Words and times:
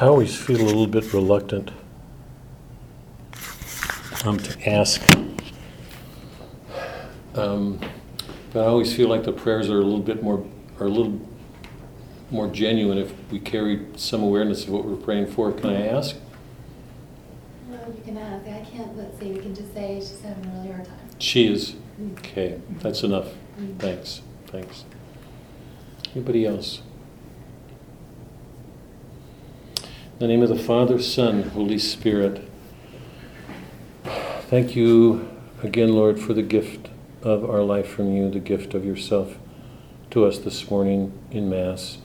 I 0.00 0.06
always 0.06 0.36
feel 0.36 0.60
a 0.60 0.62
little 0.62 0.86
bit 0.86 1.12
reluctant 1.12 1.72
um, 4.24 4.38
to 4.38 4.70
ask. 4.70 5.02
Um, 7.34 7.80
but 8.52 8.60
I 8.60 8.66
always 8.66 8.94
feel 8.94 9.08
like 9.08 9.24
the 9.24 9.32
prayers 9.32 9.68
are 9.68 9.80
a 9.80 9.82
little 9.82 9.98
bit 9.98 10.22
more, 10.22 10.46
are 10.78 10.86
a 10.86 10.88
little 10.88 11.20
more 12.30 12.46
genuine 12.46 12.98
if 12.98 13.12
we 13.32 13.40
carry 13.40 13.86
some 13.96 14.22
awareness 14.22 14.64
of 14.64 14.70
what 14.70 14.84
we're 14.84 14.94
praying 14.94 15.32
for. 15.32 15.50
Can 15.50 15.70
I 15.70 15.88
ask? 15.88 16.14
No, 17.68 17.78
you 17.88 18.02
can 18.04 18.18
ask. 18.18 18.46
I 18.46 18.64
can't, 18.70 18.96
let's 18.96 19.18
see, 19.18 19.32
we 19.32 19.40
can 19.40 19.52
just 19.52 19.74
say 19.74 19.96
she's 19.96 20.20
having 20.20 20.46
a 20.46 20.54
really 20.58 20.68
hard 20.68 20.84
time. 20.84 20.94
She 21.18 21.52
is. 21.52 21.74
Mm. 22.00 22.16
Okay, 22.18 22.60
that's 22.82 23.02
enough. 23.02 23.32
Mm. 23.58 23.80
Thanks, 23.80 24.22
thanks. 24.46 24.84
Anybody 26.14 26.46
else? 26.46 26.82
In 30.20 30.26
the 30.26 30.34
name 30.34 30.42
of 30.42 30.48
the 30.48 30.58
Father, 30.58 30.98
Son, 30.98 31.44
Holy 31.50 31.78
Spirit. 31.78 32.42
Thank 34.50 34.74
you 34.74 35.28
again, 35.62 35.92
Lord, 35.92 36.18
for 36.18 36.34
the 36.34 36.42
gift 36.42 36.88
of 37.22 37.48
our 37.48 37.62
life 37.62 37.86
from 37.86 38.12
you, 38.12 38.28
the 38.28 38.40
gift 38.40 38.74
of 38.74 38.84
yourself 38.84 39.36
to 40.10 40.24
us 40.24 40.38
this 40.38 40.72
morning 40.72 41.16
in 41.30 41.48
Mass, 41.48 41.98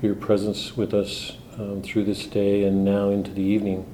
for 0.00 0.06
your 0.06 0.14
presence 0.14 0.78
with 0.78 0.94
us 0.94 1.36
um, 1.58 1.82
through 1.82 2.04
this 2.04 2.26
day 2.26 2.64
and 2.64 2.86
now 2.86 3.10
into 3.10 3.30
the 3.30 3.42
evening. 3.42 3.84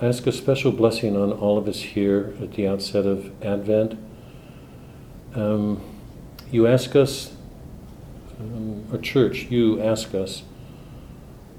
I 0.00 0.06
ask 0.06 0.24
a 0.28 0.30
special 0.30 0.70
blessing 0.70 1.16
on 1.16 1.32
all 1.32 1.58
of 1.58 1.66
us 1.66 1.80
here 1.80 2.32
at 2.40 2.52
the 2.52 2.68
outset 2.68 3.06
of 3.06 3.32
Advent. 3.42 3.98
Um, 5.34 5.82
you 6.52 6.68
ask 6.68 6.94
us, 6.94 7.34
um, 8.38 8.86
church, 9.02 9.50
you 9.50 9.82
ask 9.82 10.14
us 10.14 10.44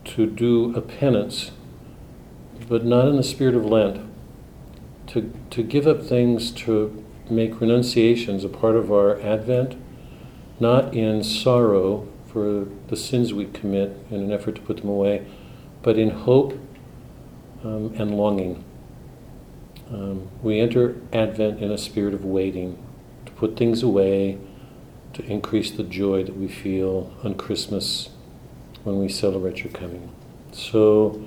to 0.06 0.26
do 0.26 0.76
a 0.76 0.82
penance, 0.82 1.52
but 2.68 2.86
not 2.86 3.08
in 3.08 3.18
the 3.18 3.24
spirit 3.24 3.56
of 3.56 3.66
Lent, 3.66 4.02
to, 5.08 5.32
to 5.50 5.64
give 5.64 5.88
up 5.88 6.04
things, 6.04 6.52
to 6.52 7.04
make 7.30 7.60
renunciations 7.60 8.44
a 8.44 8.50
part 8.50 8.76
of 8.76 8.92
our 8.92 9.20
Advent, 9.22 9.76
not 10.60 10.94
in 10.94 11.24
sorrow 11.24 12.08
for 12.28 12.68
the 12.88 12.96
sins 12.96 13.34
we 13.34 13.46
commit 13.46 13.98
in 14.10 14.22
an 14.22 14.32
effort 14.32 14.56
to 14.56 14.62
put 14.62 14.78
them 14.78 14.90
away, 14.90 15.26
but 15.82 15.98
in 15.98 16.10
hope 16.12 16.54
um, 17.64 17.94
and 17.98 18.16
longing. 18.16 18.64
Um, 19.92 20.30
we 20.42 20.60
enter 20.60 20.96
Advent 21.12 21.62
in 21.62 21.72
a 21.72 21.78
spirit 21.78 22.14
of 22.14 22.24
waiting, 22.24 22.82
to 23.26 23.32
put 23.34 23.58
things 23.58 23.84
away, 23.84 24.38
to 25.14 25.24
increase 25.26 25.72
the 25.72 25.84
joy 25.84 26.24
that 26.24 26.38
we 26.38 26.48
feel 26.48 27.14
on 27.24 27.36
Christmas 27.36 28.10
when 28.84 29.00
we 29.00 29.10
celebrate 29.10 29.64
your 29.64 29.72
coming. 29.72 30.12
So 30.52 31.24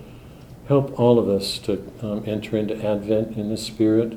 help 0.69 0.99
all 0.99 1.19
of 1.19 1.29
us 1.29 1.59
to 1.59 1.91
um, 2.03 2.23
enter 2.27 2.57
into 2.57 2.75
Advent 2.85 3.37
in 3.37 3.51
the 3.51 3.57
spirit, 3.57 4.17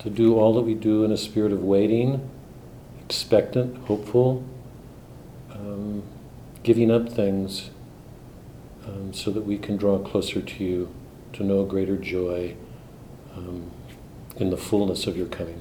to 0.00 0.10
do 0.10 0.38
all 0.38 0.54
that 0.54 0.62
we 0.62 0.74
do 0.74 1.04
in 1.04 1.12
a 1.12 1.16
spirit 1.16 1.52
of 1.52 1.62
waiting, 1.62 2.28
expectant, 3.04 3.76
hopeful, 3.86 4.44
um, 5.50 6.02
giving 6.62 6.90
up 6.90 7.08
things 7.08 7.70
um, 8.86 9.12
so 9.12 9.30
that 9.30 9.42
we 9.42 9.58
can 9.58 9.76
draw 9.76 9.98
closer 9.98 10.40
to 10.40 10.64
you 10.64 10.94
to 11.32 11.42
know 11.42 11.62
a 11.62 11.66
greater 11.66 11.96
joy 11.96 12.54
um, 13.36 13.70
in 14.36 14.50
the 14.50 14.56
fullness 14.56 15.06
of 15.06 15.16
your 15.16 15.26
coming. 15.26 15.60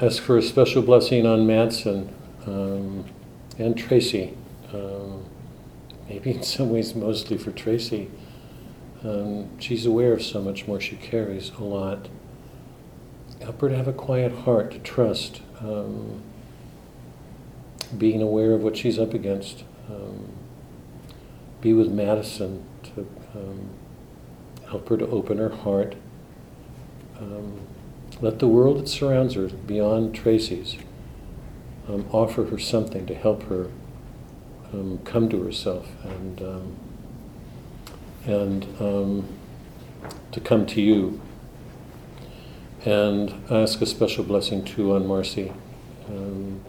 Ask 0.00 0.22
for 0.22 0.36
a 0.36 0.42
special 0.42 0.82
blessing 0.82 1.26
on 1.26 1.46
Madison 1.46 2.12
um, 2.46 3.04
and 3.58 3.76
Tracy. 3.76 4.36
Um, 4.74 5.24
maybe 6.08 6.32
in 6.32 6.42
some 6.42 6.70
ways, 6.70 6.94
mostly 6.94 7.38
for 7.38 7.52
Tracy. 7.52 8.10
Um, 9.04 9.60
she's 9.60 9.86
aware 9.86 10.12
of 10.12 10.22
so 10.22 10.42
much 10.42 10.66
more. 10.66 10.80
She 10.80 10.96
carries 10.96 11.50
a 11.50 11.62
lot. 11.62 12.08
Help 13.40 13.60
her 13.60 13.68
to 13.68 13.76
have 13.76 13.86
a 13.86 13.92
quiet 13.92 14.32
heart, 14.32 14.72
to 14.72 14.78
trust, 14.78 15.42
um, 15.60 16.22
being 17.96 18.22
aware 18.22 18.52
of 18.52 18.62
what 18.62 18.76
she's 18.76 18.98
up 18.98 19.14
against. 19.14 19.64
Um, 19.88 20.30
be 21.60 21.72
with 21.72 21.88
Madison 21.88 22.64
to 22.82 23.06
um, 23.34 23.70
help 24.68 24.88
her 24.88 24.96
to 24.96 25.06
open 25.06 25.38
her 25.38 25.50
heart. 25.50 25.94
Um, 27.18 27.60
let 28.20 28.38
the 28.38 28.48
world 28.48 28.78
that 28.80 28.88
surrounds 28.88 29.34
her, 29.34 29.48
beyond 29.48 30.14
Tracy's, 30.14 30.76
offer 32.10 32.46
her 32.46 32.58
something 32.58 33.04
to 33.06 33.14
help 33.14 33.44
her 33.44 33.68
um, 34.74 34.98
come 35.04 35.28
to 35.28 35.42
herself 35.42 35.86
and 36.02 36.42
um, 36.42 36.76
and 38.26 38.66
um, 38.80 39.28
to 40.32 40.40
come 40.40 40.66
to 40.66 40.80
you. 40.80 41.20
And 42.84 43.42
ask 43.50 43.80
a 43.80 43.86
special 43.86 44.24
blessing 44.24 44.62
too 44.62 44.94
on 44.94 45.06
Marcy. 45.06 45.52
Um, 46.08 46.60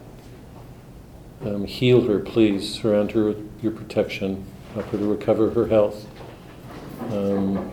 heal 1.66 2.02
her, 2.08 2.20
please. 2.20 2.74
Surround 2.74 3.12
her 3.12 3.26
with 3.26 3.52
your 3.62 3.74
protection. 3.74 4.46
Help 4.74 4.86
her 4.88 4.98
to 4.98 5.06
recover 5.06 5.50
her 5.52 5.68
health. 5.68 6.08
Um, 7.12 7.72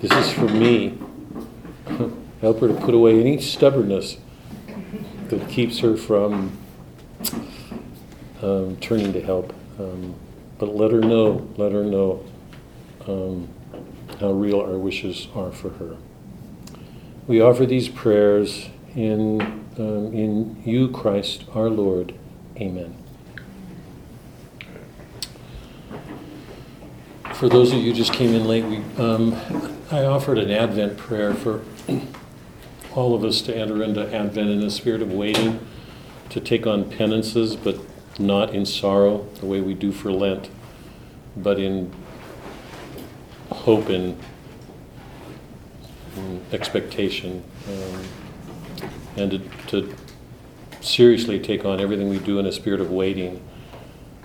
this 0.00 0.12
is 0.12 0.32
for 0.32 0.48
me. 0.48 0.98
Help 2.42 2.60
her 2.60 2.68
to 2.68 2.74
put 2.74 2.94
away 2.94 3.18
any 3.18 3.40
stubbornness 3.40 4.18
that 5.28 5.48
keeps 5.48 5.78
her 5.78 5.96
from 5.96 6.57
um, 8.42 8.76
turning 8.80 9.12
to 9.12 9.20
help. 9.20 9.52
Um, 9.78 10.14
but 10.58 10.74
let 10.74 10.90
her 10.90 11.00
know, 11.00 11.48
let 11.56 11.72
her 11.72 11.84
know 11.84 12.24
um, 13.06 13.48
how 14.20 14.32
real 14.32 14.60
our 14.60 14.76
wishes 14.76 15.28
are 15.34 15.52
for 15.52 15.70
her. 15.70 15.96
We 17.26 17.40
offer 17.40 17.66
these 17.66 17.88
prayers 17.88 18.68
in, 18.96 19.40
um, 19.78 20.12
in 20.12 20.62
you, 20.64 20.88
Christ 20.88 21.44
our 21.54 21.70
Lord. 21.70 22.14
Amen. 22.56 22.96
For 27.34 27.48
those 27.48 27.70
of 27.70 27.78
you 27.78 27.92
who 27.92 27.96
just 27.96 28.12
came 28.12 28.34
in 28.34 28.46
late, 28.46 28.64
we, 28.64 28.78
um, 28.96 29.36
I 29.92 30.04
offered 30.04 30.38
an 30.38 30.50
Advent 30.50 30.96
prayer 30.96 31.34
for 31.34 31.62
all 32.94 33.14
of 33.14 33.24
us 33.24 33.40
to 33.42 33.56
enter 33.56 33.82
into 33.82 34.12
Advent 34.12 34.50
in 34.50 34.62
a 34.64 34.70
spirit 34.70 35.02
of 35.02 35.12
waiting, 35.12 35.60
to 36.30 36.40
take 36.40 36.66
on 36.66 36.90
penances, 36.90 37.56
but 37.56 37.78
not 38.18 38.54
in 38.54 38.66
sorrow, 38.66 39.26
the 39.40 39.46
way 39.46 39.60
we 39.60 39.74
do 39.74 39.92
for 39.92 40.12
Lent, 40.12 40.50
but 41.36 41.58
in 41.58 41.92
hope 43.50 43.88
and, 43.88 44.18
and 46.16 46.54
expectation, 46.54 47.44
um, 47.68 48.04
and 49.16 49.30
to, 49.30 49.38
to 49.68 49.94
seriously 50.80 51.38
take 51.38 51.64
on 51.64 51.80
everything 51.80 52.08
we 52.08 52.18
do 52.18 52.38
in 52.38 52.46
a 52.46 52.52
spirit 52.52 52.80
of 52.80 52.90
waiting. 52.90 53.42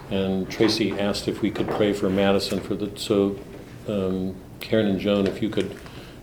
And 0.10 0.50
Tracy 0.50 0.92
asked 1.00 1.28
if 1.28 1.42
we 1.42 1.50
could 1.50 1.68
pray 1.68 1.94
for 1.94 2.10
Madison 2.10 2.60
for 2.60 2.76
the 2.76 2.98
so 3.00 3.40
um, 3.88 4.36
Karen 4.60 4.88
and 4.88 5.00
Joan, 5.00 5.28
if 5.28 5.42
you 5.42 5.50
could, 5.50 5.76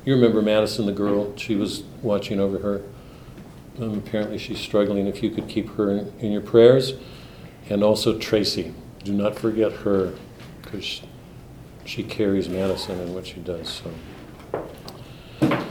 you 0.05 0.15
remember 0.15 0.43
Madison, 0.43 0.87
the 0.87 0.93
girl, 0.93 1.37
she 1.37 1.57
was 1.57 1.83
watching 2.03 2.41
over 2.41 2.59
her. 2.59 2.83
Um, 3.81 3.97
apparently, 3.97 4.37
she's 4.37 4.59
struggling. 4.59 5.07
If 5.07 5.23
you 5.23 5.31
could 5.31 5.49
keep 5.49 5.71
her 5.71 5.91
in, 5.91 6.13
in 6.19 6.33
your 6.33 6.43
prayers, 6.43 6.93
and 7.71 7.83
also 7.83 8.19
Tracy, 8.19 8.75
do 9.05 9.15
not 9.15 9.39
forget 9.39 9.73
her, 9.73 10.13
because 10.61 11.01
she, 11.87 12.03
carries 12.03 12.47
Madison 12.47 13.01
in 13.01 13.15
what 13.15 13.27
she 13.27 13.41
does. 13.41 13.81
So, 15.41 15.67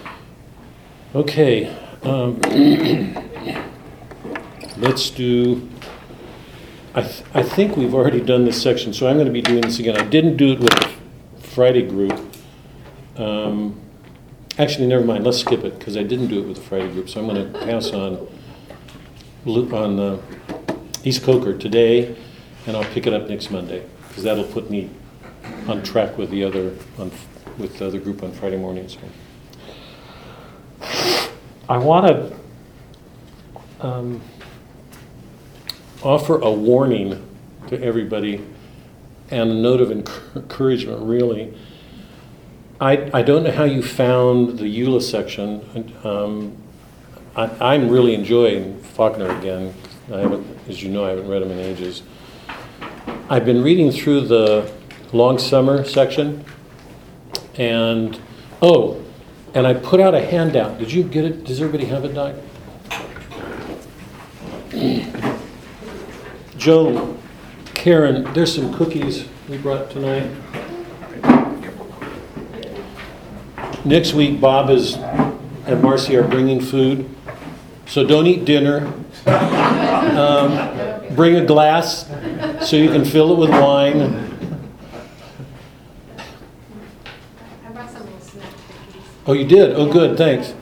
okay, 1.13 1.67
um, 2.01 2.41
let's 4.77 5.11
do. 5.11 5.69
I, 6.95 7.03
th- 7.03 7.23
I 7.35 7.43
think 7.43 7.77
we've 7.77 7.93
already 7.93 8.21
done 8.21 8.43
this 8.43 8.59
section, 8.59 8.91
so 8.91 9.07
I'm 9.07 9.17
going 9.17 9.27
to 9.27 9.31
be 9.31 9.43
doing 9.43 9.61
this 9.61 9.77
again. 9.77 9.95
I 9.95 10.03
didn't 10.03 10.37
do 10.37 10.53
it 10.53 10.59
with 10.59 10.97
Friday 11.43 11.83
group. 11.83 12.19
Um, 13.17 13.79
actually, 14.59 14.85
never 14.87 15.03
mind. 15.03 15.23
Let's 15.23 15.39
skip 15.39 15.63
it 15.63 15.79
because 15.79 15.97
I 15.97 16.03
didn't 16.03 16.27
do 16.27 16.39
it 16.39 16.47
with 16.47 16.57
the 16.57 16.63
Friday 16.63 16.91
group. 16.91 17.09
So 17.09 17.19
I'm 17.19 17.27
going 17.27 17.51
to 17.51 17.59
pass 17.59 17.91
on 17.91 18.27
on 19.45 19.99
uh, 19.99 20.21
East 21.03 21.23
Coker 21.23 21.57
today, 21.57 22.15
and 22.67 22.77
I'll 22.77 22.91
pick 22.93 23.07
it 23.07 23.13
up 23.13 23.27
next 23.27 23.49
Monday 23.49 23.83
because 24.07 24.23
that'll 24.23 24.43
put 24.43 24.69
me 24.69 24.91
on 25.67 25.81
track 25.81 26.17
with 26.17 26.29
the 26.29 26.43
other 26.43 26.75
on, 26.99 27.11
with 27.57 27.79
the 27.79 27.87
other 27.87 27.99
group 27.99 28.21
on 28.21 28.31
Friday 28.33 28.57
mornings. 28.57 28.97
I 31.67 31.77
want 31.77 32.05
to. 32.05 32.35
Um, 33.81 34.21
offer 36.03 36.39
a 36.39 36.51
warning 36.51 37.25
to 37.67 37.81
everybody 37.81 38.45
and 39.31 39.51
a 39.51 39.53
note 39.53 39.81
of 39.81 39.91
encouragement, 39.91 41.01
really. 41.03 41.55
I, 42.81 43.09
I 43.13 43.23
don't 43.23 43.43
know 43.43 43.51
how 43.51 43.65
you 43.65 43.83
found 43.83 44.57
the 44.57 44.63
Eula 44.63 45.01
section. 45.01 45.93
Um, 46.05 46.55
I, 47.35 47.75
am 47.75 47.89
really 47.89 48.15
enjoying 48.15 48.81
Faulkner 48.81 49.37
again. 49.37 49.73
I 50.13 50.19
haven't, 50.19 50.47
as 50.69 50.81
you 50.81 50.89
know, 50.89 51.03
I 51.03 51.09
haven't 51.09 51.27
read 51.27 51.41
him 51.41 51.51
in 51.51 51.59
ages. 51.59 52.03
I've 53.29 53.43
been 53.43 53.61
reading 53.63 53.91
through 53.91 54.27
the 54.27 54.73
long 55.11 55.39
summer 55.39 55.83
section, 55.83 56.45
and 57.55 58.17
oh, 58.61 59.03
and 59.53 59.67
I 59.67 59.73
put 59.73 59.99
out 59.99 60.15
a 60.15 60.25
handout. 60.25 60.79
Did 60.79 60.93
you 60.93 61.03
get 61.03 61.25
it? 61.25 61.43
Does 61.43 61.61
everybody 61.61 61.83
have 61.85 62.05
it, 62.05 62.13
Doc? 62.13 62.35
Joan, 66.55 67.21
Karen, 67.73 68.33
there's 68.33 68.55
some 68.55 68.73
cookies 68.73 69.27
we 69.49 69.57
brought 69.57 69.91
tonight. 69.91 70.31
Next 73.85 74.13
week, 74.13 74.41
Bob 74.41 74.69
is 74.69 74.95
and 75.65 75.81
Marcy 75.81 76.15
are 76.17 76.27
bringing 76.27 76.59
food, 76.59 77.09
so 77.85 78.05
don't 78.05 78.27
eat 78.27 78.43
dinner. 78.43 78.91
Um, 79.25 81.15
bring 81.15 81.35
a 81.35 81.45
glass 81.45 82.09
so 82.67 82.75
you 82.75 82.89
can 82.89 83.05
fill 83.05 83.31
it 83.31 83.37
with 83.37 83.51
wine. 83.51 84.25
Oh, 89.25 89.33
you 89.33 89.45
did? 89.45 89.75
Oh, 89.75 89.91
good, 89.91 90.17
thanks. 90.17 90.55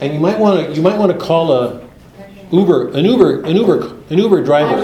And 0.00 0.12
you 0.12 0.18
might 0.18 0.38
want 0.38 0.66
to, 0.66 0.72
you 0.74 0.82
might 0.82 0.98
want 0.98 1.12
to 1.12 1.18
call 1.18 1.52
a 1.52 1.88
Uber, 2.50 2.88
an 2.90 3.04
Uber, 3.04 3.42
an 3.44 3.54
Uber, 3.54 3.96
an 4.10 4.18
Uber 4.18 4.42
driver. 4.42 4.82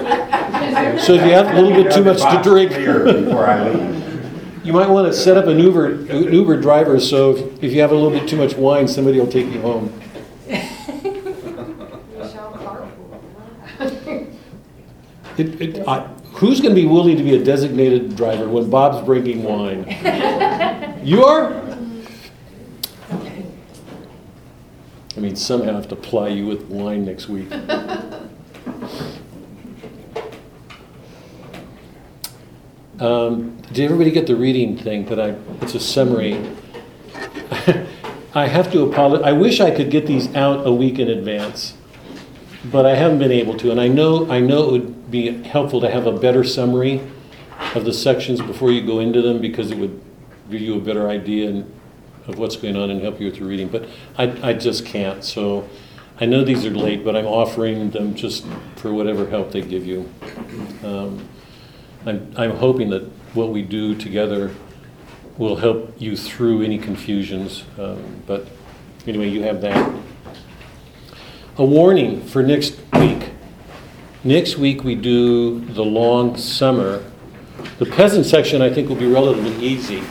So 1.01 1.15
if 1.15 1.23
you 1.23 1.33
have 1.33 1.49
a 1.49 1.61
little 1.61 1.83
bit 1.83 1.93
too 1.93 2.05
much 2.05 2.21
to 2.21 2.41
drink. 2.43 2.73
you 4.67 4.73
might 4.73 4.89
want 4.89 5.07
to 5.07 5.13
set 5.13 5.37
up 5.37 5.47
an 5.47 5.59
Uber, 5.59 5.87
an 5.87 6.33
Uber 6.33 6.61
driver, 6.61 6.99
so 6.99 7.31
if- 7.37 7.63
if 7.65 7.73
you 7.73 7.81
have 7.81 7.93
a 7.93 7.95
little 7.95 8.11
bit 8.11 8.29
too 8.29 8.37
much 8.37 8.55
wine, 8.57 8.89
somebody 8.89 9.19
will 9.21 9.27
take 9.29 9.47
you 9.53 9.61
home. 9.61 9.93
It, 15.39 15.61
it, 15.61 15.87
I, 15.87 16.01
who's 16.33 16.63
going 16.63 16.75
to 16.75 16.81
be 16.81 16.87
willing 16.87 17.19
to 17.19 17.23
be 17.23 17.35
a 17.35 17.45
designated 17.45 18.17
driver 18.17 18.49
when 18.49 18.71
Bob's 18.71 19.05
bringing 19.05 19.43
wine? 19.43 19.85
You 21.07 21.25
are? 21.25 21.53
I 25.17 25.21
mean, 25.21 25.37
somehow 25.37 25.73
I 25.73 25.75
have 25.75 25.89
to 25.89 25.97
ply 25.97 26.29
you 26.29 26.47
with 26.47 26.63
wine 26.63 27.05
next 27.05 27.29
week. 27.29 27.49
Um, 33.01 33.59
did 33.73 33.85
everybody 33.85 34.11
get 34.11 34.27
the 34.27 34.37
reading 34.37 34.77
thing 34.79 35.05
that 35.07 35.21
I, 35.21 35.37
it's 35.61 35.75
a 35.75 35.81
summary. 35.81 36.35
I 38.35 38.47
have 38.47 38.71
to 38.73 38.83
apologize, 38.83 39.27
I 39.27 39.33
wish 39.33 39.61
I 39.61 39.71
could 39.71 39.91
get 39.91 40.07
these 40.07 40.35
out 40.35 40.67
a 40.67 40.73
week 40.73 40.99
in 40.99 41.09
advance, 41.09 41.75
but 42.65 42.87
I 42.87 42.95
haven't 42.95 43.19
been 43.19 43.33
able 43.33 43.57
to. 43.59 43.71
And 43.71 43.81
I 43.81 43.89
know, 43.89 44.31
I 44.31 44.41
know 44.41 44.69
it 44.69 44.73
would 44.73 45.11
be 45.11 45.43
helpful 45.43 45.81
to 45.83 45.91
have 45.91 46.07
a 46.07 46.13
better 46.13 46.45
summary 46.45 47.01
of 47.75 47.85
the 47.85 47.93
sections 47.93 48.41
before 48.41 48.71
you 48.71 48.85
go 48.85 49.01
into 49.01 49.23
them 49.23 49.41
because 49.41 49.71
it 49.71 49.79
would 49.79 50.01
give 50.51 50.61
you 50.61 50.77
a 50.77 50.81
better 50.81 51.09
idea 51.09 51.49
and- 51.49 51.73
of 52.29 52.39
what's 52.39 52.57
going 52.57 52.77
on 52.77 52.91
and 52.91 53.01
help 53.03 53.21
you 53.21 53.27
with 53.27 53.37
your 53.37 53.49
reading. 53.49 53.69
But 53.69 53.89
I, 54.19 54.51
I 54.51 54.53
just 54.53 54.85
can't. 54.85 55.23
So 55.23 55.69
I 56.19 56.27
know 56.27 56.45
these 56.45 56.67
are 56.67 56.71
late, 56.71 57.05
but 57.05 57.15
I'm 57.15 57.27
offering 57.27 57.91
them 57.91 58.15
just 58.15 58.45
for 58.77 58.93
whatever 58.93 59.29
help 59.29 59.53
they 59.53 59.63
give 59.63 59.87
you. 59.87 60.11
Um, 60.83 61.29
I'm, 62.07 62.33
I'm 62.37 62.53
hoping 62.53 62.91
that 62.91 63.03
what 63.35 63.51
we 63.51 63.63
do 63.63 63.97
together 63.97 64.55
will 65.39 65.57
help 65.57 65.93
you 66.01 66.17
through 66.17 66.63
any 66.63 66.79
confusions. 66.79 67.65
Um, 67.79 68.23
but 68.27 68.47
anyway, 69.09 69.29
you 69.29 69.43
have 69.43 69.61
that. 69.63 69.95
A 71.59 71.65
warning 71.65 72.23
for 72.23 72.45
next 72.45 72.79
week. 72.93 73.31
Next 74.23 74.57
week 74.57 74.85
we 74.85 74.95
do 74.95 75.61
the 75.61 75.85
long 75.85 76.37
summer. 76.37 77.03
The 77.79 77.87
peasant 77.87 78.25
section 78.25 78.63
I 78.63 78.73
think 78.73 78.89
will 78.89 78.97
be 78.97 79.11
relatively 79.11 79.67
easy. 79.67 80.05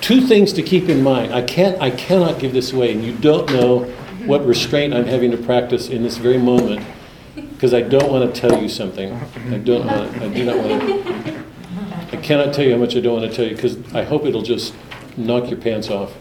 Two 0.00 0.22
things 0.22 0.54
to 0.54 0.62
keep 0.62 0.88
in 0.88 1.02
mind. 1.02 1.34
I 1.34 1.42
can't 1.42 1.80
I 1.82 1.90
cannot 1.90 2.38
give 2.38 2.54
this 2.54 2.72
away 2.72 2.92
and 2.92 3.04
you 3.04 3.12
don't 3.12 3.50
know 3.52 3.80
what 4.24 4.46
restraint 4.46 4.94
I'm 4.94 5.06
having 5.06 5.30
to 5.32 5.36
practice 5.36 5.90
in 5.90 6.02
this 6.02 6.16
very 6.16 6.38
moment 6.38 6.86
because 7.60 7.74
I 7.74 7.82
don't 7.82 8.10
want 8.10 8.34
to 8.34 8.40
tell 8.40 8.62
you 8.62 8.70
something. 8.70 9.12
I 9.12 9.58
don't 9.58 9.84
want 9.84 10.16
I 10.16 10.28
do 10.28 10.44
not 10.46 10.56
want 10.56 10.80
to 10.80 11.44
I 12.10 12.16
cannot 12.16 12.54
tell 12.54 12.64
you 12.64 12.72
how 12.72 12.78
much 12.78 12.96
I 12.96 13.00
don't 13.00 13.20
want 13.20 13.30
to 13.30 13.36
tell 13.36 13.44
you 13.44 13.54
because 13.54 13.76
I 13.94 14.02
hope 14.02 14.24
it'll 14.24 14.40
just 14.40 14.72
knock 15.18 15.50
your 15.50 15.58
pants 15.58 15.90
off. 15.90 16.14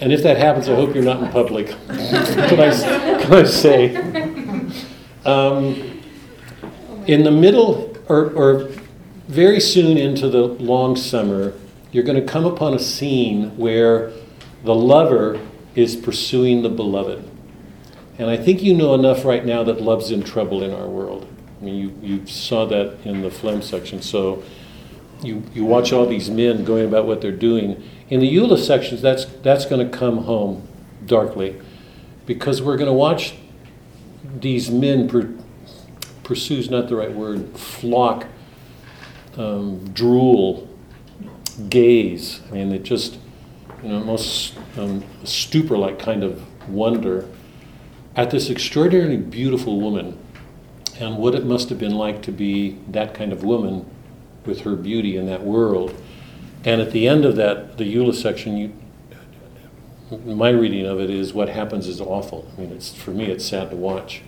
And 0.00 0.12
if 0.12 0.22
that 0.22 0.36
happens, 0.36 0.68
I 0.68 0.76
hope 0.76 0.94
you're 0.94 1.02
not 1.02 1.20
in 1.20 1.32
public. 1.32 1.66
can, 1.88 2.60
I, 2.60 3.20
can 3.20 3.32
I 3.32 3.42
say? 3.42 3.96
Um, 5.24 6.00
in 7.08 7.24
the 7.24 7.32
middle, 7.32 7.96
or, 8.08 8.30
or 8.34 8.70
very 9.26 9.58
soon 9.58 9.98
into 9.98 10.28
the 10.28 10.42
long 10.42 10.94
summer, 10.94 11.54
you're 11.90 12.04
going 12.04 12.24
to 12.24 12.32
come 12.32 12.44
upon 12.44 12.74
a 12.74 12.78
scene 12.78 13.56
where 13.56 14.12
the 14.62 14.76
lover 14.76 15.40
is 15.74 15.96
pursuing 15.96 16.62
the 16.62 16.68
beloved. 16.68 17.33
And 18.18 18.30
I 18.30 18.36
think 18.36 18.62
you 18.62 18.74
know 18.74 18.94
enough 18.94 19.24
right 19.24 19.44
now 19.44 19.64
that 19.64 19.80
love's 19.80 20.10
in 20.10 20.22
trouble 20.22 20.62
in 20.62 20.72
our 20.72 20.86
world. 20.86 21.26
I 21.60 21.64
mean, 21.64 21.74
you, 21.74 21.98
you 22.02 22.26
saw 22.26 22.64
that 22.66 22.98
in 23.04 23.22
the 23.22 23.30
Flem 23.30 23.60
section. 23.60 24.02
So 24.02 24.42
you, 25.22 25.42
you 25.52 25.64
watch 25.64 25.92
all 25.92 26.06
these 26.06 26.30
men 26.30 26.64
going 26.64 26.86
about 26.86 27.06
what 27.06 27.20
they're 27.20 27.32
doing. 27.32 27.82
In 28.10 28.20
the 28.20 28.36
Eula 28.36 28.58
sections, 28.58 29.02
that's, 29.02 29.24
that's 29.24 29.64
going 29.66 29.90
to 29.90 29.96
come 29.96 30.18
home 30.18 30.68
darkly 31.06 31.60
because 32.26 32.62
we're 32.62 32.76
going 32.76 32.88
to 32.88 32.92
watch 32.92 33.34
these 34.40 34.70
men 34.70 35.08
per, 35.08 35.34
pursue's 36.22 36.70
not 36.70 36.88
the 36.88 36.96
right 36.96 37.12
word, 37.12 37.56
flock, 37.56 38.26
um, 39.36 39.88
drool, 39.92 40.68
gaze. 41.68 42.40
I 42.48 42.54
mean, 42.54 42.72
it 42.72 42.84
just, 42.84 43.18
you 43.82 43.88
know, 43.88 43.98
almost 43.98 44.56
um, 44.76 45.04
stupor 45.24 45.76
like 45.76 45.98
kind 45.98 46.22
of 46.22 46.42
wonder 46.68 47.28
at 48.16 48.30
this 48.30 48.50
extraordinarily 48.50 49.16
beautiful 49.16 49.80
woman 49.80 50.18
and 51.00 51.16
what 51.18 51.34
it 51.34 51.44
must 51.44 51.68
have 51.68 51.78
been 51.78 51.94
like 51.94 52.22
to 52.22 52.32
be 52.32 52.78
that 52.88 53.14
kind 53.14 53.32
of 53.32 53.42
woman 53.42 53.84
with 54.46 54.60
her 54.60 54.76
beauty 54.76 55.16
in 55.16 55.26
that 55.26 55.42
world. 55.42 55.94
And 56.64 56.80
at 56.80 56.92
the 56.92 57.08
end 57.08 57.24
of 57.24 57.36
that, 57.36 57.78
the 57.78 57.94
Eula 57.94 58.14
section, 58.14 58.56
you, 58.56 58.72
my 60.24 60.50
reading 60.50 60.86
of 60.86 61.00
it 61.00 61.10
is 61.10 61.34
what 61.34 61.48
happens 61.48 61.88
is 61.88 62.00
awful. 62.00 62.50
I 62.56 62.60
mean, 62.60 62.70
it's 62.72 62.94
for 62.94 63.10
me, 63.10 63.26
it's 63.26 63.44
sad 63.44 63.70
to 63.70 63.76
watch. 63.76 64.22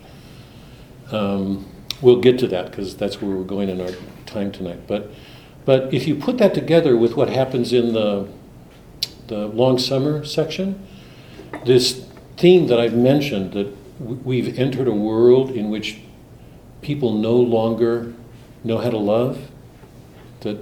Um, 1.13 1.71
we'll 2.03 2.21
get 2.21 2.39
to 2.41 2.49
that 2.49 2.71
because 2.71 2.97
that's 2.97 3.23
where 3.23 3.31
we're 3.31 3.45
going 3.45 3.69
in 3.69 3.81
our 3.81 3.93
time 4.27 4.51
tonight. 4.51 4.87
But, 4.87 5.11
but 5.65 5.95
if 5.95 6.09
you 6.09 6.17
put 6.17 6.39
that 6.39 6.55
together 6.55 6.97
with 6.97 7.17
what 7.17 7.29
happens 7.29 7.73
in 7.73 7.93
the 7.93 8.29
the 9.29 9.47
long 9.49 9.79
summer 9.79 10.25
section, 10.25 10.87
this 11.65 12.07
theme 12.37 12.67
that 12.69 12.79
I've 12.79 12.95
mentioned 12.95 13.53
that 13.53 13.76
we've 13.99 14.59
entered 14.59 14.89
a 14.89 14.95
world 14.95 15.51
in 15.51 15.71
which 15.71 16.01
people 16.83 17.13
no 17.13 17.35
longer 17.35 18.15
know 18.63 18.79
how 18.79 18.91
to 18.91 18.99
love, 18.99 19.51
that 20.41 20.59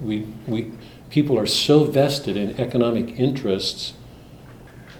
we, 0.00 0.26
we, 0.46 0.72
people 1.10 1.38
are 1.38 1.46
so 1.46 1.84
vested 1.84 2.36
in 2.36 2.58
economic 2.60 3.18
interests 3.18 3.94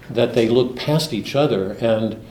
that 0.09 0.33
they 0.33 0.49
look 0.49 0.75
past 0.75 1.13
each 1.13 1.35
other. 1.35 1.73
And 1.73 2.23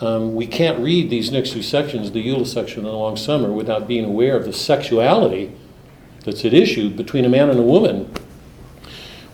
um, 0.00 0.34
we 0.34 0.46
can't 0.46 0.78
read 0.78 1.10
these 1.10 1.30
next 1.30 1.52
two 1.52 1.62
sections, 1.62 2.12
the 2.12 2.26
Eula 2.26 2.46
section 2.46 2.80
and 2.80 2.88
the 2.88 2.92
long 2.92 3.16
summer, 3.16 3.52
without 3.52 3.86
being 3.86 4.04
aware 4.04 4.36
of 4.36 4.44
the 4.44 4.52
sexuality 4.52 5.52
that's 6.24 6.44
at 6.44 6.54
issue 6.54 6.90
between 6.90 7.24
a 7.24 7.28
man 7.28 7.50
and 7.50 7.58
a 7.58 7.62
woman. 7.62 8.12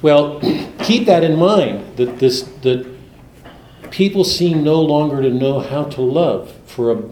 Well, 0.03 0.41
keep 0.81 1.07
that 1.07 1.25
in 1.25 1.37
mind 1.37 1.97
that 1.97 2.19
this 2.19 2.43
that 2.63 2.94
people 3.95 4.25
seem 4.25 4.65
no 4.65 4.81
longer 4.81 5.23
to 5.23 5.31
know 5.31 5.61
how 5.61 5.85
to 5.85 6.01
love 6.01 6.53
for 6.67 6.91
a 6.91 7.03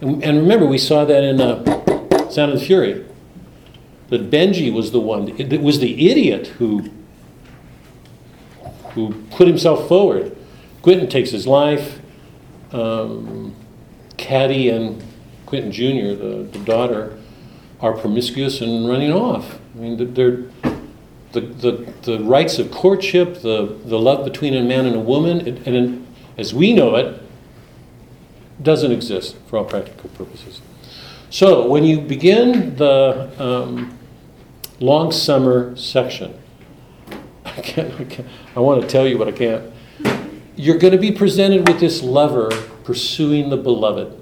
and, 0.00 0.24
remember 0.24 0.64
we 0.64 0.78
saw 0.78 1.04
that 1.04 1.22
in 1.22 1.38
uh, 1.38 1.62
Sound 2.30 2.52
and 2.52 2.60
the 2.60 2.64
Fury 2.64 3.04
that 4.08 4.30
Benji 4.30 4.72
was 4.72 4.90
the 4.90 5.00
one 5.00 5.28
it 5.38 5.60
was 5.60 5.80
the 5.80 6.10
idiot 6.10 6.46
who 6.58 6.90
who 8.94 9.22
put 9.30 9.46
himself 9.46 9.86
forward. 9.86 10.36
Quentin 10.82 11.08
takes 11.08 11.30
his 11.30 11.46
life. 11.46 12.00
Um, 12.72 13.54
Caddy 14.16 14.68
and 14.68 15.02
Quentin 15.46 15.72
Jr., 15.72 16.14
the, 16.20 16.48
the 16.50 16.58
daughter, 16.64 17.18
are 17.80 17.92
promiscuous 17.92 18.60
and 18.60 18.88
running 18.88 19.12
off. 19.12 19.58
I 19.74 19.78
mean, 19.78 20.14
they're 20.14 20.44
the, 21.32 21.40
the, 21.40 21.92
the 22.02 22.24
rites 22.24 22.58
of 22.58 22.70
courtship, 22.72 23.40
the, 23.42 23.78
the 23.84 23.98
love 23.98 24.24
between 24.24 24.54
a 24.54 24.62
man 24.62 24.86
and 24.86 24.96
a 24.96 25.00
woman, 25.00 25.46
and, 25.46 25.66
and 25.66 26.06
as 26.40 26.54
we 26.54 26.72
know 26.72 26.96
it, 26.96 27.22
doesn't 28.62 28.92
exist 28.92 29.36
for 29.46 29.58
all 29.58 29.64
practical 29.64 30.10
purposes. 30.10 30.60
So 31.30 31.66
when 31.68 31.84
you 31.84 32.00
begin 32.00 32.76
the 32.76 33.30
um, 33.38 33.96
long 34.80 35.12
summer 35.12 35.76
section, 35.76 36.34
I, 37.44 37.60
can't, 37.60 37.94
I, 38.00 38.04
can't, 38.04 38.28
I 38.56 38.60
want 38.60 38.82
to 38.82 38.88
tell 38.88 39.06
you, 39.06 39.16
but 39.16 39.28
I 39.28 39.32
can't. 39.32 39.72
You're 40.56 40.78
going 40.78 40.92
to 40.92 40.98
be 40.98 41.12
presented 41.12 41.68
with 41.68 41.80
this 41.80 42.02
lover 42.02 42.50
pursuing 42.84 43.50
the 43.50 43.56
beloved. 43.56 44.20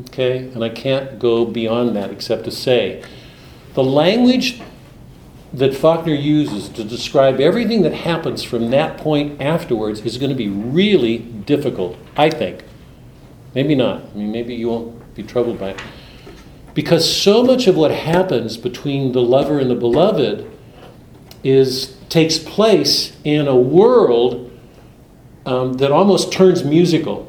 Okay? 0.00 0.38
And 0.38 0.64
I 0.64 0.68
can't 0.68 1.18
go 1.18 1.44
beyond 1.44 1.96
that 1.96 2.10
except 2.10 2.44
to 2.44 2.50
say 2.50 3.04
the 3.74 3.84
language 3.84 4.60
that 5.52 5.74
Faulkner 5.74 6.14
uses 6.14 6.68
to 6.70 6.84
describe 6.84 7.40
everything 7.40 7.82
that 7.82 7.92
happens 7.92 8.42
from 8.42 8.70
that 8.70 8.98
point 8.98 9.40
afterwards 9.40 10.00
is 10.00 10.16
going 10.16 10.30
to 10.30 10.36
be 10.36 10.48
really 10.48 11.18
difficult, 11.18 11.96
I 12.16 12.30
think. 12.30 12.64
Maybe 13.54 13.74
not. 13.74 14.02
I 14.02 14.16
mean, 14.16 14.30
maybe 14.30 14.54
you 14.54 14.68
won't 14.68 15.14
be 15.14 15.22
troubled 15.22 15.58
by 15.58 15.70
it. 15.70 15.82
Because 16.72 17.20
so 17.20 17.42
much 17.42 17.66
of 17.66 17.76
what 17.76 17.90
happens 17.90 18.56
between 18.56 19.12
the 19.12 19.20
lover 19.20 19.58
and 19.58 19.70
the 19.70 19.74
beloved 19.74 20.48
is 21.42 21.96
takes 22.08 22.38
place 22.38 23.16
in 23.24 23.48
a 23.48 23.56
world 23.56 24.50
um, 25.46 25.74
that 25.74 25.90
almost 25.90 26.32
turns 26.32 26.64
musical. 26.64 27.26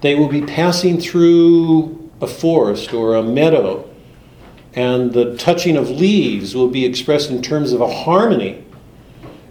They 0.00 0.14
will 0.14 0.28
be 0.28 0.42
passing 0.42 1.00
through 1.00 2.10
a 2.20 2.26
forest 2.26 2.92
or 2.92 3.16
a 3.16 3.22
meadow, 3.22 3.88
and 4.74 5.12
the 5.12 5.36
touching 5.36 5.76
of 5.76 5.88
leaves 5.88 6.54
will 6.54 6.68
be 6.68 6.84
expressed 6.84 7.30
in 7.30 7.40
terms 7.42 7.72
of 7.72 7.80
a 7.80 7.92
harmony. 7.92 8.64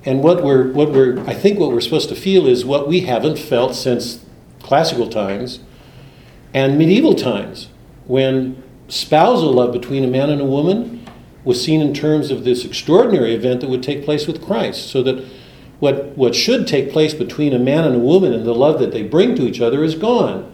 And 0.06 0.22
what 0.22 0.44
we're, 0.44 0.72
what 0.74 0.92
we're, 0.92 1.20
I 1.26 1.34
think 1.34 1.60
what 1.60 1.72
we're 1.72 1.82
supposed 1.82 2.10
to 2.10 2.16
feel 2.16 2.46
is 2.46 2.66
what 2.66 2.88
we 2.88 3.02
haven't 3.02 3.40
felt 3.40 3.74
since 3.74 4.26
classical 4.62 5.08
times 5.08 5.62
and 6.54 6.78
medieval 6.78 7.16
times, 7.16 7.70
when 8.06 8.62
spousal 8.88 9.54
love 9.54 9.72
between 9.72 10.04
a 10.04 10.08
man 10.08 10.30
and 10.30 10.42
a 10.42 10.46
woman 10.46 11.06
was 11.44 11.64
seen 11.64 11.82
in 11.82 11.94
terms 11.94 12.32
of 12.32 12.44
this 12.44 12.64
extraordinary 12.64 13.34
event 13.34 13.62
that 13.62 13.70
would 13.70 13.84
take 13.84 14.06
place 14.06 14.28
with 14.28 14.44
Christ. 14.44 14.90
So 14.90 15.02
that 15.04 15.26
what, 15.80 16.18
what 16.18 16.36
should 16.36 16.68
take 16.68 16.92
place 16.92 17.14
between 17.14 17.54
a 17.54 17.60
man 17.60 17.86
and 17.86 17.96
a 17.96 18.00
woman 18.00 18.34
and 18.34 18.46
the 18.46 18.54
love 18.54 18.80
that 18.80 18.92
they 18.92 19.04
bring 19.04 19.36
to 19.36 19.48
each 19.48 19.60
other 19.60 19.84
is 19.84 19.96
gone. 19.96 20.54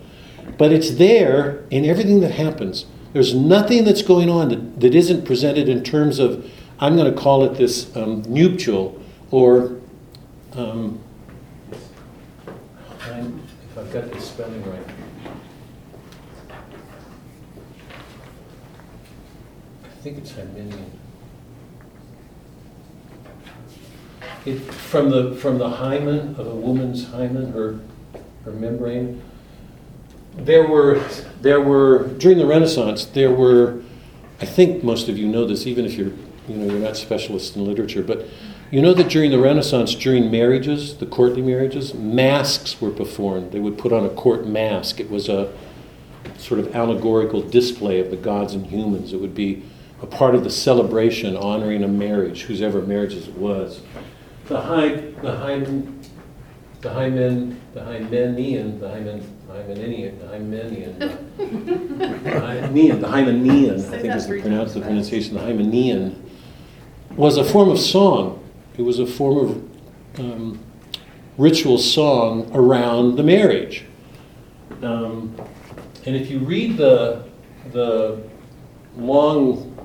But 0.57 0.71
it's 0.71 0.91
there 0.91 1.63
in 1.69 1.85
everything 1.85 2.21
that 2.21 2.31
happens. 2.31 2.85
There's 3.11 3.33
nothing 3.33 3.85
that's 3.85 4.03
going 4.03 4.29
on 4.29 4.49
that, 4.49 4.79
that 4.81 4.93
isn't 4.93 5.25
presented 5.25 5.67
in 5.67 5.83
terms 5.83 6.19
of, 6.19 6.49
I'm 6.79 6.95
going 6.95 7.11
to 7.11 7.19
call 7.19 7.43
it 7.43 7.57
this 7.57 7.95
um, 7.95 8.21
nuptial 8.27 9.01
or, 9.31 9.77
um, 10.53 10.99
if 13.01 13.77
I've 13.77 13.91
got 13.91 14.11
the 14.11 14.21
spelling 14.21 14.63
right. 14.69 14.85
I 19.83 20.01
think 20.01 20.19
it's 20.19 20.31
Hymenian. 20.31 20.85
It, 24.45 24.59
from 24.59 25.09
the, 25.09 25.35
from 25.35 25.57
the 25.57 25.69
hymen 25.69 26.35
of 26.35 26.47
a 26.47 26.55
woman's 26.55 27.07
hymen, 27.07 27.51
her, 27.51 27.79
her 28.45 28.51
membrane, 28.51 29.21
there 30.35 30.67
were, 30.67 31.03
there 31.41 31.61
were, 31.61 32.07
during 32.17 32.37
the 32.37 32.45
Renaissance, 32.45 33.05
there 33.05 33.31
were, 33.31 33.81
I 34.41 34.45
think 34.45 34.83
most 34.83 35.09
of 35.09 35.17
you 35.17 35.27
know 35.27 35.45
this, 35.45 35.67
even 35.67 35.85
if 35.85 35.93
you're, 35.93 36.11
you 36.47 36.55
know, 36.55 36.65
you're 36.71 36.81
not 36.81 36.97
specialists 36.97 37.55
in 37.55 37.65
literature, 37.65 38.01
but 38.01 38.25
you 38.71 38.81
know 38.81 38.93
that 38.93 39.09
during 39.09 39.31
the 39.31 39.39
Renaissance, 39.39 39.95
during 39.95 40.29
marriages, 40.29 40.97
the 40.97 41.05
courtly 41.05 41.41
marriages, 41.41 41.93
masques 41.93 42.79
were 42.79 42.91
performed. 42.91 43.51
They 43.51 43.59
would 43.59 43.77
put 43.77 43.91
on 43.91 44.05
a 44.05 44.09
court 44.09 44.45
masque. 44.45 44.99
It 44.99 45.09
was 45.09 45.27
a 45.27 45.51
sort 46.37 46.59
of 46.59 46.75
allegorical 46.75 47.41
display 47.41 47.99
of 47.99 48.11
the 48.11 48.15
gods 48.15 48.53
and 48.53 48.65
humans. 48.67 49.11
It 49.11 49.19
would 49.19 49.35
be 49.35 49.63
a 50.01 50.05
part 50.05 50.35
of 50.35 50.43
the 50.43 50.49
celebration 50.49 51.35
honoring 51.35 51.83
a 51.83 51.87
marriage, 51.87 52.43
whose 52.43 52.61
ever 52.61 52.81
marriages 52.81 53.27
it 53.27 53.35
was. 53.35 53.81
The 54.45 54.61
high, 54.61 54.89
the 55.21 55.35
high, 55.37 55.59
the 56.81 56.93
hymen, 56.93 57.59
the 57.73 57.81
Hymenian, 57.81 58.79
the 58.79 58.89
hymen, 58.89 59.19
Hymenian, 59.19 59.38
the 59.49 59.55
Hymenian, 59.55 60.19
the 60.19 60.27
Hymenian, 60.27 60.99
the 62.99 63.07
Hymenian, 63.07 63.73
I 63.73 63.77
Say 63.79 63.89
think 63.89 64.03
that 64.03 64.17
is 64.17 64.23
the 64.23 64.27
three 64.27 64.41
pronounce 64.41 64.75
the 64.75 64.81
pronunciation, 64.81 65.33
the 65.33 65.39
Hymenian, 65.39 66.21
was 67.15 67.37
a 67.37 67.43
form 67.43 67.69
of 67.69 67.79
song. 67.79 68.43
It 68.77 68.83
was 68.83 68.99
a 68.99 69.07
form 69.07 69.37
of 69.37 69.63
um, 70.19 70.59
ritual 71.39 71.79
song 71.79 72.51
around 72.53 73.15
the 73.15 73.23
marriage. 73.23 73.85
Um, 74.83 75.35
and 76.05 76.15
if 76.15 76.29
you 76.29 76.37
read 76.39 76.77
the, 76.77 77.23
the 77.71 78.21
long 78.95 79.75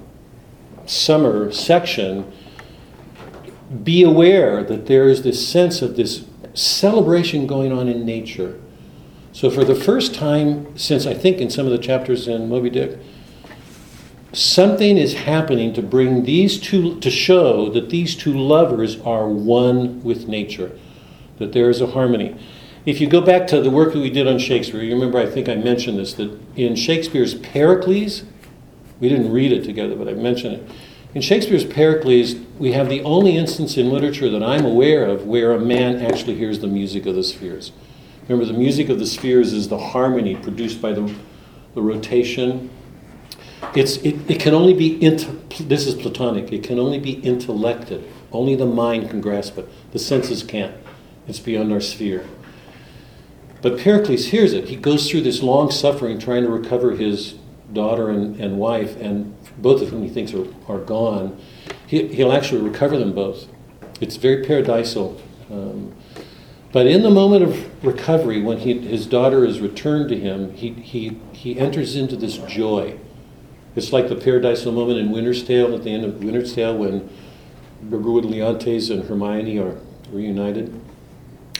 summer 0.84 1.50
section, 1.52 2.30
be 3.82 4.02
aware 4.02 4.62
that 4.62 4.84
there 4.86 5.08
is 5.08 5.22
this 5.22 5.48
sense 5.48 5.80
of 5.80 5.96
this 5.96 6.26
celebration 6.52 7.46
going 7.46 7.72
on 7.72 7.88
in 7.88 8.04
nature. 8.04 8.60
So, 9.34 9.50
for 9.50 9.64
the 9.64 9.74
first 9.74 10.14
time 10.14 10.78
since 10.78 11.06
I 11.06 11.14
think 11.14 11.38
in 11.38 11.50
some 11.50 11.66
of 11.66 11.72
the 11.72 11.78
chapters 11.78 12.28
in 12.28 12.48
Moby 12.48 12.70
Dick, 12.70 13.00
something 14.32 14.96
is 14.96 15.14
happening 15.14 15.72
to 15.72 15.82
bring 15.82 16.22
these 16.22 16.60
two, 16.60 17.00
to 17.00 17.10
show 17.10 17.68
that 17.70 17.90
these 17.90 18.14
two 18.14 18.32
lovers 18.32 19.00
are 19.00 19.28
one 19.28 20.00
with 20.04 20.28
nature, 20.28 20.78
that 21.38 21.52
there 21.52 21.68
is 21.68 21.80
a 21.80 21.88
harmony. 21.88 22.38
If 22.86 23.00
you 23.00 23.08
go 23.08 23.20
back 23.20 23.48
to 23.48 23.60
the 23.60 23.70
work 23.70 23.92
that 23.94 23.98
we 23.98 24.08
did 24.08 24.28
on 24.28 24.38
Shakespeare, 24.38 24.84
you 24.84 24.94
remember 24.94 25.18
I 25.18 25.26
think 25.26 25.48
I 25.48 25.56
mentioned 25.56 25.98
this, 25.98 26.14
that 26.14 26.30
in 26.54 26.76
Shakespeare's 26.76 27.34
Pericles, 27.34 28.22
we 29.00 29.08
didn't 29.08 29.32
read 29.32 29.50
it 29.50 29.64
together, 29.64 29.96
but 29.96 30.06
I 30.06 30.12
mentioned 30.12 30.54
it. 30.54 30.70
In 31.12 31.22
Shakespeare's 31.22 31.64
Pericles, 31.64 32.36
we 32.60 32.70
have 32.70 32.88
the 32.88 33.02
only 33.02 33.36
instance 33.36 33.76
in 33.76 33.90
literature 33.90 34.30
that 34.30 34.44
I'm 34.44 34.64
aware 34.64 35.04
of 35.04 35.26
where 35.26 35.50
a 35.50 35.58
man 35.58 36.00
actually 36.00 36.36
hears 36.36 36.60
the 36.60 36.68
music 36.68 37.04
of 37.06 37.16
the 37.16 37.24
spheres. 37.24 37.72
Remember, 38.28 38.50
the 38.50 38.58
music 38.58 38.88
of 38.88 38.98
the 38.98 39.06
spheres 39.06 39.52
is 39.52 39.68
the 39.68 39.78
harmony 39.78 40.34
produced 40.34 40.80
by 40.80 40.92
the, 40.92 41.14
the 41.74 41.82
rotation. 41.82 42.70
It's, 43.74 43.98
it, 43.98 44.30
it 44.30 44.40
can 44.40 44.54
only 44.54 44.72
be, 44.72 45.02
int- 45.02 45.58
this 45.68 45.86
is 45.86 45.94
Platonic, 45.94 46.52
it 46.52 46.62
can 46.62 46.78
only 46.78 46.98
be 46.98 47.24
intellected. 47.24 48.08
Only 48.32 48.54
the 48.54 48.66
mind 48.66 49.10
can 49.10 49.20
grasp 49.20 49.58
it. 49.58 49.68
The 49.92 49.98
senses 49.98 50.42
can't. 50.42 50.74
It's 51.26 51.38
beyond 51.38 51.72
our 51.72 51.80
sphere. 51.80 52.26
But 53.62 53.78
Pericles 53.78 54.26
hears 54.26 54.52
it. 54.52 54.68
He 54.68 54.76
goes 54.76 55.10
through 55.10 55.22
this 55.22 55.42
long 55.42 55.70
suffering 55.70 56.18
trying 56.18 56.42
to 56.42 56.50
recover 56.50 56.92
his 56.92 57.34
daughter 57.72 58.10
and, 58.10 58.38
and 58.40 58.58
wife, 58.58 58.96
and 59.00 59.34
both 59.58 59.82
of 59.82 59.88
whom 59.88 60.02
he 60.02 60.08
thinks 60.08 60.34
are, 60.34 60.46
are 60.68 60.80
gone. 60.80 61.40
He, 61.86 62.08
he'll 62.08 62.32
actually 62.32 62.62
recover 62.62 62.98
them 62.98 63.14
both. 63.14 63.46
It's 64.00 64.16
very 64.16 64.44
paradisal. 64.44 65.20
Um, 65.50 65.94
but 66.74 66.88
in 66.88 67.04
the 67.04 67.10
moment 67.10 67.44
of 67.44 67.84
recovery, 67.84 68.42
when 68.42 68.58
he, 68.58 68.76
his 68.80 69.06
daughter 69.06 69.44
is 69.44 69.60
returned 69.60 70.08
to 70.08 70.18
him, 70.18 70.52
he, 70.54 70.72
he, 70.72 71.20
he 71.30 71.56
enters 71.56 71.94
into 71.94 72.16
this 72.16 72.36
joy. 72.36 72.98
It's 73.76 73.92
like 73.92 74.08
the 74.08 74.16
paradisal 74.16 74.72
moment 74.72 74.98
in 74.98 75.12
Winter's 75.12 75.44
Tale, 75.44 75.72
at 75.72 75.84
the 75.84 75.90
end 75.90 76.04
of 76.04 76.24
Winter's 76.24 76.52
Tale, 76.52 76.76
when 76.76 77.08
Bergwood 77.80 78.24
Leontes 78.24 78.90
and 78.90 79.04
Hermione 79.04 79.56
are 79.60 79.78
reunited. 80.10 80.74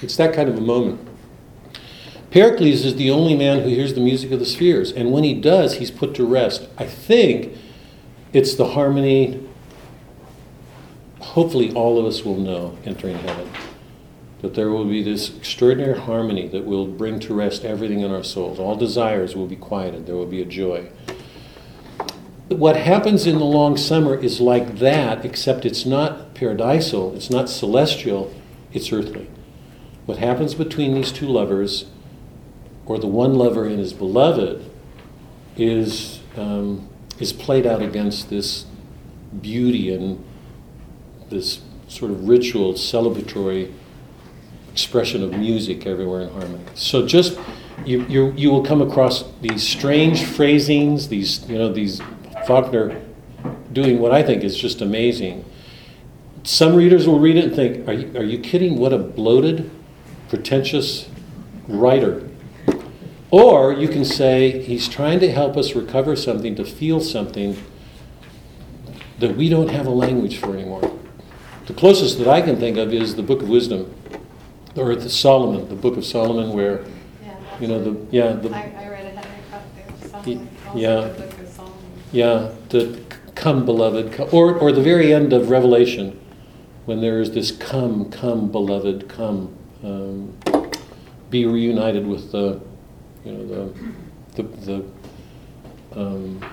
It's 0.02 0.16
that 0.16 0.34
kind 0.34 0.48
of 0.48 0.58
a 0.58 0.60
moment. 0.60 1.06
Pericles 2.32 2.84
is 2.84 2.96
the 2.96 3.12
only 3.12 3.36
man 3.36 3.60
who 3.60 3.68
hears 3.68 3.94
the 3.94 4.00
music 4.00 4.32
of 4.32 4.40
the 4.40 4.44
spheres, 4.44 4.90
and 4.90 5.12
when 5.12 5.22
he 5.22 5.32
does, 5.32 5.74
he's 5.76 5.92
put 5.92 6.16
to 6.16 6.26
rest. 6.26 6.66
I 6.76 6.86
think 6.86 7.56
it's 8.32 8.56
the 8.56 8.66
harmony, 8.66 9.48
hopefully, 11.20 11.72
all 11.72 12.00
of 12.00 12.04
us 12.04 12.24
will 12.24 12.36
know 12.36 12.76
entering 12.84 13.18
heaven. 13.18 13.48
That 14.44 14.52
there 14.52 14.68
will 14.68 14.84
be 14.84 15.02
this 15.02 15.34
extraordinary 15.34 15.98
harmony 15.98 16.48
that 16.48 16.66
will 16.66 16.86
bring 16.86 17.18
to 17.20 17.32
rest 17.32 17.64
everything 17.64 18.00
in 18.00 18.10
our 18.10 18.22
souls. 18.22 18.58
All 18.58 18.76
desires 18.76 19.34
will 19.34 19.46
be 19.46 19.56
quieted, 19.56 20.04
there 20.04 20.16
will 20.16 20.26
be 20.26 20.42
a 20.42 20.44
joy. 20.44 20.90
What 22.48 22.76
happens 22.76 23.26
in 23.26 23.38
the 23.38 23.44
long 23.46 23.78
summer 23.78 24.14
is 24.14 24.42
like 24.42 24.80
that, 24.80 25.24
except 25.24 25.64
it's 25.64 25.86
not 25.86 26.34
paradisal, 26.34 27.16
it's 27.16 27.30
not 27.30 27.48
celestial, 27.48 28.34
it's 28.70 28.92
earthly. 28.92 29.30
What 30.04 30.18
happens 30.18 30.54
between 30.54 30.92
these 30.92 31.10
two 31.10 31.26
lovers, 31.26 31.86
or 32.84 32.98
the 32.98 33.06
one 33.06 33.36
lover 33.36 33.64
and 33.64 33.78
his 33.78 33.94
beloved, 33.94 34.70
is, 35.56 36.20
um, 36.36 36.86
is 37.18 37.32
played 37.32 37.64
out 37.64 37.80
against 37.80 38.28
this 38.28 38.66
beauty 39.40 39.90
and 39.94 40.22
this 41.30 41.62
sort 41.88 42.10
of 42.10 42.28
ritual, 42.28 42.74
celebratory 42.74 43.72
expression 44.74 45.22
of 45.22 45.30
music 45.38 45.86
everywhere 45.86 46.22
in 46.22 46.30
harmony. 46.30 46.64
So 46.74 47.06
just 47.06 47.38
you, 47.86 48.04
you, 48.06 48.32
you 48.32 48.50
will 48.50 48.64
come 48.64 48.82
across 48.82 49.22
these 49.40 49.62
strange 49.62 50.24
phrasings, 50.24 51.06
these 51.06 51.48
you 51.48 51.56
know 51.56 51.72
these 51.72 52.02
Faulkner 52.44 53.00
doing 53.72 54.00
what 54.00 54.10
I 54.10 54.24
think 54.24 54.42
is 54.42 54.56
just 54.56 54.80
amazing. 54.80 55.44
Some 56.42 56.74
readers 56.74 57.06
will 57.06 57.20
read 57.20 57.36
it 57.36 57.44
and 57.44 57.54
think, 57.54 57.88
"Are 57.88 57.92
you, 57.92 58.18
are 58.18 58.24
you 58.24 58.40
kidding? 58.40 58.76
What 58.76 58.92
a 58.92 58.98
bloated, 58.98 59.70
pretentious 60.28 61.08
writer." 61.68 62.28
Or 63.30 63.72
you 63.72 63.86
can 63.86 64.04
say 64.04 64.60
he's 64.60 64.88
trying 64.88 65.20
to 65.20 65.30
help 65.30 65.56
us 65.56 65.76
recover 65.76 66.16
something, 66.16 66.56
to 66.56 66.64
feel 66.64 67.00
something 67.00 67.56
that 69.20 69.36
we 69.36 69.48
don't 69.48 69.70
have 69.70 69.86
a 69.86 69.90
language 69.90 70.38
for 70.38 70.52
anymore. 70.52 70.98
The 71.66 71.74
closest 71.74 72.18
that 72.18 72.28
I 72.28 72.42
can 72.42 72.56
think 72.56 72.76
of 72.76 72.92
is 72.92 73.14
the 73.14 73.22
Book 73.22 73.40
of 73.40 73.48
Wisdom, 73.48 73.92
or 74.76 74.94
the 74.96 75.08
Solomon, 75.10 75.68
the 75.68 75.74
Book 75.74 75.96
of 75.96 76.04
Solomon, 76.04 76.52
where 76.52 76.84
Yeah. 77.22 77.36
you 77.60 77.68
know 77.68 77.82
the 77.82 77.96
yeah 78.10 78.32
the 78.32 78.50
I, 78.50 78.72
I 78.76 78.88
read 78.88 79.04
it, 79.06 79.14
Henry 79.14 79.42
Cuff 79.50 80.14
Also, 80.14 80.40
also 80.68 80.78
yeah. 80.78 81.00
the 81.00 81.22
book 81.22 81.38
of 81.40 81.48
Solomon. 81.48 81.74
Yeah, 82.12 82.50
the 82.70 83.00
come, 83.34 83.64
beloved, 83.64 84.12
co- 84.12 84.28
or, 84.30 84.54
or 84.54 84.72
the 84.72 84.80
very 84.82 85.12
end 85.12 85.32
of 85.32 85.50
Revelation, 85.50 86.18
when 86.86 87.00
there 87.00 87.20
is 87.20 87.32
this 87.32 87.50
come, 87.50 88.10
come, 88.10 88.50
beloved, 88.50 89.08
come, 89.08 89.54
um, 89.82 90.32
be 91.30 91.44
reunited 91.44 92.06
with 92.06 92.30
the, 92.32 92.60
you 93.24 93.32
know, 93.32 93.74
the, 94.36 94.42
the, 94.42 94.56
the, 94.64 96.00
um, 96.00 96.44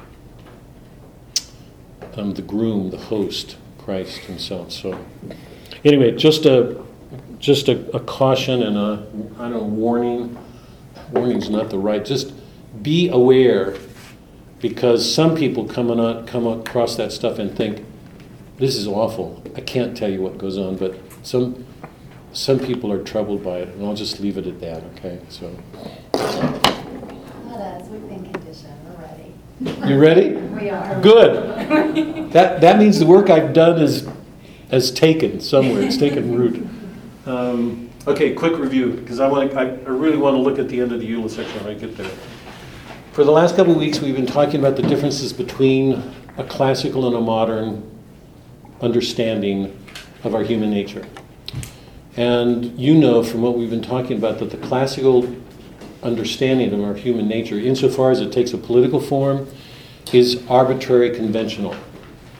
um, 2.17 2.33
the 2.33 2.41
groom, 2.41 2.89
the 2.89 2.97
host, 2.97 3.57
Christ 3.77 4.17
Himself. 4.21 4.71
So, 4.71 4.97
anyway, 5.85 6.15
just 6.15 6.45
a, 6.45 6.83
just 7.41 7.67
a, 7.67 7.95
a 7.95 7.99
caution 7.99 8.61
and 8.61 8.77
a, 8.77 9.05
I 9.37 9.49
don't 9.49 9.51
know, 9.51 9.63
warning. 9.63 10.37
Warning's 11.11 11.49
not 11.49 11.69
the 11.69 11.77
right. 11.77 12.05
Just 12.05 12.33
be 12.81 13.09
aware 13.09 13.75
because 14.59 15.11
some 15.13 15.35
people 15.35 15.65
come, 15.67 15.89
on, 15.91 16.25
come 16.27 16.47
across 16.47 16.95
that 16.95 17.11
stuff 17.11 17.39
and 17.39 17.53
think, 17.57 17.83
this 18.57 18.75
is 18.75 18.87
awful. 18.87 19.43
I 19.55 19.61
can't 19.61 19.97
tell 19.97 20.09
you 20.09 20.21
what 20.21 20.37
goes 20.37 20.57
on, 20.57 20.77
but 20.77 20.95
some, 21.23 21.65
some 22.31 22.59
people 22.59 22.93
are 22.93 23.03
troubled 23.03 23.43
by 23.43 23.57
it, 23.57 23.69
and 23.69 23.83
I'll 23.83 23.95
just 23.95 24.19
leave 24.19 24.37
it 24.37 24.45
at 24.45 24.61
that, 24.61 24.83
okay? 24.95 25.19
So, 25.29 25.49
Not 26.13 27.59
us, 27.59 27.87
we've 27.87 28.07
been 28.07 28.31
conditioned, 28.31 28.75
we're 28.85 29.01
ready. 29.03 29.89
you 29.91 29.99
ready? 29.99 30.35
We 30.61 30.69
are. 30.69 31.01
Good. 31.01 32.11
That, 32.31 32.61
that 32.61 32.79
means 32.79 32.97
the 32.97 33.05
work 33.05 33.29
I've 33.29 33.51
done 33.51 33.81
is, 33.81 34.07
has 34.69 34.89
taken 34.89 35.41
somewhere, 35.41 35.81
it's 35.81 35.97
taken 35.97 36.33
root. 36.33 36.65
Um, 37.25 37.89
okay, 38.07 38.33
quick 38.33 38.57
review, 38.57 38.93
because 38.93 39.19
I 39.19 39.27
want 39.27 39.51
to, 39.51 39.59
I 39.59 39.65
I 39.65 39.89
really 39.89 40.17
want 40.17 40.35
to 40.35 40.41
look 40.41 40.57
at 40.57 40.69
the 40.69 40.81
end 40.81 40.91
of 40.91 40.99
the 40.99 41.07
Eula 41.07 41.29
section 41.29 41.63
when 41.63 41.75
I 41.75 41.79
get 41.79 41.95
there. 41.95 42.09
For 43.11 43.23
the 43.23 43.31
last 43.31 43.55
couple 43.55 43.73
of 43.73 43.77
weeks, 43.77 43.99
we've 43.99 44.15
been 44.15 44.25
talking 44.25 44.59
about 44.59 44.75
the 44.75 44.81
differences 44.81 45.31
between 45.31 46.01
a 46.37 46.43
classical 46.43 47.05
and 47.07 47.15
a 47.15 47.21
modern 47.21 47.87
understanding 48.81 49.77
of 50.23 50.33
our 50.33 50.43
human 50.43 50.71
nature. 50.71 51.05
And 52.17 52.79
you 52.79 52.95
know 52.95 53.23
from 53.23 53.41
what 53.41 53.57
we've 53.57 53.69
been 53.69 53.81
talking 53.81 54.17
about 54.17 54.39
that 54.39 54.49
the 54.49 54.57
classical 54.57 55.35
understanding 56.01 56.73
of 56.73 56.81
our 56.81 56.95
human 56.95 57.27
nature, 57.27 57.59
insofar 57.59 58.11
as 58.11 58.19
it 58.19 58.31
takes 58.31 58.53
a 58.53 58.57
political 58.57 58.99
form, 58.99 59.47
is 60.11 60.43
arbitrary 60.49 61.11
conventional. 61.11 61.75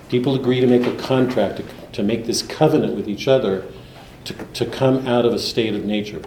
People 0.10 0.36
agree 0.36 0.60
to 0.60 0.68
make 0.68 0.86
a 0.88 0.96
contract, 0.96 1.58
to, 1.58 1.64
to 1.92 2.04
make 2.04 2.26
this 2.26 2.42
covenant 2.42 2.96
with 2.96 3.08
each 3.08 3.28
other 3.28 3.66
to, 4.26 4.34
to 4.34 4.66
come 4.66 5.08
out 5.08 5.26
of 5.26 5.34
a 5.34 5.40
state 5.40 5.74
of 5.74 5.86
nature. 5.86 6.22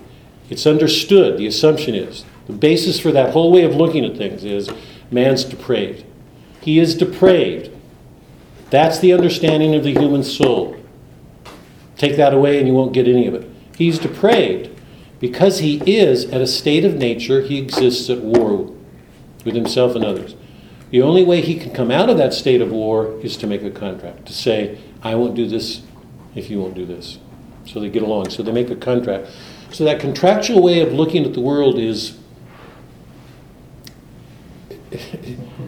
It's 0.51 0.67
understood, 0.67 1.39
the 1.39 1.47
assumption 1.47 1.95
is, 1.95 2.25
the 2.47 2.53
basis 2.53 3.01
for 3.01 3.13
that 3.13 3.33
whole 3.33 3.51
way 3.51 3.65
of 3.65 3.75
looking 3.75 4.05
at 4.05 4.17
things 4.17 4.45
is 4.45 4.69
man's 5.11 5.45
depraved. 5.45 6.05
He 6.61 6.79
is 6.79 6.95
depraved. 6.95 7.71
That's 8.71 8.99
the 8.99 9.13
understanding 9.13 9.75
of 9.75 9.85
the 9.85 9.93
human 9.93 10.25
soul. 10.25 10.77
Take 11.97 12.17
that 12.17 12.35
away 12.35 12.59
and 12.59 12.67
you 12.67 12.75
won't 12.75 12.93
get 12.93 13.09
any 13.09 13.27
of 13.27 13.35
it. 13.35 13.49
He's 13.77 13.99
depraved. 13.99 14.71
Because 15.21 15.61
he 15.61 15.81
is 15.91 16.27
at 16.27 16.41
a 16.41 16.47
state 16.47 16.85
of 16.85 16.97
nature, 16.97 17.41
he 17.41 17.59
exists 17.59 18.11
at 18.11 18.21
war 18.21 18.75
with 19.45 19.55
himself 19.55 19.95
and 19.95 20.05
others. 20.05 20.35
The 20.91 21.03
only 21.03 21.25
way 21.25 21.41
he 21.41 21.59
can 21.59 21.73
come 21.73 21.91
out 21.91 22.11
of 22.11 22.19
that 22.19 22.35
state 22.35 22.61
of 22.61 22.71
war 22.71 23.19
is 23.21 23.37
to 23.39 23.47
make 23.47 23.63
a 23.63 23.71
contract, 23.71 24.27
to 24.27 24.33
say, 24.33 24.79
I 25.03 25.15
won't 25.15 25.35
do 25.35 25.49
this 25.49 25.83
if 26.35 26.51
you 26.51 26.61
won't 26.61 26.75
do 26.75 26.85
this. 26.85 27.19
So 27.67 27.81
they 27.81 27.89
get 27.89 28.03
along. 28.03 28.31
So 28.31 28.43
they 28.43 28.53
make 28.53 28.71
a 28.71 28.77
contract. 28.77 29.29
So 29.73 29.85
that 29.85 30.01
contractual 30.01 30.63
way 30.63 30.81
of 30.81 30.93
looking 30.93 31.25
at 31.25 31.35
the 31.35 31.41
world 31.41 31.79
is 31.79 32.19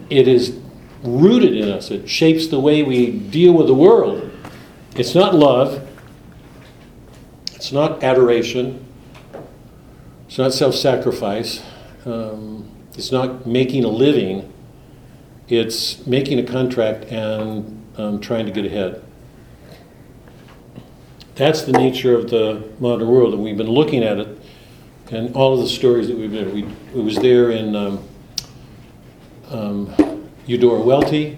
it 0.09 0.27
is 0.27 0.57
rooted 1.03 1.55
in 1.55 1.69
us. 1.69 1.91
It 1.91 2.09
shapes 2.09 2.47
the 2.47 2.59
way 2.59 2.83
we 2.83 3.11
deal 3.11 3.53
with 3.53 3.67
the 3.67 3.73
world. 3.73 4.31
It's 4.95 5.13
not 5.13 5.35
love. 5.35 5.87
It's 7.53 7.71
not 7.71 8.03
adoration. 8.03 8.85
It's 10.27 10.37
not 10.37 10.53
self 10.53 10.75
sacrifice. 10.75 11.63
Um, 12.05 12.69
it's 12.93 13.11
not 13.11 13.45
making 13.45 13.83
a 13.83 13.89
living. 13.89 14.51
It's 15.49 16.05
making 16.05 16.39
a 16.39 16.43
contract 16.43 17.05
and 17.05 17.85
um, 17.97 18.19
trying 18.19 18.45
to 18.45 18.51
get 18.51 18.65
ahead. 18.65 19.03
That's 21.37 21.61
the 21.61 21.71
nature 21.71 22.17
of 22.17 22.31
the 22.31 22.67
modern 22.79 23.07
world, 23.07 23.35
and 23.35 23.43
we've 23.43 23.55
been 23.55 23.69
looking 23.69 24.03
at 24.03 24.17
it 24.17 24.41
and 25.11 25.35
all 25.35 25.53
of 25.53 25.59
the 25.59 25.67
stories 25.67 26.07
that 26.07 26.17
we've 26.17 26.31
been. 26.31 26.51
We, 26.51 26.63
it 26.63 27.03
was 27.03 27.15
there 27.17 27.51
in 27.51 27.75
um, 27.75 28.03
um, 29.51 30.29
Eudora 30.47 30.81
Welty, 30.81 31.37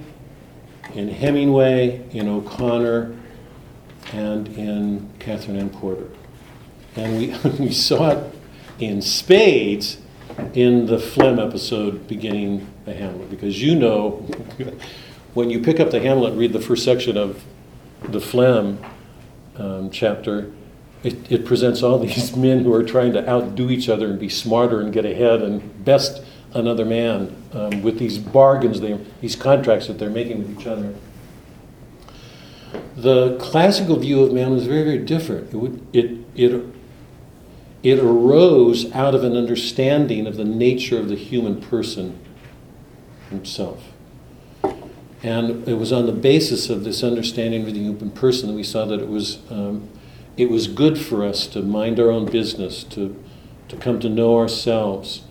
in 0.94 1.10
Hemingway, 1.10 2.02
in 2.12 2.30
O'Connor, 2.30 3.14
and 4.14 4.48
in 4.58 5.10
Katherine 5.20 5.58
Anne 5.58 5.70
Porter. 5.70 6.08
And 6.96 7.18
we, 7.18 7.50
we 7.66 7.74
saw 7.74 8.12
it 8.12 8.34
in 8.80 9.02
spades 9.02 9.98
in 10.54 10.86
the 10.86 10.98
Flem 10.98 11.40
episode 11.40 12.08
beginning 12.08 12.66
the 12.86 12.94
Hamlet, 12.94 13.30
because 13.30 13.62
you 13.62 13.76
know, 13.76 14.12
when 15.34 15.50
you 15.50 15.60
pick 15.60 15.82
up 15.82 15.92
the 15.92 16.00
Hamlet 16.00 16.36
read 16.36 16.54
the 16.54 16.62
first 16.62 16.86
section 16.86 17.18
of 17.18 17.44
the 18.02 18.22
Flem 18.22 18.80
um, 19.60 19.90
chapter, 19.90 20.52
it, 21.04 21.32
it 21.32 21.46
presents 21.46 21.84
all 21.84 22.00
these 22.06 22.36
men 22.36 22.64
who 22.64 22.74
are 22.74 22.84
trying 22.84 23.14
to 23.14 23.30
outdo 23.30 23.70
each 23.70 23.90
other 23.90 24.08
and 24.08 24.20
be 24.20 24.30
smarter 24.30 24.82
and 24.82 24.94
get 24.94 25.06
ahead 25.06 25.42
and 25.42 25.86
best 25.86 26.24
another 26.54 26.86
man 26.86 27.36
um, 27.54 27.84
with 27.84 28.00
these 28.00 28.18
bargains, 28.18 28.82
they, 28.82 29.00
these 29.22 29.36
contracts 29.36 29.88
that 29.88 30.00
they're 30.00 30.10
making 30.10 30.40
with 30.40 30.60
each 30.60 30.68
other. 30.68 30.94
The 32.96 33.38
classical 33.38 33.98
view 33.98 34.24
of 34.24 34.34
man 34.34 34.52
was 34.52 34.66
very, 34.66 34.84
very 34.84 34.98
different. 35.00 35.54
It, 35.54 35.58
would, 35.58 35.96
it, 35.96 36.26
it, 36.36 36.66
it 37.84 38.00
arose 38.00 38.92
out 38.94 39.16
of 39.16 39.24
an 39.24 39.38
understanding 39.38 40.28
of 40.28 40.38
the 40.38 40.44
nature 40.44 41.00
of 41.00 41.08
the 41.08 41.16
human 41.16 41.62
person 41.62 42.20
himself. 43.30 43.84
And 45.22 45.68
it 45.68 45.74
was 45.74 45.92
on 45.92 46.06
the 46.06 46.14
basis 46.14 46.70
of 46.70 46.84
this 46.84 47.04
understanding 47.04 47.68
of 47.68 47.74
the 47.74 47.80
human 47.80 48.12
person 48.12 48.48
that 48.48 48.56
we 48.56 48.64
saw 48.64 48.86
that 48.86 49.02
it 49.02 49.10
was, 49.10 49.40
um, 49.50 49.90
it 50.38 50.50
was 50.50 50.68
good 50.68 50.98
for 50.98 51.26
us 51.26 51.46
to 51.48 51.62
mind 51.62 52.00
our 52.00 52.10
own 52.10 52.26
business, 52.26 52.84
to, 52.86 53.22
to 53.68 53.76
come 53.76 54.00
to 54.00 54.10
know 54.10 54.38
ourselves, 54.38 55.24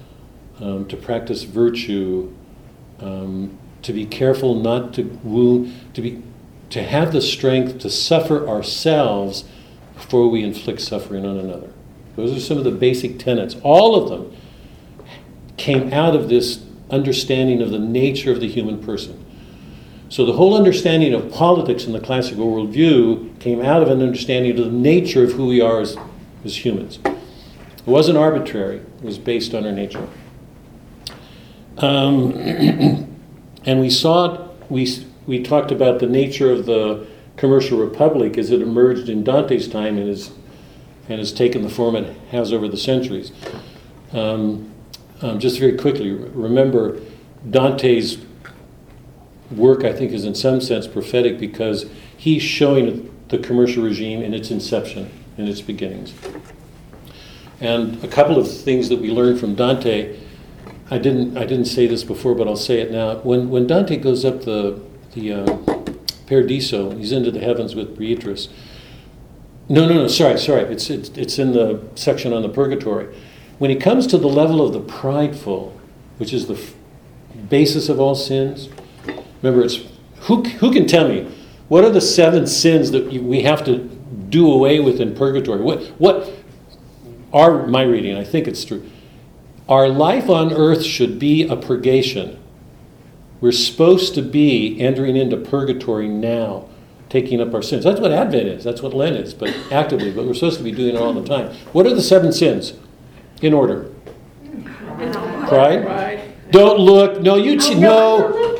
um, 0.60 0.86
to 0.88 0.96
practice 0.96 1.44
virtue, 1.44 2.32
um, 3.00 3.58
to 3.80 3.92
be 3.94 4.04
careful 4.04 4.54
not 4.54 4.92
to 4.94 5.04
wound, 5.22 5.74
to, 5.94 6.02
be, 6.02 6.22
to 6.68 6.82
have 6.82 7.12
the 7.12 7.22
strength 7.22 7.78
to 7.78 7.88
suffer 7.88 8.46
ourselves 8.46 9.44
before 9.94 10.28
we 10.28 10.42
inflict 10.42 10.82
suffering 10.82 11.24
on 11.24 11.38
another. 11.38 11.72
Those 12.16 12.36
are 12.36 12.40
some 12.40 12.58
of 12.58 12.64
the 12.64 12.70
basic 12.72 13.18
tenets. 13.18 13.56
All 13.62 13.94
of 13.94 14.10
them 14.10 14.36
came 15.56 15.92
out 15.92 16.14
of 16.14 16.28
this 16.28 16.62
understanding 16.90 17.62
of 17.62 17.70
the 17.70 17.78
nature 17.78 18.32
of 18.32 18.40
the 18.40 18.48
human 18.48 18.82
person. 18.82 19.24
So 20.10 20.24
the 20.24 20.32
whole 20.32 20.56
understanding 20.56 21.12
of 21.12 21.30
politics 21.30 21.84
in 21.84 21.92
the 21.92 22.00
classical 22.00 22.46
worldview 22.46 23.38
came 23.40 23.60
out 23.60 23.82
of 23.82 23.90
an 23.90 24.02
understanding 24.02 24.58
of 24.58 24.64
the 24.64 24.72
nature 24.72 25.24
of 25.24 25.32
who 25.32 25.46
we 25.46 25.60
are 25.60 25.80
as, 25.80 25.98
as 26.44 26.64
humans. 26.64 26.98
It 27.04 27.86
wasn't 27.86 28.16
arbitrary, 28.16 28.78
it 28.78 29.02
was 29.02 29.18
based 29.18 29.54
on 29.54 29.66
our 29.66 29.72
nature. 29.72 30.08
Um, 31.76 32.32
and 33.66 33.80
we 33.80 33.90
saw, 33.90 34.48
we, 34.70 35.06
we 35.26 35.42
talked 35.42 35.70
about 35.70 36.00
the 36.00 36.06
nature 36.06 36.50
of 36.50 36.64
the 36.64 37.06
commercial 37.36 37.78
republic 37.78 38.38
as 38.38 38.50
it 38.50 38.62
emerged 38.62 39.10
in 39.10 39.24
Dante's 39.24 39.68
time 39.68 39.98
and, 39.98 40.08
is, 40.08 40.32
and 41.08 41.18
has 41.18 41.32
taken 41.32 41.62
the 41.62 41.68
form 41.68 41.94
it 41.94 42.16
has 42.30 42.52
over 42.52 42.66
the 42.66 42.78
centuries. 42.78 43.30
Um, 44.12 44.72
um, 45.20 45.38
just 45.38 45.58
very 45.58 45.76
quickly, 45.76 46.12
remember 46.12 46.98
Dante's 47.48 48.16
work, 49.50 49.84
I 49.84 49.92
think, 49.92 50.12
is 50.12 50.24
in 50.24 50.34
some 50.34 50.60
sense 50.60 50.86
prophetic 50.86 51.38
because 51.38 51.86
he's 52.16 52.42
showing 52.42 53.14
the 53.28 53.38
commercial 53.38 53.82
regime 53.82 54.22
in 54.22 54.34
its 54.34 54.50
inception, 54.50 55.10
in 55.36 55.46
its 55.48 55.60
beginnings. 55.60 56.14
And 57.60 58.02
a 58.04 58.08
couple 58.08 58.38
of 58.38 58.50
things 58.50 58.88
that 58.88 59.00
we 59.00 59.10
learned 59.10 59.40
from 59.40 59.54
Dante, 59.54 60.18
I 60.90 60.98
didn't, 60.98 61.36
I 61.36 61.44
didn't 61.44 61.66
say 61.66 61.86
this 61.86 62.04
before, 62.04 62.34
but 62.34 62.46
I'll 62.46 62.56
say 62.56 62.80
it 62.80 62.90
now. 62.90 63.16
When, 63.16 63.50
when 63.50 63.66
Dante 63.66 63.96
goes 63.96 64.24
up 64.24 64.42
the, 64.42 64.80
the 65.14 65.32
uh, 65.32 65.58
Paradiso, 66.26 66.96
he's 66.96 67.12
into 67.12 67.30
the 67.30 67.40
heavens 67.40 67.74
with 67.74 67.98
Beatrice. 67.98 68.48
No, 69.68 69.86
no, 69.86 69.94
no, 69.94 70.08
sorry, 70.08 70.38
sorry. 70.38 70.62
It's, 70.62 70.88
it's, 70.88 71.10
it's 71.10 71.38
in 71.38 71.52
the 71.52 71.82
section 71.94 72.32
on 72.32 72.42
the 72.42 72.48
purgatory. 72.48 73.14
When 73.58 73.70
he 73.70 73.76
comes 73.76 74.06
to 74.08 74.18
the 74.18 74.28
level 74.28 74.64
of 74.64 74.72
the 74.72 74.80
prideful, 74.80 75.78
which 76.18 76.32
is 76.32 76.46
the 76.46 76.54
f- 76.54 76.74
basis 77.48 77.88
of 77.88 78.00
all 78.00 78.14
sins, 78.14 78.68
remember, 79.42 79.64
it's 79.64 79.78
who, 80.22 80.42
who 80.42 80.72
can 80.72 80.86
tell 80.86 81.08
me 81.08 81.32
what 81.68 81.84
are 81.84 81.90
the 81.90 82.00
seven 82.00 82.46
sins 82.46 82.90
that 82.92 83.12
we 83.12 83.42
have 83.42 83.64
to 83.64 83.78
do 84.28 84.50
away 84.50 84.80
with 84.80 85.00
in 85.00 85.14
purgatory? 85.14 85.60
What, 85.60 85.84
what 85.98 86.32
are 87.32 87.66
my 87.66 87.82
reading? 87.82 88.16
I 88.16 88.24
think 88.24 88.48
it's 88.48 88.64
true. 88.64 88.88
Our 89.68 89.88
life 89.88 90.30
on 90.30 90.52
earth 90.52 90.82
should 90.82 91.18
be 91.18 91.46
a 91.46 91.56
purgation. 91.56 92.42
We're 93.40 93.52
supposed 93.52 94.14
to 94.14 94.22
be 94.22 94.80
entering 94.80 95.16
into 95.16 95.36
purgatory 95.36 96.08
now, 96.08 96.68
taking 97.10 97.40
up 97.40 97.52
our 97.54 97.62
sins. 97.62 97.84
That's 97.84 98.00
what 98.00 98.10
Advent 98.12 98.48
is. 98.48 98.64
That's 98.64 98.80
what 98.80 98.94
Lent 98.94 99.16
is, 99.16 99.34
but 99.34 99.54
actively. 99.70 100.10
But 100.10 100.26
we're 100.26 100.34
supposed 100.34 100.58
to 100.58 100.64
be 100.64 100.72
doing 100.72 100.96
it 100.96 101.00
all 101.00 101.12
the 101.12 101.24
time. 101.24 101.54
What 101.72 101.86
are 101.86 101.94
the 101.94 102.02
seven 102.02 102.32
sins? 102.32 102.74
In 103.42 103.52
order. 103.52 103.92
Pride. 105.46 105.84
Right. 105.84 106.50
Don't 106.50 106.80
look. 106.80 107.20
No, 107.20 107.36
you 107.36 107.60
ch- 107.60 107.72
I'm 107.72 107.80
no. 107.80 108.57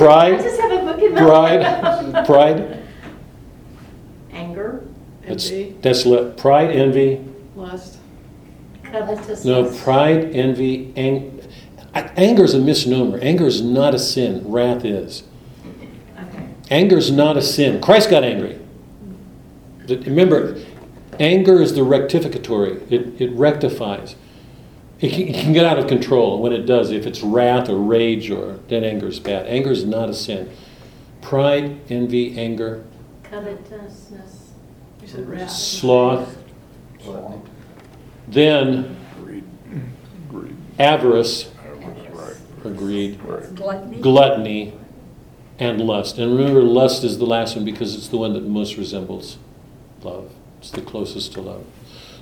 Not 0.00 0.32
looking. 0.32 0.36
Pride. 0.36 0.40
I 0.40 0.42
just 0.42 0.60
have 0.60 0.72
a 0.72 0.84
book 0.92 1.02
in 1.02 1.14
my 1.14 1.20
Pride. 1.22 2.26
Pride. 2.26 2.82
Anger, 4.32 4.84
That's 5.26 5.50
envy, 5.50 5.76
that's 5.82 6.06
le- 6.06 6.30
pride, 6.30 6.70
envy. 6.70 7.20
lust. 7.56 7.98
Covetousness. 8.84 9.44
No, 9.44 9.70
pride, 9.82 10.34
envy, 10.34 10.92
ang- 10.96 11.40
anger 11.94 12.44
is 12.44 12.54
a 12.54 12.58
misnomer. 12.58 13.18
Anger 13.18 13.46
is 13.46 13.60
not 13.60 13.94
a 13.94 13.98
sin. 13.98 14.42
Wrath 14.50 14.84
is. 14.84 15.24
Okay. 16.18 16.48
Anger 16.70 16.96
is 16.98 17.10
not 17.10 17.36
a 17.36 17.42
sin. 17.42 17.80
Christ 17.80 18.10
got 18.10 18.24
angry. 18.24 18.58
Remember, 19.88 20.56
anger 21.18 21.60
is 21.60 21.74
the 21.74 21.80
rectificatory. 21.82 22.80
It, 22.90 23.20
it 23.20 23.32
rectifies. 23.32 24.14
It 25.00 25.12
can, 25.12 25.28
it 25.28 25.34
can 25.34 25.52
get 25.52 25.64
out 25.64 25.78
of 25.78 25.86
control. 25.86 26.34
And 26.34 26.42
when 26.42 26.52
it 26.52 26.66
does, 26.66 26.90
if 26.90 27.06
it's 27.06 27.22
wrath 27.22 27.68
or 27.68 27.78
rage, 27.78 28.30
or 28.30 28.58
then 28.68 28.84
anger 28.84 29.08
is 29.08 29.18
bad. 29.18 29.46
Anger 29.46 29.70
is 29.70 29.84
not 29.84 30.08
a 30.10 30.14
sin. 30.14 30.50
Pride, 31.22 31.80
envy, 31.90 32.38
anger, 32.38 32.84
Covetousness. 33.22 34.50
You 35.00 35.08
said 35.08 35.28
wrath. 35.28 35.50
sloth, 35.50 36.36
then 38.26 38.96
avarice, 40.78 41.50
or 42.64 42.70
greed, 42.70 43.20
Gluttony. 43.54 44.00
gluttony, 44.00 44.72
and 45.58 45.80
lust. 45.80 46.18
And 46.18 46.36
remember, 46.36 46.62
lust 46.62 47.04
is 47.04 47.18
the 47.18 47.24
last 47.26 47.54
one 47.54 47.64
because 47.64 47.94
it's 47.94 48.08
the 48.08 48.16
one 48.16 48.32
that 48.32 48.44
most 48.44 48.76
resembles 48.76 49.38
love. 50.02 50.32
It's 50.58 50.70
the 50.70 50.82
closest 50.82 51.32
to 51.34 51.40
love. 51.40 51.64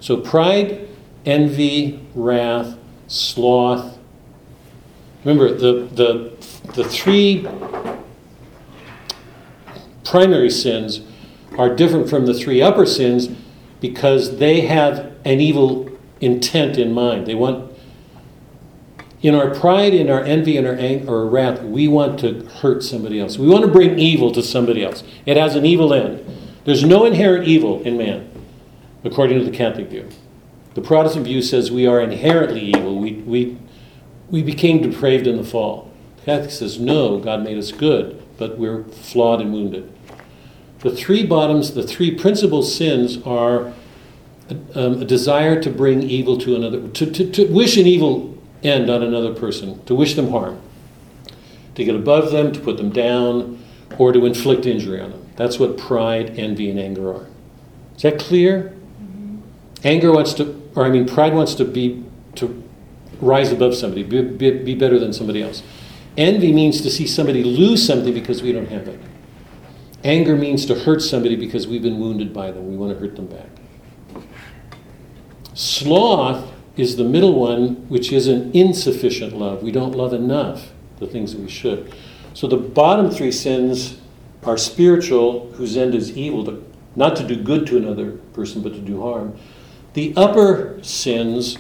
So 0.01 0.17
pride, 0.19 0.89
envy, 1.29 2.01
wrath, 2.15 2.77
sloth. 3.07 3.99
Remember, 5.25 5.53
the, 5.53 5.85
the, 5.93 6.73
the 6.73 6.85
three 6.85 7.47
primary 10.05 10.51
sins 10.51 11.03
are 11.59 11.75
different 11.75 12.09
from 12.09 12.27
the 12.27 12.35
three 12.35 12.63
upper 12.63 12.87
sins 12.87 13.29
because 13.81 14.39
they 14.39 14.63
have 14.63 15.13
an 15.25 15.41
evil 15.41 15.91
intent 16.21 16.79
in 16.79 16.93
mind. 16.93 17.27
They 17.27 17.35
want 17.35 17.69
in 19.21 19.35
our 19.35 19.53
pride, 19.53 19.95
in 19.95 20.09
our 20.09 20.23
envy, 20.23 20.57
in 20.57 20.65
our 20.65 20.75
anger 20.75 21.09
or 21.09 21.27
wrath, 21.27 21.61
we 21.63 21.89
want 21.89 22.21
to 22.21 22.45
hurt 22.45 22.85
somebody 22.85 23.21
else. 23.21 23.37
We 23.37 23.49
want 23.49 23.65
to 23.65 23.71
bring 23.71 23.99
evil 23.99 24.31
to 24.33 24.43
somebody 24.43 24.85
else. 24.85 25.03
It 25.27 25.37
has 25.37 25.57
an 25.57 25.67
evil 25.67 25.93
end. 25.93 26.25
There's 26.65 26.85
no 26.85 27.05
inherent 27.05 27.49
evil 27.49 27.83
in 27.83 27.99
man, 27.99 28.31
according 29.03 29.41
to 29.41 29.45
the 29.45 29.51
Catholic 29.51 29.89
view. 29.89 30.09
The 30.79 30.87
Protestant 30.87 31.27
view 31.27 31.43
says 31.43 31.73
we 31.73 31.89
are 31.89 32.01
inherently 32.01 32.61
evil. 32.61 33.01
We, 33.01 33.15
we, 33.15 33.59
we 34.31 34.45
became 34.45 34.81
depraved 34.81 35.27
in 35.27 35.37
the 35.37 35.43
fall. 35.43 35.91
The 36.19 36.23
Catholic 36.23 36.53
says 36.53 36.79
no, 36.79 37.19
God 37.19 37.43
made 37.43 37.59
us 37.59 37.73
good, 37.73 38.23
but 38.39 38.59
we're 38.59 38.85
flawed 38.85 39.41
and 39.41 39.53
wounded. 39.53 39.93
The 40.79 40.95
three 40.95 41.27
bottoms, 41.27 41.75
the 41.75 41.83
three 41.83 42.15
principal 42.15 42.63
sins 42.63 43.21
are 43.27 43.73
um, 44.77 45.03
a 45.03 45.05
desire 45.05 45.61
to 45.61 45.69
bring 45.69 46.05
evil 46.05 46.39
to 46.39 46.55
another, 46.55 46.87
to, 46.87 47.11
to, 47.11 47.29
to 47.29 47.53
wish 47.53 47.77
an 47.77 47.87
evil 47.87 48.39
end 48.63 48.89
on 48.89 49.03
another 49.03 49.35
person, 49.35 49.85
to 49.87 49.97
wish 49.97 50.15
them 50.15 50.31
harm, 50.31 50.61
to 51.75 51.85
get 51.85 51.97
above 51.97 52.31
them, 52.31 52.53
to 52.53 52.61
put 52.61 52.77
them 52.77 52.91
down, 52.91 53.61
or 53.99 54.13
to 54.13 54.25
inflict 54.27 54.65
injury 54.65 55.01
on 55.01 55.11
them. 55.11 55.27
That's 55.35 55.59
what 55.59 55.77
pride, 55.77 56.39
envy, 56.39 56.71
and 56.71 56.79
anger 56.79 57.13
are. 57.13 57.27
Is 57.97 58.03
that 58.03 58.21
clear? 58.21 58.77
Anger 59.85 60.13
wants 60.13 60.35
to, 60.35 60.58
or 60.75 60.85
I 60.85 60.91
mean, 60.91 61.07
pride 61.07 61.35
wants 61.35 61.55
to 61.57 61.65
be, 61.65 62.05
to 62.37 62.63
rise 63.21 63.53
above 63.53 63.75
somebody, 63.75 64.03
be, 64.03 64.23
be, 64.23 64.51
be 64.51 64.75
better 64.75 64.99
than 64.99 65.13
somebody 65.13 65.43
else. 65.43 65.63
Envy 66.17 66.53
means 66.53 66.81
to 66.81 66.91
see 66.91 67.07
somebody 67.07 67.45
lose 67.45 67.87
something 67.87 68.13
because 68.13 68.43
we 68.43 68.53
don't 68.53 68.69
have 68.69 68.89
it. 68.89 69.01
Anger 70.05 70.37
means 70.37 70.65
to 70.67 70.75
hurt 70.75 71.03
somebody 71.03 71.37
because 71.37 71.67
we've 71.67 71.83
been 71.83 71.99
wounded 71.99 72.33
by 72.33 72.51
them. 72.51 72.69
We 72.69 72.77
want 72.77 72.93
to 72.93 72.99
hurt 72.99 73.17
them 73.17 73.27
back. 73.27 73.49
Sloth 75.55 76.53
is 76.77 76.97
the 76.97 77.05
middle 77.05 77.35
one, 77.35 77.89
which 77.89 78.13
is 78.13 78.29
an 78.29 78.53
insufficient 78.53 79.37
love. 79.37 79.63
We 79.63 79.73
don't 79.73 79.93
love 79.93 80.13
enough 80.13 80.73
the 80.99 81.07
things 81.07 81.33
that 81.33 81.41
we 81.41 81.49
should. 81.49 81.93
So 82.35 82.47
the 82.47 82.57
bottom 82.57 83.11
three 83.11 83.33
sins 83.33 84.01
are 84.45 84.57
spiritual, 84.57 85.51
whose 85.53 85.77
end 85.77 85.95
is 85.95 86.17
evil, 86.17 86.45
to, 86.45 86.65
not 86.95 87.17
to 87.17 87.27
do 87.27 87.37
good 87.37 87.67
to 87.69 87.77
another 87.77 88.13
person, 88.33 88.63
but 88.63 88.73
to 88.75 88.81
do 88.81 89.03
harm. 89.03 89.37
The 89.99 90.13
upper 90.17 90.79
sins, 90.81 91.59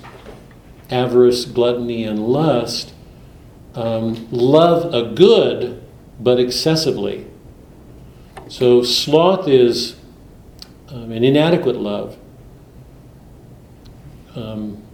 avarice, 0.90 1.44
gluttony, 1.44 2.05
and 2.05 2.20
lust, 2.29 2.94
um, 3.74 4.29
love 4.31 4.94
a 4.94 5.12
good, 5.12 5.83
but 6.20 6.38
excessively. 6.38 7.27
So 8.46 8.85
sloth 8.85 9.48
is 9.48 9.96
um, 10.88 11.11
an 11.11 11.24
inadequate 11.24 11.81
love. 11.81 12.16
Um, 14.37 14.85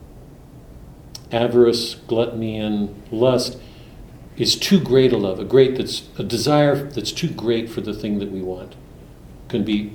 avarice, 1.31 1.97
gluttony, 1.97 2.57
and 2.57 3.03
lust 3.13 3.59
is 4.39 4.57
too 4.57 4.81
great 4.81 5.13
a 5.13 5.19
love, 5.19 5.39
a 5.39 5.45
great 5.45 5.77
that's 5.77 6.09
a 6.17 6.25
desire 6.25 6.77
that's 6.83 7.13
too 7.13 7.29
great 7.29 7.69
for 7.69 7.83
the 7.83 7.93
thing 7.93 8.21
that 8.21 8.33
we 8.33 8.41
want. 8.41 8.73
It 8.73 9.51
can 9.51 9.65
be 9.67 9.95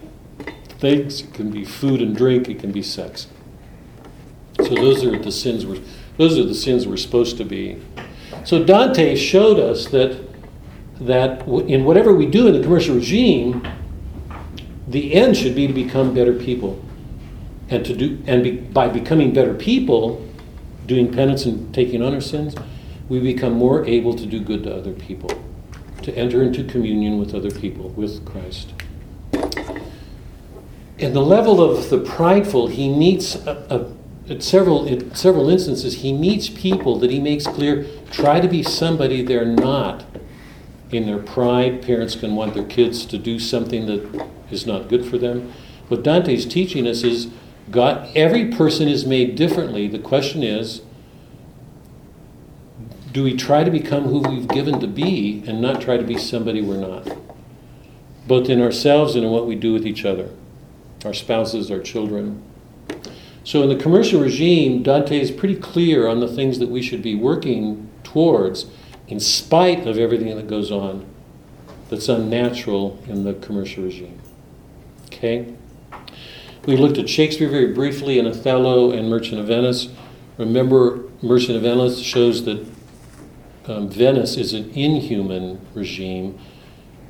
things, 0.78 1.22
it 1.22 1.34
can 1.34 1.50
be 1.50 1.66
food 1.66 2.00
and 2.00 2.16
drink, 2.16 2.48
it 2.48 2.60
can 2.60 2.72
be 2.72 2.84
sex. 2.84 3.26
So 4.70 4.76
those 4.76 5.04
are 5.04 5.18
the 5.18 5.32
sins 5.32 5.66
we're 5.66 5.82
those 6.18 6.38
are 6.38 6.44
the 6.44 6.54
sins 6.54 6.86
we're 6.86 6.98
supposed 6.98 7.38
to 7.38 7.44
be. 7.44 7.82
So 8.46 8.64
Dante 8.64 9.16
showed 9.16 9.60
us 9.60 9.88
that 9.88 10.22
that 11.00 11.48
in 11.48 11.86
whatever 11.86 12.14
we 12.14 12.28
do 12.28 12.46
in 12.46 12.54
the 12.54 12.62
commercial 12.62 12.94
regime, 12.94 13.68
the 14.88 15.16
end 15.16 15.36
should 15.36 15.56
be 15.56 15.66
to 15.66 15.74
become 15.74 16.14
better 16.14 16.34
people, 16.34 16.80
and 17.70 17.84
to 17.84 17.96
do 17.96 18.22
and 18.28 18.44
be, 18.44 18.52
by 18.52 18.88
becoming 18.90 19.34
better 19.34 19.56
people, 19.56 20.24
doing 20.86 21.12
penance 21.12 21.46
and 21.46 21.74
taking 21.74 22.04
on 22.04 22.14
our 22.14 22.22
sins, 22.22 22.56
we 23.08 23.20
become 23.20 23.54
more 23.54 23.84
able 23.86 24.14
to 24.14 24.28
do 24.28 24.40
good 24.40 24.62
to 24.66 24.76
other 24.76 24.94
people, 24.94 25.32
to 26.04 26.16
enter 26.16 26.44
into 26.44 26.64
communion 26.64 27.18
with 27.18 27.34
other 27.34 27.50
people, 27.50 27.90
with 27.90 28.24
Christ. 28.24 28.74
In 31.00 31.14
the 31.14 31.22
level 31.22 31.60
of 31.60 31.90
the 31.90 31.98
prideful, 31.98 32.68
he 32.68 32.94
meets 32.94 33.34
a, 33.48 33.66
a, 33.72 33.99
at 34.30 34.44
several 34.44 34.86
in 34.86 35.14
several 35.16 35.50
instances 35.50 35.96
he 35.96 36.14
meets 36.14 36.50
people 36.50 37.00
that 37.00 37.10
he 37.10 37.20
makes 37.20 37.46
clear 37.46 37.86
try 38.12 38.40
to 38.40 38.48
be 38.48 38.64
somebody 38.64 39.22
they're 39.24 39.46
not. 39.46 40.06
In 40.92 41.06
their 41.06 41.20
pride, 41.20 41.84
parents 41.84 42.16
can 42.16 42.36
want 42.36 42.56
their 42.56 42.66
kids 42.66 43.06
to 43.08 43.18
do 43.18 43.38
something 43.40 43.86
that 43.86 44.28
is 44.50 44.66
not 44.66 44.88
good 44.88 45.06
for 45.06 45.18
them. 45.18 45.54
What 45.88 46.04
Dante's 46.04 46.46
teaching 46.46 46.88
us 46.88 47.04
is 47.04 47.28
God, 47.70 48.10
every 48.16 48.50
person 48.50 48.88
is 48.88 49.06
made 49.06 49.36
differently. 49.36 49.88
The 49.88 50.00
question 50.00 50.42
is, 50.42 50.82
do 53.12 53.24
we 53.24 53.36
try 53.36 53.64
to 53.64 53.72
become 53.72 54.06
who 54.06 54.20
we've 54.20 54.48
given 54.48 54.80
to 54.80 54.88
be 54.88 55.44
and 55.48 55.62
not 55.62 55.82
try 55.82 55.98
to 55.98 56.04
be 56.04 56.18
somebody 56.18 56.62
we're 56.62 56.78
not? 56.78 57.18
Both 58.28 58.50
in 58.50 58.62
ourselves 58.62 59.16
and 59.16 59.24
in 59.24 59.32
what 59.32 59.48
we 59.48 59.56
do 59.56 59.74
with 59.74 59.86
each 59.86 60.06
other, 60.06 60.30
our 61.06 61.14
spouses, 61.14 61.70
our 61.70 61.80
children. 61.80 62.44
So 63.44 63.64
in 63.64 63.70
the 63.70 63.82
commercial 63.82 64.22
regime, 64.22 64.84
Dante 64.84 65.20
is 65.20 65.32
pretty 65.32 65.56
clear 65.56 66.08
on 66.08 66.20
the 66.20 66.28
things 66.28 66.60
that 66.60 66.70
we 66.70 66.82
should 66.82 67.02
be 67.02 67.16
working 67.16 67.90
towards 68.04 68.66
in 69.08 69.20
spite 69.20 69.88
of 69.88 69.98
everything 69.98 70.36
that 70.36 70.48
goes 70.48 70.72
on 70.72 71.06
that's 71.90 72.10
unnatural 72.10 73.02
in 73.08 73.24
the 73.24 73.34
commercial 73.34 73.84
regime. 73.84 74.20
Okay? 75.08 75.54
We 76.66 76.78
looked 76.78 76.98
at 76.98 77.10
Shakespeare 77.10 77.50
very 77.50 77.74
briefly 77.74 78.20
in 78.20 78.28
Othello 78.28 78.92
and 78.92 79.10
Merchant 79.10 79.40
of 79.40 79.48
Venice. 79.48 79.90
Remember, 80.38 81.04
Merchant 81.22 81.58
of 81.58 81.64
Venice 81.64 82.00
shows 82.00 82.46
that 82.46 82.66
um, 83.66 83.90
Venice 83.90 84.38
is 84.38 84.54
an 84.54 84.70
inhuman 84.72 85.66
regime 85.74 86.38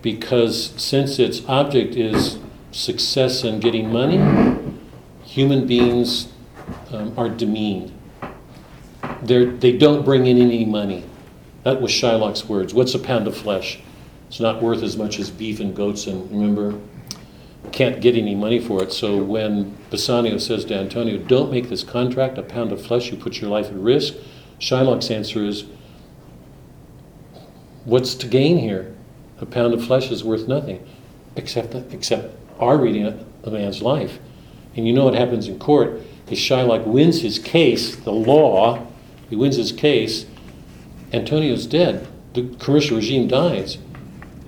because 0.01 0.73
since 0.81 1.19
its 1.19 1.45
object 1.47 1.95
is 1.95 2.37
success 2.71 3.43
and 3.43 3.61
getting 3.61 3.91
money, 3.91 4.17
human 5.29 5.67
beings 5.67 6.27
um, 6.91 7.13
are 7.15 7.29
demeaned. 7.29 7.91
They're, 9.21 9.45
they 9.45 9.77
don't 9.77 10.03
bring 10.03 10.25
in 10.25 10.41
any 10.41 10.65
money. 10.65 11.05
That 11.63 11.81
was 11.81 11.91
Shylock's 11.91 12.49
words. 12.49 12.73
What's 12.73 12.95
a 12.95 12.99
pound 12.99 13.27
of 13.27 13.37
flesh? 13.37 13.79
It's 14.27 14.39
not 14.39 14.61
worth 14.61 14.81
as 14.81 14.97
much 14.97 15.19
as 15.19 15.29
beef 15.29 15.59
and 15.59 15.75
goats, 15.75 16.07
and 16.07 16.29
remember, 16.31 16.79
can't 17.71 18.01
get 18.01 18.15
any 18.15 18.33
money 18.33 18.59
for 18.59 18.81
it. 18.81 18.91
So 18.91 19.23
when 19.23 19.77
Bassanio 19.91 20.39
says 20.39 20.65
to 20.65 20.75
Antonio, 20.75 21.17
Don't 21.17 21.51
make 21.51 21.69
this 21.69 21.83
contract 21.83 22.39
a 22.39 22.43
pound 22.43 22.71
of 22.71 22.83
flesh, 22.83 23.11
you 23.11 23.17
put 23.17 23.39
your 23.39 23.51
life 23.51 23.67
at 23.67 23.75
risk, 23.75 24.15
Shylock's 24.59 25.11
answer 25.11 25.45
is, 25.45 25.65
what's 27.85 28.15
to 28.15 28.27
gain 28.27 28.57
here? 28.57 28.95
A 29.39 29.45
pound 29.45 29.73
of 29.73 29.85
flesh 29.85 30.11
is 30.11 30.23
worth 30.23 30.47
nothing, 30.47 30.85
except 31.35 31.75
except 31.93 32.35
our 32.59 32.77
reading 32.77 33.05
of 33.05 33.25
a 33.43 33.51
man's 33.51 33.81
life. 33.81 34.19
And 34.75 34.87
you 34.87 34.93
know 34.93 35.05
what 35.05 35.15
happens 35.15 35.47
in 35.47 35.59
court? 35.59 36.01
Is 36.29 36.37
Shylock 36.37 36.85
wins 36.85 37.21
his 37.21 37.39
case, 37.39 37.95
the 37.95 38.11
law, 38.11 38.85
he 39.29 39.35
wins 39.35 39.55
his 39.55 39.71
case. 39.71 40.25
Antonio's 41.11 41.65
dead. 41.65 42.07
The 42.33 42.55
commercial 42.59 42.97
regime 42.97 43.27
dies. 43.27 43.79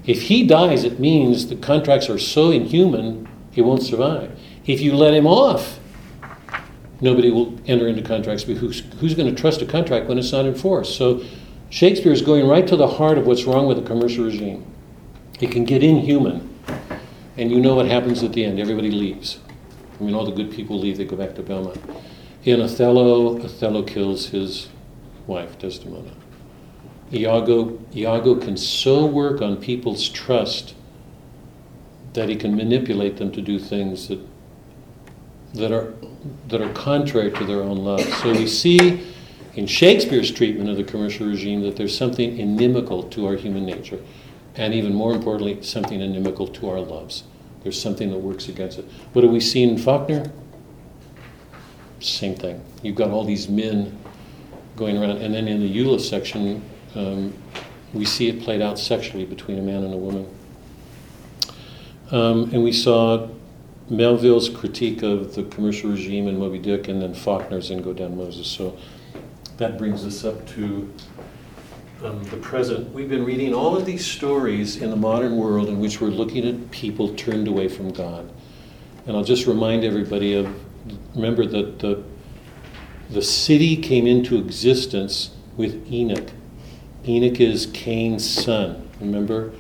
If 0.06 0.24
he 0.24 0.46
dies, 0.46 0.84
it 0.84 1.00
means 1.00 1.48
the 1.48 1.56
contracts 1.56 2.10
are 2.10 2.20
so 2.20 2.52
inhuman, 2.52 3.28
he 3.52 3.62
won't 3.62 3.84
survive. 3.84 4.38
If 4.66 4.82
you 4.82 4.96
let 4.96 5.14
him 5.14 5.28
off, 5.28 5.80
nobody 7.02 7.32
will 7.32 7.60
enter 7.68 7.88
into 7.88 8.02
contracts. 8.02 8.44
But 8.44 8.58
who's, 8.58 8.82
who's 9.00 9.16
going 9.16 9.34
to 9.34 9.40
trust 9.40 9.62
a 9.62 9.66
contract 9.66 10.08
when 10.08 10.18
it's 10.18 10.32
not 10.32 10.46
enforced? 10.46 10.96
So 10.96 11.24
Shakespeare 11.70 12.12
is 12.12 12.22
going 12.22 12.48
right 12.48 12.68
to 12.68 12.76
the 12.76 12.88
heart 12.88 13.18
of 13.18 13.26
what's 13.26 13.46
wrong 13.46 13.68
with 13.68 13.78
the 13.78 13.84
commercial 13.84 14.26
regime. 14.26 14.66
It 15.40 15.52
can 15.52 15.66
get 15.66 15.84
inhuman. 15.84 16.48
And 17.38 17.52
you 17.52 17.60
know 17.60 17.76
what 17.76 17.88
happens 17.88 18.24
at 18.24 18.34
the 18.34 18.46
end. 18.46 18.60
Everybody 18.60 18.92
leaves. 18.92 19.40
I 20.02 20.04
mean, 20.04 20.16
all 20.16 20.26
the 20.26 20.32
good 20.32 20.52
people 20.52 20.80
leave, 20.80 20.98
they 20.98 21.06
go 21.06 21.16
back 21.16 21.36
to 21.36 21.44
Belmont. 21.44 21.80
In 22.44 22.60
Othello, 22.60 23.40
Othello 23.40 23.84
kills 23.84 24.28
his 24.28 24.68
wife, 25.28 25.60
Desdemona. 25.60 26.12
Iago, 27.14 27.80
Iago 27.96 28.36
can 28.36 28.58
so 28.58 29.06
work 29.06 29.44
on 29.44 29.58
people's 29.58 30.10
trust 30.10 30.74
that 32.14 32.30
he 32.30 32.36
can 32.36 32.56
manipulate 32.56 33.18
them 33.18 33.32
to 33.32 33.42
do 33.42 33.60
things 33.60 34.08
that, 34.08 34.20
that, 35.54 35.72
are, 35.72 35.94
that 36.48 36.62
are 36.62 36.74
contrary 36.74 37.32
to 37.34 37.46
their 37.46 37.62
own 37.62 37.78
love. 37.78 38.02
So 38.02 38.32
we 38.32 38.48
see 38.48 39.06
in 39.54 39.68
Shakespeare's 39.68 40.32
treatment 40.32 40.68
of 40.68 40.78
the 40.78 40.84
commercial 40.84 41.28
regime 41.28 41.62
that 41.62 41.76
there's 41.76 41.96
something 41.96 42.40
inimical 42.40 43.04
to 43.04 43.28
our 43.28 43.36
human 43.36 43.68
nature, 43.68 44.00
and 44.56 44.74
even 44.74 44.96
more 44.96 45.14
importantly, 45.14 45.62
something 45.62 46.02
inimical 46.02 46.48
to 46.48 46.70
our 46.70 46.80
loves. 46.80 47.24
There's 47.64 47.80
something 47.80 48.10
that 48.10 48.18
works 48.18 48.48
against 48.48 48.80
it. 48.80 48.86
What 49.14 49.22
do 49.22 49.30
we 49.30 49.40
see 49.40 49.64
in 49.64 49.78
Faulkner? 49.78 50.32
Same 52.00 52.36
thing. 52.36 52.64
You've 52.82 52.96
got 52.96 53.12
all 53.12 53.24
these 53.24 53.48
men 53.48 53.98
going 54.76 54.98
around, 54.98 55.18
and 55.18 55.34
then 55.34 55.48
in 55.48 55.60
the 55.60 55.78
Eula 55.78 56.00
section, 56.00 56.64
um, 56.96 57.34
we 57.94 58.06
see 58.06 58.30
it 58.30 58.42
played 58.42 58.62
out 58.62 58.80
sexually 58.80 59.26
between 59.26 59.60
a 59.60 59.62
man 59.62 59.84
and 59.84 59.94
a 59.94 59.98
woman. 59.98 60.28
Um, 62.12 62.50
and 62.52 62.64
we 62.64 62.74
saw 62.74 63.30
Melville's 63.90 64.50
critique 64.50 65.04
of 65.04 65.36
the 65.36 65.44
commercial 65.44 65.92
regime 65.92 66.28
in 66.28 66.40
Moby 66.40 66.58
Dick, 66.58 66.88
and 66.88 67.02
then 67.02 67.14
Faulkner's 67.14 67.70
in 67.70 67.82
Go 67.82 67.94
Down 67.94 68.18
Moses. 68.18 68.48
So 68.48 68.78
that 69.58 69.78
brings 69.78 70.04
us 70.04 70.26
up 70.26 70.48
to 70.50 70.92
um, 72.04 72.24
the 72.26 72.38
present. 72.38 72.92
We've 72.94 73.10
been 73.10 73.26
reading 73.26 73.54
all 73.54 73.76
of 73.78 73.86
these 73.86 74.06
stories 74.06 74.78
in 74.78 74.90
the 74.90 74.96
modern 74.96 75.38
world 75.38 75.70
in 75.70 75.80
which 75.80 76.02
we're 76.02 76.08
looking 76.08 76.48
at 76.48 76.72
people 76.72 77.14
turned 77.16 77.48
away 77.48 77.68
from 77.68 77.92
God. 77.92 78.32
And 79.06 79.16
I'll 79.16 79.24
just 79.24 79.48
remind 79.48 79.84
everybody 79.84 80.34
of 80.34 80.54
remember 81.16 81.46
that 81.46 81.80
the, 81.80 82.04
the 83.10 83.22
city 83.22 83.78
came 83.78 84.08
into 84.08 84.38
existence 84.38 85.36
with 85.58 85.92
Enoch. 85.92 86.30
Enoch 87.08 87.40
is 87.40 87.68
Cain's 87.68 88.28
son. 88.28 88.90
Remember? 89.00 89.52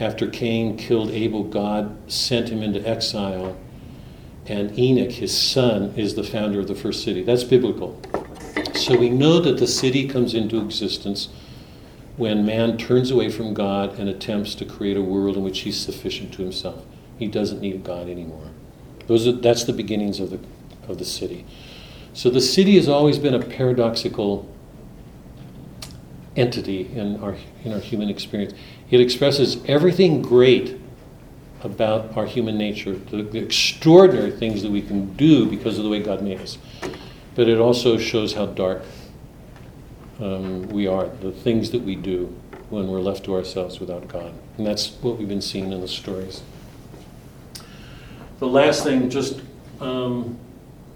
After 0.00 0.28
Cain 0.28 0.76
killed 0.76 1.10
Abel, 1.10 1.44
God 1.44 2.10
sent 2.10 2.48
him 2.48 2.62
into 2.62 2.86
exile. 2.86 3.56
And 4.46 4.78
Enoch, 4.78 5.12
his 5.12 5.36
son, 5.36 5.94
is 5.96 6.14
the 6.14 6.22
founder 6.22 6.60
of 6.60 6.68
the 6.68 6.74
first 6.74 7.02
city. 7.02 7.22
That's 7.22 7.44
biblical. 7.44 8.00
So 8.74 8.96
we 8.96 9.10
know 9.10 9.40
that 9.40 9.58
the 9.58 9.66
city 9.66 10.08
comes 10.08 10.34
into 10.34 10.60
existence 10.60 11.28
when 12.16 12.46
man 12.46 12.78
turns 12.78 13.10
away 13.10 13.30
from 13.30 13.52
God 13.52 13.98
and 13.98 14.08
attempts 14.08 14.54
to 14.56 14.64
create 14.64 14.96
a 14.96 15.02
world 15.02 15.36
in 15.36 15.42
which 15.42 15.60
he's 15.60 15.78
sufficient 15.78 16.32
to 16.34 16.42
himself. 16.42 16.84
He 17.18 17.26
doesn't 17.26 17.60
need 17.60 17.84
God 17.84 18.08
anymore. 18.08 18.50
Those 19.06 19.26
are, 19.26 19.32
that's 19.32 19.64
the 19.64 19.72
beginnings 19.72 20.20
of 20.20 20.30
the, 20.30 20.40
of 20.88 20.98
the 20.98 21.04
city. 21.04 21.44
So 22.12 22.30
the 22.30 22.40
city 22.40 22.76
has 22.76 22.88
always 22.88 23.18
been 23.18 23.34
a 23.34 23.42
paradoxical 23.42 24.48
entity 26.34 26.90
in 26.94 27.22
our, 27.22 27.36
in 27.64 27.72
our 27.72 27.80
human 27.80 28.08
experience. 28.08 28.54
It 28.90 29.00
expresses 29.00 29.58
everything 29.66 30.22
great 30.22 30.80
about 31.62 32.16
our 32.16 32.26
human 32.26 32.56
nature, 32.56 32.94
the, 32.94 33.22
the 33.22 33.38
extraordinary 33.38 34.30
things 34.30 34.62
that 34.62 34.70
we 34.70 34.82
can 34.82 35.14
do 35.14 35.46
because 35.46 35.78
of 35.78 35.84
the 35.84 35.90
way 35.90 36.02
God 36.02 36.22
made 36.22 36.40
us. 36.40 36.58
But 37.36 37.48
it 37.48 37.58
also 37.58 37.98
shows 37.98 38.32
how 38.32 38.46
dark 38.46 38.82
um, 40.20 40.66
we 40.68 40.86
are, 40.86 41.06
the 41.06 41.30
things 41.30 41.70
that 41.70 41.82
we 41.82 41.94
do 41.94 42.34
when 42.70 42.88
we're 42.88 43.00
left 43.00 43.24
to 43.26 43.34
ourselves 43.34 43.78
without 43.78 44.08
God. 44.08 44.32
And 44.56 44.66
that's 44.66 44.92
what 45.02 45.18
we've 45.18 45.28
been 45.28 45.42
seeing 45.42 45.70
in 45.70 45.80
the 45.80 45.88
stories. 45.88 46.42
The 48.38 48.48
last 48.48 48.82
thing, 48.82 49.10
just 49.10 49.40
um, 49.80 50.38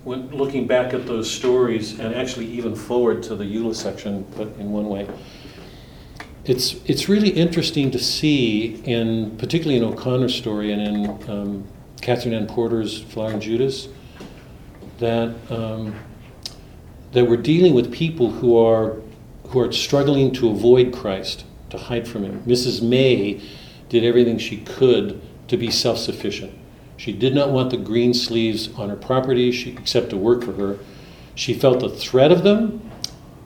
when 0.04 0.30
looking 0.30 0.66
back 0.66 0.94
at 0.94 1.06
those 1.06 1.30
stories, 1.30 2.00
and 2.00 2.14
actually 2.14 2.46
even 2.46 2.74
forward 2.74 3.22
to 3.24 3.36
the 3.36 3.44
Eula 3.44 3.74
section, 3.74 4.26
but 4.36 4.48
in 4.58 4.72
one 4.72 4.88
way, 4.88 5.08
it's 6.46 6.76
it's 6.86 7.08
really 7.08 7.28
interesting 7.28 7.90
to 7.90 7.98
see, 7.98 8.82
in 8.84 9.36
particularly 9.36 9.76
in 9.76 9.84
O'Connor's 9.84 10.34
story 10.34 10.72
and 10.72 10.80
in 10.80 11.30
um, 11.30 11.68
Katherine 12.00 12.34
Anne 12.34 12.46
Porter's 12.46 13.02
Flowering 13.02 13.40
Judas, 13.40 13.88
that 14.98 15.34
um, 15.50 15.94
that 17.12 17.28
we're 17.28 17.36
dealing 17.36 17.74
with 17.74 17.92
people 17.92 18.30
who 18.30 18.56
are 18.56 18.96
who 19.48 19.60
are 19.60 19.72
struggling 19.72 20.32
to 20.32 20.48
avoid 20.48 20.92
Christ, 20.92 21.44
to 21.70 21.78
hide 21.78 22.06
from 22.06 22.22
Him. 22.22 22.42
Mrs. 22.44 22.82
May 22.82 23.40
did 23.88 24.04
everything 24.04 24.38
she 24.38 24.58
could 24.58 25.20
to 25.48 25.56
be 25.56 25.70
self-sufficient. 25.70 26.56
She 26.96 27.12
did 27.12 27.34
not 27.34 27.50
want 27.50 27.70
the 27.70 27.76
Greenleafs 27.76 28.78
on 28.78 28.90
her 28.90 28.96
property, 28.96 29.50
she, 29.50 29.72
except 29.72 30.10
to 30.10 30.16
work 30.16 30.44
for 30.44 30.52
her. 30.52 30.78
She 31.34 31.54
felt 31.54 31.80
the 31.80 31.88
threat 31.88 32.30
of 32.30 32.44
them, 32.44 32.88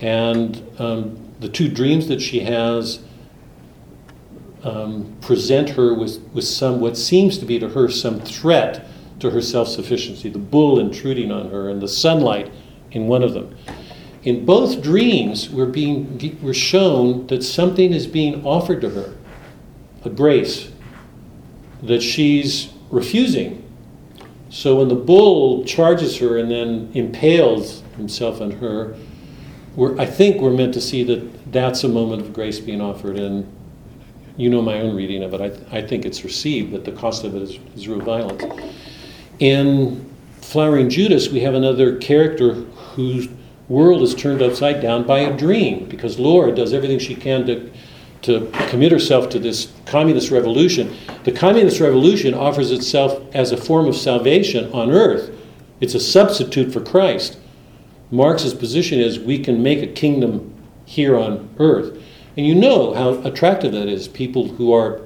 and 0.00 0.62
um, 0.78 1.32
the 1.40 1.48
two 1.48 1.68
dreams 1.68 2.08
that 2.08 2.20
she 2.20 2.40
has 2.40 3.02
um, 4.64 5.16
present 5.20 5.70
her 5.70 5.94
with, 5.94 6.18
with 6.32 6.44
some, 6.44 6.80
what 6.80 6.96
seems 6.96 7.38
to 7.38 7.46
be 7.46 7.58
to 7.58 7.68
her, 7.70 7.88
some 7.88 8.20
threat 8.20 8.86
to 9.20 9.30
her 9.30 9.40
self 9.40 9.68
sufficiency. 9.68 10.28
The 10.28 10.38
bull 10.38 10.78
intruding 10.78 11.30
on 11.30 11.50
her, 11.50 11.70
and 11.70 11.80
the 11.80 11.88
sunlight 11.88 12.52
in 12.94 13.06
one 13.06 13.22
of 13.22 13.34
them. 13.34 13.54
In 14.22 14.46
both 14.46 14.82
dreams, 14.82 15.50
we're, 15.50 15.66
being, 15.66 16.38
we're 16.42 16.54
shown 16.54 17.26
that 17.26 17.42
something 17.42 17.92
is 17.92 18.06
being 18.06 18.44
offered 18.44 18.80
to 18.80 18.90
her 18.90 19.14
a 20.04 20.10
grace 20.10 20.70
that 21.82 22.02
she's 22.02 22.70
refusing. 22.90 23.60
So 24.48 24.76
when 24.76 24.88
the 24.88 24.94
bull 24.94 25.64
charges 25.64 26.18
her 26.18 26.38
and 26.38 26.50
then 26.50 26.90
impales 26.94 27.82
himself 27.96 28.40
on 28.40 28.52
her, 28.52 28.96
we're, 29.76 29.98
I 29.98 30.06
think 30.06 30.40
we're 30.40 30.52
meant 30.52 30.74
to 30.74 30.80
see 30.80 31.02
that 31.04 31.52
that's 31.52 31.84
a 31.84 31.88
moment 31.88 32.22
of 32.22 32.32
grace 32.32 32.60
being 32.60 32.80
offered. 32.80 33.18
And 33.18 33.50
you 34.36 34.48
know 34.48 34.62
my 34.62 34.80
own 34.80 34.94
reading 34.94 35.22
of 35.22 35.34
it. 35.34 35.40
I, 35.40 35.78
I 35.78 35.86
think 35.86 36.04
it's 36.04 36.24
received, 36.24 36.72
but 36.72 36.84
the 36.84 36.92
cost 36.92 37.24
of 37.24 37.34
it 37.34 37.42
is, 37.42 37.58
is 37.74 37.88
real 37.88 38.00
violence. 38.00 38.44
In 39.38 40.10
Flowering 40.40 40.90
Judas, 40.90 41.30
we 41.30 41.40
have 41.40 41.54
another 41.54 41.96
character 41.96 42.64
whose 42.94 43.28
world 43.68 44.02
is 44.02 44.14
turned 44.14 44.42
upside 44.42 44.80
down 44.80 45.04
by 45.04 45.20
a 45.20 45.36
dream 45.36 45.88
because 45.88 46.18
Laura 46.18 46.54
does 46.54 46.72
everything 46.72 46.98
she 46.98 47.14
can 47.14 47.46
to 47.46 47.70
to 48.24 48.50
commit 48.70 48.90
herself 48.90 49.28
to 49.28 49.38
this 49.38 49.70
communist 49.84 50.30
revolution. 50.30 50.96
The 51.24 51.32
communist 51.32 51.78
revolution 51.78 52.32
offers 52.32 52.70
itself 52.70 53.22
as 53.34 53.52
a 53.52 53.56
form 53.56 53.86
of 53.86 53.94
salvation 53.94 54.72
on 54.72 54.90
earth. 54.90 55.30
It's 55.82 55.94
a 55.94 56.00
substitute 56.00 56.72
for 56.72 56.80
Christ. 56.80 57.36
Marx's 58.10 58.54
position 58.54 58.98
is 58.98 59.18
we 59.18 59.38
can 59.38 59.62
make 59.62 59.82
a 59.82 59.92
kingdom 59.92 60.54
here 60.86 61.18
on 61.18 61.50
earth. 61.58 62.00
And 62.38 62.46
you 62.46 62.54
know 62.54 62.94
how 62.94 63.22
attractive 63.28 63.72
that 63.72 63.88
is. 63.88 64.08
People 64.08 64.48
who 64.48 64.72
are 64.72 65.02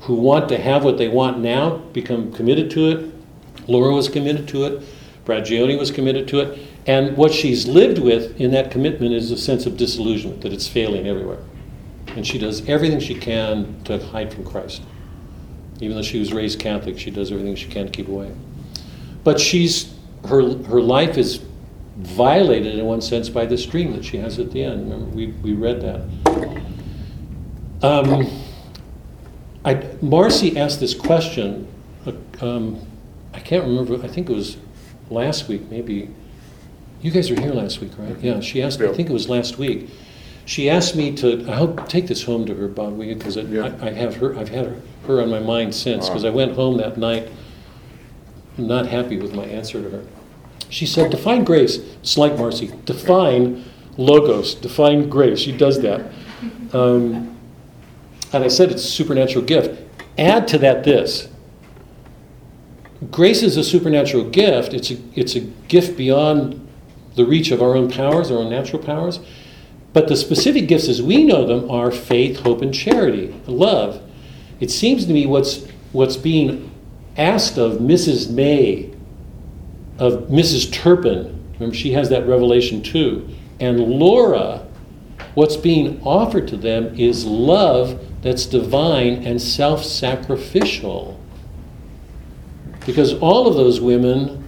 who 0.00 0.14
want 0.14 0.48
to 0.48 0.58
have 0.58 0.84
what 0.84 0.96
they 0.96 1.08
want 1.08 1.38
now 1.38 1.76
become 1.92 2.32
committed 2.32 2.70
to 2.70 2.88
it. 2.88 3.14
Laura 3.68 3.94
was 3.94 4.08
committed 4.08 4.48
to 4.48 4.64
it. 4.64 4.82
Braggioni 5.26 5.78
was 5.78 5.90
committed 5.90 6.28
to 6.28 6.40
it. 6.40 6.58
And 6.86 7.16
what 7.16 7.32
she's 7.32 7.66
lived 7.66 7.98
with 7.98 8.38
in 8.40 8.50
that 8.50 8.70
commitment 8.70 9.14
is 9.14 9.30
a 9.30 9.38
sense 9.38 9.64
of 9.66 9.76
disillusionment, 9.76 10.42
that 10.42 10.52
it's 10.52 10.68
failing 10.68 11.06
everywhere. 11.06 11.38
And 12.08 12.26
she 12.26 12.38
does 12.38 12.68
everything 12.68 13.00
she 13.00 13.14
can 13.14 13.82
to 13.84 13.98
hide 13.98 14.32
from 14.32 14.44
Christ. 14.44 14.82
Even 15.80 15.96
though 15.96 16.02
she 16.02 16.18
was 16.18 16.32
raised 16.32 16.60
Catholic, 16.60 16.98
she 16.98 17.10
does 17.10 17.32
everything 17.32 17.54
she 17.56 17.68
can 17.68 17.86
to 17.86 17.92
keep 17.92 18.08
away. 18.08 18.30
But 19.24 19.40
she's 19.40 19.94
her 20.28 20.40
her 20.64 20.80
life 20.80 21.18
is 21.18 21.42
violated 21.96 22.78
in 22.78 22.84
one 22.84 23.00
sense 23.00 23.28
by 23.28 23.46
this 23.46 23.64
dream 23.66 23.92
that 23.92 24.04
she 24.04 24.18
has 24.18 24.38
at 24.38 24.50
the 24.50 24.62
end. 24.62 24.90
Remember, 24.90 25.14
we, 25.14 25.28
we 25.42 25.52
read 25.54 25.80
that. 25.80 26.02
Um, 27.82 28.30
I, 29.64 29.86
Marcy 30.00 30.58
asked 30.58 30.80
this 30.80 30.94
question. 30.94 31.68
Uh, 32.06 32.12
um, 32.40 32.86
I 33.32 33.40
can't 33.40 33.64
remember. 33.64 34.02
I 34.02 34.08
think 34.08 34.28
it 34.28 34.34
was 34.34 34.56
last 35.10 35.48
week, 35.48 35.70
maybe. 35.70 36.10
You 37.04 37.10
guys 37.10 37.30
were 37.30 37.38
here 37.38 37.52
last 37.52 37.82
week, 37.82 37.90
right? 37.98 38.16
Yeah. 38.22 38.40
She 38.40 38.62
asked. 38.62 38.80
me. 38.80 38.86
I 38.86 38.88
Yeah. 38.88 38.94
think 38.96 39.10
it 39.10 39.12
was 39.12 39.28
last 39.28 39.58
week. 39.58 39.90
She 40.46 40.70
asked 40.70 40.96
me 40.96 41.12
to. 41.16 41.44
I 41.46 41.54
hope 41.54 41.86
take 41.86 42.06
this 42.06 42.22
home 42.22 42.46
to 42.46 42.54
her, 42.54 42.66
Bob, 42.66 42.96
will 42.96 43.04
you? 43.04 43.14
Because 43.14 43.36
Yeah. 43.36 43.74
I, 43.82 43.88
I 43.88 43.92
have 43.92 44.16
her. 44.16 44.34
I've 44.38 44.48
had 44.48 44.64
her, 44.64 44.76
her 45.06 45.20
on 45.20 45.28
my 45.28 45.38
mind 45.38 45.74
since. 45.74 46.08
Because 46.08 46.24
I 46.24 46.30
went 46.30 46.52
home 46.54 46.78
that 46.78 46.96
night, 46.96 47.28
not 48.56 48.86
happy 48.86 49.18
with 49.18 49.34
my 49.34 49.44
answer 49.44 49.82
to 49.82 49.90
her. 49.90 50.00
She 50.70 50.86
said, 50.86 51.10
"Define 51.10 51.44
grace." 51.44 51.76
It's 52.00 52.16
like 52.16 52.38
Marcy. 52.38 52.72
Define 52.86 53.62
logos. 53.98 54.54
Define 54.54 55.10
grace. 55.10 55.40
She 55.40 55.52
does 55.52 55.82
that. 55.82 56.00
Um, 56.72 57.36
and 58.32 58.42
I 58.42 58.48
said 58.48 58.70
it's 58.72 58.82
a 58.82 58.88
supernatural 58.88 59.44
gift. 59.44 59.78
Add 60.16 60.48
to 60.48 60.58
that 60.58 60.84
this. 60.84 61.28
Grace 63.10 63.42
is 63.42 63.58
a 63.58 63.62
supernatural 63.62 64.24
gift. 64.30 64.72
It's 64.72 64.90
a, 64.90 64.96
it's 65.14 65.36
a 65.36 65.40
gift 65.40 65.98
beyond 65.98 66.63
the 67.14 67.24
reach 67.24 67.50
of 67.50 67.62
our 67.62 67.76
own 67.76 67.90
powers, 67.90 68.30
our 68.30 68.38
own 68.38 68.50
natural 68.50 68.82
powers. 68.82 69.20
But 69.92 70.08
the 70.08 70.16
specific 70.16 70.66
gifts 70.66 70.88
as 70.88 71.00
we 71.00 71.24
know 71.24 71.46
them 71.46 71.70
are 71.70 71.90
faith, 71.90 72.40
hope, 72.40 72.62
and 72.62 72.74
charity, 72.74 73.34
love. 73.46 74.02
It 74.60 74.70
seems 74.70 75.06
to 75.06 75.12
me 75.12 75.26
what's, 75.26 75.66
what's 75.92 76.16
being 76.16 76.70
asked 77.16 77.58
of 77.58 77.74
Mrs. 77.74 78.30
May, 78.30 78.90
of 79.98 80.28
Mrs. 80.28 80.72
Turpin, 80.72 81.40
remember 81.54 81.74
she 81.74 81.92
has 81.92 82.08
that 82.10 82.26
revelation 82.26 82.82
too, 82.82 83.28
and 83.60 83.78
Laura, 83.78 84.66
what's 85.34 85.56
being 85.56 86.00
offered 86.02 86.48
to 86.48 86.56
them 86.56 86.98
is 86.98 87.24
love 87.24 88.00
that's 88.22 88.46
divine 88.46 89.24
and 89.24 89.40
self 89.40 89.84
sacrificial. 89.84 91.20
Because 92.86 93.14
all 93.14 93.46
of 93.46 93.54
those 93.54 93.80
women 93.80 94.44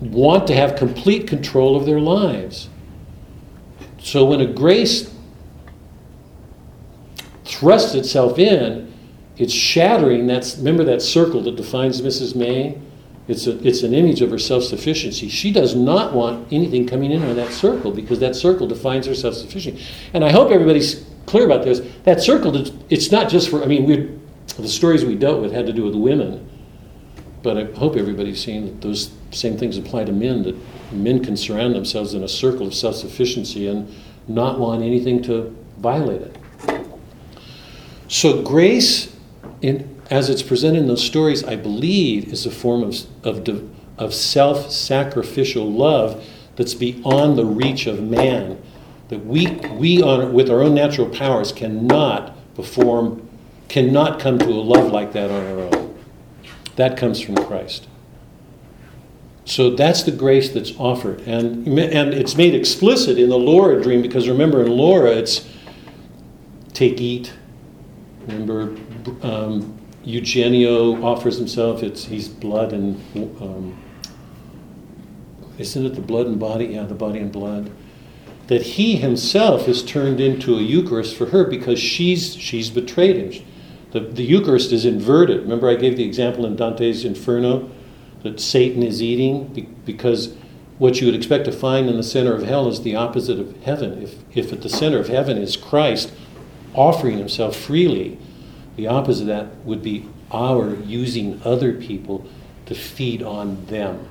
want 0.00 0.46
to 0.46 0.54
have 0.54 0.76
complete 0.76 1.26
control 1.26 1.76
of 1.76 1.86
their 1.86 2.00
lives. 2.00 2.68
So 4.00 4.24
when 4.24 4.40
a 4.40 4.46
grace 4.46 5.12
thrusts 7.44 7.94
itself 7.94 8.38
in, 8.38 8.92
it's 9.36 9.52
shattering 9.52 10.26
that's 10.26 10.58
remember 10.58 10.84
that 10.84 11.02
circle 11.02 11.42
that 11.42 11.56
defines 11.56 12.00
Mrs. 12.00 12.34
May? 12.34 12.78
It's, 13.28 13.46
a, 13.46 13.58
it's 13.66 13.82
an 13.82 13.92
image 13.92 14.22
of 14.22 14.30
her 14.30 14.38
self 14.38 14.64
sufficiency. 14.64 15.28
She 15.28 15.52
does 15.52 15.74
not 15.74 16.14
want 16.14 16.50
anything 16.52 16.86
coming 16.86 17.12
in 17.12 17.22
on 17.22 17.36
that 17.36 17.52
circle 17.52 17.90
because 17.90 18.20
that 18.20 18.34
circle 18.34 18.66
defines 18.66 19.06
her 19.06 19.14
self 19.14 19.34
sufficiency. 19.34 19.84
And 20.14 20.24
I 20.24 20.32
hope 20.32 20.50
everybody's 20.50 21.04
clear 21.26 21.44
about 21.44 21.64
this. 21.64 21.80
That 22.04 22.22
circle, 22.22 22.56
it's 22.88 23.12
not 23.12 23.28
just 23.28 23.50
for, 23.50 23.62
I 23.62 23.66
mean, 23.66 23.84
we 23.84 24.18
the 24.56 24.68
stories 24.68 25.04
we 25.04 25.14
dealt 25.14 25.40
with 25.40 25.52
had 25.52 25.66
to 25.66 25.72
do 25.72 25.84
with 25.84 25.94
women, 25.94 26.48
but 27.48 27.56
I 27.56 27.64
hope 27.78 27.96
everybody's 27.96 28.44
seeing 28.44 28.66
that 28.66 28.82
those 28.82 29.10
same 29.30 29.56
things 29.56 29.78
apply 29.78 30.04
to 30.04 30.12
men, 30.12 30.42
that 30.42 30.54
men 30.92 31.24
can 31.24 31.34
surround 31.34 31.74
themselves 31.74 32.12
in 32.12 32.22
a 32.22 32.28
circle 32.28 32.66
of 32.66 32.74
self 32.74 32.96
sufficiency 32.96 33.66
and 33.66 33.90
not 34.28 34.60
want 34.60 34.82
anything 34.82 35.22
to 35.22 35.56
violate 35.78 36.20
it. 36.20 36.36
So, 38.06 38.42
grace, 38.42 39.16
in, 39.62 39.98
as 40.10 40.28
it's 40.28 40.42
presented 40.42 40.80
in 40.80 40.88
those 40.88 41.02
stories, 41.02 41.42
I 41.42 41.56
believe 41.56 42.30
is 42.30 42.44
a 42.44 42.50
form 42.50 42.82
of, 42.82 42.96
of, 43.24 43.70
of 43.96 44.12
self 44.12 44.70
sacrificial 44.70 45.72
love 45.72 46.22
that's 46.56 46.74
beyond 46.74 47.38
the 47.38 47.46
reach 47.46 47.86
of 47.86 48.02
man. 48.02 48.60
That 49.08 49.24
we, 49.24 49.46
we 49.72 50.02
on, 50.02 50.34
with 50.34 50.50
our 50.50 50.60
own 50.60 50.74
natural 50.74 51.08
powers, 51.08 51.50
cannot 51.50 52.36
perform, 52.54 53.26
cannot 53.70 54.20
come 54.20 54.38
to 54.38 54.48
a 54.48 54.60
love 54.60 54.92
like 54.92 55.14
that 55.14 55.30
on 55.30 55.46
our 55.46 55.60
own. 55.60 55.77
That 56.78 56.96
comes 56.96 57.20
from 57.20 57.34
Christ. 57.34 57.88
So 59.44 59.70
that's 59.70 60.04
the 60.04 60.12
grace 60.12 60.50
that's 60.50 60.72
offered. 60.78 61.22
And, 61.22 61.66
and 61.66 62.14
it's 62.14 62.36
made 62.36 62.54
explicit 62.54 63.18
in 63.18 63.30
the 63.30 63.36
Laura 63.36 63.82
dream 63.82 64.00
because 64.00 64.28
remember, 64.28 64.62
in 64.62 64.70
Laura, 64.70 65.10
it's 65.10 65.48
take, 66.74 67.00
eat. 67.00 67.32
Remember, 68.28 68.76
um, 69.22 69.76
Eugenio 70.04 71.04
offers 71.04 71.36
himself. 71.36 71.82
It's 71.82 72.04
he's 72.04 72.28
blood 72.28 72.72
and 72.72 72.96
um, 73.42 73.76
isn't 75.58 75.84
it 75.84 75.96
the 75.96 76.00
blood 76.00 76.26
and 76.26 76.38
body? 76.38 76.66
Yeah, 76.66 76.84
the 76.84 76.94
body 76.94 77.18
and 77.18 77.32
blood. 77.32 77.72
That 78.46 78.62
he 78.62 78.94
himself 78.94 79.66
is 79.66 79.82
turned 79.82 80.20
into 80.20 80.54
a 80.54 80.60
Eucharist 80.60 81.16
for 81.16 81.26
her 81.26 81.42
because 81.42 81.80
she's 81.80 82.36
she's 82.36 82.70
betrayed 82.70 83.16
him. 83.16 83.44
The, 83.90 84.00
the 84.00 84.22
Eucharist 84.22 84.72
is 84.72 84.84
inverted. 84.84 85.42
Remember, 85.42 85.68
I 85.68 85.74
gave 85.74 85.96
the 85.96 86.04
example 86.04 86.44
in 86.44 86.56
Dante's 86.56 87.04
Inferno 87.04 87.70
that 88.22 88.40
Satan 88.40 88.82
is 88.82 89.02
eating 89.02 89.76
because 89.84 90.34
what 90.78 91.00
you 91.00 91.06
would 91.06 91.14
expect 91.14 91.44
to 91.46 91.52
find 91.52 91.88
in 91.88 91.96
the 91.96 92.02
center 92.02 92.34
of 92.34 92.42
hell 92.42 92.68
is 92.68 92.82
the 92.82 92.94
opposite 92.94 93.38
of 93.38 93.56
heaven. 93.62 94.02
If, 94.02 94.36
if 94.36 94.52
at 94.52 94.62
the 94.62 94.68
center 94.68 94.98
of 94.98 95.08
heaven 95.08 95.38
is 95.38 95.56
Christ 95.56 96.12
offering 96.74 97.18
himself 97.18 97.56
freely, 97.56 98.18
the 98.76 98.86
opposite 98.86 99.22
of 99.22 99.28
that 99.28 99.56
would 99.64 99.82
be 99.82 100.08
our 100.30 100.74
using 100.74 101.40
other 101.44 101.72
people 101.72 102.26
to 102.66 102.74
feed 102.74 103.22
on 103.22 103.64
them. 103.66 104.08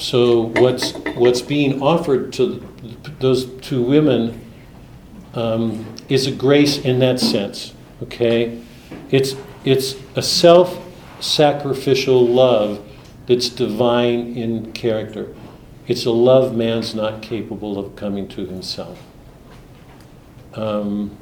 So 0.00 0.48
what's 0.56 0.92
what's 1.14 1.40
being 1.40 1.80
offered 1.80 2.32
to 2.34 2.66
those 3.20 3.46
two 3.60 3.80
women 3.80 4.40
um, 5.34 5.86
is 6.08 6.26
a 6.26 6.32
grace 6.32 6.78
in 6.78 6.98
that 6.98 7.20
sense. 7.20 7.72
Okay, 8.02 8.60
it's 9.10 9.34
it's 9.64 9.96
a 10.14 10.22
self-sacrificial 10.22 12.26
love 12.26 12.86
that's 13.26 13.48
divine 13.48 14.36
in 14.36 14.72
character. 14.72 15.34
It's 15.86 16.04
a 16.04 16.10
love 16.10 16.54
man's 16.54 16.94
not 16.94 17.22
capable 17.22 17.78
of 17.78 17.96
coming 17.96 18.28
to 18.28 18.46
himself. 18.46 19.02
Um, 20.54 21.16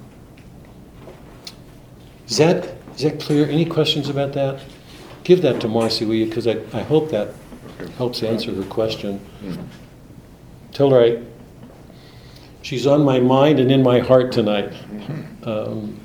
is 2.29 2.37
that 2.39 2.75
is 2.97 3.03
that 3.03 3.21
clear? 3.21 3.47
Any 3.47 3.65
questions 3.65 4.09
about 4.09 4.33
that? 4.33 4.61
Give 5.25 5.43
that 5.43 5.61
to 5.61 5.69
Marcy, 5.69 6.05
will 6.05 6.15
you? 6.15 6.27
Because 6.27 6.47
I, 6.47 6.59
I 6.73 6.83
hope 6.83 7.11
that 7.11 7.35
helps 7.97 8.23
answer 8.23 8.55
her 8.55 8.65
question. 8.65 9.21
Tell 10.73 10.91
her 10.91 11.01
I, 11.01 11.23
she's 12.63 12.87
on 12.87 13.05
my 13.05 13.21
mind 13.21 13.61
and 13.61 13.71
in 13.71 13.83
my 13.83 14.01
heart 14.01 14.33
tonight. 14.33 14.73
Um, 15.45 16.01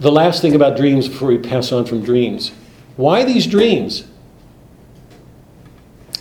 the 0.00 0.12
last 0.12 0.42
thing 0.42 0.54
about 0.54 0.76
dreams 0.76 1.08
before 1.08 1.28
we 1.28 1.38
pass 1.38 1.72
on 1.72 1.84
from 1.86 2.02
dreams. 2.02 2.52
Why 2.96 3.24
these 3.24 3.46
dreams? 3.46 4.06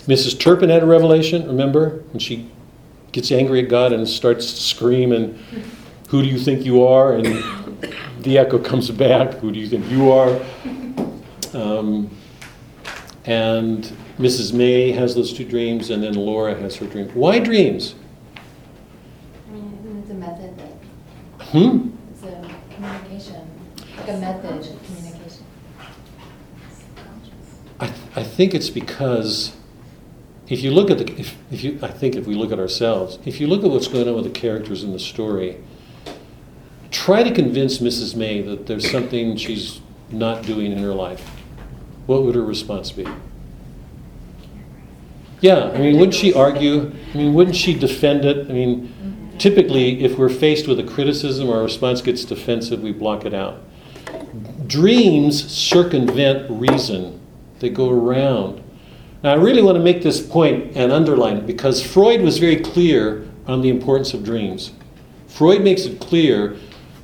Mrs. 0.08 0.40
Turpin 0.40 0.70
had 0.70 0.84
a 0.84 0.86
revelation, 0.86 1.48
remember? 1.48 2.04
And 2.14 2.22
she 2.22 2.50
gets 3.12 3.32
angry 3.32 3.64
at 3.64 3.70
God 3.70 3.92
and 3.92 4.08
starts 4.08 4.54
to 4.54 4.62
scream 4.62 5.12
and 5.12 5.38
who 6.10 6.22
do 6.22 6.28
you 6.28 6.38
think 6.38 6.66
you 6.66 6.84
are? 6.84 7.16
And 7.16 7.26
the 8.20 8.38
echo 8.38 8.60
comes 8.60 8.90
back, 8.92 9.34
who 9.36 9.52
do 9.52 9.60
you 9.60 9.68
think 9.68 9.90
you 9.90 10.12
are? 10.12 10.40
Um, 11.54 12.10
and 13.26 13.84
Mrs. 14.20 14.54
May 14.54 14.92
has 14.92 15.16
those 15.16 15.34
two 15.34 15.46
dreams, 15.46 15.90
and 15.90 16.04
then 16.04 16.14
Laura 16.14 16.54
has 16.56 16.76
her 16.76 16.86
dream. 16.86 17.10
Why 17.10 17.40
dreams? 17.40 17.96
I 19.48 19.52
mean, 19.52 20.00
it's 20.02 20.12
a 20.12 20.14
method 20.14 20.58
that, 20.58 21.46
Hmm? 21.48 21.90
It's 24.10 24.18
a 24.18 24.22
communication, 24.22 24.46
like 24.50 24.50
a 24.50 24.52
method 24.52 24.76
of 24.76 24.86
communication. 24.86 25.46
I, 27.80 27.86
I 28.16 28.24
think 28.24 28.54
it's 28.54 28.70
because 28.70 29.56
if 30.48 30.62
you 30.62 30.72
look 30.72 30.92
at 30.92 31.00
the, 31.00 31.20
if, 31.20 31.36
if 31.52 31.64
you, 31.64 31.80
I 31.82 31.88
think 31.88 32.16
if 32.16 32.28
we 32.28 32.36
look 32.36 32.52
at 32.52 32.60
ourselves, 32.60 33.20
if 33.26 33.40
you 33.40 33.48
look 33.48 33.64
at 33.64 33.72
what's 33.72 33.88
going 33.88 34.08
on 34.08 34.16
with 34.16 34.26
the 34.26 34.30
characters 34.30 34.84
in 34.84 34.92
the 34.94 35.00
story, 35.00 35.58
try 36.92 37.24
to 37.24 37.34
convince 37.34 37.80
Mrs. 37.80 38.16
May 38.16 38.42
that 38.42 38.68
there's 38.68 38.90
something 38.90 39.38
she's 39.38 39.82
not 40.12 40.44
doing 40.44 40.72
in 40.72 40.78
her 40.78 40.94
life. 40.94 41.28
What 42.06 42.24
would 42.24 42.36
her 42.36 42.44
response 42.44 42.92
be? 42.92 43.08
Yeah, 45.42 45.72
I 45.72 45.80
mean, 45.80 45.98
wouldn't 45.98 46.14
she 46.14 46.34
argue? 46.34 46.94
I 47.14 47.18
mean, 47.18 47.34
wouldn't 47.34 47.56
she 47.56 47.78
defend 47.78 48.24
it? 48.24 48.50
I 48.50 48.54
mean, 48.54 48.88
mm-hmm. 48.88 49.38
typically, 49.38 50.04
if 50.04 50.18
we're 50.18 50.30
faced 50.30 50.68
with 50.68 50.80
a 50.80 50.84
criticism, 50.84 51.50
our 51.50 51.64
response 51.64 52.02
gets 52.02 52.24
defensive, 52.24 52.82
we 52.82 52.92
block 52.92 53.26
it 53.26 53.34
out. 53.34 53.62
Dreams 54.68 55.52
circumvent 55.52 56.50
reason, 56.50 57.20
they 57.60 57.70
go 57.70 57.90
around. 57.90 58.64
Now, 59.24 59.32
I 59.32 59.36
really 59.36 59.62
want 59.62 59.78
to 59.78 59.84
make 59.84 60.04
this 60.04 60.26
point 60.26 60.76
and 60.76 60.92
underline 60.92 61.38
it 61.38 61.48
because 61.48 61.82
Freud 61.82 62.22
was 62.22 62.38
very 62.38 62.58
clear 62.58 63.28
on 63.48 63.62
the 63.62 63.70
importance 63.70 64.14
of 64.14 64.24
dreams. 64.24 64.72
Freud 65.28 65.62
makes 65.62 65.86
it 65.86 66.00
clear 66.00 66.58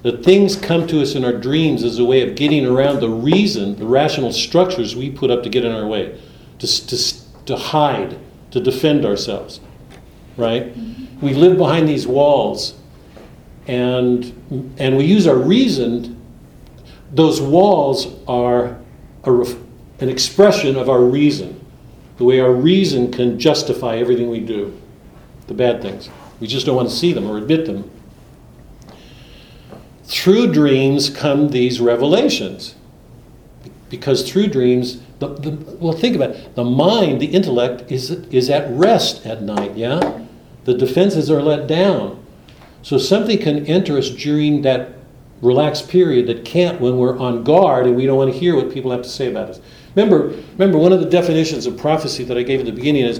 that 0.04 0.24
things 0.24 0.56
come 0.56 0.88
to 0.88 1.02
us 1.02 1.16
in 1.16 1.24
our 1.24 1.34
dreams 1.34 1.84
as 1.84 2.00
a 2.00 2.06
way 2.06 2.28
of 2.28 2.36
getting 2.36 2.66
around 2.66 3.00
the 3.00 3.10
reason, 3.10 3.76
the 3.76 3.86
rational 3.86 4.32
structures 4.32 4.96
we 4.96 5.10
put 5.10 5.30
up 5.30 5.44
to 5.44 5.50
get 5.50 5.64
in 5.64 5.72
our 5.72 5.86
way, 5.86 6.20
to, 6.60 6.88
to, 6.88 7.46
to 7.46 7.56
hide, 7.56 8.18
to 8.52 8.60
defend 8.60 9.06
ourselves. 9.06 9.60
Right? 10.38 10.76
Mm-hmm. 10.76 11.26
We 11.26 11.34
live 11.34 11.58
behind 11.58 11.88
these 11.88 12.08
walls 12.08 12.76
and, 13.68 14.74
and 14.78 14.98
we 14.98 15.06
use 15.06 15.28
our 15.28 15.36
reason. 15.36 16.21
Those 17.14 17.42
walls 17.42 18.08
are 18.28 18.80
a, 19.24 19.32
an 20.00 20.10
expression 20.10 20.76
of 20.76 20.90
our 20.90 21.02
reason. 21.02 21.60
the 22.22 22.26
way 22.26 22.40
our 22.40 22.54
reason 22.54 23.12
can 23.12 23.40
justify 23.40 23.98
everything 23.98 24.30
we 24.30 24.40
do, 24.40 24.80
the 25.48 25.56
bad 25.56 25.82
things. 25.82 26.08
We 26.40 26.46
just 26.46 26.68
don't 26.68 26.76
want 26.76 26.88
to 26.88 26.96
see 26.96 27.14
them 27.14 27.28
or 27.28 27.40
admit 27.40 27.66
them. 27.66 27.90
Through 30.04 30.54
dreams 30.54 31.10
come 31.10 31.50
these 31.50 31.82
revelations. 31.82 32.76
Because 33.90 34.30
through 34.30 34.50
dreams, 34.50 35.02
the, 35.18 35.30
the, 35.30 35.50
well, 35.80 35.94
think 35.94 36.16
about 36.16 36.32
it. 36.32 36.56
The 36.56 36.64
mind, 36.64 37.20
the 37.22 37.26
intellect, 37.26 37.92
is, 37.92 38.12
is 38.12 38.52
at 38.52 38.70
rest 38.70 39.26
at 39.26 39.42
night, 39.42 39.76
yeah? 39.76 40.24
The 40.66 40.76
defenses 40.76 41.32
are 41.32 41.42
let 41.42 41.66
down. 41.66 42.24
So 42.84 43.00
something 43.00 43.40
can 43.40 43.66
enter 43.66 43.98
us 43.98 44.12
during 44.12 44.62
that 44.62 45.01
relaxed 45.42 45.90
period 45.90 46.28
that 46.28 46.46
can't 46.46 46.80
when 46.80 46.98
we're 46.98 47.18
on 47.18 47.44
guard 47.44 47.88
and 47.88 47.96
we 47.96 48.06
don't 48.06 48.18
want 48.18 48.32
to 48.32 48.38
hear 48.38 48.56
what 48.56 48.72
people 48.72 48.92
have 48.92 49.02
to 49.02 49.10
say 49.10 49.30
about 49.30 49.50
us. 49.50 49.60
Remember, 49.96 50.36
remember 50.54 50.78
one 50.78 50.94
of 50.94 51.00
the 51.00 51.10
definitions 51.10 51.66
of 51.66 51.78
prophecy 51.78 52.24
that 52.24 52.38
I 52.38 52.44
gave 52.44 52.60
at 52.60 52.66
the 52.66 52.72
beginning 52.72 53.06
is 53.06 53.20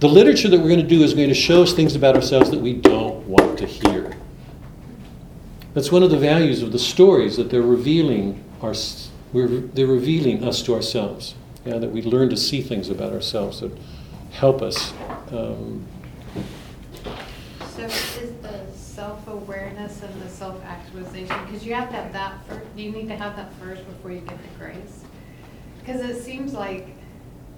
the 0.00 0.08
literature 0.08 0.48
that 0.48 0.58
we're 0.58 0.68
going 0.68 0.80
to 0.80 0.86
do 0.86 1.02
is 1.02 1.12
going 1.14 1.28
to 1.28 1.34
show 1.34 1.62
us 1.62 1.72
things 1.72 1.96
about 1.96 2.14
ourselves 2.14 2.50
that 2.50 2.60
we 2.60 2.72
don't 2.72 3.26
want 3.26 3.58
to 3.58 3.66
hear. 3.66 4.16
That's 5.74 5.92
one 5.92 6.02
of 6.02 6.10
the 6.10 6.18
values 6.18 6.62
of 6.62 6.72
the 6.72 6.78
stories 6.78 7.36
that 7.36 7.50
they're 7.50 7.60
revealing 7.62 8.42
our, 8.62 8.74
they're 9.32 9.86
revealing 9.86 10.44
us 10.44 10.62
to 10.62 10.74
ourselves. 10.74 11.34
Yeah, 11.64 11.78
that 11.78 11.90
we 11.90 12.00
learn 12.02 12.30
to 12.30 12.36
see 12.36 12.62
things 12.62 12.88
about 12.88 13.12
ourselves 13.12 13.60
that 13.60 13.76
help 14.30 14.62
us. 14.62 14.92
Um, 15.30 15.86
So 17.76 17.88
self-awareness 19.38 20.02
and 20.02 20.22
the 20.22 20.28
self-actualization, 20.28 21.44
because 21.46 21.64
you 21.64 21.74
have 21.74 21.88
to 21.90 21.96
have 21.96 22.12
that 22.12 22.44
first, 22.46 22.66
you 22.76 22.90
need 22.90 23.08
to 23.08 23.16
have 23.16 23.36
that 23.36 23.52
first 23.54 23.86
before 23.86 24.10
you 24.10 24.20
get 24.20 24.38
the 24.38 24.58
grace? 24.64 25.02
Because 25.80 26.00
it 26.00 26.22
seems 26.22 26.52
like 26.52 26.88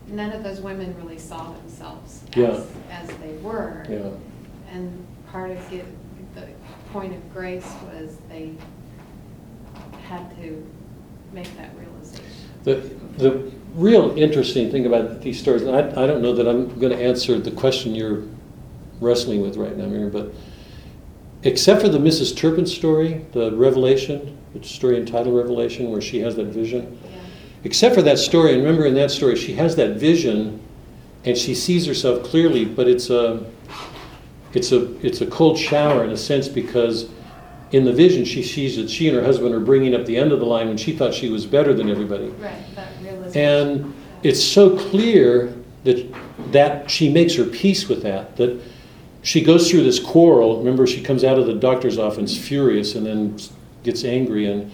none 0.09 0.33
of 0.33 0.43
those 0.43 0.61
women 0.61 0.95
really 1.03 1.19
saw 1.19 1.53
themselves 1.53 2.23
Yeah. 2.35 2.49
as, 2.49 2.67
as 2.91 3.09
they 3.19 3.33
were. 3.43 3.87
yeah. 3.89 4.11
And 4.73 5.07
part 5.33 5.51
of 5.51 5.73
it, 5.73 5.85
the 6.35 6.47
point 6.93 7.13
of 7.15 7.33
grace 7.33 7.67
was 7.87 8.19
they 8.29 8.55
had 10.09 10.31
to 10.37 10.67
make 11.33 11.57
that 11.57 11.71
realization. 11.79 12.25
The, 12.65 12.75
the 13.17 13.51
real 13.75 14.17
interesting 14.19 14.71
thing 14.71 14.87
about 14.87 15.23
these 15.23 15.41
stories, 15.41 15.63
and 15.63 15.75
I, 15.75 16.03
I 16.03 16.07
don't 16.07 16.23
know 16.23 16.35
that 16.35 16.47
I'm 16.47 16.79
going 16.79 16.93
to 16.97 17.03
answer 17.03 17.39
the 17.39 17.51
question 17.51 17.95
you're 17.95 18.25
wrestling 19.01 19.41
with 19.41 19.57
right 19.57 19.77
now, 19.77 19.87
Miriam, 19.87 20.11
but 20.11 20.33
except 21.43 21.81
for 21.81 21.89
the 21.89 21.99
Mrs. 21.99 22.37
Turpin 22.37 22.67
story, 22.67 23.25
the 23.33 23.53
Revelation, 23.53 24.37
the 24.55 24.63
story 24.67 24.97
entitled 24.97 25.35
Revelation, 25.35 25.91
where 25.91 26.01
she 26.01 26.21
has 26.21 26.37
that 26.37 26.47
vision, 26.47 26.99
Yeah. 27.05 27.11
except 27.65 27.95
for 27.95 28.03
that 28.03 28.19
story, 28.19 28.53
and 28.55 28.63
remember 28.63 28.85
in 28.87 28.95
that 28.95 29.11
story, 29.11 29.37
she 29.37 29.55
has 29.55 29.77
that 29.77 29.97
vision 29.97 30.61
and 31.25 31.37
she 31.37 31.55
sees 31.55 31.87
herself 31.87 32.23
clearly, 32.23 32.65
but 32.65 32.89
it's 32.89 33.11
a, 33.11 33.45
it's 34.55 34.73
a, 34.73 34.95
it's 35.07 35.21
a 35.21 35.27
cold 35.27 35.59
shower 35.59 36.03
in 36.05 36.11
a 36.11 36.17
sense 36.17 36.49
because 36.49 37.11
in 37.73 37.85
the 37.85 37.93
vision 37.93 38.25
she 38.25 38.43
sees 38.43 38.77
that 38.77 38.91
she 38.91 39.07
and 39.09 39.17
her 39.17 39.23
husband 39.23 39.55
are 39.55 39.61
bringing 39.61 39.95
up 39.95 40.05
the 40.07 40.17
end 40.17 40.33
of 40.33 40.41
the 40.41 40.47
line 40.47 40.69
when 40.69 40.77
she 40.77 40.93
thought 40.97 41.15
she 41.15 41.29
was 41.29 41.47
better 41.47 41.73
than 41.75 41.89
everybody. 41.91 42.29
Right, 42.29 42.55
that 42.75 42.89
realization. 43.03 43.43
And 43.43 43.95
it's 44.23 44.43
so 44.43 44.77
clear 44.77 45.55
that 45.85 46.07
that 46.53 46.91
she 46.91 47.11
makes 47.13 47.35
her 47.37 47.45
peace 47.45 47.89
with 47.89 48.03
that 48.03 48.37
that 48.37 48.61
she 49.23 49.43
goes 49.43 49.71
through 49.71 49.83
this 49.83 49.99
quarrel. 49.99 50.59
Remember, 50.59 50.87
she 50.87 51.03
comes 51.03 51.25
out 51.25 51.39
of 51.39 51.47
the 51.47 51.55
doctor's 51.55 51.99
office 51.99 52.37
furious 52.37 52.95
and 52.95 53.07
then 53.07 53.39
gets 53.83 54.05
angry, 54.05 54.47
and 54.47 54.71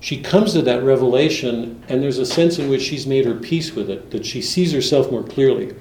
she 0.00 0.20
comes 0.22 0.52
to 0.52 0.62
that 0.62 0.82
revelation. 0.82 1.82
And 1.88 2.02
there's 2.02 2.18
a 2.18 2.26
sense 2.26 2.58
in 2.58 2.68
which 2.68 2.82
she's 2.82 3.06
made 3.06 3.26
her 3.26 3.34
peace 3.34 3.74
with 3.74 3.90
it, 3.90 4.10
that 4.10 4.24
she 4.24 4.40
sees 4.40 4.72
herself 4.72 5.10
more 5.10 5.22
clearly. 5.22 5.74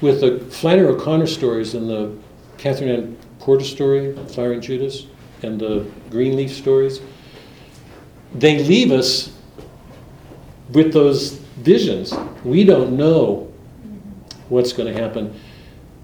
With 0.00 0.20
the 0.20 0.38
Flannery 0.50 0.88
O'Connor 0.88 1.26
stories 1.26 1.74
and 1.74 1.88
the 1.88 2.16
Katherine 2.56 2.90
Anne 2.90 3.18
Porter 3.38 3.64
story, 3.64 4.16
Flowering 4.28 4.60
Judas, 4.60 5.06
and 5.42 5.60
the 5.60 5.86
Greenleaf 6.10 6.52
stories, 6.52 7.00
they 8.34 8.62
leave 8.64 8.92
us 8.92 9.32
with 10.70 10.92
those 10.92 11.32
visions. 11.32 12.14
We 12.44 12.64
don't 12.64 12.96
know 12.96 13.52
what's 14.48 14.72
going 14.72 14.94
to 14.94 15.00
happen. 15.00 15.38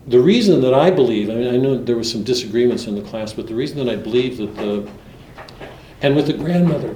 The 0.09 0.21
reason 0.21 0.61
that 0.61 0.73
I 0.73 0.91
believe, 0.91 1.31
I 1.31 1.35
mean, 1.35 1.53
I 1.53 1.57
know 1.57 1.77
there 1.77 1.97
were 1.97 2.05
some 2.05 2.23
disagreements 2.23 2.87
in 2.87 2.95
the 2.95 3.03
class, 3.03 3.33
but 3.33 3.49
the 3.49 3.57
reason 3.57 3.85
that 3.85 3.89
I 3.93 3.97
believe 3.97 4.37
that 4.37 4.55
the, 4.55 4.89
and 6.01 6.15
with 6.15 6.29
the 6.29 6.33
grandmother, 6.33 6.95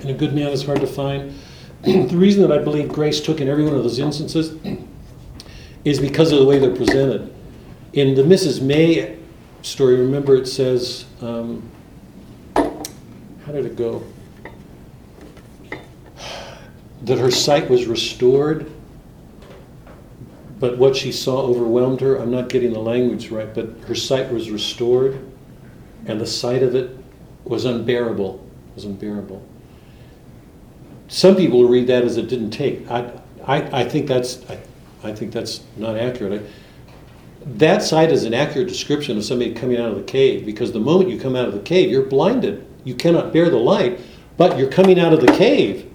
and 0.00 0.10
a 0.10 0.14
good 0.14 0.34
man 0.34 0.48
is 0.48 0.64
hard 0.64 0.80
to 0.80 0.86
find, 0.86 1.34
the 1.82 2.16
reason 2.16 2.42
that 2.42 2.52
I 2.52 2.62
believe 2.62 2.88
grace 2.88 3.20
took 3.20 3.40
in 3.40 3.48
every 3.48 3.64
one 3.64 3.74
of 3.74 3.82
those 3.82 3.98
instances 3.98 4.56
is 5.84 5.98
because 5.98 6.30
of 6.30 6.38
the 6.38 6.44
way 6.44 6.60
they're 6.60 6.74
presented. 6.74 7.34
In 7.94 8.14
the 8.14 8.22
Mrs. 8.22 8.62
May 8.62 9.18
story, 9.62 9.96
remember 9.96 10.36
it 10.36 10.46
says, 10.46 11.06
um, 11.20 11.68
how 12.54 13.52
did 13.52 13.66
it 13.66 13.74
go? 13.74 14.04
that 17.02 17.18
her 17.18 17.32
sight 17.32 17.68
was 17.68 17.86
restored, 17.86 18.70
but 20.60 20.78
what 20.78 20.96
she 20.96 21.12
saw 21.12 21.42
overwhelmed 21.42 22.00
her. 22.00 22.16
I'm 22.16 22.30
not 22.30 22.48
getting 22.48 22.72
the 22.72 22.80
language 22.80 23.30
right, 23.30 23.52
but 23.54 23.66
her 23.86 23.94
sight 23.94 24.32
was 24.32 24.50
restored, 24.50 25.20
and 26.06 26.20
the 26.20 26.26
sight 26.26 26.62
of 26.62 26.74
it 26.74 26.96
was 27.44 27.64
unbearable. 27.64 28.44
It 28.70 28.74
Was 28.74 28.84
unbearable. 28.84 29.44
Some 31.08 31.36
people 31.36 31.66
read 31.68 31.86
that 31.86 32.04
as 32.04 32.16
it 32.16 32.28
didn't 32.28 32.50
take. 32.50 32.90
I, 32.90 33.12
I, 33.46 33.80
I 33.80 33.88
think 33.88 34.06
that's 34.06 34.44
I, 34.50 34.58
I 35.02 35.12
think 35.12 35.32
that's 35.32 35.62
not 35.76 35.96
accurate. 35.96 36.42
I, 36.42 36.46
that 37.46 37.82
sight 37.82 38.12
is 38.12 38.24
an 38.24 38.34
accurate 38.34 38.68
description 38.68 39.16
of 39.16 39.24
somebody 39.24 39.54
coming 39.54 39.78
out 39.78 39.88
of 39.88 39.96
the 39.96 40.02
cave 40.02 40.44
because 40.44 40.72
the 40.72 40.80
moment 40.80 41.08
you 41.08 41.18
come 41.18 41.34
out 41.34 41.48
of 41.48 41.54
the 41.54 41.60
cave, 41.60 41.90
you're 41.90 42.02
blinded. 42.02 42.66
You 42.84 42.94
cannot 42.94 43.32
bear 43.32 43.48
the 43.48 43.56
light, 43.56 44.00
but 44.36 44.58
you're 44.58 44.70
coming 44.70 44.98
out 44.98 45.12
of 45.12 45.20
the 45.20 45.32
cave. 45.32 45.90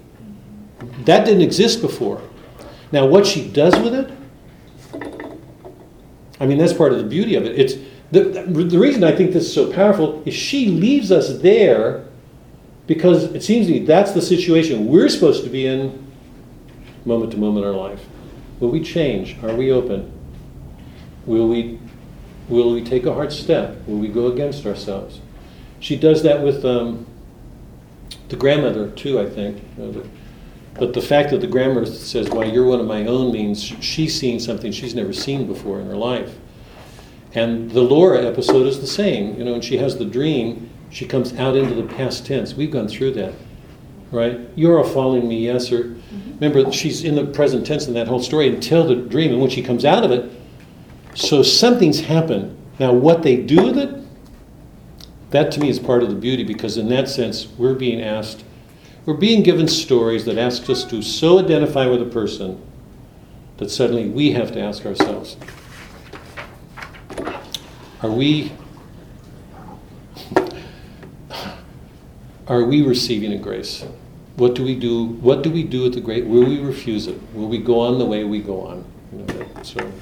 That 1.04 1.24
didn't 1.24 1.42
exist 1.42 1.80
before. 1.80 2.20
Now, 2.92 3.06
what 3.06 3.26
she 3.26 3.48
does 3.48 3.78
with 3.78 3.94
it, 3.94 4.10
I 6.40 6.46
mean, 6.46 6.58
that's 6.58 6.72
part 6.72 6.92
of 6.92 6.98
the 6.98 7.04
beauty 7.04 7.36
of 7.36 7.44
it. 7.44 7.58
It's 7.58 7.74
the, 8.10 8.22
the 8.22 8.78
reason 8.78 9.04
I 9.04 9.14
think 9.14 9.32
this 9.32 9.44
is 9.44 9.52
so 9.52 9.72
powerful 9.72 10.22
is 10.24 10.34
she 10.34 10.66
leaves 10.68 11.10
us 11.10 11.38
there 11.38 12.06
because 12.86 13.24
it 13.24 13.42
seems 13.42 13.66
to 13.66 13.72
me 13.72 13.78
that's 13.80 14.12
the 14.12 14.22
situation 14.22 14.86
we're 14.86 15.08
supposed 15.08 15.42
to 15.44 15.50
be 15.50 15.66
in 15.66 16.12
moment 17.04 17.32
to 17.32 17.38
moment 17.38 17.66
in 17.66 17.72
our 17.72 17.78
life. 17.78 18.04
Will 18.60 18.70
we 18.70 18.82
change? 18.82 19.36
Are 19.42 19.54
we 19.54 19.72
open? 19.72 20.12
Will 21.26 21.48
we, 21.48 21.78
will 22.48 22.72
we 22.72 22.84
take 22.84 23.06
a 23.06 23.12
hard 23.12 23.32
step? 23.32 23.76
Will 23.86 23.98
we 23.98 24.08
go 24.08 24.28
against 24.28 24.66
ourselves? 24.66 25.20
She 25.80 25.96
does 25.96 26.22
that 26.22 26.42
with 26.42 26.64
um, 26.64 27.06
the 28.28 28.36
grandmother 28.36 28.90
too, 28.90 29.20
I 29.20 29.28
think. 29.28 29.62
You 29.76 29.84
know, 29.84 29.92
the, 29.92 30.08
but 30.74 30.92
the 30.92 31.00
fact 31.00 31.30
that 31.30 31.40
the 31.40 31.46
grammar 31.46 31.86
says, 31.86 32.28
"Why 32.30 32.44
you're 32.44 32.66
one 32.66 32.80
of 32.80 32.86
my 32.86 33.06
own," 33.06 33.32
means 33.32 33.62
she's 33.62 34.18
seen 34.18 34.40
something 34.40 34.72
she's 34.72 34.94
never 34.94 35.12
seen 35.12 35.46
before 35.46 35.80
in 35.80 35.86
her 35.86 35.96
life. 35.96 36.36
And 37.34 37.70
the 37.70 37.82
Laura 37.82 38.24
episode 38.24 38.66
is 38.66 38.80
the 38.80 38.86
same. 38.86 39.36
You 39.38 39.44
know, 39.44 39.52
when 39.52 39.60
she 39.60 39.78
has 39.78 39.96
the 39.96 40.04
dream, 40.04 40.70
she 40.90 41.04
comes 41.04 41.34
out 41.34 41.56
into 41.56 41.74
the 41.74 41.82
past 41.82 42.24
tense. 42.26 42.54
We've 42.54 42.70
gone 42.70 42.86
through 42.86 43.12
that, 43.12 43.34
right? 44.12 44.40
You're 44.54 44.78
all 44.78 44.88
following 44.88 45.26
me, 45.28 45.44
yes, 45.44 45.72
or 45.72 45.84
mm-hmm. 45.84 46.38
remember 46.38 46.70
she's 46.70 47.02
in 47.02 47.16
the 47.16 47.24
present 47.24 47.66
tense 47.66 47.88
in 47.88 47.94
that 47.94 48.06
whole 48.06 48.22
story 48.22 48.48
until 48.48 48.86
the 48.86 48.94
dream, 48.94 49.32
and 49.32 49.40
when 49.40 49.50
she 49.50 49.62
comes 49.62 49.84
out 49.84 50.04
of 50.04 50.12
it, 50.12 50.30
so 51.14 51.42
something's 51.42 52.00
happened. 52.00 52.56
Now, 52.78 52.92
what 52.92 53.22
they 53.22 53.36
do 53.36 53.64
with 53.64 53.78
it, 53.78 53.90
that 55.30 55.50
to 55.52 55.60
me 55.60 55.68
is 55.68 55.78
part 55.78 56.02
of 56.02 56.08
the 56.08 56.14
beauty 56.14 56.44
because 56.44 56.76
in 56.76 56.88
that 56.90 57.08
sense, 57.08 57.48
we're 57.58 57.74
being 57.74 58.00
asked, 58.00 58.44
we're 59.06 59.14
being 59.14 59.42
given 59.42 59.68
stories 59.68 60.24
that 60.24 60.38
ask 60.38 60.68
us 60.70 60.84
to 60.84 61.02
so 61.02 61.38
identify 61.38 61.86
with 61.86 62.00
a 62.00 62.06
person 62.06 62.60
that 63.58 63.70
suddenly 63.70 64.08
we 64.08 64.32
have 64.32 64.52
to 64.52 64.60
ask 64.60 64.84
ourselves, 64.86 65.36
are 68.02 68.10
we 68.10 68.52
are 72.46 72.64
we 72.64 72.82
receiving 72.82 73.32
a 73.32 73.38
grace? 73.38 73.84
What 74.36 74.54
do 74.54 74.64
we 74.64 74.74
do? 74.74 75.06
What 75.06 75.42
do 75.42 75.50
we 75.50 75.62
do 75.62 75.82
with 75.84 75.94
the 75.94 76.00
grace? 76.00 76.24
Will 76.24 76.44
we 76.44 76.60
refuse 76.60 77.06
it? 77.06 77.18
Will 77.34 77.48
we 77.48 77.58
go 77.58 77.80
on 77.80 77.98
the 77.98 78.04
way 78.04 78.24
we 78.24 78.40
go 78.40 78.62
on? 78.62 78.84
You 79.12 79.24
know, 79.24 79.46
so. 79.62 79.92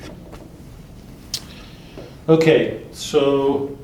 Okay, 2.29 2.85
so 2.93 3.77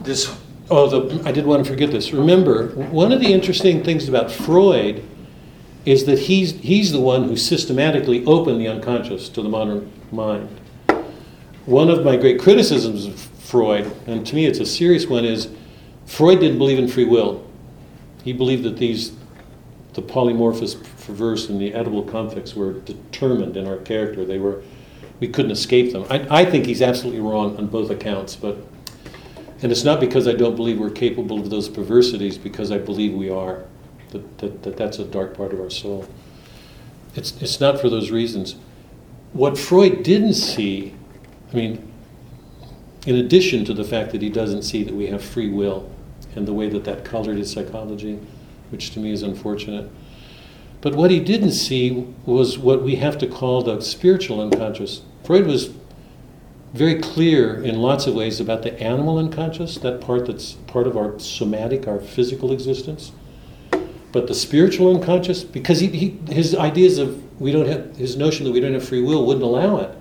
this, 0.00 0.34
oh, 0.72 0.88
the, 0.88 1.28
I 1.28 1.32
did 1.32 1.44
want 1.44 1.64
to 1.64 1.70
forget 1.70 1.90
this. 1.90 2.12
Remember, 2.12 2.68
one 2.68 3.12
of 3.12 3.20
the 3.20 3.32
interesting 3.32 3.84
things 3.84 4.08
about 4.08 4.30
Freud 4.32 5.04
is 5.84 6.06
that 6.06 6.18
he's, 6.18 6.52
he's 6.60 6.92
the 6.92 7.00
one 7.00 7.24
who 7.24 7.36
systematically 7.36 8.24
opened 8.24 8.60
the 8.60 8.68
unconscious 8.68 9.28
to 9.28 9.42
the 9.42 9.48
modern 9.48 9.92
mind. 10.10 10.60
One 11.66 11.90
of 11.90 12.04
my 12.04 12.16
great 12.16 12.40
criticisms 12.40 13.06
of 13.06 13.18
Freud, 13.18 13.92
and 14.06 14.26
to 14.26 14.34
me 14.34 14.46
it's 14.46 14.60
a 14.60 14.66
serious 14.66 15.06
one, 15.06 15.24
is 15.24 15.50
Freud 16.06 16.40
didn't 16.40 16.58
believe 16.58 16.78
in 16.78 16.88
free 16.88 17.04
will. 17.04 17.46
He 18.24 18.32
believed 18.32 18.62
that 18.62 18.78
these, 18.78 19.12
the 19.92 20.02
polymorphous 20.02 20.82
perverse 21.04 21.48
and 21.48 21.60
the 21.60 21.72
Oedipal 21.72 22.10
conflicts 22.10 22.54
were 22.54 22.74
determined 22.80 23.56
in 23.56 23.66
our 23.66 23.78
character. 23.78 24.24
They 24.24 24.38
were, 24.38 24.62
we 25.20 25.28
couldn't 25.28 25.50
escape 25.50 25.92
them. 25.92 26.06
I, 26.08 26.42
I 26.42 26.44
think 26.44 26.66
he's 26.66 26.80
absolutely 26.80 27.20
wrong 27.20 27.56
on 27.58 27.66
both 27.66 27.90
accounts, 27.90 28.36
but, 28.36 28.56
and 29.62 29.70
it's 29.70 29.84
not 29.84 30.00
because 30.00 30.26
I 30.26 30.32
don't 30.32 30.56
believe 30.56 30.78
we're 30.78 30.90
capable 30.90 31.38
of 31.40 31.48
those 31.48 31.68
perversities, 31.68 32.36
because 32.36 32.72
I 32.72 32.78
believe 32.78 33.14
we 33.14 33.30
are, 33.30 33.64
that, 34.10 34.38
that, 34.38 34.62
that 34.64 34.76
that's 34.76 34.98
a 34.98 35.04
dark 35.04 35.36
part 35.36 35.52
of 35.52 35.60
our 35.60 35.70
soul. 35.70 36.08
It's, 37.14 37.40
it's 37.40 37.60
not 37.60 37.80
for 37.80 37.88
those 37.88 38.10
reasons. 38.10 38.56
What 39.32 39.56
Freud 39.56 40.02
didn't 40.02 40.34
see, 40.34 40.94
I 41.52 41.56
mean, 41.56 41.92
in 43.06 43.16
addition 43.16 43.64
to 43.66 43.74
the 43.74 43.84
fact 43.84 44.12
that 44.12 44.22
he 44.22 44.28
doesn't 44.28 44.62
see 44.62 44.82
that 44.82 44.94
we 44.94 45.06
have 45.06 45.22
free 45.22 45.48
will 45.48 45.90
and 46.34 46.46
the 46.46 46.52
way 46.52 46.68
that 46.68 46.84
that 46.84 47.04
colored 47.04 47.38
his 47.38 47.52
psychology, 47.52 48.18
which 48.70 48.90
to 48.92 49.00
me 49.00 49.12
is 49.12 49.22
unfortunate. 49.22 49.90
But 50.80 50.96
what 50.96 51.10
he 51.10 51.20
didn't 51.20 51.52
see 51.52 52.12
was 52.26 52.58
what 52.58 52.82
we 52.82 52.96
have 52.96 53.16
to 53.18 53.26
call 53.26 53.62
the 53.62 53.80
spiritual 53.80 54.40
unconscious. 54.40 55.02
Freud 55.24 55.46
was 55.46 55.70
very 56.72 56.98
clear 57.00 57.62
in 57.62 57.80
lots 57.80 58.06
of 58.06 58.14
ways 58.14 58.40
about 58.40 58.62
the 58.62 58.80
animal 58.80 59.18
unconscious, 59.18 59.76
that 59.78 60.00
part 60.00 60.26
that's 60.26 60.52
part 60.52 60.86
of 60.86 60.96
our 60.96 61.18
somatic, 61.18 61.86
our 61.86 62.00
physical 62.00 62.52
existence. 62.52 63.12
But 64.10 64.26
the 64.26 64.34
spiritual 64.34 64.94
unconscious, 64.94 65.44
because 65.44 65.80
he, 65.80 65.88
he, 65.88 66.08
his 66.32 66.54
ideas 66.54 66.98
of 66.98 67.40
we 67.40 67.52
don't 67.52 67.66
have, 67.66 67.96
his 67.96 68.16
notion 68.16 68.44
that 68.44 68.52
we 68.52 68.60
don't 68.60 68.74
have 68.74 68.86
free 68.86 69.02
will 69.02 69.26
wouldn't 69.26 69.44
allow 69.44 69.78
it. 69.78 69.96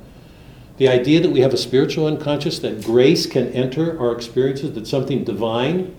The 0.77 0.87
idea 0.87 1.19
that 1.21 1.29
we 1.31 1.41
have 1.41 1.53
a 1.53 1.57
spiritual 1.57 2.07
unconscious, 2.07 2.59
that 2.59 2.83
grace 2.83 3.25
can 3.25 3.49
enter 3.49 3.99
our 3.99 4.13
experiences, 4.13 4.73
that 4.73 4.87
something 4.87 5.23
divine, 5.23 5.95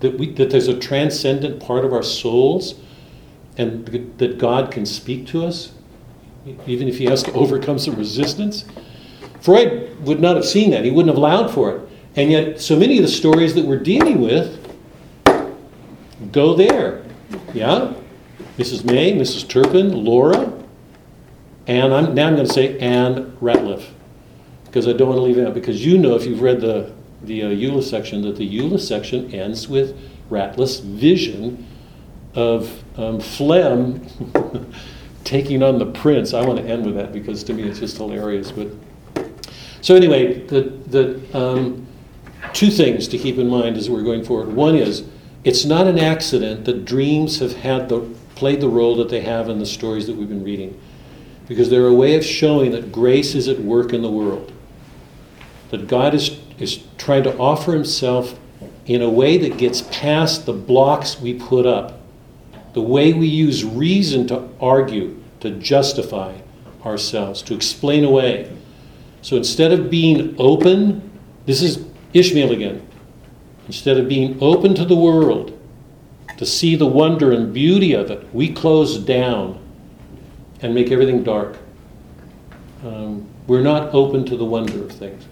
that, 0.00 0.18
we, 0.18 0.32
that 0.34 0.50
there's 0.50 0.68
a 0.68 0.78
transcendent 0.78 1.60
part 1.60 1.84
of 1.84 1.92
our 1.92 2.02
souls, 2.02 2.74
and 3.56 3.86
that 4.18 4.38
God 4.38 4.70
can 4.70 4.86
speak 4.86 5.26
to 5.28 5.44
us, 5.44 5.72
even 6.66 6.88
if 6.88 6.98
he 6.98 7.04
has 7.06 7.22
to 7.24 7.32
overcome 7.34 7.78
some 7.78 7.96
resistance. 7.96 8.64
Freud 9.40 9.96
would 10.00 10.20
not 10.20 10.36
have 10.36 10.44
seen 10.44 10.70
that, 10.70 10.84
he 10.84 10.90
wouldn't 10.90 11.08
have 11.08 11.18
allowed 11.18 11.50
for 11.50 11.76
it. 11.76 11.88
And 12.16 12.30
yet, 12.30 12.60
so 12.60 12.76
many 12.76 12.96
of 12.98 13.02
the 13.02 13.10
stories 13.10 13.54
that 13.54 13.64
we're 13.64 13.78
dealing 13.78 14.20
with 14.20 14.58
go 16.32 16.54
there. 16.54 17.04
Yeah? 17.54 17.94
Mrs. 18.56 18.84
May, 18.84 19.12
Mrs. 19.12 19.48
Turpin, 19.48 20.04
Laura, 20.04 20.52
and 21.68 21.94
I'm, 21.94 22.14
now 22.14 22.26
I'm 22.26 22.34
going 22.34 22.46
to 22.46 22.52
say 22.52 22.78
Anne 22.78 23.36
Ratliff, 23.40 23.84
because 24.64 24.88
I 24.88 24.94
don't 24.94 25.08
want 25.08 25.18
to 25.18 25.22
leave 25.22 25.38
it 25.38 25.46
out. 25.46 25.54
Because 25.54 25.84
you 25.84 25.98
know, 25.98 26.16
if 26.16 26.24
you've 26.24 26.40
read 26.40 26.60
the, 26.60 26.92
the 27.22 27.44
uh, 27.44 27.48
Eula 27.50 27.82
section, 27.82 28.22
that 28.22 28.36
the 28.36 28.58
Eula 28.58 28.80
section 28.80 29.32
ends 29.32 29.68
with 29.68 29.96
Ratliff's 30.30 30.78
vision 30.78 31.66
of 32.34 32.82
um, 32.98 33.20
Flem 33.20 34.06
taking 35.24 35.62
on 35.62 35.78
the 35.78 35.86
prince. 35.86 36.34
I 36.34 36.44
want 36.44 36.58
to 36.58 36.64
end 36.64 36.86
with 36.86 36.94
that 36.96 37.12
because 37.12 37.44
to 37.44 37.54
me 37.54 37.64
it's 37.64 37.80
just 37.80 37.96
hilarious. 37.96 38.50
But 38.50 38.68
so 39.80 39.94
anyway, 39.94 40.46
the 40.46 40.62
the 40.86 41.38
um, 41.38 41.86
two 42.52 42.70
things 42.70 43.08
to 43.08 43.18
keep 43.18 43.38
in 43.38 43.48
mind 43.48 43.76
as 43.76 43.90
we're 43.90 44.02
going 44.02 44.24
forward. 44.24 44.52
One 44.54 44.74
is 44.74 45.04
it's 45.44 45.64
not 45.64 45.86
an 45.86 45.98
accident 45.98 46.64
that 46.64 46.84
dreams 46.84 47.38
have 47.38 47.54
had 47.54 47.88
the 47.88 48.00
played 48.34 48.60
the 48.60 48.68
role 48.68 48.96
that 48.96 49.08
they 49.08 49.20
have 49.20 49.48
in 49.48 49.58
the 49.58 49.66
stories 49.66 50.06
that 50.06 50.16
we've 50.16 50.28
been 50.28 50.44
reading, 50.44 50.80
because 51.48 51.70
they're 51.70 51.86
a 51.86 51.94
way 51.94 52.14
of 52.14 52.24
showing 52.24 52.70
that 52.70 52.92
grace 52.92 53.34
is 53.34 53.48
at 53.48 53.58
work 53.58 53.92
in 53.92 54.02
the 54.02 54.10
world. 54.10 54.52
That 55.70 55.86
God 55.86 56.14
is 56.14 56.38
is 56.58 56.84
trying 56.96 57.24
to 57.24 57.36
offer 57.38 57.72
Himself 57.72 58.38
in 58.86 59.02
a 59.02 59.10
way 59.10 59.36
that 59.36 59.58
gets 59.58 59.82
past 59.82 60.46
the 60.46 60.52
blocks 60.52 61.20
we 61.20 61.34
put 61.34 61.66
up 61.66 61.97
the 62.78 62.82
way 62.82 63.12
we 63.12 63.26
use 63.26 63.64
reason 63.64 64.24
to 64.28 64.48
argue, 64.60 65.20
to 65.40 65.50
justify 65.58 66.32
ourselves, 66.84 67.42
to 67.42 67.52
explain 67.52 68.04
away. 68.04 68.56
So 69.20 69.36
instead 69.36 69.72
of 69.72 69.90
being 69.90 70.36
open, 70.38 71.10
this 71.44 71.60
is 71.60 71.84
Ishmael 72.14 72.52
again. 72.52 72.86
Instead 73.66 73.98
of 73.98 74.08
being 74.08 74.38
open 74.40 74.76
to 74.76 74.84
the 74.84 74.94
world, 74.94 75.60
to 76.36 76.46
see 76.46 76.76
the 76.76 76.86
wonder 76.86 77.32
and 77.32 77.52
beauty 77.52 77.94
of 77.94 78.12
it, 78.12 78.32
we 78.32 78.52
close 78.52 78.96
down 78.96 79.58
and 80.62 80.72
make 80.72 80.92
everything 80.92 81.24
dark. 81.24 81.56
Um, 82.84 83.26
we're 83.48 83.60
not 83.60 83.92
open 83.92 84.24
to 84.26 84.36
the 84.36 84.44
wonder 84.44 84.84
of 84.84 84.92
things. 84.92 85.26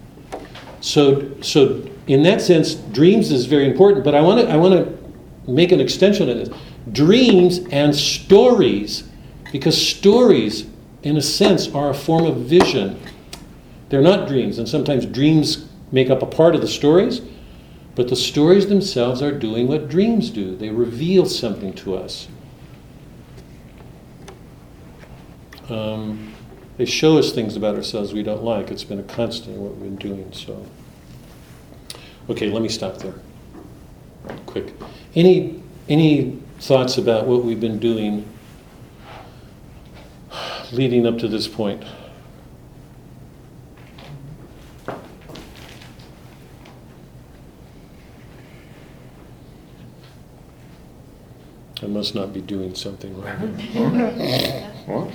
So, 0.81 1.31
so 1.39 1.81
in 2.07 2.23
that 2.23 2.41
sense, 2.41 2.73
dreams 2.73 3.31
is 3.31 3.45
very 3.45 3.71
important. 3.71 4.03
But 4.03 4.15
I 4.15 4.19
want 4.19 4.41
to 4.41 4.51
I 4.51 4.57
want 4.57 4.73
to 4.73 5.49
make 5.49 5.71
an 5.71 5.79
extension 5.79 6.27
of 6.27 6.35
this 6.35 6.49
dreams 6.91 7.59
and 7.71 7.95
stories, 7.95 9.03
because 9.51 9.79
stories, 9.79 10.67
in 11.03 11.17
a 11.17 11.21
sense, 11.21 11.73
are 11.73 11.89
a 11.89 11.93
form 11.93 12.25
of 12.25 12.37
vision. 12.37 12.99
They're 13.89 14.01
not 14.01 14.27
dreams, 14.27 14.57
and 14.59 14.67
sometimes 14.67 15.05
dreams 15.05 15.67
make 15.91 16.09
up 16.09 16.21
a 16.21 16.25
part 16.25 16.55
of 16.55 16.61
the 16.61 16.67
stories, 16.67 17.21
but 17.95 18.09
the 18.09 18.15
stories 18.15 18.67
themselves 18.67 19.21
are 19.21 19.31
doing 19.31 19.67
what 19.67 19.89
dreams 19.89 20.29
do 20.29 20.55
they 20.55 20.69
reveal 20.69 21.25
something 21.25 21.73
to 21.73 21.95
us. 21.95 22.27
Um, 25.69 26.33
they 26.77 26.85
show 26.85 27.17
us 27.17 27.31
things 27.33 27.55
about 27.55 27.75
ourselves 27.75 28.13
we 28.13 28.23
don't 28.23 28.43
like. 28.43 28.69
It's 28.69 28.83
been 28.83 28.99
a 28.99 29.03
constant 29.03 29.55
in 29.55 29.61
what 29.61 29.75
we've 29.75 29.83
been 29.83 29.95
doing. 29.95 30.31
So, 30.31 30.65
okay, 32.29 32.49
let 32.49 32.61
me 32.61 32.69
stop 32.69 32.97
there. 32.99 33.15
Quick. 34.45 34.73
Any 35.15 35.61
any 35.89 36.39
thoughts 36.59 36.97
about 36.97 37.27
what 37.27 37.43
we've 37.43 37.59
been 37.61 37.79
doing 37.79 38.27
leading 40.71 41.05
up 41.05 41.17
to 41.19 41.27
this 41.27 41.47
point? 41.47 41.83
I 51.81 51.85
must 51.85 52.15
not 52.15 52.33
be 52.33 52.41
doing 52.41 52.73
something 52.73 53.21
right. 53.21 53.39
Well, 54.87 55.11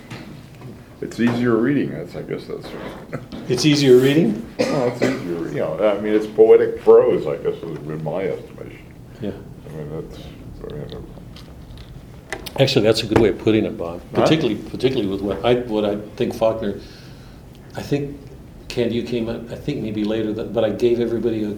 it's 1.02 1.20
easier 1.20 1.54
reading, 1.56 1.90
that's, 1.90 2.16
I 2.16 2.22
guess 2.22 2.46
that's, 2.46 2.66
right. 2.66 3.20
It's 3.48 3.66
easier 3.66 3.98
reading? 3.98 4.46
well, 4.58 4.88
it's 4.88 5.02
easier, 5.02 5.48
you 5.48 5.60
know, 5.60 5.96
I 5.96 6.00
mean, 6.00 6.14
it's 6.14 6.26
poetic 6.26 6.80
prose, 6.82 7.26
I 7.26 7.36
guess, 7.36 7.62
in 7.62 8.02
my 8.02 8.22
estimation. 8.22 8.86
Yeah. 9.20 9.32
I 9.80 9.84
mean, 9.84 10.08
that's, 10.08 10.72
I 10.72 10.76
mean, 10.76 11.06
Actually, 12.58 12.84
that's 12.84 13.02
a 13.02 13.06
good 13.06 13.18
way 13.18 13.28
of 13.30 13.38
putting 13.38 13.64
it, 13.64 13.78
Bob. 13.78 14.00
Huh? 14.14 14.22
Particularly, 14.22 14.56
particularly 14.56 15.08
with 15.08 15.22
what 15.22 15.44
I, 15.44 15.54
what 15.54 15.84
I 15.84 15.96
think 16.16 16.34
Faulkner, 16.34 16.80
I 17.74 17.82
think, 17.82 18.18
Candy, 18.68 18.96
you 18.96 19.02
came 19.02 19.28
up, 19.28 19.50
I 19.50 19.54
think 19.54 19.82
maybe 19.82 20.04
later, 20.04 20.32
that, 20.34 20.52
but 20.52 20.64
I 20.64 20.70
gave 20.70 21.00
everybody 21.00 21.44
a, 21.44 21.56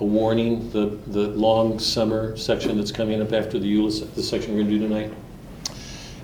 a 0.00 0.04
warning, 0.04 0.70
the, 0.70 0.98
the 1.08 1.28
long 1.28 1.78
summer 1.78 2.36
section 2.36 2.76
that's 2.76 2.92
coming 2.92 3.20
up 3.20 3.32
after 3.32 3.58
the 3.58 3.72
Euless, 3.72 4.14
the 4.14 4.22
section 4.22 4.54
we're 4.54 4.62
gonna 4.62 4.70
do 4.70 4.78
tonight, 4.78 5.12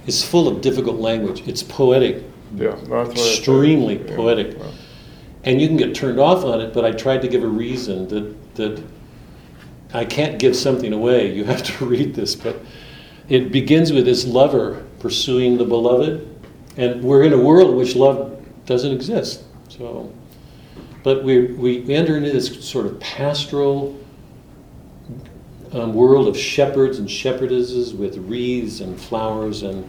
is 0.07 0.25
full 0.25 0.49
of 0.49 0.63
difficult 0.63 0.99
language. 0.99 1.47
It's 1.47 1.63
poetic, 1.63 2.23
yeah. 2.55 2.71
that's 2.71 2.83
what 2.89 2.99
I 2.99 3.05
said. 3.05 3.17
extremely 3.19 3.99
poetic. 3.99 4.57
And 5.45 5.61
you 5.61 5.69
can 5.69 5.77
get 5.77 5.95
turned 5.95 6.19
off 6.19 6.45
on 6.45 6.61
it, 6.61 6.73
but 6.73 6.85
I 6.85 6.93
tried 6.93 7.23
to 7.23 7.29
give 7.29 7.45
a 7.45 7.49
reason 7.49 8.09
that, 8.09 8.55
that 8.55 8.83
I 9.95 10.05
can't 10.05 10.39
give 10.39 10.55
something 10.55 10.93
away. 10.93 11.33
You 11.35 11.45
have 11.45 11.63
to 11.63 11.85
read 11.85 12.15
this. 12.15 12.35
But 12.35 12.61
it 13.29 13.53
begins 13.53 13.93
with 13.93 14.05
this 14.05 14.27
lover 14.27 14.85
pursuing 15.01 15.59
the 15.59 15.65
beloved. 15.65 16.27
And 16.77 17.03
we're 17.03 17.25
in 17.25 17.33
a 17.33 17.39
world 17.39 17.71
in 17.71 17.77
which 17.77 17.97
love 17.97 18.45
doesn't 18.67 18.93
exist. 18.93 19.45
So, 19.69 20.13
but 21.03 21.25
we, 21.25 21.47
we 21.53 21.93
enter 21.93 22.17
into 22.17 22.31
this 22.31 22.69
sort 22.69 22.87
of 22.87 22.99
pastoral 23.01 23.99
um, 25.73 25.93
world 25.93 26.29
of 26.29 26.37
shepherds 26.37 26.99
and 26.99 27.09
shepherdesses 27.09 27.97
with 27.97 28.17
wreaths 28.19 28.81
and 28.81 28.99
flowers 28.99 29.63
and 29.63 29.89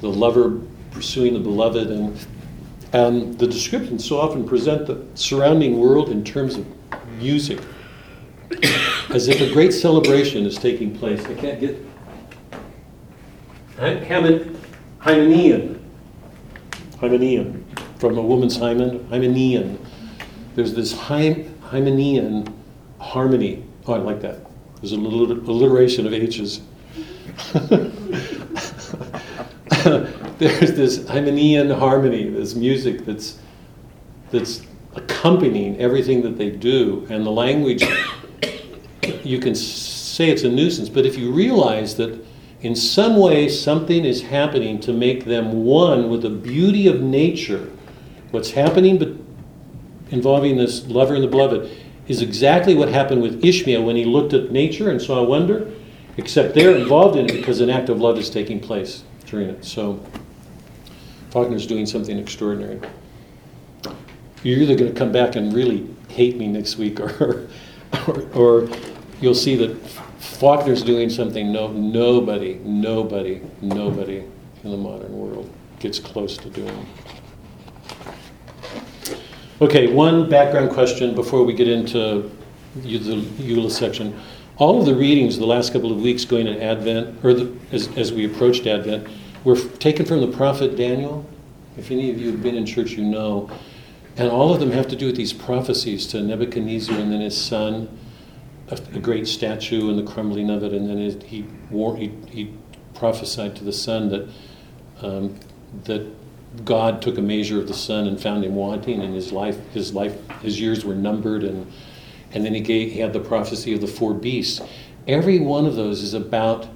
the 0.00 0.08
lover 0.08 0.60
pursuing 0.90 1.34
the 1.34 1.40
beloved. 1.40 1.90
And, 1.90 2.26
and 2.92 3.38
the 3.38 3.46
descriptions 3.46 4.04
so 4.04 4.18
often 4.18 4.46
present 4.46 4.86
the 4.86 5.04
surrounding 5.14 5.78
world 5.78 6.10
in 6.10 6.24
terms 6.24 6.56
of 6.56 6.66
music, 7.18 7.60
as 9.10 9.28
if 9.28 9.40
a 9.40 9.52
great 9.52 9.72
celebration 9.72 10.46
is 10.46 10.56
taking 10.56 10.96
place. 10.96 11.24
I 11.24 11.34
can't 11.34 11.60
get. 11.60 11.76
Hymen, 13.78 14.60
Hymenean. 15.00 15.80
Hymenean. 16.96 17.62
From 17.98 18.18
a 18.18 18.22
woman's 18.22 18.56
hymen, 18.56 19.06
Hymenean. 19.08 19.78
There's 20.54 20.74
this 20.74 20.92
Hym, 20.92 21.54
Hymenean 21.60 22.52
harmony. 22.98 23.64
Oh, 23.86 23.94
I 23.94 23.98
like 23.98 24.20
that. 24.22 24.46
There's 24.80 24.92
a 24.92 24.96
little 24.96 25.32
alliteration 25.50 26.06
of 26.06 26.12
H's. 26.12 26.60
There's 30.38 30.72
this 30.72 30.98
Hymenean 31.00 31.76
harmony, 31.78 32.28
this 32.28 32.54
music 32.54 33.04
that's 33.04 33.38
that's 34.30 34.62
accompanying 34.94 35.78
everything 35.78 36.22
that 36.22 36.36
they 36.36 36.50
do, 36.50 37.06
and 37.10 37.24
the 37.24 37.30
language 37.30 37.84
you 39.26 39.38
can 39.38 39.54
say 39.54 40.30
it's 40.30 40.44
a 40.44 40.50
nuisance, 40.50 40.88
but 40.88 41.04
if 41.04 41.18
you 41.18 41.32
realize 41.32 41.96
that 41.96 42.24
in 42.62 42.74
some 42.74 43.16
way 43.16 43.48
something 43.48 44.04
is 44.04 44.22
happening 44.22 44.80
to 44.80 44.92
make 44.92 45.24
them 45.24 45.64
one 45.64 46.08
with 46.08 46.22
the 46.22 46.30
beauty 46.30 46.86
of 46.86 47.00
nature, 47.00 47.70
what's 48.30 48.50
happening 48.52 48.98
but 48.98 49.08
involving 50.10 50.56
this 50.56 50.86
lover 50.86 51.14
and 51.14 51.24
the 51.24 51.28
beloved 51.28 51.70
is 52.08 52.22
exactly 52.22 52.74
what 52.74 52.88
happened 52.88 53.20
with 53.20 53.44
Ishmael 53.44 53.82
when 53.82 53.96
he 53.96 54.04
looked 54.04 54.32
at 54.32 54.52
nature 54.52 54.90
and 54.90 55.02
saw 55.02 55.22
wonder, 55.22 55.70
except 56.16 56.54
they're 56.54 56.76
involved 56.76 57.16
in 57.16 57.26
it 57.26 57.32
because 57.32 57.60
an 57.60 57.68
act 57.68 57.88
of 57.88 58.00
love 58.00 58.16
is 58.18 58.30
taking 58.30 58.60
place 58.60 59.02
during 59.26 59.48
it. 59.48 59.64
So 59.64 60.00
Faulkner's 61.30 61.66
doing 61.66 61.84
something 61.84 62.16
extraordinary. 62.18 62.80
You're 64.42 64.60
either 64.60 64.76
going 64.76 64.92
to 64.92 64.98
come 64.98 65.10
back 65.10 65.34
and 65.34 65.52
really 65.52 65.88
hate 66.08 66.36
me 66.36 66.46
next 66.46 66.78
week, 66.78 67.00
or, 67.00 67.48
or, 68.06 68.22
or 68.32 68.68
you'll 69.20 69.34
see 69.34 69.56
that 69.56 69.76
Faulkner's 70.18 70.82
doing 70.82 71.10
something 71.10 71.52
no, 71.52 71.68
nobody, 71.72 72.54
nobody, 72.64 73.42
nobody 73.60 74.24
in 74.64 74.70
the 74.70 74.76
modern 74.76 75.16
world 75.16 75.50
gets 75.78 75.98
close 75.98 76.36
to 76.38 76.50
doing. 76.50 76.86
Okay, 79.60 79.92
one 79.92 80.28
background 80.28 80.70
question 80.70 81.14
before 81.14 81.42
we 81.42 81.54
get 81.54 81.68
into 81.68 82.30
the 82.74 82.98
Eula 82.98 83.70
section. 83.70 84.18
All 84.58 84.80
of 84.80 84.86
the 84.86 84.94
readings 84.94 85.38
the 85.38 85.46
last 85.46 85.72
couple 85.72 85.92
of 85.92 86.00
weeks 86.00 86.24
going 86.24 86.46
to 86.46 86.62
Advent, 86.62 87.24
or 87.24 87.32
the, 87.32 87.56
as, 87.72 87.88
as 87.96 88.12
we 88.12 88.26
approached 88.26 88.66
Advent, 88.66 89.06
were 89.44 89.56
taken 89.56 90.04
from 90.04 90.20
the 90.20 90.34
prophet 90.36 90.76
Daniel. 90.76 91.24
If 91.78 91.90
any 91.90 92.10
of 92.10 92.18
you 92.18 92.30
have 92.32 92.42
been 92.42 92.54
in 92.54 92.66
church, 92.66 92.92
you 92.92 93.04
know. 93.04 93.50
And 94.16 94.30
all 94.30 94.52
of 94.52 94.60
them 94.60 94.70
have 94.72 94.88
to 94.88 94.96
do 94.96 95.06
with 95.06 95.16
these 95.16 95.32
prophecies 95.32 96.06
to 96.08 96.22
Nebuchadnezzar 96.22 96.96
and 96.96 97.12
then 97.12 97.20
his 97.20 97.40
son, 97.40 97.88
a, 98.70 98.74
a 98.94 98.98
great 98.98 99.26
statue 99.26 99.90
and 99.90 99.98
the 99.98 100.10
crumbling 100.10 100.50
of 100.50 100.62
it, 100.62 100.72
and 100.72 100.88
then 100.88 100.98
it, 100.98 101.22
he, 101.22 101.46
war, 101.70 101.96
he, 101.96 102.12
he 102.28 102.52
prophesied 102.94 103.56
to 103.56 103.64
the 103.64 103.72
son 103.72 104.08
that, 104.08 104.28
um, 105.02 105.38
that 105.84 106.06
God 106.64 107.02
took 107.02 107.18
a 107.18 107.22
measure 107.22 107.60
of 107.60 107.68
the 107.68 107.74
son 107.74 108.06
and 108.06 108.20
found 108.20 108.44
him 108.44 108.54
wanting, 108.54 109.00
and 109.00 109.14
his 109.14 109.32
life, 109.32 109.58
his 109.72 109.92
life, 109.94 110.16
his 110.40 110.60
years 110.60 110.84
were 110.84 110.94
numbered, 110.94 111.44
and 111.44 111.70
and 112.32 112.44
then 112.44 112.54
he 112.54 112.60
gave, 112.60 112.92
he 112.92 113.00
had 113.00 113.12
the 113.12 113.20
prophecy 113.20 113.72
of 113.72 113.80
the 113.80 113.86
four 113.86 114.12
beasts. 114.12 114.60
Every 115.06 115.38
one 115.38 115.64
of 115.64 115.76
those 115.76 116.02
is 116.02 116.12
about 116.12 116.68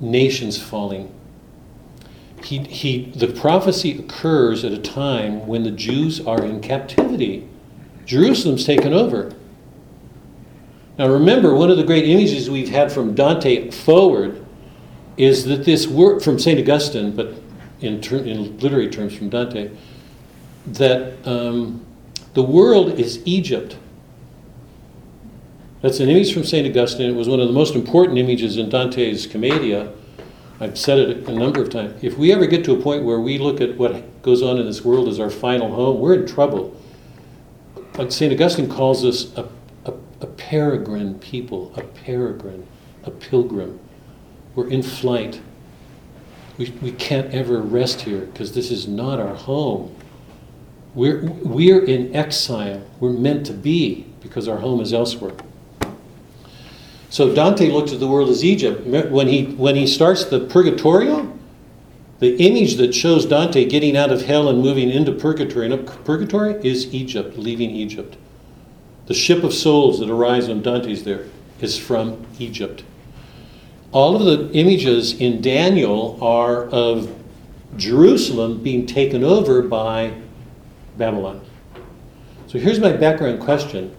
nations 0.00 0.60
falling. 0.60 1.12
He, 2.44 2.58
he, 2.58 3.10
the 3.10 3.28
prophecy 3.28 3.98
occurs 3.98 4.64
at 4.64 4.72
a 4.72 4.78
time 4.78 5.46
when 5.46 5.62
the 5.62 5.70
Jews 5.70 6.24
are 6.24 6.44
in 6.44 6.60
captivity. 6.60 7.48
Jerusalem's 8.04 8.64
taken 8.64 8.92
over. 8.92 9.34
Now 10.98 11.08
remember, 11.08 11.54
one 11.54 11.70
of 11.70 11.76
the 11.76 11.84
great 11.84 12.04
images 12.04 12.50
we've 12.50 12.68
had 12.68 12.92
from 12.92 13.14
Dante 13.14 13.70
forward 13.70 14.44
is 15.16 15.44
that 15.44 15.64
this 15.64 15.86
work 15.86 16.22
from 16.22 16.38
St. 16.38 16.58
Augustine, 16.58 17.14
but 17.14 17.34
in, 17.80 18.00
ter- 18.00 18.18
in 18.18 18.58
literary 18.58 18.90
terms 18.90 19.14
from 19.14 19.28
Dante, 19.30 19.70
that 20.66 21.14
um, 21.26 21.84
the 22.34 22.42
world 22.42 22.98
is 22.98 23.20
Egypt. 23.24 23.76
That's 25.80 25.98
an 26.00 26.08
image 26.08 26.32
from 26.32 26.44
St. 26.44 26.66
Augustine. 26.66 27.10
It 27.10 27.16
was 27.16 27.28
one 27.28 27.40
of 27.40 27.48
the 27.48 27.54
most 27.54 27.74
important 27.74 28.18
images 28.18 28.56
in 28.56 28.68
Dante's 28.68 29.26
Commedia. 29.26 29.92
I've 30.60 30.78
said 30.78 30.98
it 30.98 31.28
a 31.28 31.32
number 31.32 31.60
of 31.60 31.70
times. 31.70 32.04
If 32.04 32.16
we 32.16 32.32
ever 32.32 32.46
get 32.46 32.64
to 32.66 32.72
a 32.72 32.80
point 32.80 33.02
where 33.02 33.18
we 33.18 33.38
look 33.38 33.60
at 33.60 33.76
what 33.76 34.22
goes 34.22 34.42
on 34.42 34.58
in 34.58 34.66
this 34.66 34.84
world 34.84 35.08
as 35.08 35.18
our 35.18 35.30
final 35.30 35.74
home, 35.74 35.98
we're 35.98 36.14
in 36.14 36.26
trouble. 36.26 36.80
St. 38.08 38.32
Augustine 38.32 38.68
calls 38.68 39.04
us 39.04 39.36
a, 39.36 39.48
a, 40.22 40.26
peregrine 40.26 41.18
people, 41.18 41.72
a 41.76 41.82
peregrine, 41.82 42.66
a 43.04 43.10
pilgrim. 43.10 43.78
We're 44.54 44.68
in 44.68 44.82
flight. 44.82 45.40
We, 46.58 46.70
we 46.82 46.92
can't 46.92 47.32
ever 47.34 47.60
rest 47.60 48.02
here 48.02 48.20
because 48.20 48.52
this 48.52 48.70
is 48.70 48.86
not 48.86 49.18
our 49.18 49.34
home. 49.34 49.94
We're, 50.94 51.22
we're 51.22 51.84
in 51.84 52.14
exile. 52.14 52.86
We're 53.00 53.12
meant 53.12 53.46
to 53.46 53.52
be 53.52 54.06
because 54.20 54.46
our 54.46 54.58
home 54.58 54.80
is 54.80 54.92
elsewhere. 54.92 55.32
So 57.08 57.34
Dante 57.34 57.70
looks 57.70 57.92
at 57.92 58.00
the 58.00 58.08
world 58.08 58.30
as 58.30 58.44
Egypt. 58.44 58.86
When 58.86 59.28
he, 59.28 59.44
when 59.44 59.76
he 59.76 59.86
starts 59.86 60.24
the 60.24 60.40
Purgatorio, 60.40 61.30
the 62.20 62.36
image 62.36 62.76
that 62.76 62.94
shows 62.94 63.26
Dante 63.26 63.64
getting 63.64 63.96
out 63.96 64.12
of 64.12 64.22
hell 64.22 64.48
and 64.48 64.62
moving 64.62 64.90
into 64.90 65.10
purgatory 65.10 65.64
and 65.64 65.74
up 65.74 66.04
purgatory 66.04 66.54
is 66.64 66.94
Egypt, 66.94 67.36
leaving 67.36 67.70
Egypt. 67.70 68.16
The 69.12 69.18
ship 69.18 69.44
of 69.44 69.52
souls 69.52 70.00
that 70.00 70.08
arrives 70.08 70.48
when 70.48 70.62
Dante's 70.62 71.04
there 71.04 71.26
is 71.60 71.76
from 71.76 72.24
Egypt. 72.38 72.82
All 73.92 74.16
of 74.16 74.24
the 74.24 74.50
images 74.54 75.12
in 75.12 75.42
Daniel 75.42 76.18
are 76.22 76.64
of 76.70 77.14
Jerusalem 77.76 78.62
being 78.62 78.86
taken 78.86 79.22
over 79.22 79.60
by 79.60 80.14
Babylon. 80.96 81.44
So 82.46 82.58
here's 82.58 82.80
my 82.80 82.92
background 82.92 83.40
question. 83.40 83.94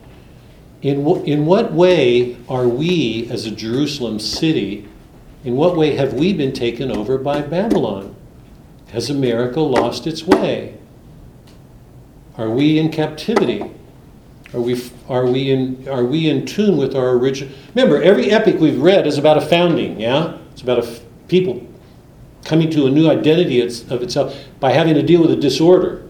In, 0.81 1.03
w- 1.03 1.23
in 1.25 1.45
what 1.45 1.71
way 1.71 2.35
are 2.49 2.67
we, 2.67 3.29
as 3.29 3.45
a 3.45 3.51
Jerusalem 3.51 4.17
city, 4.17 4.89
in 5.43 5.55
what 5.55 5.77
way 5.77 5.95
have 5.95 6.15
we 6.15 6.33
been 6.33 6.53
taken 6.53 6.89
over 6.89 7.19
by 7.19 7.41
Babylon? 7.43 8.15
Has 8.87 9.11
America 9.11 9.59
lost 9.59 10.07
its 10.07 10.23
way? 10.23 10.79
Are 12.35 12.49
we 12.49 12.79
in 12.79 12.89
captivity? 12.89 13.69
Are 14.53 14.61
we, 14.61 14.81
are 15.09 15.25
we, 15.25 15.51
in, 15.51 15.87
are 15.87 16.05
we 16.05 16.29
in 16.29 16.45
tune 16.45 16.77
with 16.77 16.95
our 16.95 17.11
original? 17.11 17.53
Remember, 17.73 18.01
every 18.01 18.29
epic 18.29 18.59
we've 18.59 18.79
read 18.79 19.07
is 19.07 19.17
about 19.17 19.37
a 19.37 19.41
founding, 19.41 19.99
yeah? 19.99 20.37
It's 20.51 20.61
about 20.61 20.79
a 20.79 20.87
f- 20.87 21.01
people 21.27 21.65
coming 22.45 22.69
to 22.71 22.85
a 22.85 22.89
new 22.89 23.09
identity 23.09 23.61
of 23.61 24.03
itself 24.03 24.37
by 24.59 24.71
having 24.71 24.93
to 24.93 25.01
deal 25.01 25.21
with 25.21 25.31
a 25.31 25.35
disorder. 25.35 26.03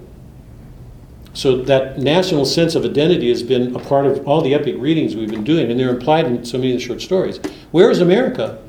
So 1.34 1.58
that 1.64 2.00
national 2.00 2.46
sense 2.46 2.76
of 2.76 2.84
identity 2.86 3.30
has 3.30 3.42
been 3.42 3.76
a 3.76 3.80
part 3.80 4.06
of 4.06 4.28
all 4.28 4.42
the 4.42 4.54
epic 4.54 4.76
readings 4.78 5.16
we've 5.16 5.30
been 5.30 5.44
doing, 5.44 5.72
and 5.72 5.80
they're 5.80 5.90
implied 5.90 6.26
in 6.26 6.44
so 6.46 6.58
many 6.58 6.74
of 6.74 6.80
the 6.80 6.86
short 6.86 7.02
stories. 7.02 7.38
Where 7.72 7.90
is 7.90 8.02
America? 8.02 8.62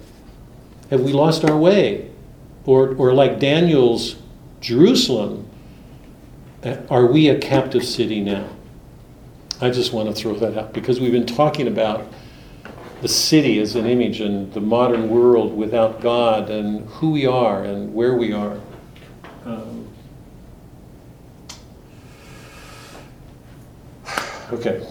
Have 0.91 1.01
we 1.01 1.13
lost 1.13 1.45
our 1.45 1.57
way? 1.57 2.11
Or, 2.65 2.95
or 2.95 3.13
like 3.13 3.41
Daniel's 3.41 4.17
Jerusalem, 4.61 5.47
uh, 6.63 6.77
are 6.89 7.07
we 7.07 7.29
a 7.29 7.39
captive 7.39 7.85
city 7.85 8.21
now? 8.21 8.49
I 9.65 9.71
just 9.71 9.95
want 9.95 10.15
to 10.15 10.15
throw 10.15 10.35
that 10.35 10.59
out 10.59 10.75
because 10.75 11.01
we've 11.01 11.11
been 11.11 11.25
talking 11.25 11.69
about 11.69 12.07
the 13.01 13.09
city 13.09 13.59
as 13.61 13.77
an 13.77 13.87
image 13.87 14.21
and 14.21 14.53
the 14.53 14.61
modern 14.61 15.09
world 15.09 15.57
without 15.57 16.03
God 16.03 16.51
and 16.51 16.87
who 16.87 17.13
we 17.13 17.25
are 17.25 17.65
and 17.65 17.95
where 17.95 18.15
we 18.15 18.35
are. 18.35 18.61
Um, 19.47 19.89
okay. 24.53 24.87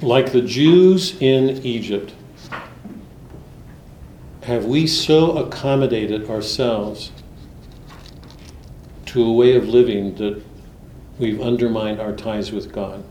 Like 0.00 0.32
the 0.32 0.42
Jews 0.42 1.16
in 1.20 1.64
Egypt, 1.64 2.14
have 4.42 4.64
we 4.64 4.88
so 4.88 5.38
accommodated 5.38 6.28
ourselves 6.28 7.12
to 9.12 9.22
a 9.22 9.32
way 9.32 9.54
of 9.56 9.68
living 9.68 10.14
that 10.14 10.42
we've 11.18 11.40
undermined 11.40 12.00
our 12.00 12.16
ties 12.16 12.50
with 12.50 12.72
God? 12.72 13.04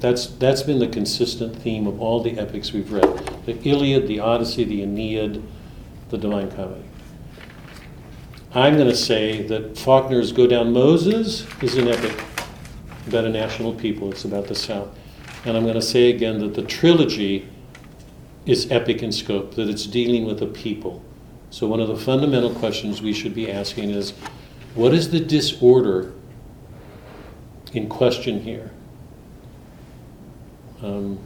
That's, 0.00 0.26
that's 0.26 0.62
been 0.62 0.78
the 0.78 0.88
consistent 0.88 1.56
theme 1.56 1.86
of 1.86 2.00
all 2.00 2.22
the 2.22 2.38
epics 2.38 2.72
we've 2.72 2.90
read 2.90 3.04
the 3.44 3.56
Iliad, 3.68 4.08
the 4.08 4.18
Odyssey, 4.18 4.64
the 4.64 4.82
Aeneid, 4.82 5.42
the 6.08 6.18
Divine 6.18 6.50
Comedy. 6.50 6.82
I'm 8.52 8.76
going 8.76 8.88
to 8.88 8.96
say 8.96 9.42
that 9.42 9.76
Faulkner's 9.76 10.32
Go 10.32 10.46
Down 10.46 10.72
Moses 10.72 11.46
is 11.62 11.76
an 11.76 11.88
epic 11.88 12.24
about 13.06 13.26
a 13.26 13.28
national 13.28 13.74
people, 13.74 14.10
it's 14.10 14.24
about 14.24 14.46
the 14.46 14.54
South. 14.54 14.88
And 15.44 15.56
I'm 15.56 15.64
going 15.64 15.76
to 15.76 15.82
say 15.82 16.10
again 16.10 16.38
that 16.40 16.54
the 16.54 16.62
trilogy 16.62 17.48
is 18.46 18.70
epic 18.70 19.02
in 19.02 19.12
scope, 19.12 19.54
that 19.56 19.68
it's 19.68 19.86
dealing 19.86 20.24
with 20.24 20.42
a 20.42 20.46
people. 20.46 21.04
So, 21.50 21.66
one 21.66 21.80
of 21.80 21.88
the 21.88 21.96
fundamental 21.96 22.54
questions 22.54 23.02
we 23.02 23.12
should 23.12 23.34
be 23.34 23.50
asking 23.50 23.90
is 23.90 24.12
what 24.76 24.92
is 24.92 25.10
the 25.10 25.18
disorder 25.20 26.12
in 27.72 27.88
question 27.88 28.42
here? 28.42 28.70
Um, 30.82 31.18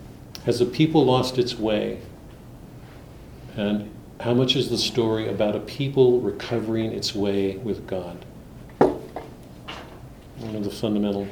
has 0.44 0.60
the 0.60 0.66
people 0.66 1.04
lost 1.04 1.36
its 1.36 1.58
way? 1.58 2.00
And 3.56 3.90
how 4.20 4.34
much 4.34 4.54
is 4.54 4.70
the 4.70 4.78
story 4.78 5.28
about 5.28 5.56
a 5.56 5.60
people 5.60 6.20
recovering 6.20 6.92
its 6.92 7.14
way 7.14 7.56
with 7.56 7.86
God? 7.88 8.24
One 8.78 10.54
of 10.54 10.62
the 10.62 10.70
fundamental 10.70 11.26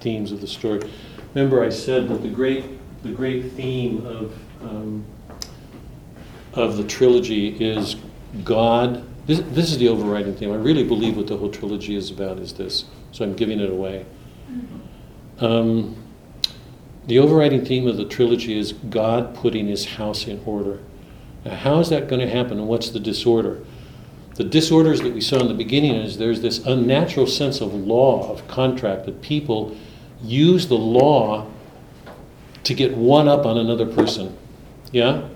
themes 0.00 0.32
of 0.32 0.40
the 0.40 0.48
story. 0.48 0.90
Remember, 1.34 1.62
I 1.62 1.68
said 1.68 2.08
that 2.08 2.22
the 2.22 2.28
great, 2.28 2.64
the 3.04 3.12
great 3.12 3.52
theme 3.52 4.04
of, 4.04 4.36
um, 4.60 5.04
of 6.54 6.76
the 6.76 6.84
trilogy 6.84 7.48
is 7.64 7.94
God. 8.42 9.06
This, 9.30 9.42
this 9.52 9.70
is 9.70 9.78
the 9.78 9.86
overriding 9.86 10.34
theme. 10.34 10.50
I 10.50 10.56
really 10.56 10.82
believe 10.82 11.16
what 11.16 11.28
the 11.28 11.36
whole 11.36 11.52
trilogy 11.52 11.94
is 11.94 12.10
about 12.10 12.40
is 12.40 12.54
this, 12.54 12.86
so 13.12 13.24
I'm 13.24 13.34
giving 13.34 13.60
it 13.60 13.70
away. 13.70 14.04
Um, 15.38 15.94
the 17.06 17.20
overriding 17.20 17.64
theme 17.64 17.86
of 17.86 17.96
the 17.96 18.06
trilogy 18.06 18.58
is 18.58 18.72
God 18.72 19.36
putting 19.36 19.68
his 19.68 19.84
house 19.84 20.26
in 20.26 20.42
order. 20.44 20.80
Now, 21.44 21.54
how 21.54 21.78
is 21.78 21.90
that 21.90 22.08
going 22.08 22.20
to 22.20 22.28
happen, 22.28 22.58
and 22.58 22.66
what's 22.66 22.90
the 22.90 22.98
disorder? 22.98 23.62
The 24.34 24.42
disorders 24.42 25.00
that 25.02 25.14
we 25.14 25.20
saw 25.20 25.38
in 25.38 25.46
the 25.46 25.54
beginning 25.54 25.94
is 25.94 26.18
there's 26.18 26.42
this 26.42 26.66
unnatural 26.66 27.28
sense 27.28 27.60
of 27.60 27.72
law, 27.72 28.32
of 28.32 28.48
contract, 28.48 29.06
that 29.06 29.22
people 29.22 29.76
use 30.20 30.66
the 30.66 30.74
law 30.74 31.46
to 32.64 32.74
get 32.74 32.96
one 32.96 33.28
up 33.28 33.46
on 33.46 33.56
another 33.56 33.86
person. 33.86 34.36
Yeah? 34.90 35.28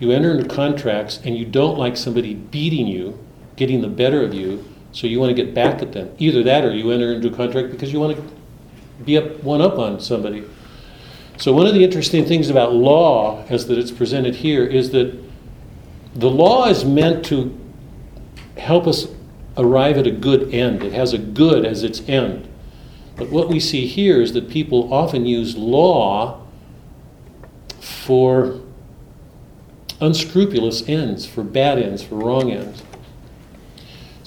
You 0.00 0.10
enter 0.12 0.32
into 0.32 0.54
contracts 0.54 1.18
and 1.24 1.34
you 1.34 1.46
don't 1.46 1.78
like 1.78 1.96
somebody 1.96 2.34
beating 2.34 2.86
you, 2.86 3.18
getting 3.58 3.82
the 3.82 3.88
better 3.88 4.22
of 4.22 4.32
you, 4.32 4.64
so 4.92 5.06
you 5.06 5.20
want 5.20 5.36
to 5.36 5.44
get 5.44 5.52
back 5.52 5.82
at 5.82 5.92
them. 5.92 6.14
Either 6.18 6.42
that 6.44 6.64
or 6.64 6.74
you 6.74 6.90
enter 6.90 7.12
into 7.12 7.28
a 7.28 7.36
contract 7.36 7.70
because 7.70 7.92
you 7.92 8.00
want 8.00 8.16
to 8.16 8.22
be 9.04 9.18
up 9.18 9.42
one 9.42 9.60
up 9.60 9.78
on 9.78 10.00
somebody. 10.00 10.44
So 11.36 11.52
one 11.52 11.66
of 11.66 11.74
the 11.74 11.84
interesting 11.84 12.24
things 12.24 12.50
about 12.50 12.72
law 12.72 13.44
as 13.48 13.66
that 13.66 13.78
it's 13.78 13.90
presented 13.90 14.36
here 14.36 14.64
is 14.64 14.90
that 14.90 15.16
the 16.14 16.30
law 16.30 16.68
is 16.68 16.84
meant 16.84 17.24
to 17.26 17.56
help 18.56 18.86
us 18.86 19.08
arrive 19.56 19.98
at 19.98 20.06
a 20.06 20.10
good 20.10 20.52
end. 20.54 20.82
It 20.82 20.92
has 20.92 21.12
a 21.12 21.18
good 21.18 21.64
as 21.64 21.82
its 21.82 22.00
end. 22.08 22.48
But 23.16 23.30
what 23.30 23.48
we 23.48 23.60
see 23.60 23.86
here 23.86 24.20
is 24.20 24.32
that 24.32 24.48
people 24.48 24.92
often 24.92 25.26
use 25.26 25.56
law 25.56 26.46
for 27.80 28.60
unscrupulous 30.00 30.88
ends, 30.88 31.26
for 31.26 31.42
bad 31.42 31.78
ends, 31.78 32.02
for 32.02 32.14
wrong 32.14 32.50
ends. 32.50 32.82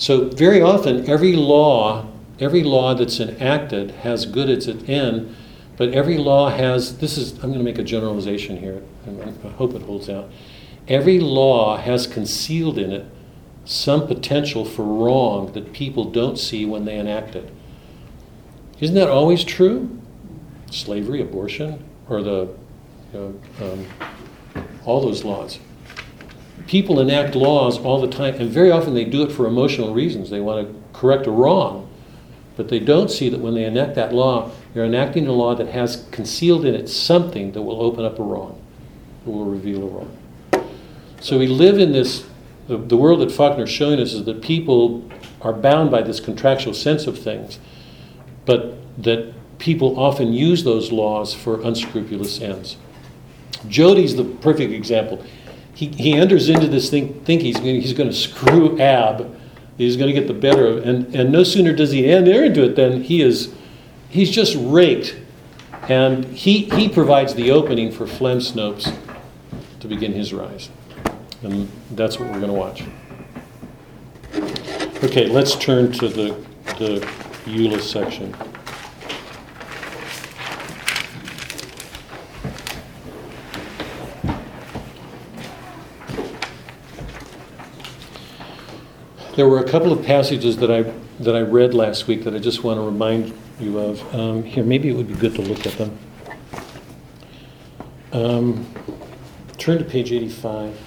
So 0.01 0.29
very 0.29 0.63
often 0.63 1.07
every 1.07 1.33
law, 1.33 2.07
every 2.39 2.63
law 2.63 2.95
that's 2.95 3.19
enacted 3.19 3.91
has 4.01 4.25
good 4.25 4.49
at 4.49 4.67
its 4.67 4.89
end, 4.89 5.35
but 5.77 5.89
every 5.89 6.17
law 6.17 6.49
has 6.49 6.97
this 6.97 7.19
is 7.19 7.33
I'm 7.33 7.51
going 7.51 7.59
to 7.59 7.63
make 7.63 7.77
a 7.77 7.83
generalization 7.83 8.57
here, 8.57 8.81
and 9.05 9.21
I 9.45 9.49
hope 9.49 9.75
it 9.75 9.83
holds 9.83 10.09
out. 10.09 10.31
Every 10.87 11.19
law 11.19 11.77
has 11.77 12.07
concealed 12.07 12.79
in 12.79 12.91
it 12.91 13.05
some 13.63 14.07
potential 14.07 14.65
for 14.65 14.81
wrong 14.81 15.51
that 15.51 15.71
people 15.71 16.05
don't 16.05 16.39
see 16.39 16.65
when 16.65 16.85
they 16.85 16.97
enact 16.97 17.35
it. 17.35 17.53
Isn't 18.79 18.95
that 18.95 19.07
always 19.07 19.43
true? 19.43 20.01
Slavery, 20.71 21.21
abortion, 21.21 21.87
or 22.09 22.23
the 22.23 22.49
you 23.13 23.39
know, 23.59 23.63
um, 23.63 24.65
all 24.83 24.99
those 24.99 25.23
laws. 25.23 25.59
People 26.71 27.01
enact 27.01 27.35
laws 27.35 27.77
all 27.77 27.99
the 27.99 28.07
time, 28.07 28.35
and 28.35 28.49
very 28.49 28.71
often 28.71 28.93
they 28.93 29.03
do 29.03 29.23
it 29.23 29.31
for 29.33 29.45
emotional 29.45 29.93
reasons. 29.93 30.29
They 30.29 30.39
want 30.39 30.65
to 30.65 30.97
correct 30.97 31.27
a 31.27 31.29
wrong, 31.29 31.89
but 32.55 32.69
they 32.69 32.79
don't 32.79 33.11
see 33.11 33.27
that 33.27 33.41
when 33.41 33.55
they 33.55 33.65
enact 33.65 33.95
that 33.95 34.13
law, 34.13 34.51
they're 34.73 34.85
enacting 34.85 35.27
a 35.27 35.33
law 35.33 35.53
that 35.53 35.67
has 35.67 36.07
concealed 36.11 36.63
in 36.63 36.73
it 36.73 36.87
something 36.87 37.51
that 37.51 37.61
will 37.61 37.81
open 37.81 38.05
up 38.05 38.19
a 38.19 38.23
wrong, 38.23 38.57
that 39.25 39.31
will 39.31 39.43
reveal 39.43 39.83
a 39.83 39.87
wrong. 39.87 40.17
So 41.19 41.37
we 41.37 41.45
live 41.45 41.77
in 41.77 41.91
this, 41.91 42.25
the, 42.69 42.77
the 42.77 42.95
world 42.95 43.19
that 43.19 43.33
Faulkner's 43.33 43.69
showing 43.69 43.99
us 43.99 44.13
is 44.13 44.23
that 44.23 44.41
people 44.41 45.11
are 45.41 45.51
bound 45.51 45.91
by 45.91 46.03
this 46.03 46.21
contractual 46.21 46.73
sense 46.73 47.05
of 47.05 47.19
things, 47.19 47.59
but 48.45 48.77
that 49.03 49.33
people 49.59 49.99
often 49.99 50.31
use 50.31 50.63
those 50.63 50.89
laws 50.89 51.33
for 51.33 51.59
unscrupulous 51.63 52.39
ends. 52.39 52.77
Jody's 53.67 54.15
the 54.15 54.23
perfect 54.23 54.71
example. 54.71 55.21
He, 55.81 55.87
he 55.87 56.13
enters 56.13 56.47
into 56.47 56.67
this 56.67 56.91
thing, 56.91 57.11
think 57.23 57.41
he's 57.41 57.55
going, 57.55 57.81
he's 57.81 57.93
going 57.93 58.07
to 58.07 58.15
screw 58.15 58.79
Ab, 58.79 59.35
he's 59.79 59.97
going 59.97 60.13
to 60.13 60.13
get 60.13 60.27
the 60.27 60.33
better 60.39 60.67
of 60.67 60.85
and, 60.85 61.15
and 61.15 61.31
no 61.31 61.43
sooner 61.43 61.73
does 61.73 61.89
he 61.89 62.07
enter 62.07 62.43
into 62.43 62.63
it 62.63 62.75
than 62.75 63.01
he 63.01 63.23
is, 63.23 63.51
he's 64.07 64.29
just 64.29 64.55
raked. 64.59 65.17
And 65.89 66.25
he, 66.25 66.65
he 66.65 66.87
provides 66.87 67.33
the 67.33 67.49
opening 67.49 67.91
for 67.91 68.05
Flem 68.05 68.37
Snopes 68.37 68.95
to 69.79 69.87
begin 69.87 70.13
his 70.13 70.35
rise. 70.35 70.69
And 71.41 71.67
that's 71.89 72.19
what 72.19 72.29
we're 72.29 72.39
going 72.39 72.51
to 72.51 72.53
watch. 72.53 72.83
Okay, 75.03 75.25
let's 75.29 75.55
turn 75.55 75.91
to 75.93 76.09
the, 76.09 76.45
the 76.77 76.99
Eula 77.45 77.81
section. 77.81 78.35
There 89.41 89.49
were 89.49 89.57
a 89.57 89.67
couple 89.67 89.91
of 89.91 90.05
passages 90.05 90.57
that 90.57 90.69
I, 90.69 90.83
that 91.19 91.35
I 91.35 91.41
read 91.41 91.73
last 91.73 92.05
week 92.05 92.25
that 92.25 92.35
I 92.35 92.37
just 92.37 92.63
want 92.63 92.77
to 92.77 92.83
remind 92.83 93.33
you 93.59 93.79
of. 93.79 94.13
Um, 94.13 94.43
here, 94.43 94.63
maybe 94.63 94.87
it 94.87 94.93
would 94.93 95.07
be 95.07 95.15
good 95.15 95.33
to 95.33 95.41
look 95.41 95.65
at 95.65 95.73
them. 95.79 95.97
Um, 98.11 98.71
turn 99.57 99.79
to 99.79 99.83
page 99.83 100.11
85. 100.11 100.79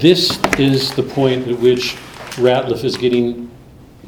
This 0.00 0.36
is 0.58 0.92
the 0.96 1.04
point 1.04 1.46
at 1.46 1.60
which 1.60 1.94
Ratliff 2.34 2.82
is 2.82 2.96
getting 2.96 3.48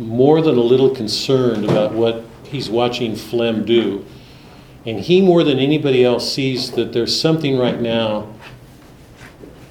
more 0.01 0.43
than 0.43 0.57
a 0.57 0.63
little 0.63 0.91
concerned 0.91 1.65
about 1.65 1.93
what 1.93 2.25
he's 2.43 2.69
watching 2.69 3.15
Flem 3.15 3.65
do. 3.65 4.05
And 4.85 4.99
he, 4.99 5.21
more 5.21 5.45
than 5.45 5.61
anybody 5.61 6.05
else, 6.05 6.33
sees 6.33 6.73
that 6.73 6.93
there's 6.93 7.21
something 7.21 7.57
right 7.57 7.81
now 7.81 8.33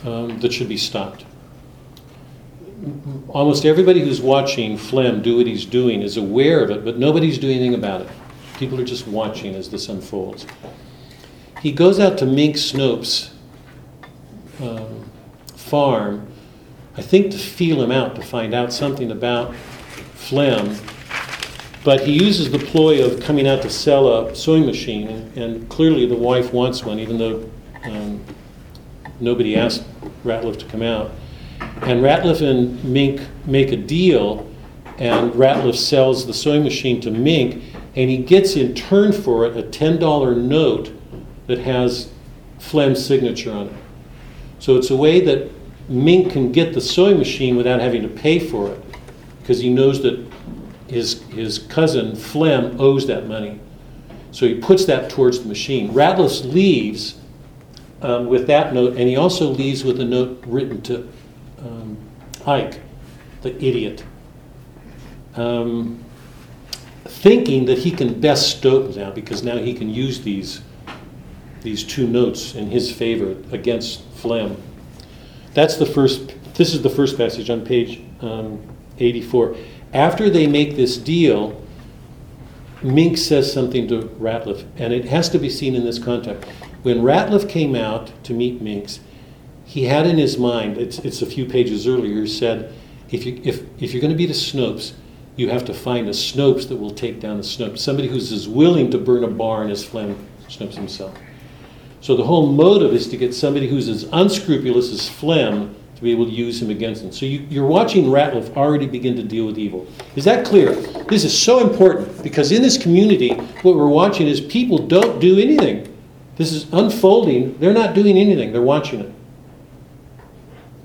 um, 0.05 0.39
that 0.39 0.53
should 0.53 0.69
be 0.69 0.77
stopped. 0.77 1.25
Almost 3.29 3.65
everybody 3.65 4.01
who's 4.01 4.21
watching 4.21 4.77
Flem 4.77 5.21
do 5.21 5.37
what 5.37 5.47
he's 5.47 5.65
doing 5.65 6.01
is 6.01 6.17
aware 6.17 6.63
of 6.63 6.69
it, 6.69 6.85
but 6.85 6.97
nobody's 6.97 7.37
doing 7.37 7.57
anything 7.57 7.73
about 7.73 8.01
it. 8.01 8.09
People 8.57 8.79
are 8.79 8.85
just 8.85 9.07
watching 9.07 9.55
as 9.55 9.69
this 9.69 9.89
unfolds. 9.89 10.45
He 11.61 11.71
goes 11.71 11.99
out 11.99 12.17
to 12.19 12.25
Mink 12.25 12.55
Snopes' 12.57 13.31
um, 14.61 15.09
farm, 15.55 16.27
I 16.95 17.01
think 17.01 17.31
to 17.31 17.37
feel 17.37 17.81
him 17.81 17.91
out, 17.91 18.15
to 18.15 18.21
find 18.21 18.53
out 18.53 18.71
something 18.71 19.11
about 19.11 19.55
Flem. 20.13 20.77
But 21.83 22.01
he 22.01 22.13
uses 22.13 22.51
the 22.51 22.59
ploy 22.59 23.03
of 23.03 23.21
coming 23.21 23.47
out 23.47 23.61
to 23.63 23.69
sell 23.69 24.27
a 24.27 24.35
sewing 24.35 24.65
machine, 24.65 25.07
and, 25.35 25.67
clearly 25.69 26.05
the 26.05 26.15
wife 26.15 26.53
wants 26.53 26.83
one, 26.83 26.99
even 26.99 27.17
though 27.17 27.49
um, 27.83 28.23
nobody 29.19 29.55
asked 29.55 29.83
Ratliff 30.25 30.59
to 30.59 30.65
come 30.65 30.81
out. 30.81 31.11
And 31.59 32.01
Ratliff 32.01 32.41
and 32.41 32.83
Mink 32.83 33.21
make 33.45 33.71
a 33.71 33.77
deal, 33.77 34.49
and 34.97 35.31
Ratliff 35.33 35.75
sells 35.75 36.25
the 36.25 36.33
sewing 36.33 36.63
machine 36.63 36.99
to 37.01 37.11
Mink, 37.11 37.63
and 37.95 38.09
he 38.09 38.17
gets 38.17 38.55
in 38.55 38.73
turn 38.75 39.13
for 39.13 39.45
it 39.45 39.55
a 39.55 39.63
$10 39.63 40.37
note 40.37 40.91
that 41.47 41.59
has 41.59 42.11
Flem's 42.59 43.05
signature 43.05 43.51
on 43.51 43.67
it. 43.67 43.73
So 44.59 44.75
it's 44.75 44.89
a 44.89 44.95
way 44.95 45.21
that 45.21 45.49
Mink 45.87 46.31
can 46.31 46.51
get 46.51 46.73
the 46.73 46.81
sewing 46.81 47.17
machine 47.17 47.55
without 47.55 47.79
having 47.79 48.01
to 48.01 48.09
pay 48.09 48.39
for 48.39 48.71
it, 48.71 48.83
because 49.39 49.59
he 49.59 49.69
knows 49.69 50.01
that 50.01 50.25
his, 50.87 51.21
his 51.23 51.59
cousin 51.59 52.15
Flem 52.15 52.79
owes 52.79 53.07
that 53.07 53.27
money. 53.27 53.59
So 54.31 54.45
he 54.45 54.55
puts 54.55 54.85
that 54.85 55.09
towards 55.09 55.39
the 55.39 55.47
machine. 55.47 55.93
Ratliff 55.93 56.51
leaves 56.51 57.21
um, 58.05 58.27
with 58.27 58.45
that 58.47 58.71
note, 58.71 58.97
and 58.97 59.09
he 59.09 59.17
also 59.17 59.49
leaves 59.49 59.83
with 59.83 59.99
a 59.99 60.05
note 60.05 60.43
written 60.45 60.79
to 60.83 61.09
um, 61.59 61.97
Ike, 62.45 62.79
the 63.41 63.55
idiot, 63.55 64.03
um, 65.35 66.03
thinking 67.05 67.65
that 67.65 67.79
he 67.79 67.89
can 67.89 68.21
best 68.21 68.57
Stoughton 68.57 68.95
now 68.95 69.09
because 69.09 69.43
now 69.43 69.57
he 69.57 69.73
can 69.73 69.89
use 69.89 70.21
these, 70.21 70.61
these 71.63 71.83
two 71.83 72.07
notes 72.07 72.53
in 72.53 72.69
his 72.69 72.91
favor 72.91 73.31
against 73.51 74.03
Flem. 74.13 74.55
That's 75.55 75.77
the 75.77 75.87
first, 75.87 76.35
this 76.53 76.75
is 76.75 76.83
the 76.83 76.89
first 76.91 77.17
passage 77.17 77.49
on 77.49 77.65
page 77.65 78.01
um, 78.21 78.61
84. 78.99 79.55
After 79.93 80.29
they 80.29 80.45
make 80.45 80.75
this 80.75 80.95
deal, 80.97 81.59
Mink 82.83 83.17
says 83.17 83.51
something 83.51 83.87
to 83.87 84.03
Ratliff, 84.19 84.63
and 84.77 84.93
it 84.93 85.05
has 85.05 85.27
to 85.29 85.39
be 85.39 85.49
seen 85.49 85.73
in 85.73 85.83
this 85.83 85.97
context. 85.97 86.47
When 86.85 87.01
Ratliff 87.01 87.49
came 87.49 87.73
out 87.73 88.11
to 88.25 88.31
meet 88.31 88.61
Minks, 88.61 88.99
he 89.65 89.85
had 89.85 90.05
in 90.05 90.19
his 90.19 90.37
mind, 90.37 90.77
it's, 90.77 90.99
it's 90.99 91.23
a 91.23 91.25
few 91.25 91.47
pages 91.47 91.87
earlier, 91.87 92.27
said, 92.27 92.71
if, 93.09 93.25
you, 93.25 93.41
if, 93.43 93.63
if 93.81 93.91
you're 93.91 94.01
going 94.01 94.13
to 94.13 94.15
beat 94.15 94.29
a 94.29 94.33
Snopes, 94.33 94.93
you 95.35 95.49
have 95.49 95.65
to 95.65 95.73
find 95.73 96.07
a 96.07 96.11
Snopes 96.11 96.69
that 96.69 96.75
will 96.75 96.91
take 96.91 97.19
down 97.19 97.37
the 97.37 97.43
Snopes. 97.43 97.79
Somebody 97.79 98.07
who's 98.07 98.31
as 98.31 98.47
willing 98.47 98.91
to 98.91 98.99
burn 98.99 99.23
a 99.23 99.27
barn 99.27 99.71
as 99.71 99.83
Flem 99.83 100.15
Snopes 100.47 100.75
himself. 100.75 101.17
So 102.01 102.15
the 102.15 102.23
whole 102.23 102.51
motive 102.51 102.93
is 102.93 103.07
to 103.07 103.17
get 103.17 103.33
somebody 103.33 103.67
who's 103.67 103.89
as 103.89 104.03
unscrupulous 104.11 104.91
as 104.91 105.09
Flem 105.09 105.75
to 105.95 106.01
be 106.03 106.11
able 106.11 106.25
to 106.25 106.31
use 106.31 106.61
him 106.61 106.69
against 106.69 107.01
him. 107.03 107.11
So 107.11 107.25
you, 107.25 107.47
you're 107.49 107.65
watching 107.65 108.05
Ratliff 108.05 108.55
already 108.55 108.85
begin 108.85 109.15
to 109.15 109.23
deal 109.23 109.47
with 109.47 109.57
evil. 109.57 109.87
Is 110.15 110.23
that 110.25 110.45
clear? 110.45 110.75
This 111.05 111.23
is 111.23 111.35
so 111.35 111.67
important 111.67 112.21
because 112.21 112.51
in 112.51 112.61
this 112.61 112.77
community, 112.77 113.33
what 113.63 113.75
we're 113.75 113.87
watching 113.87 114.27
is 114.27 114.39
people 114.39 114.77
don't 114.77 115.19
do 115.19 115.39
anything. 115.39 115.91
This 116.37 116.51
is 116.51 116.71
unfolding. 116.73 117.57
They're 117.59 117.73
not 117.73 117.93
doing 117.93 118.17
anything, 118.17 118.51
they're 118.51 118.61
watching 118.61 118.99
it. 119.01 119.11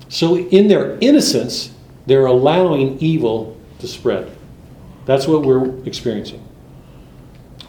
So, 0.09 0.37
in 0.37 0.69
their 0.69 0.99
innocence, 1.01 1.73
they're 2.07 2.27
allowing 2.27 2.99
evil 2.99 3.57
to 3.79 3.87
spread. 3.87 4.37
That's 5.07 5.29
what 5.29 5.43
we're 5.43 5.85
experiencing. 5.87 6.45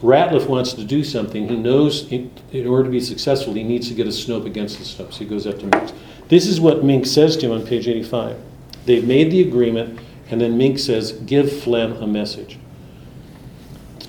Ratliff 0.02 0.48
wants 0.48 0.72
to 0.72 0.84
do 0.84 1.04
something. 1.04 1.48
He 1.48 1.56
knows 1.56 2.10
in, 2.10 2.32
order 2.66 2.84
to 2.84 2.90
be 2.90 3.00
successful, 3.00 3.54
he 3.54 3.62
needs 3.62 3.88
to 3.88 3.94
get 3.94 4.06
a 4.06 4.10
Snope 4.10 4.46
against 4.46 4.78
the 4.78 4.84
Snope. 4.84 5.12
So 5.12 5.20
he 5.20 5.24
goes 5.26 5.46
up 5.46 5.60
to 5.60 5.66
Mink. 5.66 5.92
This 6.28 6.46
is 6.46 6.60
what 6.60 6.82
Mink 6.82 7.06
says 7.06 7.36
to 7.36 7.46
him 7.46 7.52
on 7.52 7.66
page 7.66 7.86
85. 7.86 8.36
They've 8.84 9.06
made 9.06 9.30
the 9.30 9.42
agreement, 9.42 10.00
and 10.28 10.40
then 10.40 10.58
Mink 10.58 10.80
says, 10.80 11.12
Give 11.12 11.50
Flem 11.62 11.92
a 12.02 12.06
message. 12.06 12.58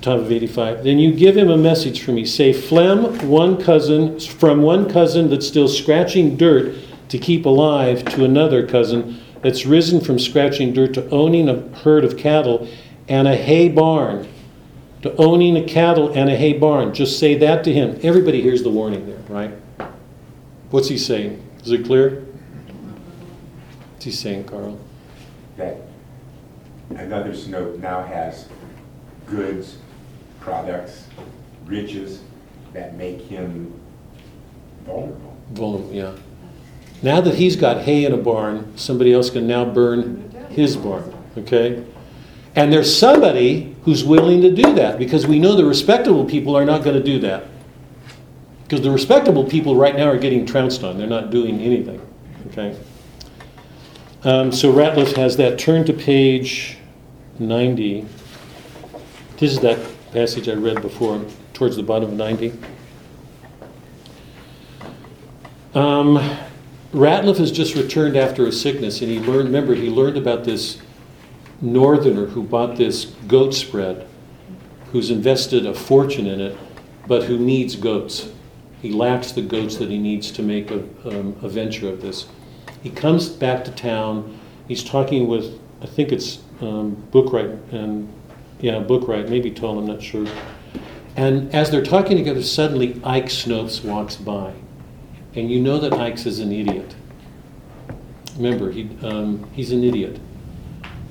Top 0.04 0.20
of 0.20 0.30
85. 0.30 0.84
Then 0.84 0.98
you 0.98 1.14
give 1.14 1.34
him 1.34 1.48
a 1.48 1.56
message 1.56 2.02
for 2.02 2.12
me. 2.12 2.26
Say, 2.26 2.52
Flem, 2.52 3.26
one 3.26 3.56
cousin, 3.56 4.20
from 4.20 4.60
one 4.60 4.86
cousin 4.86 5.30
that's 5.30 5.48
still 5.48 5.66
scratching 5.66 6.36
dirt 6.36 6.76
to 7.08 7.18
keep 7.18 7.46
alive, 7.46 8.04
to 8.12 8.22
another 8.22 8.66
cousin 8.66 9.18
that's 9.40 9.64
risen 9.64 10.02
from 10.02 10.18
scratching 10.18 10.74
dirt 10.74 10.92
to 10.92 11.08
owning 11.08 11.48
a 11.48 11.74
herd 11.78 12.04
of 12.04 12.18
cattle 12.18 12.68
and 13.08 13.26
a 13.26 13.34
hay 13.34 13.70
barn 13.70 14.28
to 15.00 15.16
owning 15.16 15.56
a 15.56 15.64
cattle 15.64 16.12
and 16.12 16.28
a 16.28 16.36
hay 16.36 16.52
barn. 16.52 16.92
Just 16.92 17.18
say 17.18 17.34
that 17.38 17.64
to 17.64 17.72
him. 17.72 17.98
Everybody 18.02 18.42
hears 18.42 18.62
the 18.62 18.68
warning 18.68 19.06
there, 19.06 19.22
right? 19.30 19.52
What's 20.68 20.88
he 20.88 20.98
saying? 20.98 21.42
Is 21.62 21.72
it 21.72 21.86
clear? 21.86 22.26
What's 23.92 24.04
he 24.04 24.12
saying, 24.12 24.44
Carl? 24.44 24.78
that 25.56 25.78
another 26.90 27.32
Snope 27.32 27.78
now 27.78 28.02
has 28.02 28.50
goods, 29.26 29.78
products, 30.44 31.06
riches 31.64 32.20
that 32.74 32.94
make 32.96 33.20
him 33.22 33.72
vulnerable. 34.84 35.36
Vulnerable, 35.52 35.92
yeah. 35.92 36.14
Now 37.02 37.20
that 37.22 37.34
he's 37.34 37.56
got 37.56 37.82
hay 37.82 38.04
in 38.04 38.12
a 38.12 38.16
barn, 38.18 38.76
somebody 38.76 39.12
else 39.12 39.30
can 39.30 39.46
now 39.46 39.64
burn 39.64 40.30
his 40.50 40.76
barn, 40.76 41.12
okay? 41.38 41.84
And 42.54 42.72
there's 42.72 42.94
somebody 42.94 43.74
who's 43.84 44.04
willing 44.04 44.42
to 44.42 44.54
do 44.54 44.74
that 44.74 44.98
because 44.98 45.26
we 45.26 45.38
know 45.38 45.56
the 45.56 45.64
respectable 45.64 46.24
people 46.24 46.56
are 46.56 46.64
not 46.64 46.84
going 46.84 46.96
to 46.96 47.02
do 47.02 47.18
that. 47.20 47.44
Because 48.62 48.82
the 48.82 48.90
respectable 48.90 49.44
people 49.44 49.76
right 49.76 49.96
now 49.96 50.08
are 50.08 50.18
getting 50.18 50.46
trounced 50.46 50.84
on. 50.84 50.96
They're 50.96 51.06
not 51.06 51.30
doing 51.30 51.60
anything, 51.60 52.00
okay? 52.48 52.78
Um, 54.22 54.52
so 54.52 54.72
Ratliff 54.72 55.16
has 55.16 55.36
that. 55.36 55.58
Turn 55.58 55.84
to 55.84 55.92
page 55.92 56.78
90. 57.38 58.06
This 59.36 59.52
is 59.52 59.60
that 59.60 59.78
passage 60.14 60.48
I 60.48 60.54
read 60.54 60.80
before, 60.80 61.20
towards 61.54 61.74
the 61.74 61.82
bottom 61.82 62.10
of 62.10 62.16
90. 62.16 62.52
Um, 65.74 66.38
Ratliff 66.92 67.38
has 67.38 67.50
just 67.50 67.74
returned 67.74 68.16
after 68.16 68.46
a 68.46 68.52
sickness, 68.52 69.00
and 69.00 69.10
he 69.10 69.18
learned. 69.18 69.46
Remember, 69.46 69.74
he 69.74 69.90
learned 69.90 70.16
about 70.16 70.44
this 70.44 70.80
northerner 71.60 72.26
who 72.26 72.44
bought 72.44 72.76
this 72.76 73.06
goat 73.26 73.54
spread, 73.54 74.06
who's 74.92 75.10
invested 75.10 75.66
a 75.66 75.74
fortune 75.74 76.28
in 76.28 76.40
it, 76.40 76.56
but 77.08 77.24
who 77.24 77.36
needs 77.36 77.74
goats. 77.74 78.28
He 78.80 78.92
lacks 78.92 79.32
the 79.32 79.42
goats 79.42 79.78
that 79.78 79.90
he 79.90 79.98
needs 79.98 80.30
to 80.30 80.42
make 80.44 80.70
a, 80.70 80.78
um, 81.06 81.36
a 81.42 81.48
venture 81.48 81.88
of 81.88 82.00
this. 82.00 82.28
He 82.84 82.90
comes 82.90 83.28
back 83.28 83.64
to 83.64 83.72
town. 83.72 84.38
He's 84.68 84.84
talking 84.84 85.26
with, 85.26 85.58
I 85.82 85.86
think 85.86 86.12
it's 86.12 86.38
um, 86.60 87.02
and 87.72 88.08
yeah, 88.60 88.80
Bookwright, 88.80 89.28
maybe 89.28 89.50
Tull, 89.50 89.78
I'm 89.78 89.86
not 89.86 90.02
sure. 90.02 90.26
And 91.16 91.54
as 91.54 91.70
they're 91.70 91.84
talking 91.84 92.16
together, 92.16 92.42
suddenly 92.42 93.00
Ike 93.04 93.26
Snopes 93.26 93.84
walks 93.84 94.16
by. 94.16 94.52
And 95.34 95.50
you 95.50 95.60
know 95.60 95.78
that 95.78 95.92
Ike's 95.92 96.26
is 96.26 96.38
an 96.38 96.52
idiot. 96.52 96.94
Remember, 98.36 98.70
he, 98.70 98.90
um, 99.02 99.48
he's 99.52 99.72
an 99.72 99.84
idiot. 99.84 100.18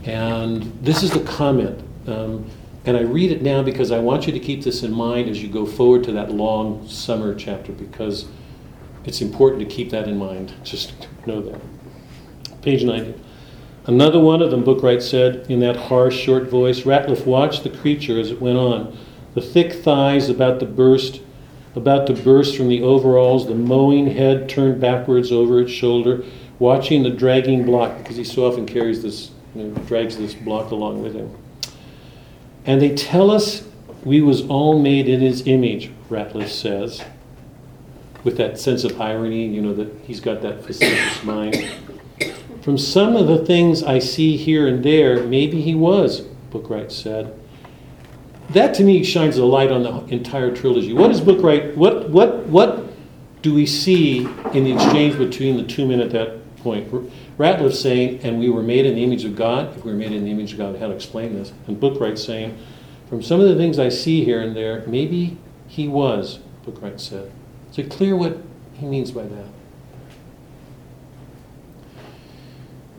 And 0.03 0.63
this 0.81 1.03
is 1.03 1.11
the 1.11 1.23
comment. 1.23 1.81
Um, 2.07 2.49
and 2.85 2.97
I 2.97 3.01
read 3.01 3.31
it 3.31 3.41
now 3.41 3.63
because 3.63 3.91
I 3.91 3.99
want 3.99 4.27
you 4.27 4.33
to 4.33 4.39
keep 4.39 4.63
this 4.63 4.83
in 4.83 4.91
mind 4.91 5.29
as 5.29 5.41
you 5.41 5.47
go 5.47 5.65
forward 5.65 6.03
to 6.05 6.11
that 6.13 6.31
long 6.31 6.85
summer 6.87 7.33
chapter 7.33 7.71
because 7.71 8.25
it's 9.05 9.21
important 9.21 9.61
to 9.61 9.73
keep 9.73 9.89
that 9.91 10.07
in 10.07 10.17
mind. 10.17 10.53
Just 10.63 11.07
know 11.25 11.41
that. 11.41 11.61
Page 12.61 12.83
90. 12.83 13.13
Another 13.85 14.19
one 14.19 14.41
of 14.41 14.49
them, 14.49 14.63
Bookwright 14.63 15.01
said 15.01 15.45
in 15.49 15.59
that 15.59 15.75
harsh, 15.75 16.17
short 16.17 16.49
voice. 16.49 16.81
Ratliff 16.81 17.25
watched 17.25 17.63
the 17.63 17.69
creature 17.69 18.19
as 18.19 18.31
it 18.31 18.41
went 18.41 18.57
on. 18.57 18.97
The 19.33 19.41
thick 19.41 19.73
thighs 19.73 20.29
about 20.29 20.59
to 20.61 20.65
burst, 20.65 21.21
about 21.75 22.07
to 22.07 22.13
burst 22.13 22.55
from 22.55 22.69
the 22.69 22.81
overalls, 22.81 23.47
the 23.47 23.55
mowing 23.55 24.07
head 24.07 24.47
turned 24.47 24.79
backwards 24.79 25.31
over 25.31 25.59
its 25.59 25.71
shoulder, 25.71 26.23
watching 26.59 27.03
the 27.03 27.09
dragging 27.09 27.65
block, 27.65 27.97
because 27.97 28.15
he 28.15 28.23
so 28.23 28.45
often 28.45 28.65
carries 28.65 29.01
this, 29.01 29.31
you 29.53 29.63
know, 29.63 29.75
drags 29.81 30.17
this 30.17 30.33
block 30.33 30.71
along 30.71 31.01
with 31.01 31.13
him. 31.13 31.35
And 32.65 32.81
they 32.81 32.95
tell 32.95 33.29
us 33.29 33.67
we 34.05 34.21
was 34.21 34.43
all 34.47 34.79
made 34.79 35.09
in 35.09 35.19
his 35.19 35.45
image, 35.45 35.91
Ratliff 36.09 36.47
says, 36.47 37.03
with 38.23 38.37
that 38.37 38.59
sense 38.59 38.85
of 38.85 39.01
irony, 39.01 39.45
you 39.47 39.61
know, 39.61 39.73
that 39.73 39.93
he's 40.03 40.21
got 40.21 40.41
that 40.41 40.63
facetious 40.63 41.21
mind. 41.23 41.69
From 42.63 42.77
some 42.77 43.17
of 43.17 43.27
the 43.27 43.43
things 43.43 43.83
I 43.83 43.99
see 43.99 44.37
here 44.37 44.65
and 44.67 44.85
there, 44.85 45.21
maybe 45.21 45.61
he 45.61 45.75
was, 45.75 46.21
Bookwright 46.49 46.93
said. 46.93 47.37
That 48.51 48.73
to 48.75 48.85
me 48.85 49.03
shines 49.03 49.37
a 49.37 49.43
light 49.43 49.69
on 49.69 49.83
the 49.83 50.05
entire 50.13 50.55
trilogy. 50.55 50.93
What 50.93 51.11
is 51.11 51.19
Bookwright? 51.19 51.75
What 51.75 52.09
what 52.09 52.45
what 52.45 52.87
do 53.41 53.53
we 53.53 53.65
see 53.65 54.19
in 54.53 54.63
the 54.63 54.73
exchange 54.73 55.17
between 55.17 55.57
the 55.57 55.63
two 55.63 55.85
men 55.85 55.99
at 55.99 56.11
that 56.11 56.39
point? 56.57 56.89
Ratliff 57.37 57.73
saying, 57.73 58.21
"And 58.23 58.39
we 58.39 58.49
were 58.49 58.63
made 58.63 58.85
in 58.85 58.95
the 58.95 59.03
image 59.03 59.25
of 59.25 59.35
God." 59.35 59.75
If 59.75 59.83
we 59.83 59.91
were 59.91 59.97
made 59.97 60.13
in 60.13 60.23
the 60.23 60.31
image 60.31 60.53
of 60.53 60.59
God, 60.59 60.77
how 60.77 60.87
to 60.87 60.93
explain 60.93 61.33
this? 61.33 61.51
And 61.67 61.77
Bookwright 61.77 62.17
saying, 62.17 62.53
"From 63.09 63.21
some 63.21 63.41
of 63.41 63.49
the 63.49 63.55
things 63.55 63.77
I 63.77 63.89
see 63.89 64.23
here 64.23 64.39
and 64.39 64.55
there, 64.55 64.85
maybe 64.87 65.35
he 65.67 65.89
was." 65.89 66.39
Bookwright 66.65 67.01
said. 67.01 67.29
Is 67.71 67.79
it 67.79 67.89
clear 67.89 68.15
what 68.15 68.37
he 68.73 68.85
means 68.85 69.11
by 69.11 69.23
that? 69.23 69.47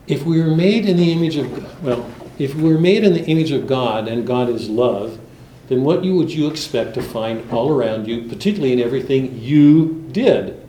If 0.07 0.25
we 0.25 0.41
were 0.41 0.55
made 0.55 0.87
in 0.87 0.97
the 0.97 1.13
image 1.13 1.37
of, 1.37 1.83
well, 1.83 2.11
if 2.39 2.55
we 2.55 2.73
were 2.73 2.81
made 2.81 3.05
in 3.05 3.15
the 3.15 3.25
image 3.25 3.53
of 3.53 3.67
God 3.67 4.09
and 4.09 4.27
God 4.27 4.49
is 4.49 4.69
love, 4.69 5.19
then 5.69 5.83
what 5.83 6.05
you, 6.05 6.15
would 6.17 6.31
you 6.31 6.49
expect 6.49 6.95
to 6.95 7.03
find 7.03 7.51
all 7.51 7.71
around 7.71 8.07
you, 8.07 8.29
particularly 8.29 8.73
in 8.73 8.81
everything 8.81 9.39
you 9.39 10.07
did? 10.13 10.61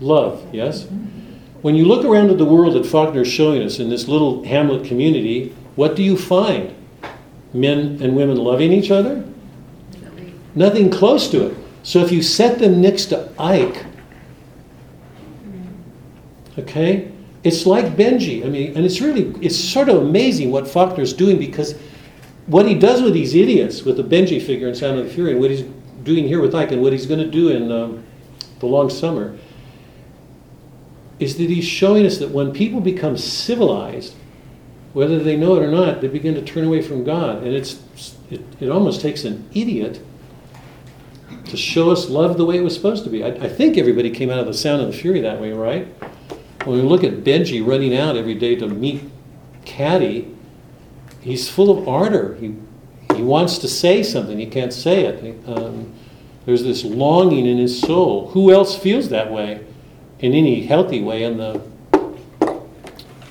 Love, 0.00 0.46
yes? 0.52 0.86
When 1.62 1.74
you 1.74 1.84
look 1.84 2.04
around 2.04 2.30
at 2.30 2.38
the 2.38 2.44
world 2.44 2.74
that 2.74 2.84
Faulkner 2.84 3.22
is 3.22 3.28
showing 3.28 3.62
us 3.62 3.78
in 3.78 3.88
this 3.88 4.08
little 4.08 4.44
hamlet 4.44 4.84
community, 4.84 5.54
what 5.76 5.96
do 5.96 6.02
you 6.02 6.18
find? 6.18 6.74
Men 7.54 8.02
and 8.02 8.16
women 8.16 8.36
loving 8.36 8.72
each 8.72 8.90
other? 8.90 9.24
Nothing 10.54 10.90
close 10.90 11.30
to 11.30 11.46
it. 11.46 11.56
So 11.82 12.00
if 12.00 12.12
you 12.12 12.22
set 12.22 12.58
them 12.58 12.80
next 12.80 13.06
to 13.06 13.30
Ike, 13.38 13.86
okay, 16.58 17.10
it's 17.44 17.66
like 17.66 17.96
Benji. 17.96 18.44
I 18.44 18.48
mean, 18.48 18.76
and 18.76 18.84
it's 18.84 19.00
really, 19.00 19.34
it's 19.44 19.56
sort 19.56 19.88
of 19.88 20.02
amazing 20.02 20.50
what 20.50 20.68
Faulkner's 20.68 21.12
doing 21.12 21.38
because 21.38 21.74
what 22.46 22.66
he 22.66 22.74
does 22.74 23.02
with 23.02 23.14
these 23.14 23.34
idiots, 23.34 23.82
with 23.82 23.96
the 23.96 24.04
Benji 24.04 24.44
figure 24.44 24.68
in 24.68 24.74
Sound 24.74 24.98
and 24.98 25.08
the 25.08 25.12
Fury, 25.12 25.32
and 25.32 25.40
what 25.40 25.50
he's 25.50 25.64
doing 26.02 26.26
here 26.26 26.40
with 26.40 26.54
Ike, 26.54 26.72
and 26.72 26.82
what 26.82 26.92
he's 26.92 27.06
going 27.06 27.20
to 27.20 27.30
do 27.30 27.48
in 27.48 27.70
um, 27.70 28.04
The 28.60 28.66
Long 28.66 28.90
Summer, 28.90 29.36
is 31.18 31.36
that 31.38 31.48
he's 31.48 31.64
showing 31.64 32.04
us 32.04 32.18
that 32.18 32.30
when 32.30 32.52
people 32.52 32.80
become 32.80 33.16
civilized, 33.16 34.14
whether 34.92 35.18
they 35.20 35.36
know 35.36 35.54
it 35.54 35.62
or 35.62 35.70
not, 35.70 36.00
they 36.00 36.08
begin 36.08 36.34
to 36.34 36.42
turn 36.42 36.64
away 36.64 36.82
from 36.82 37.04
God. 37.04 37.38
And 37.38 37.54
it's, 37.54 37.80
it, 38.30 38.42
it 38.60 38.68
almost 38.68 39.00
takes 39.00 39.24
an 39.24 39.48
idiot 39.54 40.00
to 41.46 41.56
show 41.56 41.90
us 41.90 42.08
love 42.08 42.36
the 42.36 42.44
way 42.44 42.56
it 42.56 42.62
was 42.62 42.74
supposed 42.74 43.04
to 43.04 43.10
be. 43.10 43.22
I, 43.24 43.28
I 43.28 43.48
think 43.48 43.78
everybody 43.78 44.10
came 44.10 44.30
out 44.30 44.38
of 44.38 44.46
the 44.46 44.54
Sound 44.54 44.82
and 44.82 44.92
the 44.92 44.96
Fury 44.96 45.20
that 45.20 45.40
way, 45.40 45.52
right? 45.52 45.88
When 46.64 46.76
we 46.76 46.82
look 46.82 47.02
at 47.02 47.24
Benji 47.24 47.66
running 47.66 47.96
out 47.96 48.16
every 48.16 48.34
day 48.34 48.54
to 48.56 48.68
meet 48.68 49.02
Caddy, 49.64 50.32
he's 51.20 51.50
full 51.50 51.76
of 51.76 51.88
ardor. 51.88 52.36
He, 52.36 52.54
he 53.16 53.22
wants 53.22 53.58
to 53.58 53.68
say 53.68 54.04
something, 54.04 54.38
he 54.38 54.46
can't 54.46 54.72
say 54.72 55.04
it. 55.04 55.48
Um, 55.48 55.92
there's 56.46 56.62
this 56.62 56.84
longing 56.84 57.46
in 57.46 57.58
his 57.58 57.80
soul. 57.80 58.28
Who 58.30 58.52
else 58.52 58.78
feels 58.78 59.08
that 59.08 59.32
way 59.32 59.64
in 60.20 60.34
any 60.34 60.64
healthy 60.64 61.00
way 61.02 61.24
in 61.24 61.36
the, 61.36 61.60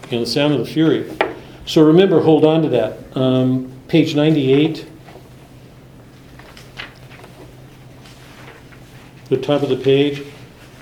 in 0.10 0.20
the 0.20 0.26
Sound 0.26 0.54
and 0.54 0.66
the 0.66 0.70
Fury? 0.70 1.10
So 1.66 1.86
remember, 1.86 2.22
hold 2.22 2.44
on 2.44 2.64
to 2.64 2.70
that. 2.70 3.16
Um, 3.16 3.72
page 3.88 4.14
98. 4.14 4.88
The 9.30 9.38
top 9.38 9.64
of 9.64 9.70
the 9.70 9.78
page. 9.78 10.24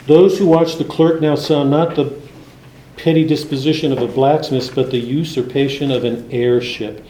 Those 0.08 0.40
who 0.40 0.48
watch 0.48 0.78
the 0.78 0.86
clerk 0.86 1.22
now 1.22 1.36
saw 1.36 1.64
not 1.64 1.94
the 1.94 2.19
petty 3.04 3.26
disposition 3.26 3.92
of 3.92 4.02
a 4.02 4.08
blacksmith, 4.08 4.74
but 4.76 4.92
the 4.92 4.98
usurpation 4.98 5.92
of 5.92 6.04
an 6.04 6.28
heirship. 6.32 7.06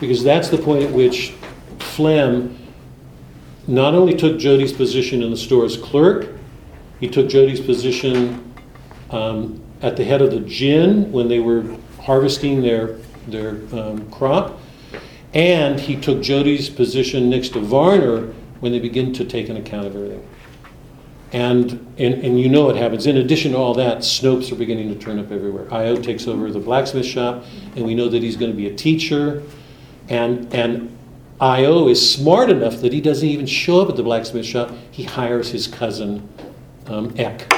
Because 0.00 0.22
that's 0.22 0.48
the 0.48 0.58
point 0.58 0.84
at 0.84 0.92
which 0.92 1.32
Flem 1.78 2.56
not 3.66 3.94
only 3.94 4.14
took 4.14 4.38
Jody's 4.38 4.72
position 4.72 5.22
in 5.22 5.30
the 5.30 5.36
store 5.36 5.64
as 5.64 5.76
clerk, 5.76 6.28
he 7.00 7.08
took 7.08 7.28
Jody's 7.28 7.60
position 7.60 8.54
um, 9.10 9.60
at 9.82 9.96
the 9.96 10.04
head 10.04 10.22
of 10.22 10.30
the 10.30 10.40
gin 10.40 11.10
when 11.10 11.28
they 11.28 11.40
were 11.40 11.64
harvesting 12.00 12.62
their 12.62 12.98
their 13.26 13.56
um, 13.72 14.08
crop. 14.10 14.60
And 15.34 15.80
he 15.80 15.96
took 15.96 16.22
Jody's 16.22 16.70
position 16.70 17.28
next 17.28 17.50
to 17.50 17.60
Varner 17.60 18.32
when 18.60 18.70
they 18.70 18.78
begin 18.78 19.12
to 19.14 19.24
take 19.24 19.48
an 19.48 19.56
account 19.56 19.86
of 19.86 19.96
everything. 19.96 20.26
And, 21.32 21.72
and, 21.98 22.14
and 22.24 22.40
you 22.40 22.48
know 22.48 22.64
what 22.66 22.76
happens. 22.76 23.06
In 23.06 23.16
addition 23.16 23.52
to 23.52 23.58
all 23.58 23.74
that, 23.74 23.98
Snopes 23.98 24.52
are 24.52 24.56
beginning 24.56 24.88
to 24.88 24.94
turn 24.94 25.18
up 25.18 25.32
everywhere. 25.32 25.72
IO 25.74 25.96
takes 25.96 26.28
over 26.28 26.50
the 26.50 26.60
blacksmith 26.60 27.04
shop, 27.04 27.44
and 27.74 27.84
we 27.84 27.94
know 27.94 28.08
that 28.08 28.22
he's 28.22 28.36
going 28.36 28.50
to 28.50 28.56
be 28.56 28.68
a 28.68 28.74
teacher. 28.74 29.42
And, 30.08 30.52
and 30.54 30.96
IO 31.40 31.88
is 31.88 32.14
smart 32.14 32.48
enough 32.48 32.80
that 32.80 32.92
he 32.92 33.00
doesn't 33.00 33.28
even 33.28 33.46
show 33.46 33.80
up 33.80 33.88
at 33.88 33.96
the 33.96 34.02
blacksmith 34.02 34.46
shop. 34.46 34.70
He 34.90 35.02
hires 35.02 35.50
his 35.50 35.66
cousin, 35.66 36.28
um, 36.86 37.12
Eck. 37.18 37.52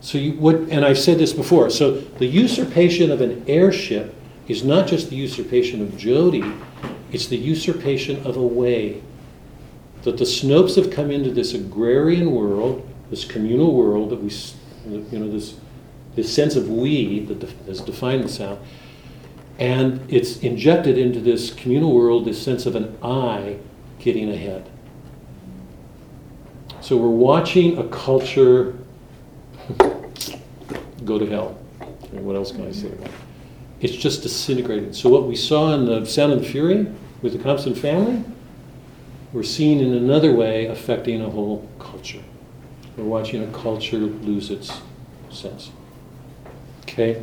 So 0.00 0.18
you 0.18 0.34
would, 0.34 0.68
and 0.68 0.84
I've 0.84 0.98
said 0.98 1.18
this 1.18 1.32
before. 1.32 1.70
So 1.70 1.92
the 1.92 2.26
usurpation 2.26 3.10
of 3.10 3.20
an 3.20 3.44
heirship 3.48 4.14
is 4.46 4.62
not 4.62 4.86
just 4.86 5.10
the 5.10 5.16
usurpation 5.16 5.82
of 5.82 5.96
Jody; 5.96 6.44
it's 7.10 7.26
the 7.26 7.36
usurpation 7.36 8.24
of 8.24 8.36
a 8.36 8.46
way. 8.46 9.02
That 10.06 10.18
the 10.18 10.24
Snopes 10.24 10.76
have 10.76 10.92
come 10.92 11.10
into 11.10 11.32
this 11.32 11.52
agrarian 11.52 12.30
world, 12.30 12.88
this 13.10 13.24
communal 13.24 13.74
world 13.74 14.10
that 14.10 14.22
we, 14.22 14.30
you 15.10 15.18
know, 15.18 15.28
this 15.28 15.56
this 16.14 16.32
sense 16.32 16.54
of 16.54 16.68
we 16.68 17.24
that 17.24 17.40
def- 17.40 17.66
has 17.66 17.80
defined 17.80 18.22
the 18.22 18.28
South, 18.28 18.60
and 19.58 20.00
it's 20.08 20.38
injected 20.38 20.96
into 20.96 21.18
this 21.18 21.52
communal 21.52 21.92
world 21.92 22.24
this 22.24 22.40
sense 22.40 22.66
of 22.66 22.76
an 22.76 22.96
I 23.02 23.58
getting 23.98 24.30
ahead. 24.30 24.70
So 26.80 26.96
we're 26.96 27.08
watching 27.08 27.76
a 27.76 27.88
culture 27.88 28.78
go 31.04 31.18
to 31.18 31.26
hell. 31.26 31.58
What 32.12 32.36
else 32.36 32.52
can 32.52 32.64
I 32.64 32.70
say 32.70 32.92
about 32.92 33.08
it? 33.08 33.14
It's 33.80 33.96
just 33.96 34.22
disintegrating. 34.22 34.92
So 34.92 35.08
what 35.08 35.26
we 35.26 35.34
saw 35.34 35.74
in 35.74 35.84
the 35.84 36.04
Sound 36.04 36.32
and 36.32 36.46
Fury 36.46 36.86
with 37.22 37.32
the 37.32 37.40
Compson 37.40 37.74
family, 37.74 38.22
we're 39.32 39.42
seeing 39.42 39.80
in 39.80 39.92
another 39.92 40.32
way 40.32 40.66
affecting 40.66 41.20
a 41.22 41.30
whole 41.30 41.68
culture. 41.78 42.22
We're 42.96 43.04
watching 43.04 43.42
a 43.42 43.52
culture 43.52 43.98
lose 43.98 44.50
its 44.50 44.80
sense. 45.30 45.70
Okay? 46.82 47.22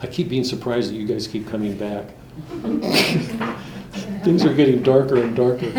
I 0.00 0.06
keep 0.06 0.28
being 0.28 0.44
surprised 0.44 0.90
that 0.90 0.96
you 0.96 1.06
guys 1.06 1.26
keep 1.26 1.48
coming 1.48 1.76
back. 1.76 2.06
Things 4.22 4.44
are 4.44 4.54
getting 4.54 4.82
darker 4.82 5.16
and 5.16 5.34
darker. 5.34 5.72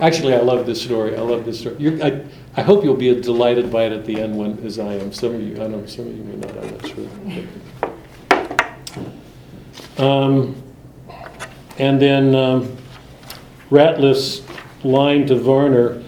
Actually, 0.00 0.34
I 0.34 0.38
love 0.38 0.64
this 0.64 0.80
story. 0.80 1.16
I 1.16 1.20
love 1.20 1.44
this 1.44 1.58
story. 1.58 1.76
You're, 1.78 2.02
I, 2.02 2.24
I 2.56 2.62
hope 2.62 2.84
you'll 2.84 2.94
be 2.94 3.20
delighted 3.20 3.72
by 3.72 3.84
it 3.84 3.92
at 3.92 4.06
the 4.06 4.20
end 4.20 4.36
when, 4.36 4.58
as 4.64 4.78
I 4.78 4.94
am. 4.94 5.12
Some 5.12 5.34
of 5.34 5.40
you, 5.40 5.62
I 5.62 5.66
know 5.66 5.84
some 5.86 6.06
of 6.06 6.16
you 6.16 6.22
may 6.22 6.36
not. 6.36 6.56
I'm 6.56 6.70
not 6.70 6.86
sure. 9.98 10.06
Um, 10.06 10.62
and 11.78 12.00
then 12.00 12.34
um, 12.34 12.76
Ratliff's 13.70 14.42
line 14.84 15.26
to 15.26 15.36
Varner. 15.36 16.02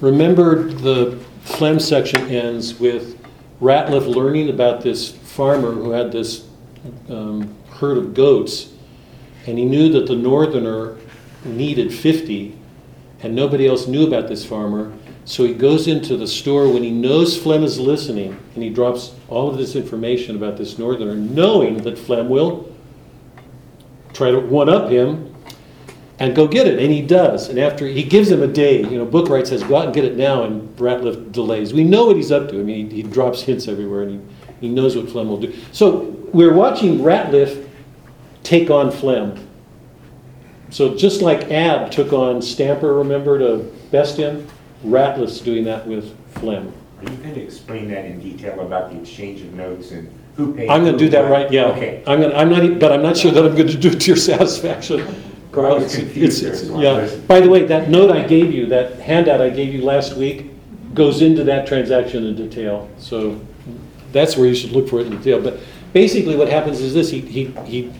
Remember, 0.00 0.64
the 0.64 1.18
Flem 1.42 1.78
section 1.78 2.28
ends 2.28 2.78
with 2.78 3.18
Ratliff 3.60 4.06
learning 4.06 4.50
about 4.50 4.82
this 4.82 5.12
farmer 5.12 5.72
who 5.72 5.90
had 5.90 6.12
this 6.12 6.48
um, 7.08 7.54
herd 7.70 7.98
of 7.98 8.14
goats, 8.14 8.72
and 9.46 9.56
he 9.56 9.64
knew 9.64 9.90
that 9.92 10.06
the 10.06 10.16
northerner 10.16 10.96
needed 11.44 11.94
50, 11.94 12.58
and 13.20 13.34
nobody 13.34 13.66
else 13.66 13.86
knew 13.86 14.06
about 14.06 14.28
this 14.28 14.44
farmer. 14.44 14.92
So 15.24 15.44
he 15.44 15.54
goes 15.54 15.88
into 15.88 16.16
the 16.16 16.26
store 16.26 16.68
when 16.68 16.82
he 16.82 16.90
knows 16.90 17.40
Flem 17.40 17.64
is 17.64 17.78
listening, 17.78 18.38
and 18.54 18.62
he 18.62 18.70
drops 18.70 19.14
all 19.28 19.48
of 19.48 19.56
this 19.56 19.74
information 19.74 20.36
about 20.36 20.56
this 20.56 20.78
northerner, 20.78 21.14
knowing 21.14 21.78
that 21.78 21.98
Flem 21.98 22.28
will 22.28 22.75
try 24.16 24.30
to 24.30 24.40
one 24.40 24.68
up 24.68 24.90
him 24.90 25.34
and 26.18 26.34
go 26.34 26.48
get 26.48 26.66
it. 26.66 26.78
And 26.78 26.90
he 26.90 27.02
does. 27.02 27.48
And 27.48 27.58
after 27.58 27.86
he 27.86 28.02
gives 28.02 28.30
him 28.30 28.42
a 28.42 28.46
day, 28.46 28.80
you 28.80 28.98
know, 28.98 29.06
Bookwright 29.06 29.46
says, 29.46 29.62
go 29.62 29.76
out 29.76 29.84
and 29.86 29.94
get 29.94 30.04
it 30.04 30.16
now, 30.16 30.44
and 30.44 30.74
Ratliff 30.76 31.30
delays. 31.32 31.74
We 31.74 31.84
know 31.84 32.06
what 32.06 32.16
he's 32.16 32.32
up 32.32 32.48
to. 32.48 32.60
I 32.60 32.62
mean, 32.62 32.90
he, 32.90 32.96
he 32.96 33.02
drops 33.02 33.42
hints 33.42 33.68
everywhere, 33.68 34.02
and 34.02 34.28
he, 34.60 34.68
he 34.68 34.74
knows 34.74 34.96
what 34.96 35.10
Flem 35.10 35.28
will 35.28 35.40
do. 35.40 35.54
So 35.72 36.16
we're 36.32 36.54
watching 36.54 36.98
Ratliff 36.98 37.68
take 38.42 38.70
on 38.70 38.90
Flem. 38.90 39.46
So 40.70 40.96
just 40.96 41.20
like 41.20 41.50
Ab 41.50 41.90
took 41.90 42.12
on 42.12 42.40
Stamper, 42.40 42.94
remember, 42.94 43.38
to 43.38 43.70
best 43.90 44.16
him, 44.16 44.48
Ratliff's 44.84 45.40
doing 45.40 45.64
that 45.64 45.86
with 45.86 46.16
Flem. 46.34 46.72
Are 46.98 47.10
you 47.10 47.16
going 47.18 47.34
to 47.34 47.42
explain 47.42 47.88
that 47.90 48.04
in 48.06 48.20
detail 48.20 48.60
about 48.60 48.90
the 48.90 48.98
exchange 48.98 49.42
of 49.42 49.52
notes 49.52 49.90
and 49.90 50.08
who 50.36 50.54
paid? 50.54 50.68
I'm 50.68 50.82
going 50.84 50.92
to 50.96 50.98
do 50.98 51.08
that 51.10 51.30
right, 51.30 51.50
yeah. 51.50 51.66
Okay. 51.66 52.02
I'm 52.06 52.20
going 52.20 52.34
I'm 52.34 52.50
not, 52.50 52.64
e- 52.64 52.74
but 52.74 52.92
I'm 52.92 53.02
not 53.02 53.16
sure 53.16 53.32
that 53.32 53.44
I'm 53.44 53.54
going 53.54 53.68
to 53.76 53.76
do 53.76 53.88
it 53.90 54.00
to 54.00 54.06
your 54.08 54.16
satisfaction. 54.16 55.00
I 55.54 55.58
was 55.60 55.84
It's- 55.84 55.96
confused 55.96 56.42
it's- 56.44 56.60
there, 56.60 56.68
so 56.70 56.76
I 56.78 56.82
Yeah, 56.82 57.16
by 57.26 57.40
the 57.40 57.48
way, 57.48 57.64
that 57.64 57.88
note 57.88 58.10
I 58.10 58.26
gave 58.26 58.52
you, 58.52 58.66
that 58.66 59.00
handout 59.00 59.40
I 59.40 59.48
gave 59.48 59.72
you 59.72 59.82
last 59.82 60.14
week, 60.16 60.50
goes 60.94 61.22
into 61.22 61.44
that 61.44 61.66
transaction 61.66 62.26
in 62.26 62.36
detail. 62.36 62.88
So 62.98 63.40
that's 64.12 64.36
where 64.36 64.46
you 64.46 64.54
should 64.54 64.72
look 64.72 64.88
for 64.88 65.00
it 65.00 65.06
in 65.06 65.16
detail. 65.16 65.40
But 65.42 65.58
basically 65.94 66.36
what 66.36 66.48
happens 66.48 66.80
is 66.80 66.92
this, 66.92 67.10
he, 67.10 67.20
he, 67.20 67.44
he, 67.64 67.92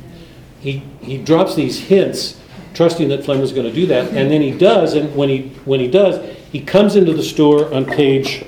he, 0.60 0.82
he 1.00 1.16
drops 1.18 1.54
these 1.54 1.78
hints, 1.78 2.38
trusting 2.74 3.08
that 3.08 3.24
Flem 3.24 3.40
is 3.40 3.52
going 3.52 3.66
to 3.66 3.72
do 3.72 3.86
that, 3.86 4.08
and 4.12 4.30
then 4.30 4.42
he 4.42 4.50
does, 4.50 4.92
and 4.94 5.14
when 5.16 5.28
he, 5.30 5.42
when 5.64 5.80
he 5.80 5.88
does, 5.88 6.20
he 6.52 6.60
comes 6.60 6.94
into 6.96 7.14
the 7.14 7.22
store 7.22 7.72
on 7.72 7.84
page, 7.86 8.44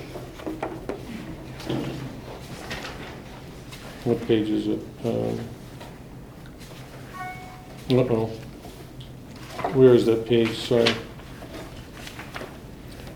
what 4.09 4.27
page 4.27 4.49
is 4.49 4.67
it? 4.67 4.81
Um, 5.05 5.39
Uh-oh. 7.91 8.27
Where 9.75 9.95
is 9.95 10.07
that 10.07 10.27
page? 10.27 10.57
Sorry. 10.57 10.89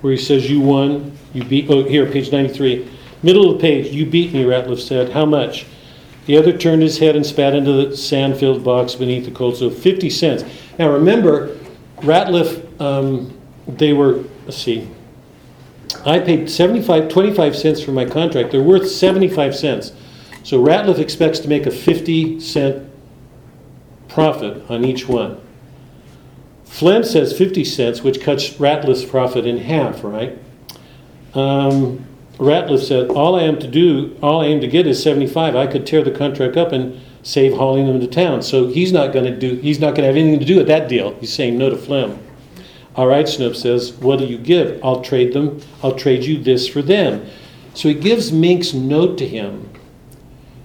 Where 0.03 0.13
he 0.13 0.19
says, 0.19 0.51
You 0.51 0.61
won, 0.61 1.17
you 1.33 1.45
beat, 1.45 1.71
oh, 1.71 1.85
here, 1.85 2.07
page 2.07 2.31
93. 2.31 2.89
Middle 3.23 3.51
of 3.51 3.57
the 3.57 3.61
page, 3.61 3.93
You 3.93 4.05
beat 4.05 4.33
me, 4.33 4.45
Ratliff 4.45 4.81
said. 4.81 5.11
How 5.11 5.25
much? 5.25 5.67
The 6.27 6.37
other 6.37 6.57
turned 6.57 6.83
his 6.83 6.99
head 6.99 7.17
and 7.17 7.25
spat 7.25 7.55
into 7.55 7.73
the 7.73 7.97
sand 7.97 8.37
filled 8.37 8.63
box 8.63 8.95
beneath 8.95 9.25
the 9.25 9.31
cold 9.31 9.57
stove. 9.57 9.77
50 9.77 10.11
cents. 10.11 10.45
Now 10.79 10.91
remember, 10.91 11.57
Ratliff, 11.99 12.81
um, 12.81 13.39
they 13.67 13.93
were, 13.93 14.25
let's 14.45 14.59
see, 14.59 14.89
I 16.05 16.19
paid 16.19 16.51
75, 16.51 17.09
25 17.09 17.57
cents 17.57 17.83
for 17.83 17.93
my 17.93 18.05
contract. 18.05 18.51
They're 18.51 18.63
worth 18.63 18.89
75 18.89 19.55
cents. 19.55 19.93
So 20.43 20.63
Ratliff 20.63 20.99
expects 20.99 21.39
to 21.41 21.49
make 21.49 21.67
a 21.67 21.71
50 21.71 22.41
cent 22.41 22.91
profit 24.09 24.69
on 24.71 24.85
each 24.85 25.09
one. 25.09 25.41
Flem 26.65 27.05
says 27.05 27.37
50 27.37 27.65
cents, 27.65 28.03
which 28.03 28.21
cuts 28.21 28.51
Ratliff's 28.55 29.05
profit 29.05 29.47
in 29.47 29.59
half, 29.59 30.03
right? 30.03 30.39
Um, 31.35 32.07
Ratliff 32.39 32.83
said, 32.83 33.11
all 33.11 33.37
I 33.37 33.43
am 33.43 33.59
to 33.61 33.69
do, 33.69 34.17
all 34.23 34.41
I 34.41 34.47
aim 34.47 34.61
to 34.63 34.67
get 34.67 34.87
is 34.87 35.03
75. 35.03 35.55
I 35.55 35.67
could 35.67 35.87
tear 35.87 36.03
the 36.03 36.11
contract 36.11 36.57
up 36.57 36.73
and 36.73 37.01
save 37.23 37.55
hauling 37.55 37.87
them 37.87 38.01
to 38.01 38.07
town. 38.07 38.43
So 38.43 38.69
he's 38.69 38.93
not 38.93 39.13
going 39.13 39.27
to 39.27 39.37
do, 39.37 39.57
he's 39.57 39.79
not 39.79 39.95
going 39.95 40.03
to 40.03 40.07
have 40.07 40.17
anything 40.17 40.41
to 40.41 40.47
do 40.47 40.57
with 40.57 40.67
that 40.67 40.89
deal. 40.89 41.15
He's 41.21 41.33
saying 41.33 41.57
no 41.57 41.71
to 41.71 41.77
Flem. 41.77 42.19
All 42.97 43.07
right, 43.07 43.27
Snopes 43.27 43.57
says, 43.57 43.93
what 43.93 44.19
do 44.19 44.27
you 44.27 44.39
give? 44.39 44.83
I'll 44.85 45.03
trade 45.03 45.33
them, 45.33 45.61
I'll 45.83 45.95
trade 45.95 46.25
you 46.25 46.43
this 46.43 46.69
for 46.69 46.83
them. 46.83 47.25
So 47.75 47.89
he 47.89 47.95
gives 47.95 48.33
Mink's 48.33 48.75
note 48.75 49.17
to 49.19 49.27
him. 49.27 49.72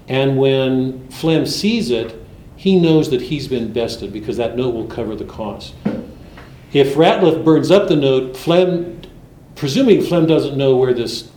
And 0.08 0.38
when 0.38 1.08
Flem 1.10 1.46
sees 1.46 1.92
it, 1.92 2.16
he 2.56 2.80
knows 2.80 3.10
that 3.12 3.22
he's 3.22 3.48
been 3.48 3.72
bested 3.72 4.12
because 4.12 4.38
that 4.38 4.56
note 4.56 4.74
will 4.74 4.88
cover 4.88 5.16
the 5.16 5.26
cost. 5.26 5.74
If 6.74 6.96
Ratliff 6.96 7.44
burns 7.44 7.72
up 7.72 7.88
the 7.88 7.96
note, 7.96 8.36
Flem, 8.36 9.02
presuming 9.56 10.02
Flem 10.02 10.26
doesn't 10.26 10.58
know 10.58 10.76
where 10.76 10.94
this, 10.94 11.32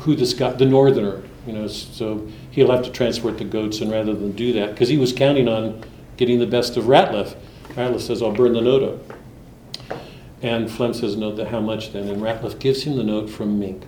who 0.00 0.14
this 0.14 0.34
guy, 0.34 0.52
the 0.52 0.66
northerner, 0.66 1.22
you 1.46 1.52
know, 1.52 1.68
so 1.68 2.26
he'll 2.50 2.70
have 2.70 2.84
to 2.84 2.90
transport 2.90 3.38
the 3.38 3.44
goats, 3.44 3.80
and 3.80 3.90
rather 3.90 4.14
than 4.14 4.32
do 4.32 4.52
that, 4.54 4.70
because 4.70 4.88
he 4.88 4.98
was 4.98 5.12
counting 5.12 5.48
on 5.48 5.84
getting 6.16 6.38
the 6.38 6.46
best 6.46 6.76
of 6.76 6.84
Ratliff, 6.84 7.36
Ratliff 7.74 8.00
says, 8.00 8.22
"I'll 8.22 8.32
burn 8.32 8.52
the 8.52 8.60
note 8.60 8.82
up." 8.82 9.98
And 10.42 10.70
Flem 10.70 10.92
says, 10.92 11.16
"No, 11.16 11.44
how 11.44 11.60
much 11.60 11.92
then?" 11.92 12.08
And 12.08 12.20
Ratliff 12.20 12.58
gives 12.58 12.82
him 12.82 12.96
the 12.96 13.04
note 13.04 13.30
from 13.30 13.58
Mink. 13.58 13.84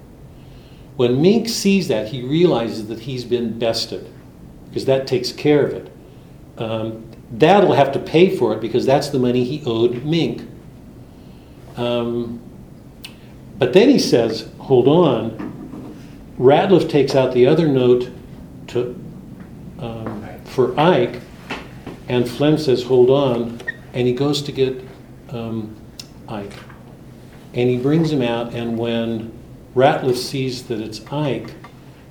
When 0.99 1.23
Mink 1.23 1.49
sees 1.49 1.87
that, 1.87 2.09
he 2.09 2.23
realizes 2.23 2.89
that 2.89 2.99
he's 2.99 3.25
been 3.25 3.57
bested, 3.57 4.13
because 4.69 4.85
that 4.87 5.07
takes 5.07 5.31
care 5.31 5.65
of 5.65 5.73
it. 5.73 5.93
Um, 6.61 7.09
that'll 7.31 7.75
have 7.75 7.93
to 7.93 8.01
pay 8.01 8.37
for 8.37 8.53
it 8.53 8.61
because 8.61 8.85
that's 8.85 9.11
the 9.11 9.21
money 9.21 9.45
he 9.45 9.63
owed 9.65 10.05
Mink. 10.05 10.43
Um, 11.77 12.41
but 13.61 13.75
then 13.75 13.89
he 13.89 14.01
says, 14.01 14.51
hold 14.59 14.89
on. 14.89 15.95
Ratliff 16.37 16.91
takes 16.91 17.15
out 17.15 17.33
the 17.33 17.47
other 17.47 17.69
note 17.69 18.11
to, 18.67 19.01
um, 19.79 20.29
for 20.47 20.77
Ike, 20.81 21.21
and 22.09 22.29
Flem 22.29 22.59
says, 22.59 22.83
hold 22.83 23.09
on, 23.09 23.61
and 23.93 24.09
he 24.09 24.15
goes 24.15 24.43
to 24.43 24.51
get 24.51 24.83
um, 25.31 25.77
Ike. 26.29 26.55
And 27.55 27.71
he 27.71 27.79
brings 27.79 28.11
him 28.11 28.23
out, 28.23 28.53
and 28.53 28.77
when 28.77 29.38
Ratliff 29.79 30.17
sees 30.17 30.65
that 30.65 30.81
it's 30.81 31.01
Ike, 31.13 31.55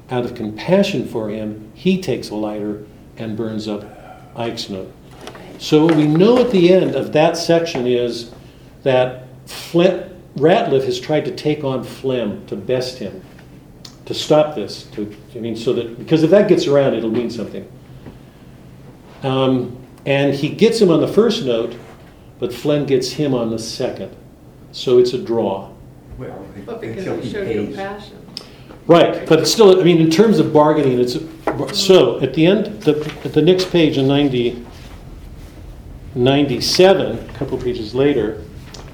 out 0.09 0.23
of 0.23 0.35
compassion 0.35 1.05
for 1.05 1.29
him, 1.29 1.69
he 1.73 2.01
takes 2.01 2.29
a 2.29 2.35
lighter 2.35 2.85
and 3.17 3.35
burns 3.35 3.67
up 3.67 3.83
Ike's 4.37 4.69
note. 4.69 4.89
So 5.59 5.83
what 5.85 5.95
we 5.95 6.07
know 6.07 6.37
at 6.37 6.51
the 6.51 6.71
end 6.71 6.95
of 6.95 7.11
that 7.11 7.35
section 7.35 7.85
is 7.85 8.31
that 8.83 9.27
Flint, 9.47 10.13
Ratliff 10.37 10.85
has 10.85 10.97
tried 10.97 11.25
to 11.25 11.35
take 11.35 11.65
on 11.65 11.83
Flem 11.83 12.45
to 12.47 12.55
best 12.55 12.99
him, 12.99 13.21
to 14.05 14.13
stop 14.13 14.55
this. 14.55 14.83
To, 14.91 15.13
I 15.35 15.39
mean, 15.39 15.57
so 15.57 15.73
that 15.73 15.99
because 15.99 16.23
if 16.23 16.29
that 16.29 16.47
gets 16.47 16.67
around, 16.67 16.93
it'll 16.93 17.11
mean 17.11 17.29
something. 17.29 17.69
Um, 19.23 19.75
and 20.05 20.33
he 20.33 20.47
gets 20.47 20.79
him 20.79 20.89
on 20.89 21.01
the 21.01 21.07
first 21.07 21.43
note, 21.43 21.75
but 22.39 22.53
Flem 22.53 22.85
gets 22.85 23.11
him 23.11 23.33
on 23.33 23.49
the 23.49 23.59
second. 23.59 24.15
So 24.71 24.99
it's 24.99 25.11
a 25.11 25.17
draw. 25.17 25.73
Well, 26.17 26.45
But 26.65 26.81
because 26.81 26.97
until 27.05 27.15
he 27.17 27.27
he 27.27 27.33
showed 27.33 27.47
pays. 27.47 27.67
compassion. 27.67 28.17
Right, 28.87 29.27
but 29.27 29.39
it's 29.39 29.51
still, 29.51 29.79
I 29.79 29.83
mean, 29.83 29.99
in 29.99 30.09
terms 30.09 30.39
of 30.39 30.53
bargaining, 30.53 30.99
it's, 30.99 31.17
so, 31.77 32.19
at 32.21 32.33
the 32.33 32.45
end, 32.45 32.81
the, 32.83 32.99
at 33.25 33.33
the 33.33 33.41
next 33.41 33.69
page 33.69 33.97
in 33.97 34.07
90, 34.07 34.65
97, 36.15 37.29
a 37.29 37.33
couple 37.33 37.57
pages 37.57 37.93
later, 37.93 38.43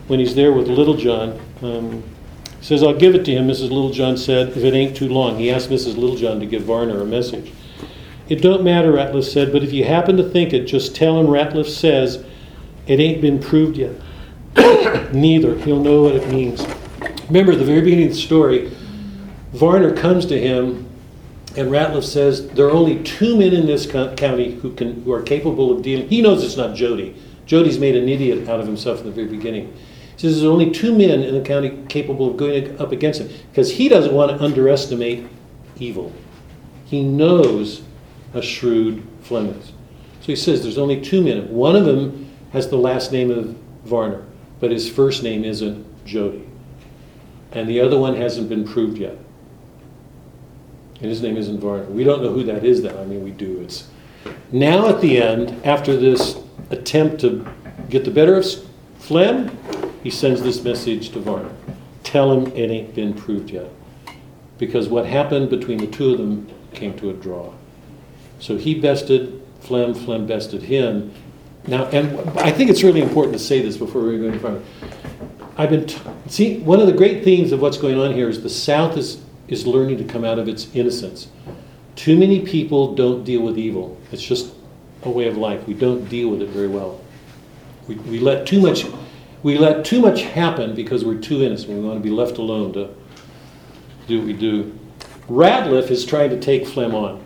when 0.08 0.20
he's 0.20 0.36
there 0.36 0.52
with 0.52 0.68
Littlejohn, 0.68 1.40
um, 1.62 2.04
he 2.60 2.66
says, 2.66 2.82
I'll 2.84 2.98
give 2.98 3.14
it 3.14 3.24
to 3.26 3.32
him, 3.32 3.48
Mrs. 3.48 3.70
Littlejohn 3.70 4.18
said, 4.18 4.50
if 4.50 4.58
it 4.58 4.74
ain't 4.74 4.96
too 4.98 5.10
long. 5.10 5.38
He 5.38 5.52
asked 5.52 5.70
Mrs. 5.70 5.96
Littlejohn 5.96 6.40
to 6.40 6.46
give 6.46 6.64
Varner 6.64 7.02
a 7.02 7.06
message. 7.06 7.54
It 8.30 8.42
don't 8.42 8.64
matter, 8.64 8.92
Ratliff 8.94 9.26
said, 9.26 9.52
but 9.52 9.64
if 9.64 9.74
you 9.74 9.84
happen 9.84 10.18
to 10.18 10.24
think 10.28 10.54
it, 10.54 10.66
just 10.66 10.96
tell 10.96 11.20
him 11.20 11.28
Ratliff 11.28 11.68
says 11.68 12.24
it 12.88 13.00
ain't 13.00 13.22
been 13.22 13.40
proved 13.40 13.78
yet. 13.78 13.92
Neither. 15.14 15.56
He'll 15.60 15.84
know 15.84 16.04
what 16.04 16.16
it 16.16 16.28
means. 16.30 16.66
Remember, 17.28 17.54
at 17.54 17.60
the 17.60 17.66
very 17.66 17.82
beginning 17.82 18.08
of 18.08 18.14
the 18.14 18.20
story, 18.20 18.72
Varner 19.54 19.96
comes 19.96 20.26
to 20.26 20.40
him, 20.40 20.90
and 21.56 21.70
Ratliff 21.70 22.04
says, 22.04 22.50
There 22.50 22.68
are 22.68 22.72
only 22.72 23.02
two 23.04 23.38
men 23.38 23.54
in 23.54 23.66
this 23.66 23.90
co- 23.90 24.14
county 24.16 24.56
who, 24.56 24.74
can, 24.74 25.04
who 25.04 25.14
are 25.14 25.22
capable 25.22 25.72
of 25.72 25.82
dealing. 25.82 26.10
He 26.10 26.22
knows 26.22 26.44
it's 26.44 26.58
not 26.58 26.76
Jody. 26.76 27.16
Jody's 27.46 27.80
made 27.80 27.96
an 27.96 28.10
idiot 28.10 28.48
out 28.50 28.60
of 28.60 28.66
himself 28.66 29.00
in 29.00 29.06
the 29.06 29.12
very 29.12 29.28
beginning. 29.28 29.72
He 30.16 30.22
says, 30.22 30.36
There's 30.36 30.46
only 30.46 30.72
two 30.72 30.98
men 30.98 31.22
in 31.22 31.34
the 31.34 31.42
county 31.42 31.84
capable 31.88 32.32
of 32.32 32.38
going 32.38 32.80
up 32.80 32.92
against 32.92 33.22
him 33.22 33.30
because 33.50 33.72
he 33.72 33.88
doesn't 33.88 34.14
want 34.14 34.32
to 34.32 34.44
underestimate 34.44 35.28
evil. 35.80 36.12
He 36.86 37.04
knows 37.04 37.84
a 38.34 38.42
shrewd 38.42 39.08
Fleming. 39.22 39.62
So 39.62 40.28
he 40.28 40.36
says, 40.36 40.64
There's 40.64 40.78
only 40.78 41.00
two 41.00 41.22
men. 41.22 41.50
One 41.50 41.76
of 41.76 41.86
them 41.86 42.32
has 42.52 42.70
the 42.70 42.78
last 42.78 43.12
name 43.12 43.32
of 43.32 43.56
Varner, 43.86 44.26
but 44.60 44.72
his 44.72 44.90
first 44.90 45.24
name 45.24 45.44
isn't 45.44 46.06
Jody. 46.06 46.48
And 47.54 47.70
the 47.70 47.80
other 47.80 47.97
one 47.97 48.16
hasn't 48.16 48.49
been 48.49 48.68
proved 48.68 48.97
yet. 48.97 49.18
And 50.99 51.10
his 51.10 51.22
name 51.22 51.38
isn't 51.38 51.60
Varner. 51.60 51.86
We 51.86 52.04
don't 52.04 52.24
know 52.24 52.34
who 52.34 52.43
that 52.45 52.64
is 52.64 52.82
then. 52.82 52.97
I 52.97 53.06
mean, 53.06 53.24
we 53.24 53.32
do. 53.32 53.62
It's 53.62 53.88
now 54.51 54.88
at 54.88 55.01
the 55.01 55.22
end, 55.22 55.66
after 55.66 55.95
this 55.95 56.38
attempt 56.70 57.22
to 57.22 57.45
get 57.89 58.06
the 58.06 58.12
better 58.12 58.36
of 58.38 58.45
Flem, 58.97 59.58
he 60.01 60.10
sends 60.10 60.41
this 60.41 60.64
message 60.64 61.10
to 61.12 61.20
Varner. 61.20 61.51
Tell 62.04 62.32
him 62.32 62.51
it 62.54 62.72
ain't 62.72 62.95
been 62.95 63.14
proved 63.14 63.49
yet. 63.49 63.70
Because 64.58 64.88
what 64.88 65.06
happened 65.06 65.49
between 65.49 65.78
the 65.78 65.88
two 65.88 66.12
of 66.12 66.18
them 66.18 66.49
came 66.74 66.97
to 66.99 67.10
a 67.10 67.14
draw. 67.14 67.54
So 68.39 68.58
he 68.58 68.80
bested 68.80 69.41
Flem, 69.60 69.93
Flem 69.93 70.26
bested 70.26 70.64
him. 70.64 71.14
Now, 71.68 71.86
and 71.86 72.18
I 72.39 72.51
think 72.51 72.70
it's 72.70 72.84
really 72.84 73.01
important 73.01 73.34
to 73.34 73.39
say 73.39 73.62
this 73.62 73.78
before 73.78 74.01
we 74.01 74.18
go 74.18 74.28
any 74.28 74.38
further. 74.38 74.62
I've 75.58 75.70
been, 75.70 75.86
t- 75.86 75.99
see, 76.28 76.60
one 76.60 76.80
of 76.80 76.88
the 76.88 76.93
great 76.93 77.24
themes 77.24 77.51
of 77.51 77.62
what's 77.62 77.78
going 77.78 77.99
on 77.99 78.14
here 78.14 78.28
is 78.28 78.41
the 78.41 78.49
South 78.49 78.97
is, 78.97 79.22
is 79.47 79.68
learning 79.68 79.97
to 79.99 80.04
come 80.04 80.26
out 80.26 80.39
of 80.39 80.47
its 80.47 80.74
innocence. 80.76 81.28
Too 81.95 82.18
many 82.18 82.39
people 82.41 82.95
don't 82.95 83.24
deal 83.24 83.41
with 83.41 83.58
evil. 83.58 83.99
It's 84.12 84.24
just 84.24 84.54
a 85.04 85.10
way 85.10 85.28
of 85.28 85.38
life. 85.38 85.68
We 85.68 85.76
don't 85.76 86.10
deal 86.10 86.30
with 86.30 86.41
it 86.41 86.49
very 86.49 86.68
well. 86.68 86.99
We, 87.88 87.95
we 87.95 88.20
let 88.20 88.47
too 88.47 88.62
much, 88.62 88.86
we 89.43 89.58
let 89.58 89.86
too 89.86 90.01
much 90.01 90.22
happen 90.22 90.74
because 90.74 91.06
we're 91.06 91.20
too 91.20 91.43
innocent. 91.43 91.70
We 91.74 91.80
want 91.82 91.99
to 91.99 92.04
be 92.04 92.10
left 92.10 92.38
alone 92.38 92.74
to 92.74 92.89
do 94.08 94.20
what 94.20 94.28
we 94.28 94.34
do. 94.34 94.78
Ratliff 95.28 95.91
is 95.91 96.06
trying 96.06 96.32
to 96.32 96.39
take 96.39 96.66
Flem 96.66 96.95
on. 96.95 97.24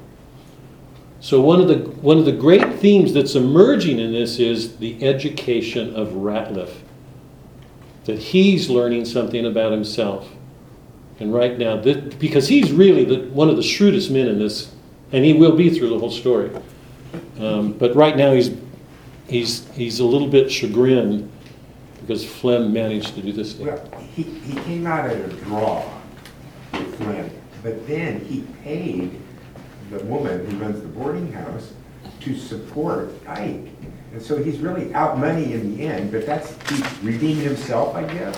So 1.19 1.41
one 1.41 1.59
of 1.59 1.67
the 1.67 1.77
one 2.01 2.19
of 2.19 2.25
the 2.25 2.31
great 2.31 2.75
themes 2.75 3.11
that's 3.11 3.35
emerging 3.35 3.99
in 3.99 4.11
this 4.11 4.37
is 4.37 4.77
the 4.77 5.03
education 5.03 5.95
of 5.95 6.09
Ratliff. 6.09 6.71
That 8.07 8.17
he's 8.17 8.69
learning 8.69 9.03
something 9.03 9.45
about 9.45 9.73
himself. 9.73 10.29
And 11.19 11.33
right 11.33 11.57
now, 11.57 11.75
this, 11.75 12.13
because 12.15 12.47
he's 12.47 12.71
really 12.71 13.03
the, 13.03 13.29
one 13.31 13.49
of 13.49 13.57
the 13.57 13.63
shrewdest 13.63 14.09
men 14.09 14.27
in 14.27 14.39
this, 14.39 14.73
and 15.11 15.25
he 15.25 15.33
will 15.33 15.57
be 15.57 15.69
through 15.77 15.89
the 15.89 15.99
whole 15.99 16.11
story. 16.11 16.49
Um, 17.37 17.73
but 17.73 17.93
right 17.95 18.15
now, 18.15 18.31
he's 18.31 18.55
he's 19.27 19.67
he's 19.71 19.99
a 19.99 20.05
little 20.05 20.29
bit 20.29 20.49
chagrined 20.49 21.29
because 21.99 22.23
Flem 22.25 22.71
managed 22.71 23.13
to 23.15 23.21
do 23.21 23.33
this 23.33 23.53
thing. 23.53 23.67
Well, 23.67 23.91
he, 24.15 24.23
he 24.23 24.55
came 24.61 24.87
out 24.87 25.09
at 25.09 25.17
a 25.17 25.27
draw 25.27 25.83
with 26.71 26.95
Flem, 26.95 27.29
but 27.61 27.85
then 27.87 28.23
he 28.23 28.45
paid 28.63 29.19
the 29.91 29.99
woman 30.05 30.49
who 30.49 30.57
runs 30.59 30.81
the 30.81 30.87
boarding 30.87 31.29
house 31.33 31.73
to 32.21 32.37
support 32.37 33.11
Ike. 33.27 33.67
And 34.13 34.21
so 34.21 34.41
he's 34.41 34.57
really 34.59 34.93
out 34.93 35.19
money 35.19 35.53
in 35.53 35.77
the 35.77 35.83
end, 35.85 36.11
but 36.11 36.25
that's, 36.25 36.55
he's 36.69 37.03
redeeming 37.03 37.43
himself, 37.43 37.95
I 37.95 38.03
guess. 38.11 38.37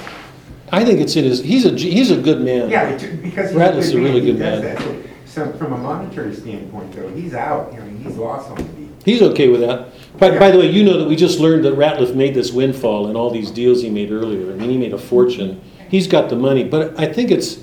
I 0.72 0.84
think 0.84 1.00
it's 1.00 1.16
in 1.16 1.24
his. 1.24 1.42
He's 1.44 1.66
a 1.66 1.72
he's 1.72 2.12
a 2.12 2.22
good 2.22 2.42
man. 2.42 2.70
Yeah, 2.70 2.90
it- 2.90 3.24
because 3.24 3.52
he's 3.52 3.94
a 3.94 3.98
really 3.98 4.22
he 4.22 4.32
good 4.34 4.40
does 4.40 4.64
man. 4.64 4.76
that. 4.76 4.82
So- 5.26 5.52
from 5.54 5.74
a 5.74 5.78
monetary 5.78 6.34
standpoint, 6.36 6.92
though, 6.92 7.08
he's 7.10 7.34
out, 7.34 7.74
I 7.74 7.80
mean, 7.80 8.04
he's 8.04 8.18
lost 8.18 8.50
on 8.50 8.58
the 8.58 8.64
beat. 8.64 8.90
He's 9.06 9.22
okay 9.22 9.48
with 9.48 9.62
that. 9.62 9.88
By, 10.20 10.38
by 10.38 10.52
the 10.52 10.58
way, 10.60 10.70
you 10.70 10.84
know 10.84 10.98
that 11.00 11.08
we 11.08 11.16
just 11.16 11.40
learned 11.40 11.64
that 11.64 11.76
Ratliff 11.76 12.14
made 12.14 12.34
this 12.34 12.52
windfall 12.52 13.08
and 13.08 13.16
all 13.16 13.30
these 13.32 13.50
deals 13.50 13.82
he 13.82 13.90
made 13.90 14.12
earlier. 14.12 14.52
I 14.52 14.56
mean, 14.56 14.70
he 14.70 14.78
made 14.78 14.92
a 14.94 14.98
fortune. 14.98 15.62
He's 15.90 16.08
got 16.08 16.30
the 16.30 16.36
money, 16.36 16.66
but 16.66 17.00
I 17.00 17.12
think 17.12 17.32
it's. 17.32 17.60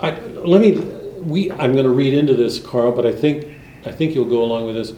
I, 0.00 0.12
let 0.20 0.60
me. 0.60 0.78
We. 1.20 1.50
I'm 1.52 1.72
going 1.72 1.84
to 1.84 1.90
read 1.90 2.14
into 2.14 2.34
this, 2.34 2.58
Carl, 2.58 2.92
but 2.92 3.04
I 3.04 3.12
think 3.12 3.46
I 3.84 3.92
think 3.92 4.14
you'll 4.14 4.24
go 4.24 4.42
along 4.42 4.66
with 4.66 4.76
this. 4.76 4.92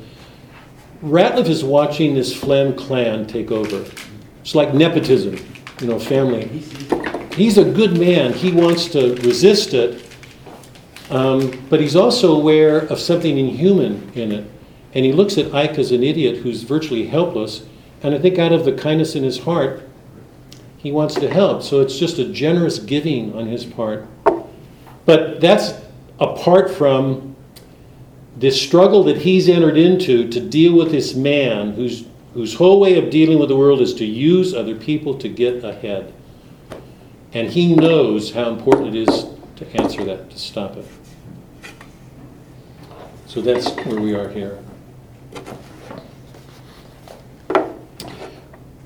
Ratliff 1.03 1.49
is 1.49 1.65
watching 1.65 2.15
this 2.15 2.35
Flem 2.35 2.75
clan 2.75 3.27
take 3.27 3.51
over. 3.51 3.85
It's 4.41 4.55
like 4.55 4.75
nepotism, 4.75 5.39
you 5.81 5.87
know, 5.87 5.99
family. 5.99 6.47
He's, 6.49 6.89
He's 7.39 7.57
a 7.57 7.63
good 7.65 7.97
man. 7.97 8.33
He 8.33 8.51
wants 8.51 8.89
to 8.89 9.15
resist 9.23 9.73
it, 9.73 10.05
um, 11.09 11.65
but 11.71 11.81
he's 11.81 11.95
also 11.95 12.35
aware 12.35 12.81
of 12.81 12.99
something 12.99 13.39
inhuman 13.39 14.11
in 14.17 14.33
it. 14.33 14.51
And 14.93 15.05
he 15.05 15.13
looks 15.13 15.39
at 15.39 15.55
Ike 15.55 15.79
as 15.79 15.93
an 15.93 16.03
idiot 16.03 16.39
who's 16.39 16.65
virtually 16.65 17.07
helpless. 17.07 17.65
And 18.03 18.13
I 18.13 18.19
think 18.19 18.41
out 18.41 18.53
of 18.53 18.65
the 18.65 18.73
kindness 18.73 19.15
in 19.15 19.23
his 19.23 19.39
heart, 19.39 19.89
he 20.79 20.91
wants 20.91 21.15
to 21.15 21.31
help. 21.31 21.63
So 21.63 21.81
it's 21.81 21.97
just 21.97 22.19
a 22.19 22.25
generous 22.25 22.81
giving 22.81 23.33
on 23.37 23.47
his 23.47 23.65
part. 23.65 24.09
But 25.05 25.41
that's 25.41 25.75
apart 26.19 26.73
from 26.73 27.28
this 28.39 28.61
struggle 28.61 29.03
that 29.05 29.19
he's 29.19 29.49
entered 29.49 29.77
into 29.77 30.29
to 30.29 30.41
deal 30.41 30.77
with 30.77 30.93
this 30.93 31.15
man 31.15 31.73
whose, 31.73 32.07
whose 32.35 32.55
whole 32.55 32.79
way 32.79 32.97
of 32.97 33.11
dealing 33.11 33.39
with 33.39 33.49
the 33.49 33.57
world 33.57 33.81
is 33.81 33.93
to 33.95 34.05
use 34.05 34.55
other 34.55 34.77
people 34.77 35.15
to 35.19 35.29
get 35.29 35.65
ahead. 35.65 36.15
And 37.33 37.51
he 37.51 37.75
knows 37.75 38.33
how 38.33 38.51
important 38.51 38.95
it 38.95 39.09
is 39.09 39.27
to 39.57 39.67
answer 39.77 40.05
that, 40.05 40.31
to 40.31 40.39
stop 40.39 40.77
it. 40.77 40.87
So 43.27 43.41
that's 43.43 43.71
where 43.85 44.01
we 44.01 44.15
are 44.15 44.29
here. 44.29 44.59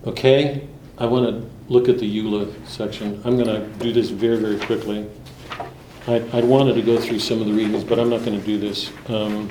Okay, 0.06 0.66
I 0.98 1.06
want 1.06 1.26
to 1.26 1.50
look 1.72 1.88
at 1.88 1.98
the 1.98 2.18
Eula 2.18 2.52
section. 2.66 3.20
I'm 3.24 3.36
going 3.36 3.46
to 3.46 3.68
do 3.78 3.92
this 3.92 4.08
very, 4.08 4.38
very 4.38 4.58
quickly. 4.58 5.08
I, 6.06 6.40
wanted 6.42 6.74
to 6.74 6.82
go 6.82 7.00
through 7.00 7.20
some 7.20 7.40
of 7.40 7.46
the 7.46 7.52
readings, 7.52 7.84
but 7.84 7.98
I'm 7.98 8.10
not 8.10 8.24
going 8.24 8.38
to 8.38 8.44
do 8.44 8.58
this. 8.58 8.90
Um, 9.08 9.48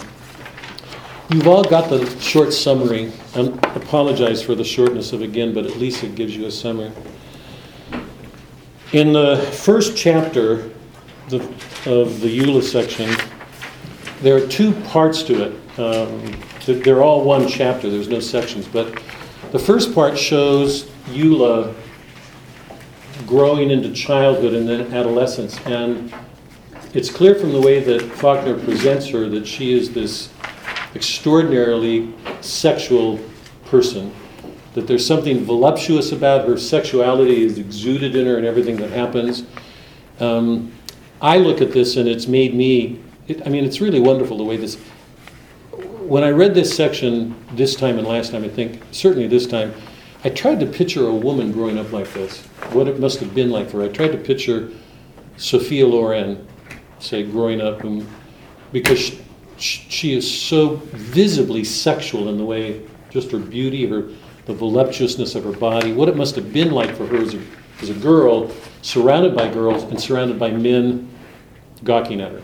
You've 1.31 1.47
all 1.47 1.63
got 1.63 1.89
the 1.89 2.05
short 2.19 2.51
summary. 2.51 3.09
I 3.35 3.39
apologize 3.73 4.43
for 4.43 4.53
the 4.53 4.65
shortness 4.65 5.13
of 5.13 5.21
again, 5.21 5.53
but 5.53 5.65
at 5.65 5.77
least 5.77 6.03
it 6.03 6.13
gives 6.13 6.35
you 6.35 6.45
a 6.45 6.51
summary. 6.51 6.91
In 8.91 9.13
the 9.13 9.37
first 9.53 9.95
chapter 9.95 10.71
the, 11.29 11.37
of 11.85 12.19
the 12.19 12.37
Eula 12.37 12.61
section, 12.61 13.09
there 14.21 14.35
are 14.35 14.45
two 14.45 14.73
parts 14.89 15.23
to 15.23 15.43
it. 15.43 15.79
Um, 15.79 16.35
they're 16.65 17.01
all 17.01 17.23
one 17.23 17.47
chapter, 17.47 17.89
there's 17.89 18.09
no 18.09 18.19
sections. 18.19 18.67
But 18.67 19.01
the 19.53 19.59
first 19.59 19.95
part 19.95 20.17
shows 20.17 20.83
Eula 21.11 21.73
growing 23.25 23.71
into 23.71 23.93
childhood 23.93 24.53
and 24.53 24.67
then 24.67 24.93
adolescence. 24.93 25.57
And 25.65 26.13
it's 26.93 27.09
clear 27.09 27.35
from 27.35 27.53
the 27.53 27.61
way 27.61 27.79
that 27.79 28.01
Faulkner 28.01 28.57
presents 28.63 29.07
her 29.09 29.29
that 29.29 29.47
she 29.47 29.73
is 29.73 29.93
this 29.93 30.29
extraordinarily 30.93 32.13
sexual 32.41 33.19
person. 33.65 34.13
That 34.73 34.87
there's 34.87 35.05
something 35.05 35.43
voluptuous 35.45 36.11
about 36.11 36.47
her 36.47 36.57
sexuality 36.57 37.43
is 37.43 37.57
exuded 37.57 38.15
in 38.15 38.25
her 38.25 38.37
and 38.37 38.45
everything 38.45 38.75
that 38.77 38.89
happens. 38.89 39.43
Um, 40.19 40.71
I 41.21 41.37
look 41.37 41.61
at 41.61 41.71
this 41.71 41.95
and 41.97 42.09
it's 42.09 42.27
made 42.27 42.53
me, 42.53 43.01
it, 43.27 43.45
I 43.45 43.49
mean, 43.49 43.63
it's 43.63 43.79
really 43.79 43.99
wonderful 43.99 44.37
the 44.37 44.43
way 44.43 44.57
this. 44.57 44.75
When 45.71 46.23
I 46.23 46.29
read 46.29 46.53
this 46.53 46.75
section 46.75 47.35
this 47.53 47.75
time 47.75 47.99
and 47.99 48.07
last 48.07 48.31
time, 48.31 48.43
I 48.43 48.49
think 48.49 48.81
certainly 48.91 49.27
this 49.27 49.47
time, 49.47 49.73
I 50.23 50.29
tried 50.29 50.59
to 50.59 50.65
picture 50.65 51.07
a 51.07 51.13
woman 51.13 51.51
growing 51.51 51.77
up 51.77 51.91
like 51.93 52.11
this. 52.13 52.41
What 52.73 52.87
it 52.87 52.99
must 52.99 53.19
have 53.21 53.33
been 53.33 53.49
like 53.49 53.69
for 53.69 53.77
her. 53.77 53.85
I 53.85 53.89
tried 53.89 54.11
to 54.11 54.17
picture 54.17 54.71
Sophia 55.37 55.87
Loren, 55.87 56.45
say, 57.01 57.23
growing 57.23 57.61
up, 57.61 57.83
and, 57.83 58.07
because 58.71 58.99
she, 59.57 59.85
she 59.89 60.13
is 60.13 60.29
so 60.29 60.75
visibly 60.93 61.63
sexual 61.63 62.29
in 62.29 62.37
the 62.37 62.45
way, 62.45 62.81
just 63.09 63.31
her 63.31 63.39
beauty, 63.39 63.85
her 63.87 64.09
the 64.45 64.53
voluptuousness 64.53 65.35
of 65.35 65.43
her 65.43 65.51
body, 65.51 65.93
what 65.93 66.09
it 66.09 66.15
must 66.15 66.35
have 66.35 66.51
been 66.51 66.71
like 66.71 66.95
for 66.95 67.05
her 67.07 67.17
as 67.17 67.33
a, 67.35 67.41
as 67.81 67.89
a 67.89 67.93
girl, 67.93 68.51
surrounded 68.81 69.35
by 69.35 69.51
girls 69.51 69.83
and 69.83 69.99
surrounded 69.99 70.39
by 70.39 70.49
men 70.51 71.09
gawking 71.83 72.21
at 72.21 72.31
her. 72.31 72.41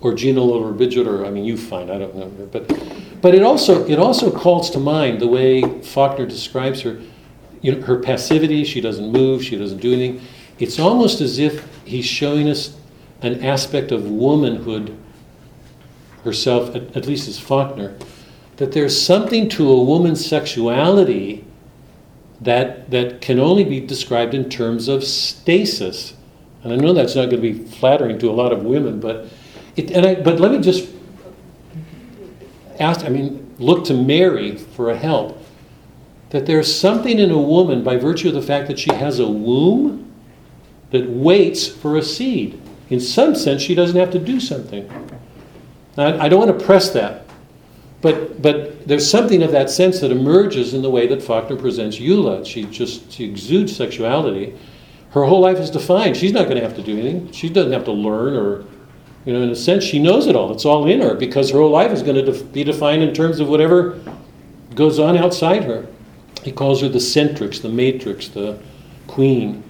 Or 0.00 0.14
Gina 0.14 0.42
or 0.42 1.24
I 1.24 1.30
mean, 1.30 1.44
you 1.44 1.56
find 1.56 1.90
I 1.90 1.98
don't 1.98 2.16
know, 2.16 2.26
but 2.50 2.66
but 3.22 3.36
it 3.36 3.42
also 3.44 3.86
it 3.86 4.00
also 4.00 4.36
calls 4.36 4.68
to 4.70 4.80
mind 4.80 5.20
the 5.20 5.28
way 5.28 5.62
Faulkner 5.62 6.26
describes 6.26 6.80
her, 6.80 7.00
you 7.60 7.72
know, 7.72 7.86
her 7.86 8.00
passivity. 8.00 8.64
She 8.64 8.80
doesn't 8.80 9.12
move. 9.12 9.44
She 9.44 9.56
doesn't 9.56 9.78
do 9.78 9.92
anything. 9.92 10.26
It's 10.58 10.80
almost 10.80 11.20
as 11.20 11.38
if 11.38 11.64
he's 11.84 12.04
showing 12.04 12.48
us 12.48 12.76
an 13.22 13.44
aspect 13.44 13.92
of 13.92 14.08
womanhood 14.08 14.96
herself, 16.24 16.74
at, 16.74 16.96
at 16.96 17.06
least 17.06 17.28
as 17.28 17.38
Faulkner, 17.38 17.96
that 18.56 18.72
there's 18.72 19.00
something 19.00 19.48
to 19.50 19.70
a 19.70 19.82
woman's 19.82 20.24
sexuality 20.24 21.44
that, 22.40 22.90
that 22.90 23.20
can 23.20 23.38
only 23.38 23.64
be 23.64 23.80
described 23.80 24.34
in 24.34 24.50
terms 24.50 24.88
of 24.88 25.04
stasis. 25.04 26.14
And 26.62 26.72
I 26.72 26.76
know 26.76 26.92
that's 26.92 27.14
not 27.14 27.30
going 27.30 27.42
to 27.42 27.52
be 27.52 27.54
flattering 27.54 28.18
to 28.18 28.30
a 28.30 28.32
lot 28.32 28.52
of 28.52 28.64
women, 28.64 29.00
but, 29.00 29.26
it, 29.76 29.90
and 29.90 30.04
I, 30.04 30.14
but 30.16 30.40
let 30.40 30.52
me 30.52 30.60
just 30.60 30.88
ask, 32.78 33.04
I 33.04 33.08
mean, 33.08 33.54
look 33.58 33.84
to 33.86 33.94
Mary 33.94 34.56
for 34.56 34.90
a 34.90 34.96
help. 34.96 35.38
That 36.30 36.46
there's 36.46 36.74
something 36.74 37.18
in 37.18 37.30
a 37.30 37.38
woman 37.38 37.84
by 37.84 37.96
virtue 37.96 38.28
of 38.28 38.34
the 38.34 38.42
fact 38.42 38.68
that 38.68 38.78
she 38.78 38.92
has 38.92 39.18
a 39.18 39.28
womb 39.28 40.10
that 40.90 41.08
waits 41.08 41.66
for 41.66 41.96
a 41.96 42.02
seed. 42.02 42.60
In 42.92 43.00
some 43.00 43.34
sense, 43.34 43.62
she 43.62 43.74
doesn't 43.74 43.98
have 43.98 44.10
to 44.10 44.18
do 44.18 44.38
something. 44.38 44.86
Now, 45.96 46.20
I 46.20 46.28
don't 46.28 46.46
want 46.46 46.58
to 46.58 46.64
press 46.66 46.90
that, 46.90 47.24
but, 48.02 48.42
but 48.42 48.86
there's 48.86 49.10
something 49.10 49.42
of 49.42 49.50
that 49.52 49.70
sense 49.70 50.00
that 50.00 50.10
emerges 50.10 50.74
in 50.74 50.82
the 50.82 50.90
way 50.90 51.06
that 51.06 51.22
Faulkner 51.22 51.56
presents 51.56 51.96
Eula. 51.96 52.44
She 52.44 52.64
just 52.64 53.10
she 53.10 53.24
exudes 53.24 53.74
sexuality. 53.74 54.58
Her 55.12 55.24
whole 55.24 55.40
life 55.40 55.56
is 55.56 55.70
defined. 55.70 56.18
She's 56.18 56.32
not 56.32 56.44
going 56.44 56.56
to 56.56 56.62
have 56.62 56.76
to 56.76 56.82
do 56.82 56.92
anything. 56.92 57.32
She 57.32 57.48
doesn't 57.48 57.72
have 57.72 57.86
to 57.86 57.92
learn 57.92 58.36
or, 58.36 58.66
you 59.24 59.32
know, 59.32 59.40
in 59.40 59.48
a 59.48 59.56
sense, 59.56 59.84
she 59.84 59.98
knows 59.98 60.26
it 60.26 60.36
all. 60.36 60.52
It's 60.52 60.66
all 60.66 60.86
in 60.86 61.00
her 61.00 61.14
because 61.14 61.50
her 61.50 61.60
whole 61.60 61.70
life 61.70 61.92
is 61.92 62.02
going 62.02 62.16
to 62.16 62.22
def- 62.22 62.52
be 62.52 62.62
defined 62.62 63.02
in 63.02 63.14
terms 63.14 63.40
of 63.40 63.48
whatever 63.48 63.98
goes 64.74 64.98
on 64.98 65.16
outside 65.16 65.64
her. 65.64 65.86
He 66.42 66.52
calls 66.52 66.82
her 66.82 66.90
the 66.90 66.98
centrix, 66.98 67.62
the 67.62 67.70
matrix, 67.70 68.28
the 68.28 68.58
queen. 69.06 69.64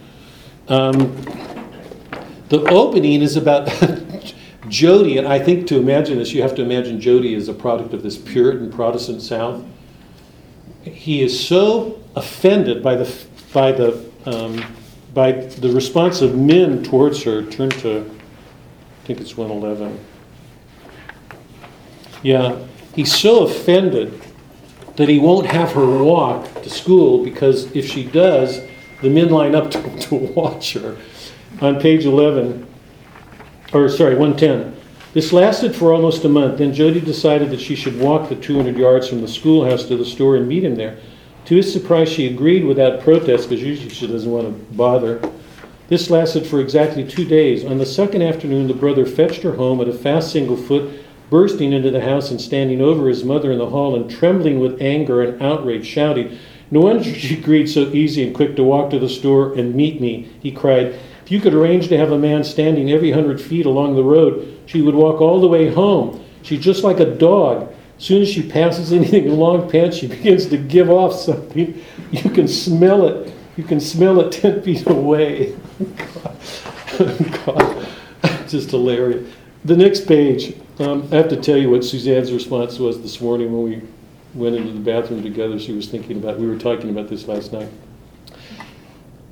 Um, 0.67 1.62
the 2.53 2.69
opening 2.69 3.23
is 3.23 3.37
about 3.39 3.67
Jody, 4.69 5.17
and 5.17 5.27
I 5.27 5.39
think 5.39 5.67
to 5.69 5.79
imagine 5.79 6.19
this, 6.19 6.33
you 6.33 6.43
have 6.43 6.55
to 6.57 6.63
imagine 6.63 7.01
Jody 7.01 7.35
as 7.35 7.49
a 7.49 7.55
product 7.55 7.95
of 7.95 8.03
this 8.03 8.19
Puritan 8.19 8.71
Protestant 8.71 9.23
South. 9.23 9.65
He 10.83 11.23
is 11.23 11.49
so 11.49 11.99
offended 12.15 12.83
by 12.83 12.97
the 12.97 13.25
by 13.55 13.73
the 13.73 14.05
um, 14.27 14.63
by 15.15 15.33
the 15.33 15.71
response 15.71 16.21
of 16.21 16.37
men 16.37 16.83
towards 16.83 17.23
her. 17.23 17.43
Turn 17.43 17.71
to, 17.71 18.01
I 18.01 19.07
think 19.07 19.23
it's 19.23 19.35
one 19.35 19.51
eleven. 19.51 19.99
Yeah, 22.23 22.59
he's 22.95 23.15
so 23.15 23.47
offended 23.47 24.21
that 24.97 25.09
he 25.09 25.19
won't 25.19 25.47
have 25.47 25.73
her 25.73 26.05
walk 26.05 26.63
to 26.63 26.69
school 26.69 27.25
because 27.25 27.75
if 27.75 27.89
she 27.89 28.05
does, 28.05 28.61
the 29.01 29.09
men 29.09 29.31
line 29.31 29.55
up 29.55 29.71
to, 29.71 29.99
to 30.01 30.15
watch 30.17 30.75
her. 30.75 30.99
On 31.63 31.81
page 31.81 32.05
11, 32.05 32.67
or 33.73 33.89
sorry, 33.89 34.17
110. 34.17 34.77
This 35.15 35.33
lasted 35.33 35.77
for 35.77 35.93
almost 35.93 36.25
a 36.25 36.29
month. 36.29 36.59
Then 36.59 36.75
Jody 36.75 37.01
decided 37.01 37.51
that 37.51 37.61
she 37.61 37.77
should 37.77 38.01
walk 38.01 38.29
the 38.29 38.35
200 38.35 38.77
yards 38.77 39.09
from 39.09 39.21
the 39.21 39.29
schoolhouse 39.29 39.85
to 39.85 39.97
the 39.97 40.05
store 40.05 40.35
and 40.35 40.49
meet 40.49 40.65
him 40.65 40.75
there. 40.75 40.99
To 41.45 41.55
his 41.55 41.73
surprise, 41.73 42.09
she 42.09 42.27
agreed 42.27 42.65
without 42.65 43.01
protest 43.01 43.49
because 43.49 43.65
usually 43.65 43.91
she 43.91 44.09
doesn't 44.09 44.29
want 44.29 44.49
to 44.49 44.75
bother. 44.75 45.21
This 45.87 46.11
lasted 46.11 46.45
for 46.49 46.61
exactly 46.61 47.07
two 47.07 47.25
days. 47.25 47.65
On 47.65 47.79
the 47.79 47.87
second 47.87 48.23
afternoon, 48.23 48.67
the 48.67 48.75
brother 48.75 49.07
fetched 49.07 49.43
her 49.43 49.55
home 49.55 49.81
at 49.81 49.87
a 49.89 49.93
fast 49.93 50.33
single 50.33 50.57
foot, 50.57 50.91
bursting 51.31 51.73
into 51.73 51.93
the 51.93 52.01
house 52.01 52.33
and 52.33 52.41
standing 52.41 52.81
over 52.81 53.09
his 53.09 53.23
mother 53.23 53.53
in 53.53 53.59
the 53.59 53.71
hall 53.71 53.95
and 53.95 54.11
trembling 54.11 54.59
with 54.59 54.83
anger 54.83 55.23
and 55.23 55.41
outrage, 55.41 55.87
shouting, 55.87 56.37
No 56.73 56.81
wonder 56.81 57.05
she 57.05 57.39
agreed 57.39 57.69
so 57.69 57.83
easy 57.93 58.27
and 58.27 58.35
quick 58.35 58.57
to 58.57 58.65
walk 58.65 58.91
to 58.91 58.99
the 58.99 59.09
store 59.09 59.53
and 59.53 59.77
meet 59.77 60.01
me, 60.01 60.29
he 60.43 60.51
cried. 60.51 60.99
If 61.25 61.31
you 61.31 61.41
could 61.41 61.55
arrange 61.55 61.89
to 61.89 61.97
have 61.97 62.13
a 62.13 62.19
man 62.19 62.43
standing 62.45 62.91
every 62.91 63.13
hundred 63.13 63.41
feet 63.41 63.67
along 63.67 63.95
the 63.95 64.03
road, 64.03 64.61
she 64.67 64.83
would 64.83 64.95
walk 64.95 65.21
all 65.21 65.41
the 65.41 65.47
way 65.47 65.73
home. 65.73 66.25
She's 66.43 66.61
just 66.61 66.83
like 66.83 67.01
a 67.01 67.15
dog. 67.15 67.73
As 67.97 68.05
soon 68.05 68.23
as 68.23 68.29
she 68.29 68.49
passes 68.49 68.93
anything 68.93 69.27
in 69.27 69.37
long 69.37 69.71
pants, 69.71 69.97
she 69.97 70.09
begins 70.09 70.47
to 70.47 70.57
give 70.57 70.91
off 70.91 71.15
something. 71.15 71.83
You 72.11 72.31
can 72.31 72.49
smell 72.49 73.07
it. 73.07 73.33
You 73.57 73.65
can 73.65 73.81
smell 73.81 74.21
it 74.21 74.33
10 74.33 74.63
feet 74.65 74.87
away. 74.89 75.57
God. 77.47 77.89
Just 78.49 78.71
hilarious. 78.71 79.33
The 79.65 79.77
next 79.77 80.07
page, 80.07 80.57
um, 80.81 81.09
I 81.13 81.17
have 81.17 81.29
to 81.29 81.37
tell 81.37 81.57
you 81.57 81.71
what 81.71 81.85
Suzanne's 81.85 82.33
response 82.33 82.79
was 82.79 83.01
this 83.01 83.21
morning 83.21 83.53
when 83.53 83.63
we 83.63 83.83
went 84.35 84.57
into 84.57 84.73
the 84.73 84.81
bathroom 84.81 85.23
together. 85.23 85.59
She 85.59 85.73
was 85.73 85.89
thinking 85.89 86.17
about, 86.19 86.39
we 86.39 86.49
were 86.49 86.59
talking 86.59 86.91
about 86.91 87.09
this 87.09 87.29
last 87.29 87.53
night. 87.53 87.69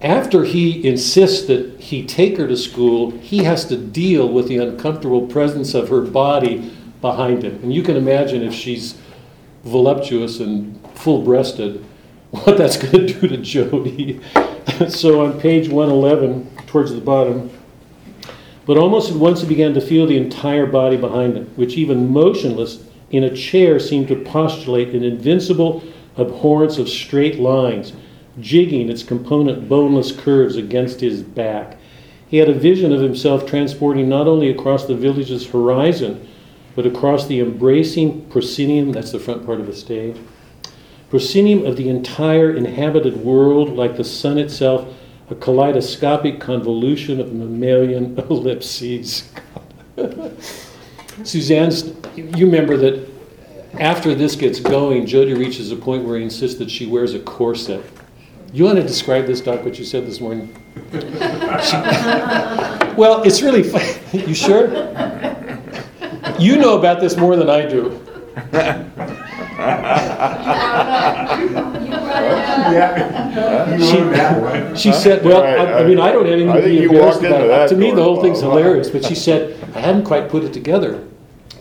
After 0.02 0.44
he 0.44 0.86
insists 0.86 1.46
that 1.46 1.78
he 1.78 2.06
take 2.06 2.38
her 2.38 2.48
to 2.48 2.56
school, 2.56 3.10
he 3.10 3.44
has 3.44 3.66
to 3.66 3.76
deal 3.76 4.28
with 4.28 4.48
the 4.48 4.56
uncomfortable 4.56 5.26
presence 5.26 5.74
of 5.74 5.90
her 5.90 6.00
body 6.00 6.72
behind 7.00 7.42
him. 7.42 7.60
And 7.62 7.72
you 7.72 7.82
can 7.82 7.96
imagine 7.96 8.42
if 8.42 8.54
she's 8.54 8.98
voluptuous 9.64 10.40
and 10.40 10.80
full 10.94 11.22
breasted, 11.22 11.84
what 12.30 12.56
that's 12.56 12.78
going 12.78 12.92
to 13.06 13.20
do 13.20 13.28
to 13.28 13.36
Jody. 13.36 14.20
so 14.88 15.24
on 15.24 15.38
page 15.38 15.68
111, 15.68 16.50
towards 16.66 16.94
the 16.94 17.00
bottom, 17.00 17.50
but 18.64 18.78
almost 18.78 19.10
at 19.10 19.16
once 19.16 19.42
he 19.42 19.48
began 19.48 19.74
to 19.74 19.80
feel 19.80 20.06
the 20.06 20.16
entire 20.16 20.66
body 20.66 20.96
behind 20.96 21.36
him, 21.36 21.46
which 21.56 21.74
even 21.74 22.12
motionless 22.12 22.84
in 23.10 23.24
a 23.24 23.34
chair 23.34 23.80
seemed 23.80 24.08
to 24.08 24.24
postulate 24.24 24.94
an 24.94 25.02
invincible 25.02 25.82
abhorrence 26.16 26.78
of 26.78 26.88
straight 26.88 27.40
lines, 27.40 27.92
jigging 28.38 28.88
its 28.88 29.02
component 29.02 29.68
boneless 29.68 30.12
curves 30.12 30.56
against 30.56 31.00
his 31.00 31.22
back. 31.22 31.76
He 32.28 32.36
had 32.36 32.48
a 32.48 32.54
vision 32.54 32.92
of 32.92 33.00
himself 33.00 33.46
transporting 33.46 34.08
not 34.08 34.28
only 34.28 34.50
across 34.50 34.86
the 34.86 34.94
village's 34.94 35.48
horizon, 35.48 36.28
but 36.76 36.86
across 36.86 37.26
the 37.26 37.40
embracing 37.40 38.24
proscenium, 38.26 38.92
that's 38.92 39.10
the 39.10 39.18
front 39.18 39.44
part 39.44 39.60
of 39.60 39.66
the 39.66 39.74
stage, 39.74 40.16
proscenium 41.08 41.66
of 41.66 41.76
the 41.76 41.88
entire 41.88 42.54
inhabited 42.54 43.16
world, 43.16 43.70
like 43.70 43.96
the 43.96 44.04
sun 44.04 44.38
itself, 44.38 44.86
a 45.28 45.34
kaleidoscopic 45.34 46.40
convolution 46.40 47.20
of 47.20 47.32
mammalian 47.32 48.16
ellipses. 48.30 49.28
Suzanne's, 51.24 51.92
you 52.16 52.46
remember 52.46 52.76
that 52.76 53.08
after 53.74 54.14
this 54.14 54.36
gets 54.36 54.60
going, 54.60 55.06
Jody 55.06 55.34
reaches 55.34 55.70
a 55.70 55.76
point 55.76 56.04
where 56.04 56.16
he 56.16 56.24
insists 56.24 56.58
that 56.58 56.70
she 56.70 56.86
wears 56.86 57.14
a 57.14 57.20
corset. 57.20 57.84
You 58.52 58.64
want 58.64 58.76
to 58.78 58.82
describe 58.82 59.26
this, 59.26 59.40
Doc, 59.40 59.64
what 59.64 59.78
you 59.78 59.84
said 59.84 60.06
this 60.06 60.20
morning? 60.20 60.54
Well, 62.96 63.22
it's 63.22 63.42
really 63.42 63.62
funny. 63.62 63.94
You 64.26 64.34
sure? 64.34 64.66
You 66.38 66.56
know 66.58 66.76
about 66.78 67.00
this 67.00 67.16
more 67.16 67.36
than 67.36 67.48
I 67.48 67.66
do. 67.66 68.00
Yeah, 72.72 73.76
She- 73.78 73.96
that. 74.00 74.78
She 74.78 74.92
said, 74.92 75.24
well, 75.24 75.42
Right, 75.42 75.58
I, 75.58 75.80
I 75.80 75.86
mean, 75.86 75.98
I 76.00 76.12
don't 76.12 76.24
have 76.24 76.32
anything 76.34 76.50
I 76.50 76.56
to 76.56 76.62
think 76.62 76.78
be 76.80 76.84
embarrassed 76.86 77.20
about. 77.20 77.42
it. 77.42 77.48
that 77.48 77.68
To 77.70 77.76
me, 77.76 77.90
the 77.90 78.02
whole 78.02 78.20
thing's 78.22 78.40
hilarious, 78.40 78.90
but 78.90 79.04
she 79.04 79.14
said, 79.14 79.56
I 79.74 79.80
hadn't 79.80 80.04
quite 80.04 80.28
put 80.28 80.44
it 80.44 80.52
together. 80.52 81.06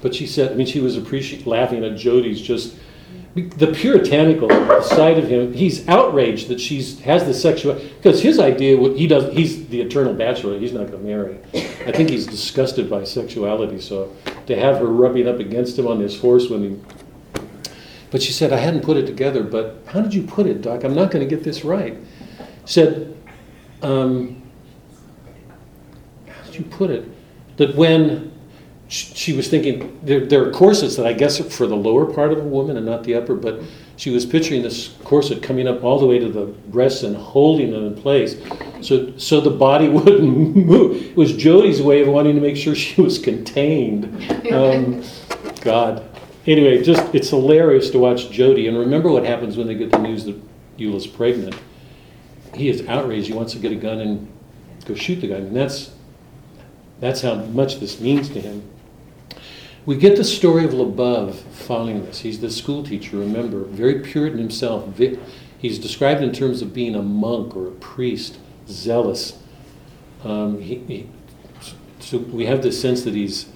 But 0.01 0.15
she 0.15 0.25
said, 0.27 0.51
I 0.51 0.55
mean, 0.55 0.67
she 0.67 0.79
was 0.79 0.95
appreciating, 0.97 1.45
laughing 1.47 1.83
at 1.83 1.97
Jody's 1.97 2.41
just, 2.41 2.75
the 3.35 3.67
puritanical 3.67 4.49
side 4.81 5.17
of 5.17 5.27
him, 5.27 5.53
he's 5.53 5.87
outraged 5.87 6.47
that 6.47 6.59
she's, 6.59 6.99
has 7.01 7.25
the 7.25 7.33
sexual, 7.33 7.75
because 7.75 8.21
his 8.21 8.39
idea 8.39 8.77
he 8.95 9.07
does, 9.07 9.33
he's 9.33 9.67
the 9.67 9.81
eternal 9.81 10.13
bachelor, 10.13 10.57
he's 10.57 10.73
not 10.73 10.87
gonna 10.87 11.03
marry. 11.03 11.37
I 11.53 11.91
think 11.91 12.09
he's 12.09 12.25
disgusted 12.25 12.89
by 12.89 13.03
sexuality, 13.03 13.79
so 13.79 14.15
to 14.47 14.59
have 14.59 14.77
her 14.77 14.87
rubbing 14.87 15.27
up 15.27 15.39
against 15.39 15.77
him 15.77 15.85
on 15.87 15.99
his 15.99 16.19
horse 16.19 16.49
when 16.49 16.63
he, 16.63 16.79
but 18.09 18.23
she 18.23 18.33
said, 18.33 18.51
I 18.51 18.57
hadn't 18.57 18.81
put 18.81 18.97
it 18.97 19.05
together, 19.05 19.43
but 19.43 19.83
how 19.85 20.01
did 20.01 20.13
you 20.13 20.23
put 20.23 20.47
it, 20.47 20.63
Doc? 20.63 20.83
I'm 20.83 20.95
not 20.95 21.11
gonna 21.11 21.25
get 21.25 21.43
this 21.43 21.63
right. 21.63 21.97
Said, 22.65 23.15
um, 23.83 24.41
how 26.27 26.43
did 26.45 26.55
you 26.55 26.65
put 26.65 26.89
it? 26.89 27.05
That 27.57 27.75
when 27.75 28.31
she, 28.89 29.33
was 29.33 29.47
thinking 29.47 29.99
there, 30.01 30.25
there 30.25 30.43
are 30.43 30.51
corsets 30.51 30.95
that 30.95 31.05
I 31.05 31.13
guess 31.13 31.39
are 31.39 31.43
for 31.43 31.67
the 31.67 31.75
lower 31.75 32.11
part 32.11 32.31
of 32.31 32.39
a 32.39 32.43
woman 32.43 32.75
and 32.75 32.87
not 32.87 33.03
the 33.03 33.13
upper, 33.13 33.35
but 33.35 33.61
she 33.97 34.09
was 34.09 34.25
picturing 34.25 34.63
this 34.63 34.95
corset 35.03 35.43
coming 35.43 35.67
up 35.67 35.83
all 35.83 35.99
the 35.99 36.07
way 36.07 36.17
to 36.17 36.27
the 36.27 36.45
breasts 36.45 37.03
and 37.03 37.15
holding 37.15 37.71
them 37.71 37.85
in 37.85 37.95
place, 38.01 38.37
so 38.81 39.15
so 39.17 39.41
the 39.41 39.51
body 39.51 39.87
wouldn't 39.89 40.55
move. 40.55 41.03
It 41.03 41.15
was 41.15 41.33
Jody's 41.33 41.81
way 41.81 42.01
of 42.01 42.07
wanting 42.07 42.33
to 42.35 42.41
make 42.41 42.57
sure 42.57 42.73
she 42.75 43.01
was 43.01 43.19
contained. 43.19 44.25
Um, 44.49 45.03
God. 45.61 46.03
Anyway, 46.47 46.81
just 46.81 47.13
it's 47.13 47.29
hilarious 47.29 47.91
to 47.91 47.99
watch 47.99 48.31
Jody 48.31 48.67
and 48.67 48.77
remember 48.77 49.11
what 49.11 49.23
happens 49.23 49.57
when 49.57 49.67
they 49.67 49.75
get 49.75 49.91
the 49.91 49.99
news 49.99 50.25
that 50.25 50.35
Eula's 50.77 51.05
pregnant. 51.05 51.55
He 52.55 52.67
is 52.67 52.87
outraged. 52.87 53.27
He 53.27 53.33
wants 53.33 53.53
to 53.53 53.59
get 53.59 53.71
a 53.71 53.75
gun 53.75 53.99
and 53.99 54.27
go 54.85 54.95
shoot 54.95 55.21
the 55.21 55.27
guy. 55.27 55.35
And 55.35 55.55
that's 55.55 55.91
that's 56.99 57.21
how 57.21 57.35
much 57.35 57.79
this 57.79 57.99
means 57.99 58.29
to 58.29 58.41
him. 58.41 58.63
We 59.89 59.97
get 59.97 60.17
the 60.17 60.23
story 60.23 60.65
of 60.65 60.71
Labove 60.73 61.33
following 61.33 62.05
this. 62.05 62.19
He's 62.19 62.39
the 62.41 62.51
school 62.51 62.83
teacher, 62.83 63.17
remember, 63.17 63.63
very 63.63 64.01
Puritan 64.01 64.37
himself. 64.37 64.87
He's 65.57 65.79
described 65.79 66.21
in 66.21 66.31
terms 66.31 66.61
of 66.61 66.75
being 66.75 66.93
a 66.93 67.01
monk 67.01 67.55
or 67.55 67.69
a 67.69 67.71
priest, 67.71 68.37
zealous. 68.67 69.39
Um, 70.23 70.61
he, 70.61 70.75
he, 70.75 71.09
so 71.99 72.19
we 72.19 72.45
have 72.45 72.61
this 72.61 72.79
sense 72.79 73.01
that 73.01 73.15
he's 73.15 73.47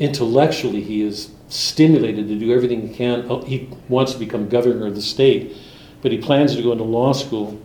intellectually 0.00 0.82
he 0.82 1.02
is 1.02 1.30
stimulated 1.48 2.26
to 2.26 2.36
do 2.36 2.52
everything 2.52 2.88
he 2.88 2.92
can. 2.92 3.26
Oh, 3.30 3.42
He 3.42 3.70
wants 3.88 4.12
to 4.14 4.18
become 4.18 4.48
governor 4.48 4.88
of 4.88 4.96
the 4.96 5.02
state, 5.02 5.56
but 6.02 6.10
he 6.10 6.18
plans 6.18 6.56
to 6.56 6.62
go 6.62 6.72
into 6.72 6.82
law 6.82 7.12
school. 7.12 7.62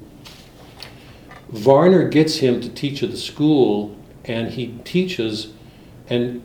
Varner 1.49 2.07
gets 2.07 2.36
him 2.36 2.61
to 2.61 2.69
teach 2.69 3.02
at 3.02 3.10
the 3.10 3.18
school, 3.18 3.98
and 4.26 4.52
he 4.52 4.77
teaches, 4.84 5.53
and 6.07 6.44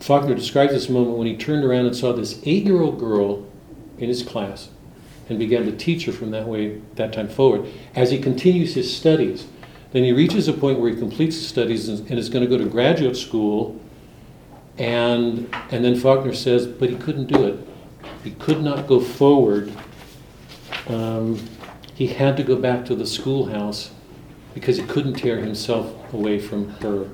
Faulkner 0.00 0.34
describes 0.34 0.72
this 0.72 0.88
moment 0.88 1.16
when 1.16 1.26
he 1.26 1.36
turned 1.36 1.64
around 1.64 1.86
and 1.86 1.96
saw 1.96 2.12
this 2.12 2.40
eight-year-old 2.44 2.98
girl 2.98 3.46
in 3.98 4.08
his 4.08 4.22
class 4.22 4.68
and 5.28 5.38
began 5.38 5.64
to 5.64 5.72
teach 5.72 6.06
her 6.06 6.12
from 6.12 6.30
that 6.30 6.46
way, 6.46 6.80
that 6.94 7.12
time 7.12 7.28
forward. 7.28 7.68
As 7.94 8.10
he 8.10 8.18
continues 8.18 8.74
his 8.74 8.94
studies, 8.94 9.46
then 9.92 10.04
he 10.04 10.12
reaches 10.12 10.48
a 10.48 10.52
point 10.52 10.78
where 10.78 10.90
he 10.90 10.96
completes 10.96 11.36
his 11.36 11.48
studies 11.48 11.88
and 11.88 12.08
and 12.10 12.18
is 12.18 12.28
going 12.28 12.44
to 12.44 12.48
go 12.48 12.62
to 12.62 12.68
graduate 12.68 13.16
school, 13.16 13.78
and, 14.76 15.52
and 15.70 15.84
then 15.84 15.96
Faulkner 15.96 16.34
says, 16.34 16.66
but 16.66 16.88
he 16.88 16.96
couldn't 16.96 17.26
do 17.26 17.44
it. 17.44 17.66
He 18.22 18.30
could 18.32 18.62
not 18.62 18.86
go 18.86 19.00
forward. 19.00 19.72
Um, 20.86 21.48
he 21.94 22.06
had 22.06 22.36
to 22.36 22.44
go 22.44 22.56
back 22.56 22.84
to 22.86 22.94
the 22.94 23.06
schoolhouse 23.06 23.90
because 24.54 24.76
he 24.76 24.84
couldn't 24.84 25.14
tear 25.14 25.38
himself 25.38 25.92
away 26.12 26.38
from 26.38 26.70
her. 26.80 27.08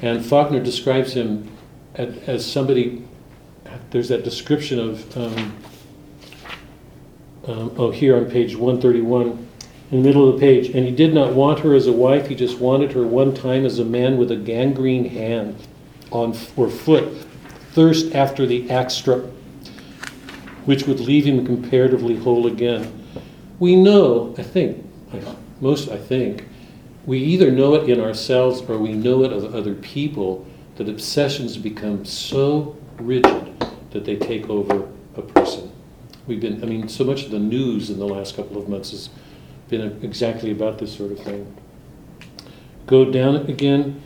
And 0.00 0.24
Faulkner 0.24 0.60
describes 0.60 1.14
him 1.14 1.50
as, 1.96 2.50
somebody, 2.50 3.02
there's 3.90 4.08
that 4.08 4.24
description 4.24 4.78
of, 4.78 5.16
um, 5.16 5.56
um, 7.46 7.72
oh, 7.78 7.90
here 7.90 8.16
on 8.16 8.30
page 8.30 8.56
131, 8.56 9.48
in 9.90 10.02
the 10.02 10.06
middle 10.08 10.28
of 10.28 10.34
the 10.34 10.40
page, 10.40 10.68
and 10.70 10.84
he 10.84 10.90
did 10.90 11.14
not 11.14 11.32
want 11.32 11.60
her 11.60 11.74
as 11.74 11.86
a 11.86 11.92
wife, 11.92 12.28
he 12.28 12.34
just 12.34 12.58
wanted 12.58 12.92
her 12.92 13.06
one 13.06 13.32
time 13.32 13.64
as 13.64 13.78
a 13.78 13.84
man 13.84 14.18
with 14.18 14.30
a 14.30 14.36
gangrene 14.36 15.04
hand 15.04 15.56
on 16.10 16.36
or 16.56 16.68
foot, 16.68 17.26
thirst 17.72 18.14
after 18.14 18.46
the 18.46 18.66
struck, 18.88 19.24
which 20.64 20.86
would 20.86 21.00
leave 21.00 21.24
him 21.24 21.46
comparatively 21.46 22.16
whole 22.16 22.46
again. 22.46 23.04
We 23.58 23.76
know, 23.76 24.34
I 24.36 24.42
think, 24.42 24.84
most 25.60 25.88
I 25.88 25.98
think, 25.98 26.44
we 27.06 27.20
either 27.20 27.52
know 27.52 27.74
it 27.74 27.88
in 27.88 28.00
ourselves 28.00 28.60
or 28.68 28.76
we 28.78 28.92
know 28.92 29.22
it 29.22 29.32
of 29.32 29.54
other 29.54 29.74
people 29.74 30.44
that 30.76 30.88
obsessions 30.88 31.56
become 31.56 32.04
so 32.04 32.76
rigid 32.98 33.64
that 33.90 34.04
they 34.04 34.16
take 34.16 34.48
over 34.48 34.88
a 35.16 35.22
person. 35.22 35.72
We've 36.26 36.40
been, 36.40 36.62
I 36.62 36.66
mean, 36.66 36.88
so 36.88 37.04
much 37.04 37.24
of 37.24 37.30
the 37.30 37.38
news 37.38 37.90
in 37.90 37.98
the 37.98 38.06
last 38.06 38.36
couple 38.36 38.58
of 38.58 38.68
months 38.68 38.90
has 38.90 39.10
been 39.68 39.98
exactly 40.02 40.50
about 40.50 40.78
this 40.78 40.96
sort 40.96 41.12
of 41.12 41.20
thing. 41.20 41.56
Go 42.86 43.10
down 43.10 43.36
again. 43.36 44.02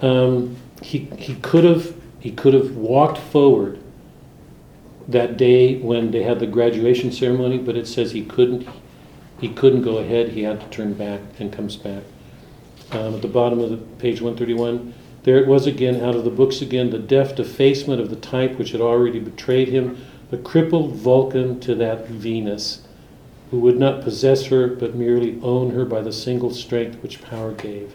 Um, 0.00 0.56
he, 0.82 1.10
he 1.16 1.34
could 1.36 1.64
have 1.64 1.94
he 2.20 2.30
could 2.30 2.52
have 2.52 2.76
walked 2.76 3.16
forward 3.16 3.78
that 5.08 5.36
day 5.38 5.78
when 5.78 6.10
they 6.10 6.22
had 6.22 6.38
the 6.38 6.46
graduation 6.46 7.10
ceremony, 7.10 7.58
but 7.58 7.76
it 7.76 7.86
says 7.86 8.12
he 8.12 8.24
couldn't. 8.24 8.68
He 9.40 9.48
couldn't 9.48 9.82
go 9.82 9.98
ahead. 9.98 10.28
He 10.30 10.42
had 10.42 10.60
to 10.60 10.68
turn 10.68 10.92
back 10.92 11.20
and 11.38 11.50
comes 11.50 11.76
back. 11.76 12.02
Um, 12.92 13.14
at 13.14 13.22
the 13.22 13.28
bottom 13.28 13.60
of 13.60 13.70
the 13.70 13.78
page 13.78 14.20
131, 14.20 14.92
there 15.22 15.38
it 15.38 15.46
was 15.46 15.66
again, 15.66 16.02
out 16.02 16.14
of 16.14 16.24
the 16.24 16.30
books 16.30 16.62
again, 16.62 16.90
the 16.90 16.98
deft 16.98 17.38
effacement 17.38 18.00
of 18.00 18.10
the 18.10 18.16
type 18.16 18.58
which 18.58 18.72
had 18.72 18.80
already 18.80 19.18
betrayed 19.18 19.68
him, 19.68 19.98
the 20.30 20.38
crippled 20.38 20.94
Vulcan 20.94 21.60
to 21.60 21.74
that 21.74 22.08
Venus, 22.08 22.86
who 23.50 23.60
would 23.60 23.78
not 23.78 24.02
possess 24.02 24.46
her, 24.46 24.68
but 24.68 24.94
merely 24.94 25.38
own 25.42 25.70
her 25.70 25.84
by 25.84 26.00
the 26.00 26.12
single 26.12 26.52
strength 26.52 27.02
which 27.02 27.22
power 27.22 27.52
gave. 27.52 27.94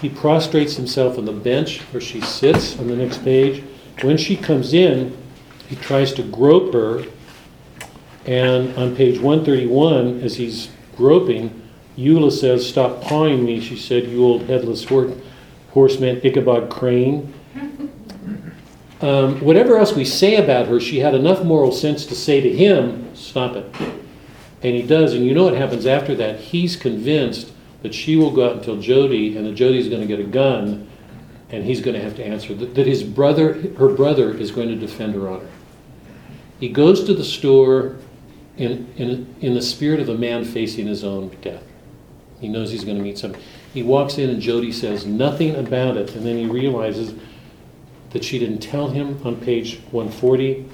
He 0.00 0.08
prostrates 0.08 0.74
himself 0.74 1.16
on 1.16 1.26
the 1.26 1.32
bench 1.32 1.80
where 1.92 2.00
she 2.00 2.20
sits 2.20 2.78
on 2.78 2.88
the 2.88 2.96
next 2.96 3.22
page. 3.22 3.62
When 4.00 4.16
she 4.16 4.36
comes 4.36 4.74
in, 4.74 5.16
he 5.68 5.76
tries 5.76 6.12
to 6.14 6.22
grope 6.24 6.72
her, 6.72 7.04
and 8.26 8.76
on 8.76 8.96
page 8.96 9.20
131, 9.20 10.20
as 10.20 10.36
he's 10.36 10.70
groping, 10.96 11.61
Eula 11.96 12.32
says, 12.32 12.68
Stop 12.68 13.02
pawing 13.02 13.44
me, 13.44 13.60
she 13.60 13.76
said, 13.76 14.06
you 14.08 14.24
old 14.24 14.42
headless 14.42 14.84
hor- 14.84 15.12
horseman, 15.72 16.20
Ichabod 16.24 16.70
Crane. 16.70 17.32
Um, 19.02 19.40
whatever 19.40 19.78
else 19.78 19.96
we 19.96 20.04
say 20.04 20.36
about 20.36 20.68
her, 20.68 20.78
she 20.78 21.00
had 21.00 21.12
enough 21.12 21.42
moral 21.42 21.72
sense 21.72 22.06
to 22.06 22.14
say 22.14 22.40
to 22.40 22.48
him, 22.48 23.12
Stop 23.16 23.56
it. 23.56 23.66
And 24.62 24.76
he 24.76 24.82
does, 24.82 25.12
and 25.12 25.26
you 25.26 25.34
know 25.34 25.42
what 25.42 25.54
happens 25.54 25.86
after 25.86 26.14
that? 26.14 26.38
He's 26.38 26.76
convinced 26.76 27.50
that 27.82 27.94
she 27.94 28.14
will 28.14 28.30
go 28.30 28.46
out 28.46 28.52
and 28.52 28.62
tell 28.62 28.76
Jody, 28.76 29.36
and 29.36 29.44
that 29.44 29.54
Jody's 29.54 29.88
going 29.88 30.02
to 30.02 30.06
get 30.06 30.20
a 30.20 30.28
gun, 30.28 30.88
and 31.50 31.64
he's 31.64 31.80
going 31.80 31.96
to 31.96 32.00
have 32.00 32.14
to 32.14 32.24
answer. 32.24 32.54
That, 32.54 32.76
that 32.76 32.86
his 32.86 33.02
brother, 33.02 33.54
her 33.76 33.88
brother, 33.88 34.32
is 34.32 34.52
going 34.52 34.68
to 34.68 34.76
defend 34.76 35.16
her 35.16 35.28
honor. 35.28 35.48
He 36.60 36.68
goes 36.68 37.02
to 37.04 37.12
the 37.12 37.24
store 37.24 37.96
in, 38.56 38.92
in, 38.96 39.34
in 39.40 39.54
the 39.54 39.62
spirit 39.62 39.98
of 39.98 40.08
a 40.08 40.16
man 40.16 40.44
facing 40.44 40.86
his 40.86 41.02
own 41.02 41.36
death. 41.42 41.64
He 42.42 42.48
knows 42.48 42.72
he's 42.72 42.82
going 42.82 42.96
to 42.96 43.02
meet 43.02 43.18
somebody. 43.18 43.44
He 43.72 43.84
walks 43.84 44.18
in, 44.18 44.28
and 44.28 44.42
Jody 44.42 44.72
says 44.72 45.06
nothing 45.06 45.54
about 45.54 45.96
it, 45.96 46.16
and 46.16 46.26
then 46.26 46.36
he 46.36 46.46
realizes 46.46 47.14
that 48.10 48.24
she 48.24 48.40
didn't 48.40 48.58
tell 48.58 48.88
him 48.88 49.20
on 49.24 49.36
page 49.36 49.78
140. 49.92 50.68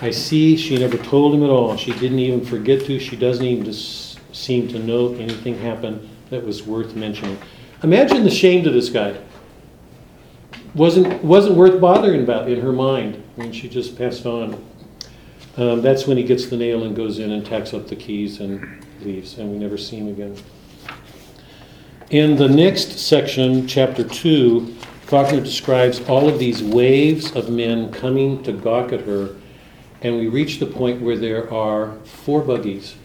I 0.00 0.10
see 0.10 0.56
she 0.56 0.76
never 0.76 0.98
told 0.98 1.32
him 1.32 1.44
at 1.44 1.48
all. 1.48 1.76
She 1.76 1.92
didn't 1.92 2.18
even 2.18 2.44
forget 2.44 2.84
to. 2.86 2.98
She 2.98 3.14
doesn't 3.14 3.44
even 3.44 3.64
just 3.64 4.18
seem 4.34 4.66
to 4.66 4.80
know 4.80 5.14
anything 5.14 5.56
happened 5.58 6.08
that 6.30 6.44
was 6.44 6.64
worth 6.64 6.96
mentioning. 6.96 7.38
Imagine 7.84 8.24
the 8.24 8.30
shame 8.30 8.64
to 8.64 8.70
this 8.70 8.88
guy. 8.88 9.16
Wasn't, 10.74 11.22
wasn't 11.22 11.56
worth 11.56 11.80
bothering 11.80 12.24
about 12.24 12.50
in 12.50 12.60
her 12.62 12.72
mind 12.72 13.22
when 13.36 13.52
she 13.52 13.68
just 13.68 13.96
passed 13.96 14.26
on. 14.26 14.54
Um, 15.56 15.82
that's 15.82 16.08
when 16.08 16.16
he 16.16 16.24
gets 16.24 16.46
the 16.46 16.56
nail 16.56 16.82
and 16.82 16.96
goes 16.96 17.20
in 17.20 17.30
and 17.30 17.46
tacks 17.46 17.72
up 17.72 17.86
the 17.86 17.94
keys 17.94 18.40
and 18.40 18.81
leaves, 19.04 19.38
and 19.38 19.50
we 19.50 19.58
never 19.58 19.76
see 19.76 19.96
him 19.96 20.08
again. 20.08 20.36
In 22.10 22.36
the 22.36 22.48
next 22.48 22.98
section, 22.98 23.66
chapter 23.66 24.04
2, 24.04 24.74
Faulkner 25.06 25.40
describes 25.40 26.00
all 26.08 26.28
of 26.28 26.38
these 26.38 26.62
waves 26.62 27.34
of 27.36 27.50
men 27.50 27.90
coming 27.90 28.42
to 28.42 28.52
gawk 28.52 28.92
at 28.92 29.00
her, 29.02 29.36
and 30.02 30.16
we 30.16 30.28
reach 30.28 30.58
the 30.58 30.66
point 30.66 31.00
where 31.00 31.16
there 31.16 31.52
are 31.52 31.96
four 32.04 32.42
buggies. 32.42 32.96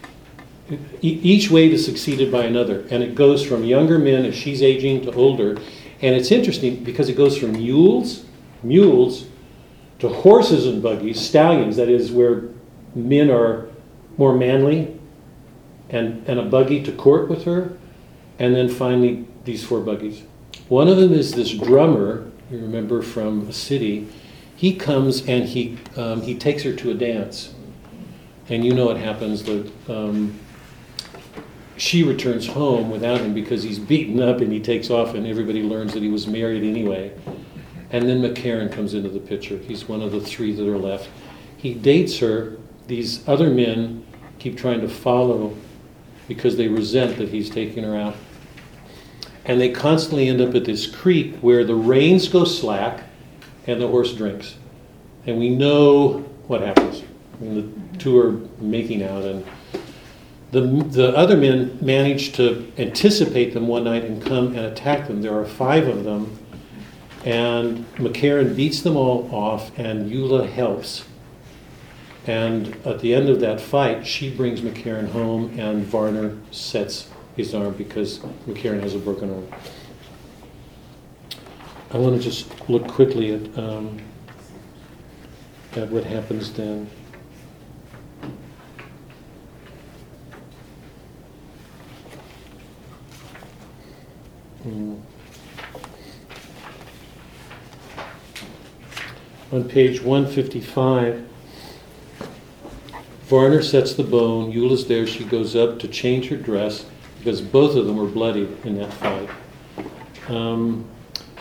Each 1.00 1.50
wave 1.50 1.72
is 1.72 1.84
succeeded 1.84 2.30
by 2.30 2.44
another, 2.44 2.86
and 2.90 3.02
it 3.02 3.14
goes 3.14 3.44
from 3.44 3.64
younger 3.64 3.98
men 3.98 4.24
as 4.26 4.34
she's 4.34 4.62
aging 4.62 5.02
to 5.02 5.12
older. 5.14 5.56
And 6.02 6.14
it's 6.14 6.30
interesting 6.30 6.84
because 6.84 7.08
it 7.08 7.16
goes 7.16 7.38
from 7.38 7.52
mules, 7.52 8.24
mules, 8.62 9.26
to 10.00 10.08
horses 10.08 10.66
and 10.66 10.82
buggies, 10.82 11.20
stallions, 11.20 11.76
that 11.76 11.88
is, 11.88 12.12
where 12.12 12.44
men 12.94 13.30
are 13.30 13.68
more 14.16 14.34
manly, 14.34 14.97
and, 15.90 16.26
and 16.28 16.38
a 16.38 16.42
buggy 16.42 16.82
to 16.82 16.92
court 16.92 17.28
with 17.28 17.44
her, 17.44 17.76
and 18.38 18.54
then 18.54 18.68
finally 18.68 19.26
these 19.44 19.64
four 19.64 19.80
buggies. 19.80 20.22
One 20.68 20.88
of 20.88 20.98
them 20.98 21.12
is 21.12 21.32
this 21.32 21.52
drummer, 21.52 22.30
you 22.50 22.58
remember 22.58 23.02
from 23.02 23.48
a 23.48 23.52
city. 23.52 24.08
He 24.56 24.74
comes 24.74 25.26
and 25.26 25.44
he, 25.44 25.78
um, 25.96 26.22
he 26.22 26.34
takes 26.34 26.62
her 26.64 26.74
to 26.74 26.90
a 26.90 26.94
dance. 26.94 27.54
And 28.48 28.64
you 28.64 28.74
know 28.74 28.86
what 28.86 28.96
happens. 28.96 29.42
The, 29.44 29.70
um, 29.88 30.38
she 31.76 32.02
returns 32.02 32.46
home 32.46 32.90
without 32.90 33.20
him 33.20 33.34
because 33.34 33.62
he's 33.62 33.78
beaten 33.78 34.20
up 34.20 34.40
and 34.40 34.52
he 34.52 34.60
takes 34.60 34.90
off, 34.90 35.14
and 35.14 35.26
everybody 35.26 35.62
learns 35.62 35.94
that 35.94 36.02
he 36.02 36.10
was 36.10 36.26
married 36.26 36.64
anyway. 36.64 37.12
And 37.90 38.08
then 38.08 38.20
McCarron 38.20 38.70
comes 38.70 38.94
into 38.94 39.08
the 39.08 39.20
picture. 39.20 39.56
He's 39.58 39.88
one 39.88 40.02
of 40.02 40.12
the 40.12 40.20
three 40.20 40.52
that 40.54 40.68
are 40.68 40.78
left. 40.78 41.08
He 41.56 41.72
dates 41.74 42.18
her. 42.18 42.58
These 42.86 43.26
other 43.28 43.48
men 43.48 44.04
keep 44.38 44.56
trying 44.56 44.80
to 44.80 44.88
follow 44.88 45.56
because 46.28 46.56
they 46.56 46.68
resent 46.68 47.16
that 47.18 47.30
he's 47.30 47.50
taking 47.50 47.82
her 47.82 47.96
out. 47.96 48.14
And 49.44 49.60
they 49.60 49.70
constantly 49.70 50.28
end 50.28 50.40
up 50.42 50.54
at 50.54 50.66
this 50.66 50.86
creek 50.86 51.36
where 51.40 51.64
the 51.64 51.74
reins 51.74 52.28
go 52.28 52.44
slack 52.44 53.04
and 53.66 53.80
the 53.80 53.88
horse 53.88 54.12
drinks. 54.12 54.56
And 55.26 55.38
we 55.38 55.48
know 55.48 56.18
what 56.46 56.60
happens. 56.60 57.02
I 57.34 57.44
mean, 57.44 57.90
the 57.92 57.98
two 57.98 58.18
are 58.18 58.32
making 58.60 59.02
out, 59.02 59.22
and 59.22 59.46
the, 60.50 60.60
the 60.60 61.16
other 61.16 61.36
men 61.36 61.78
manage 61.80 62.32
to 62.34 62.70
anticipate 62.78 63.54
them 63.54 63.68
one 63.68 63.84
night 63.84 64.04
and 64.04 64.22
come 64.22 64.48
and 64.48 64.60
attack 64.60 65.06
them. 65.06 65.22
There 65.22 65.38
are 65.38 65.44
five 65.44 65.86
of 65.86 66.04
them, 66.04 66.38
and 67.24 67.84
McCarron 67.96 68.56
beats 68.56 68.82
them 68.82 68.96
all 68.96 69.28
off, 69.32 69.76
and 69.78 70.10
Eula 70.10 70.50
helps. 70.50 71.04
And 72.28 72.76
at 72.84 73.00
the 73.00 73.14
end 73.14 73.30
of 73.30 73.40
that 73.40 73.58
fight, 73.58 74.06
she 74.06 74.30
brings 74.30 74.60
McCarron 74.60 75.08
home, 75.08 75.58
and 75.58 75.82
Varner 75.82 76.36
sets 76.50 77.08
his 77.36 77.54
arm 77.54 77.72
because 77.72 78.18
McCarron 78.46 78.82
has 78.82 78.94
a 78.94 78.98
broken 78.98 79.32
arm. 79.32 79.48
I 81.90 81.96
want 81.96 82.16
to 82.16 82.22
just 82.22 82.68
look 82.68 82.86
quickly 82.86 83.32
at, 83.32 83.58
um, 83.58 83.98
at 85.74 85.88
what 85.88 86.04
happens 86.04 86.52
then. 86.52 86.90
Hmm. 94.64 94.96
On 99.50 99.66
page 99.66 100.02
155, 100.02 101.26
Varner 103.28 103.60
sets 103.60 103.92
the 103.92 104.04
bone. 104.04 104.50
Eula's 104.50 104.86
there. 104.86 105.06
She 105.06 105.22
goes 105.22 105.54
up 105.54 105.78
to 105.80 105.88
change 105.88 106.28
her 106.28 106.36
dress 106.36 106.86
because 107.18 107.42
both 107.42 107.76
of 107.76 107.86
them 107.86 107.98
were 107.98 108.06
bloody 108.06 108.48
in 108.64 108.76
that 108.78 108.92
fight. 108.94 109.28
Um, 110.28 110.86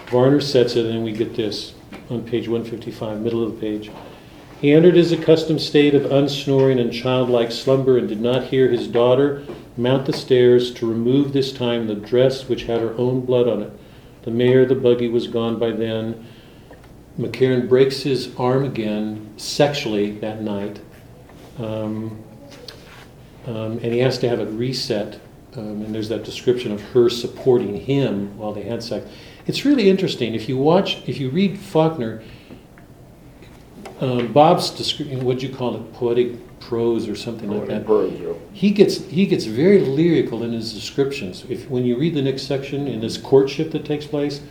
Varner 0.07 0.41
sets 0.41 0.75
it, 0.75 0.85
and 0.85 1.05
we 1.05 1.13
get 1.13 1.33
this 1.33 1.75
on 2.09 2.23
page 2.23 2.49
155, 2.49 3.21
middle 3.21 3.41
of 3.41 3.55
the 3.55 3.61
page. 3.61 3.89
He 4.59 4.73
entered 4.73 4.95
his 4.95 5.13
accustomed 5.13 5.61
state 5.61 5.95
of 5.95 6.11
unsnoring 6.11 6.79
and 6.79 6.91
childlike 6.91 7.53
slumber 7.53 7.97
and 7.97 8.09
did 8.09 8.19
not 8.19 8.45
hear 8.45 8.69
his 8.69 8.87
daughter 8.87 9.45
mount 9.77 10.07
the 10.07 10.13
stairs 10.13 10.73
to 10.73 10.89
remove 10.89 11.31
this 11.31 11.53
time 11.53 11.87
the 11.87 11.95
dress 11.95 12.49
which 12.49 12.63
had 12.63 12.81
her 12.81 12.95
own 12.97 13.21
blood 13.21 13.47
on 13.47 13.61
it. 13.61 13.71
The 14.23 14.31
mare, 14.31 14.65
the 14.65 14.75
buggy 14.75 15.07
was 15.07 15.27
gone 15.27 15.57
by 15.57 15.71
then. 15.71 16.25
McCarron 17.17 17.69
breaks 17.69 18.01
his 18.01 18.35
arm 18.35 18.65
again 18.65 19.31
sexually 19.37 20.11
that 20.19 20.41
night, 20.41 20.79
um, 21.57 22.23
um, 23.45 23.79
and 23.79 23.93
he 23.93 23.99
has 23.99 24.17
to 24.19 24.29
have 24.29 24.39
it 24.39 24.49
reset. 24.49 25.19
Um, 25.55 25.81
and 25.81 25.95
there's 25.95 26.09
that 26.09 26.23
description 26.23 26.71
of 26.71 26.81
her 26.81 27.09
supporting 27.09 27.75
him 27.75 28.37
while 28.37 28.53
they 28.53 28.63
had 28.63 28.83
sex. 28.83 29.07
It's 29.47 29.65
really 29.65 29.89
interesting. 29.89 30.35
If 30.35 30.47
you 30.47 30.57
watch, 30.57 31.07
if 31.07 31.19
you 31.19 31.29
read 31.29 31.57
Faulkner, 31.57 32.21
um, 34.01 34.31
Bob's 34.33 34.69
description, 34.69 35.23
what'd 35.23 35.41
you 35.41 35.49
call 35.49 35.75
it, 35.75 35.93
poetic 35.93 36.59
prose 36.59 37.07
or 37.07 37.15
something 37.15 37.49
like 37.49 37.67
that. 37.67 37.85
Prose, 37.85 38.19
yeah. 38.19 38.33
He 38.53 38.71
gets 38.71 38.97
he 39.05 39.25
gets 39.25 39.45
very 39.45 39.79
lyrical 39.79 40.43
in 40.43 40.51
his 40.51 40.73
descriptions. 40.73 41.45
If 41.49 41.69
when 41.69 41.85
you 41.85 41.97
read 41.97 42.13
the 42.13 42.21
next 42.21 42.43
section 42.43 42.87
in 42.87 42.99
this 42.99 43.17
courtship 43.17 43.71
that 43.71 43.85
takes 43.85 44.05
place, 44.05 44.41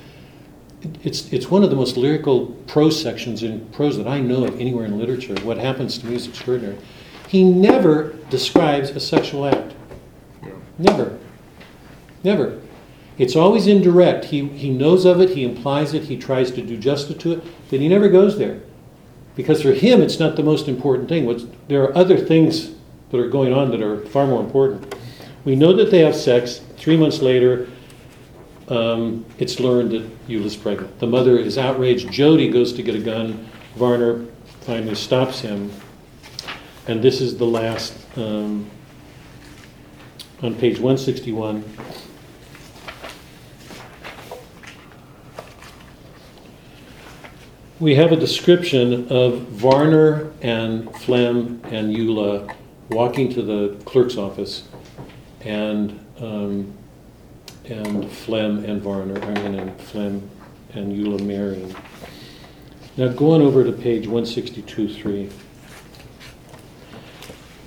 it, 0.83 0.97
it's 1.05 1.33
it's 1.33 1.51
one 1.51 1.63
of 1.63 1.71
the 1.71 1.77
most 1.77 1.97
lyrical 1.97 2.47
prose 2.67 3.01
sections 3.01 3.43
in 3.43 3.67
prose 3.67 3.97
that 3.99 4.09
I 4.09 4.21
know 4.21 4.45
of 4.45 4.59
anywhere 4.59 4.87
in 4.87 4.99
literature. 4.99 5.35
What 5.43 5.59
happens 5.59 5.99
to 5.99 6.07
me 6.07 6.17
is 6.17 6.27
extraordinary. 6.27 6.79
He 7.29 7.45
never 7.45 8.15
describes 8.31 8.91
a 8.91 9.01
sexual 9.01 9.47
act. 9.47 9.75
Never. 10.79 11.19
Never. 12.23 12.61
It's 13.19 13.35
always 13.37 13.67
indirect. 13.67 14.27
He, 14.27 14.47
he 14.49 14.71
knows 14.71 15.05
of 15.05 15.21
it, 15.21 15.31
he 15.31 15.45
implies 15.45 15.95
it, 15.95 16.05
he 16.05 16.19
tries 16.19 16.51
to 16.53 16.63
do 16.63 16.77
justice 16.77 17.17
to 17.19 17.33
it, 17.33 17.45
but 17.71 17.81
he 17.81 17.89
never 17.89 18.09
goes 18.09 18.37
there. 18.37 18.61
Because 19.35 19.63
for 19.63 19.73
him, 19.73 20.01
it's 20.01 20.19
not 20.19 20.37
the 20.37 20.43
most 20.43 20.69
important 20.69 21.09
thing. 21.09 21.25
What's, 21.27 21.45
there 21.69 21.83
are 21.83 21.97
other 21.97 22.19
things 22.19 22.73
that 23.11 23.19
are 23.19 23.29
going 23.29 23.53
on 23.53 23.71
that 23.71 23.83
are 23.83 24.05
far 24.07 24.27
more 24.27 24.43
important. 24.43 24.95
We 25.45 25.57
know 25.57 25.73
that 25.75 25.91
they 25.91 26.01
have 26.01 26.17
sex. 26.17 26.61
Three 26.77 26.97
months 26.97 27.21
later, 27.21 27.69
um, 28.69 29.25
it's 29.39 29.61
learned 29.61 29.93
that 29.93 30.11
Eula's 30.27 30.57
pregnant. 30.57 30.99
The 30.99 31.07
mother 31.07 31.39
is 31.39 31.57
outraged. 31.57 32.11
Jody 32.11 32.51
goes 32.51 32.73
to 32.75 32.83
get 32.83 32.95
a 32.95 33.01
gun. 33.01 33.49
Varner 33.77 34.27
finally 34.63 34.95
stops 34.95 35.41
him. 35.41 35.71
And 36.89 37.03
this 37.03 37.21
is 37.21 37.37
the 37.37 37.45
last, 37.45 37.99
um, 38.17 38.71
on 40.41 40.55
page 40.55 40.79
161. 40.79 41.65
We 47.81 47.97
have 47.97 48.13
a 48.13 48.17
description 48.17 49.09
of 49.09 49.41
Varner 49.49 50.31
and 50.43 50.95
Flem 50.99 51.61
and 51.65 51.95
Eula 51.95 52.55
walking 52.91 53.33
to 53.35 53.43
the 53.43 53.77
clerk's 53.85 54.17
office, 54.17 54.69
and 55.41 55.99
um, 56.21 56.73
and 57.65 58.09
Flem 58.11 58.65
and 58.65 58.81
Varner, 58.81 59.21
I 59.21 59.35
mean, 59.35 59.55
and 59.57 59.81
Flem 59.81 60.31
and 60.73 60.93
Eula 60.93 61.21
marrying. 61.21 61.75
Now, 62.97 63.09
going 63.09 63.43
over 63.43 63.65
to 63.65 63.73
page 63.73 64.07
162.3. 64.07 65.33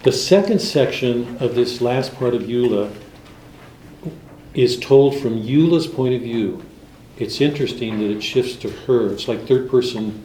The 0.02 0.14
second 0.14 0.60
section 0.60 1.38
of 1.42 1.56
this 1.56 1.82
last 1.82 2.16
part 2.16 2.34
of 2.34 2.44
Eula 2.44 2.96
is 4.54 4.80
told 4.80 5.20
from 5.20 5.42
Eula's 5.42 5.88
point 5.88 6.14
of 6.14 6.22
view. 6.22 6.64
It's 7.18 7.42
interesting 7.42 8.00
that 8.00 8.10
it 8.10 8.22
shifts 8.22 8.56
to 8.58 8.70
her. 8.70 9.12
It's 9.12 9.28
like 9.28 9.46
third 9.46 9.70
person, 9.70 10.24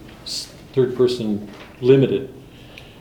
third 0.74 0.96
person 0.96 1.50
limited. 1.80 2.32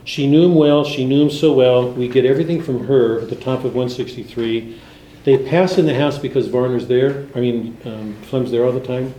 She 0.02 0.26
knew 0.26 0.44
him 0.44 0.56
well. 0.56 0.84
She 0.84 1.04
knew 1.04 1.22
him 1.22 1.30
so 1.30 1.52
well. 1.52 1.92
We 1.92 2.08
get 2.08 2.24
everything 2.24 2.60
from 2.60 2.88
her 2.88 3.20
at 3.20 3.30
the 3.30 3.36
top 3.36 3.60
of 3.60 3.76
163. 3.76 4.80
They 5.22 5.38
pass 5.38 5.78
in 5.78 5.86
the 5.86 5.94
house 5.94 6.18
because 6.18 6.48
Varner's 6.48 6.88
there. 6.88 7.28
I 7.36 7.40
mean, 7.40 7.78
um, 7.84 8.16
Flem's 8.22 8.50
there 8.50 8.64
all 8.64 8.72
the 8.72 8.80
time. 8.84 9.14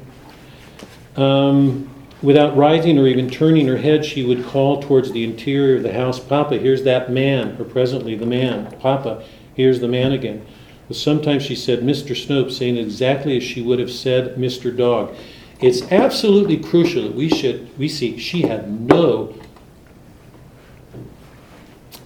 Um, 1.16 1.95
without 2.22 2.56
rising 2.56 2.98
or 2.98 3.08
even 3.08 3.30
turning 3.30 3.68
her 3.68 3.78
head, 3.78 4.06
she 4.06 4.26
would 4.26 4.46
call 4.46 4.82
towards 4.82 5.12
the 5.12 5.24
interior 5.24 5.78
of 5.78 5.84
the 5.84 5.94
house, 5.94 6.20
Papa, 6.20 6.58
here's 6.58 6.84
that 6.84 7.12
man, 7.12 7.56
or 7.60 7.66
presently 7.66 8.16
the 8.16 8.26
man. 8.26 8.72
Papa, 8.80 9.24
here's 9.54 9.80
the 9.80 9.88
man 9.88 10.12
again. 10.12 10.46
But 10.88 10.98
sometimes 10.98 11.44
she 11.44 11.56
said 11.56 11.80
Mr. 11.80 12.16
Snope, 12.16 12.52
saying 12.52 12.78
exactly 12.78 13.38
as 13.38 13.44
she 13.44 13.62
would 13.62 13.80
have 13.80 13.92
said 13.92 14.36
Mr. 14.36 14.76
Dog. 14.76 15.16
It's 15.60 15.92
absolutely 15.92 16.58
crucial 16.58 17.04
that 17.04 17.16
we 17.16 17.30
should 17.30 17.78
we 17.78 17.88
see 17.88 18.18
she 18.18 18.42
had 18.42 18.70
no 18.70 19.34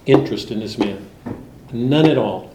interest 0.06 0.50
in 0.50 0.60
this 0.60 0.78
man. 0.78 1.08
None 1.72 2.06
at 2.06 2.16
all. 2.16 2.54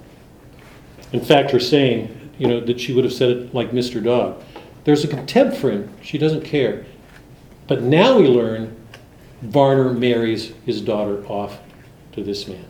In 1.11 1.22
fact, 1.22 1.52
her 1.52 1.60
saying, 1.60 2.32
you 2.38 2.48
know, 2.48 2.60
that 2.61 2.80
she 2.80 2.94
would 2.94 3.03
have 3.03 3.14
said 3.14 3.30
it 3.30 3.53
like 3.53 3.72
Mr. 3.72 4.03
Dog. 4.03 4.41
There's 4.84 5.03
a 5.03 5.07
contempt 5.07 5.57
for 5.57 5.72
him. 5.72 5.90
She 6.02 6.18
doesn't 6.18 6.44
care. 6.44 6.86
But 7.68 7.82
now 7.82 8.18
we 8.18 8.28
learn 8.28 8.76
Varner 9.42 9.94
marries 9.94 10.54
his 10.66 10.82
daughter 10.82 11.26
off 11.28 11.60
to 12.14 12.24
this 12.24 12.48
man. 12.48 12.66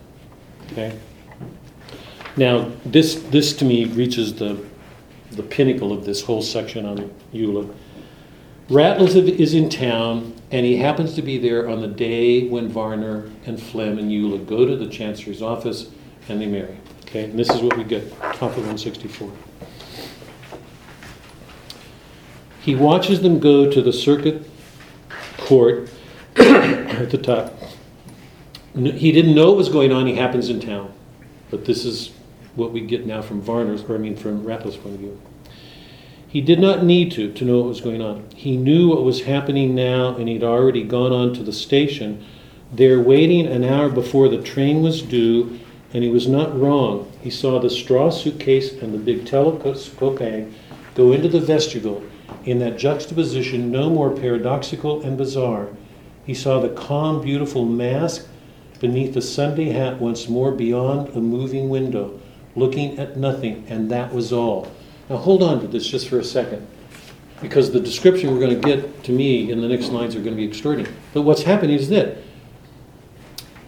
Okay? 0.72 0.98
Now, 2.36 2.70
this, 2.84 3.14
this 3.14 3.54
to 3.56 3.64
me 3.64 3.84
reaches 3.86 4.34
the, 4.34 4.62
the 5.32 5.42
pinnacle 5.42 5.92
of 5.92 6.04
this 6.04 6.22
whole 6.22 6.42
section 6.42 6.84
on 6.84 7.10
Eula. 7.32 7.72
Ratliff 8.68 9.28
is 9.28 9.54
in 9.54 9.68
town, 9.68 10.34
and 10.50 10.66
he 10.66 10.76
happens 10.76 11.14
to 11.14 11.22
be 11.22 11.38
there 11.38 11.68
on 11.68 11.80
the 11.80 11.88
day 11.88 12.48
when 12.48 12.68
Varner 12.68 13.30
and 13.46 13.62
Flem 13.62 13.98
and 13.98 14.10
Eula 14.10 14.44
go 14.46 14.66
to 14.66 14.76
the 14.76 14.88
Chancellery's 14.88 15.42
office 15.42 15.90
and 16.28 16.40
they 16.40 16.46
marry. 16.46 16.76
Okay, 17.02 17.24
and 17.24 17.38
this 17.38 17.48
is 17.50 17.62
what 17.62 17.76
we 17.76 17.84
get, 17.84 18.10
top 18.20 18.50
of 18.56 18.66
164. 18.66 19.30
He 22.60 22.74
watches 22.74 23.22
them 23.22 23.38
go 23.38 23.70
to 23.70 23.80
the 23.80 23.92
circuit 23.92 24.44
court 25.38 25.88
at 26.36 27.10
the 27.10 27.18
top. 27.18 27.52
He 28.74 29.10
didn't 29.10 29.34
know 29.34 29.48
what 29.48 29.56
was 29.56 29.68
going 29.68 29.92
on, 29.92 30.06
he 30.06 30.14
happens 30.14 30.50
in 30.50 30.60
town. 30.60 30.92
But 31.50 31.64
this 31.64 31.84
is 31.84 32.12
what 32.54 32.72
we 32.72 32.80
get 32.80 33.06
now 33.06 33.22
from 33.22 33.40
Varner's, 33.40 33.82
or 33.84 33.94
I 33.94 33.98
mean 33.98 34.16
from 34.16 34.44
Ratliff's 34.44 34.76
point 34.76 34.94
of 34.94 35.00
view. 35.00 35.20
He 36.28 36.40
did 36.40 36.60
not 36.60 36.84
need 36.84 37.12
to 37.12 37.32
to 37.32 37.44
know 37.44 37.58
what 37.58 37.68
was 37.68 37.80
going 37.80 38.02
on. 38.02 38.28
He 38.34 38.56
knew 38.56 38.88
what 38.88 39.04
was 39.04 39.22
happening 39.22 39.74
now, 39.74 40.16
and 40.16 40.28
he'd 40.28 40.42
already 40.42 40.82
gone 40.82 41.12
on 41.12 41.32
to 41.34 41.42
the 41.42 41.52
station, 41.52 42.24
there 42.72 43.00
waiting 43.00 43.46
an 43.46 43.64
hour 43.64 43.88
before 43.88 44.28
the 44.28 44.42
train 44.42 44.82
was 44.82 45.00
due, 45.00 45.58
and 45.94 46.02
he 46.02 46.10
was 46.10 46.26
not 46.26 46.58
wrong. 46.58 47.10
He 47.22 47.30
saw 47.30 47.58
the 47.58 47.70
straw 47.70 48.10
suitcase 48.10 48.72
and 48.72 48.92
the 48.92 48.98
big 48.98 49.26
telescope 49.26 50.18
go 50.94 51.12
into 51.12 51.28
the 51.28 51.40
vestibule 51.40 52.02
in 52.46 52.60
that 52.60 52.78
juxtaposition 52.78 53.70
no 53.70 53.90
more 53.90 54.10
paradoxical 54.10 55.02
and 55.02 55.18
bizarre. 55.18 55.68
He 56.24 56.32
saw 56.32 56.60
the 56.60 56.70
calm, 56.70 57.20
beautiful 57.20 57.64
mask 57.64 58.26
beneath 58.80 59.14
the 59.14 59.22
Sunday 59.22 59.70
hat 59.70 60.00
once 60.00 60.28
more 60.28 60.52
beyond 60.52 61.08
a 61.16 61.20
moving 61.20 61.68
window, 61.68 62.18
looking 62.54 62.98
at 62.98 63.16
nothing, 63.16 63.66
and 63.68 63.90
that 63.90 64.14
was 64.14 64.32
all. 64.32 64.72
Now 65.10 65.16
hold 65.16 65.42
on 65.42 65.60
to 65.60 65.66
this 65.66 65.86
just 65.86 66.08
for 66.08 66.18
a 66.18 66.24
second, 66.24 66.66
because 67.40 67.72
the 67.72 67.80
description 67.80 68.32
we're 68.32 68.40
going 68.40 68.60
to 68.60 68.66
get 68.66 69.04
to 69.04 69.12
me 69.12 69.50
in 69.50 69.60
the 69.60 69.68
next 69.68 69.88
lines 69.88 70.14
are 70.14 70.20
going 70.20 70.34
to 70.34 70.40
be 70.40 70.46
extraordinary. 70.46 70.94
But 71.12 71.22
what's 71.22 71.42
happening 71.42 71.76
is 71.76 71.88
that 71.88 72.18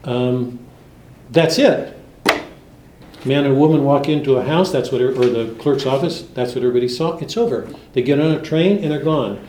um, 0.04 0.58
that's 1.30 1.58
it. 1.58 1.97
Man 3.24 3.44
and 3.44 3.58
woman 3.58 3.84
walk 3.84 4.08
into 4.08 4.36
a 4.36 4.44
house, 4.44 4.70
that's 4.70 4.92
what, 4.92 5.00
or 5.00 5.12
the 5.12 5.54
clerk's 5.58 5.86
office, 5.86 6.22
that's 6.34 6.54
what 6.54 6.62
everybody 6.62 6.88
saw. 6.88 7.18
It's 7.18 7.36
over. 7.36 7.68
They 7.92 8.02
get 8.02 8.20
on 8.20 8.30
a 8.32 8.40
train 8.40 8.82
and 8.82 8.92
they're 8.92 9.02
gone. 9.02 9.46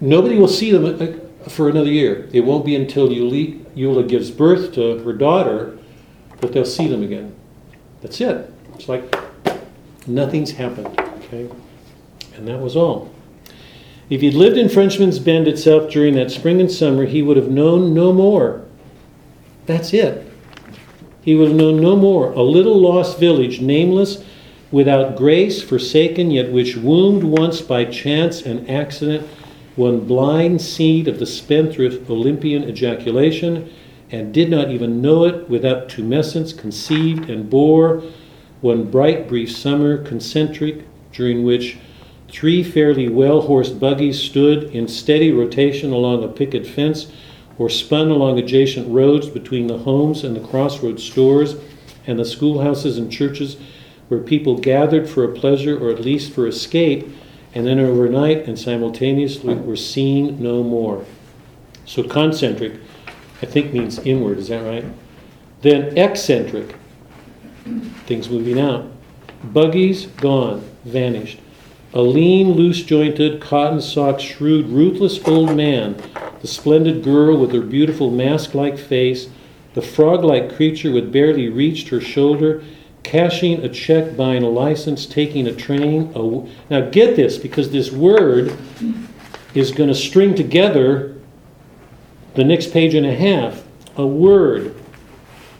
Nobody 0.00 0.38
will 0.38 0.48
see 0.48 0.70
them 0.70 0.84
uh, 0.84 1.48
for 1.50 1.68
another 1.68 1.90
year. 1.90 2.28
It 2.32 2.40
won't 2.40 2.64
be 2.64 2.76
until 2.76 3.08
Eula 3.08 4.08
gives 4.08 4.30
birth 4.30 4.72
to 4.74 4.98
her 4.98 5.12
daughter 5.12 5.76
that 6.40 6.52
they'll 6.52 6.64
see 6.64 6.86
them 6.86 7.02
again. 7.02 7.34
That's 8.00 8.20
it. 8.20 8.52
It's 8.74 8.88
like 8.88 9.14
nothing's 10.06 10.52
happened. 10.52 10.98
Okay, 10.98 11.50
and 12.34 12.48
that 12.48 12.60
was 12.60 12.76
all. 12.76 13.12
If 14.08 14.22
he'd 14.22 14.34
lived 14.34 14.56
in 14.56 14.68
Frenchman's 14.68 15.18
Bend 15.18 15.46
itself 15.46 15.90
during 15.90 16.14
that 16.14 16.30
spring 16.30 16.60
and 16.60 16.70
summer, 16.70 17.04
he 17.04 17.22
would 17.22 17.36
have 17.36 17.50
known 17.50 17.92
no 17.92 18.12
more. 18.12 18.64
That's 19.66 19.92
it. 19.92 20.29
He 21.22 21.34
would 21.34 21.48
have 21.48 21.56
known 21.56 21.80
no 21.80 21.96
more. 21.96 22.32
A 22.32 22.42
little 22.42 22.78
lost 22.78 23.18
village, 23.18 23.60
nameless, 23.60 24.24
without 24.70 25.16
grace, 25.16 25.62
forsaken, 25.62 26.30
yet 26.30 26.52
which 26.52 26.76
wombed 26.76 27.24
once 27.24 27.60
by 27.60 27.84
chance 27.84 28.42
and 28.42 28.68
accident 28.70 29.26
one 29.76 30.00
blind 30.00 30.60
seed 30.60 31.08
of 31.08 31.18
the 31.18 31.26
spendthrift 31.26 32.08
Olympian 32.10 32.64
ejaculation, 32.68 33.70
and 34.10 34.34
did 34.34 34.50
not 34.50 34.70
even 34.70 35.00
know 35.00 35.24
it 35.24 35.48
without 35.48 35.88
tumescence, 35.88 36.56
conceived 36.56 37.30
and 37.30 37.48
bore 37.48 38.02
one 38.60 38.90
bright, 38.90 39.28
brief 39.28 39.50
summer, 39.50 39.96
concentric, 39.98 40.84
during 41.12 41.44
which 41.44 41.78
three 42.28 42.62
fairly 42.62 43.08
well 43.08 43.42
horsed 43.42 43.80
buggies 43.80 44.20
stood 44.20 44.64
in 44.74 44.86
steady 44.86 45.32
rotation 45.32 45.92
along 45.92 46.22
a 46.22 46.28
picket 46.28 46.66
fence 46.66 47.10
or 47.60 47.68
spun 47.68 48.10
along 48.10 48.38
adjacent 48.38 48.88
roads 48.88 49.28
between 49.28 49.66
the 49.66 49.76
homes 49.76 50.24
and 50.24 50.34
the 50.34 50.48
crossroads 50.48 51.04
stores 51.04 51.56
and 52.06 52.18
the 52.18 52.24
schoolhouses 52.24 52.96
and 52.96 53.12
churches 53.12 53.58
where 54.08 54.18
people 54.18 54.56
gathered 54.56 55.06
for 55.06 55.24
a 55.24 55.32
pleasure 55.34 55.78
or 55.78 55.90
at 55.90 56.00
least 56.00 56.32
for 56.32 56.46
escape 56.46 57.06
and 57.54 57.66
then 57.66 57.78
overnight 57.78 58.48
and 58.48 58.58
simultaneously 58.58 59.54
were 59.56 59.76
seen 59.76 60.42
no 60.42 60.62
more. 60.62 61.04
So 61.84 62.02
concentric, 62.02 62.80
I 63.42 63.46
think 63.46 63.74
means 63.74 63.98
inward, 63.98 64.38
is 64.38 64.48
that 64.48 64.64
right? 64.64 64.86
Then 65.60 65.98
eccentric, 65.98 66.74
things 68.06 68.30
moving 68.30 68.58
out. 68.58 68.90
Buggies 69.44 70.06
gone, 70.06 70.64
vanished. 70.86 71.38
A 71.92 72.00
lean, 72.00 72.52
loose 72.52 72.82
jointed, 72.82 73.42
cotton 73.42 73.82
socked, 73.82 74.22
shrewd, 74.22 74.68
ruthless 74.68 75.22
old 75.28 75.54
man, 75.54 76.00
the 76.40 76.46
splendid 76.46 77.04
girl 77.04 77.36
with 77.36 77.52
her 77.52 77.60
beautiful 77.60 78.10
mask 78.10 78.54
like 78.54 78.78
face, 78.78 79.28
the 79.74 79.82
frog 79.82 80.24
like 80.24 80.56
creature 80.56 80.90
with 80.90 81.12
barely 81.12 81.48
reached 81.48 81.88
her 81.88 82.00
shoulder, 82.00 82.62
cashing 83.02 83.62
a 83.64 83.68
check, 83.68 84.16
buying 84.16 84.42
a 84.42 84.48
license, 84.48 85.06
taking 85.06 85.46
a 85.46 85.54
train. 85.54 86.12
Now 86.68 86.80
get 86.90 87.16
this, 87.16 87.38
because 87.38 87.70
this 87.70 87.90
word 87.90 88.56
is 89.54 89.72
going 89.72 89.88
to 89.88 89.94
string 89.94 90.34
together 90.34 91.16
the 92.34 92.44
next 92.44 92.72
page 92.72 92.94
and 92.94 93.06
a 93.06 93.14
half. 93.14 93.64
A 93.96 94.06
word. 94.06 94.74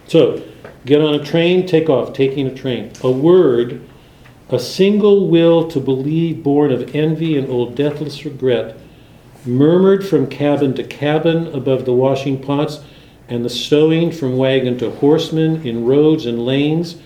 So, 0.07 0.43
get 0.86 1.01
on 1.01 1.15
a 1.15 1.24
train, 1.24 1.66
take 1.66 1.89
off, 1.89 2.12
taking 2.12 2.47
a 2.47 2.55
train. 2.55 2.93
A 3.02 3.11
word, 3.11 3.86
a 4.48 4.59
single 4.59 5.28
will 5.28 5.69
to 5.69 5.81
believe, 5.81 6.43
born 6.43 6.73
of 6.73 6.94
envy 6.94 7.36
and 7.36 7.48
old 7.51 7.74
deathless 7.74 8.24
regret, 8.24 8.78
murmured 9.46 10.06
from 10.06 10.26
cabin 10.26 10.74
to 10.74 10.84
cabin 10.84 11.46
above 11.48 11.84
the 11.84 11.92
washing 11.92 12.40
pots 12.40 12.80
and 13.28 13.44
the 13.44 13.50
stowing 13.50 14.10
from 14.10 14.36
wagon 14.36 14.76
to 14.78 14.90
horseman 14.90 15.66
in 15.66 15.84
roads 15.84 16.26
and 16.26 16.44
lanes 16.44 16.96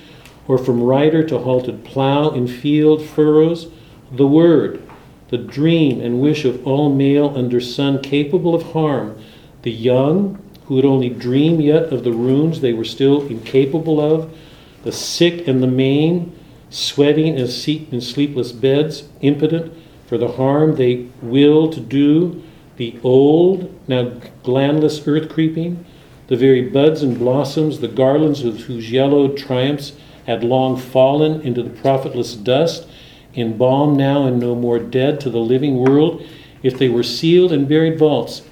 or 0.48 0.58
from 0.58 0.82
rider 0.82 1.22
to 1.22 1.38
halted 1.38 1.84
plow 1.84 2.30
in 2.30 2.46
field 2.46 3.02
furrows, 3.04 3.68
the 4.12 4.26
word, 4.26 4.82
the 5.28 5.38
dream 5.38 6.00
and 6.00 6.20
wish 6.20 6.44
of 6.44 6.66
all 6.66 6.92
male 6.92 7.32
under 7.36 7.60
sun 7.60 8.02
capable 8.02 8.54
of 8.54 8.72
harm, 8.72 9.18
the 9.62 9.70
young, 9.70 10.40
who 10.66 10.74
would 10.74 10.84
only 10.84 11.08
dream 11.08 11.60
yet 11.60 11.84
of 11.92 12.04
the 12.04 12.12
ruins 12.12 12.60
they 12.60 12.72
were 12.72 12.84
still 12.84 13.26
incapable 13.26 14.00
of, 14.00 14.34
the 14.82 14.92
sick 14.92 15.46
and 15.46 15.62
the 15.62 15.66
main, 15.66 16.34
sweating 16.70 17.38
in 17.38 18.00
sleepless 18.00 18.52
beds, 18.52 19.04
impotent 19.20 19.72
for 20.14 20.18
the 20.18 20.28
harm 20.28 20.76
they 20.76 21.08
will 21.22 21.68
to 21.68 21.80
do, 21.80 22.40
the 22.76 22.96
old, 23.02 23.68
now 23.88 24.12
glandless 24.44 25.04
earth 25.08 25.28
creeping, 25.28 25.84
the 26.28 26.36
very 26.36 26.62
buds 26.62 27.02
and 27.02 27.18
blossoms, 27.18 27.80
the 27.80 27.88
garlands 27.88 28.44
of 28.44 28.60
whose 28.60 28.92
yellowed 28.92 29.36
triumphs 29.36 29.92
had 30.24 30.44
long 30.44 30.76
fallen 30.76 31.40
into 31.40 31.64
the 31.64 31.80
profitless 31.82 32.36
dust, 32.36 32.86
embalmed 33.34 33.98
now 33.98 34.24
and 34.24 34.38
no 34.38 34.54
more 34.54 34.78
dead 34.78 35.18
to 35.18 35.30
the 35.30 35.40
living 35.40 35.78
world, 35.78 36.24
if 36.62 36.78
they 36.78 36.88
were 36.88 37.02
sealed 37.02 37.50
in 37.50 37.66
buried 37.66 37.98
vaults 37.98 38.42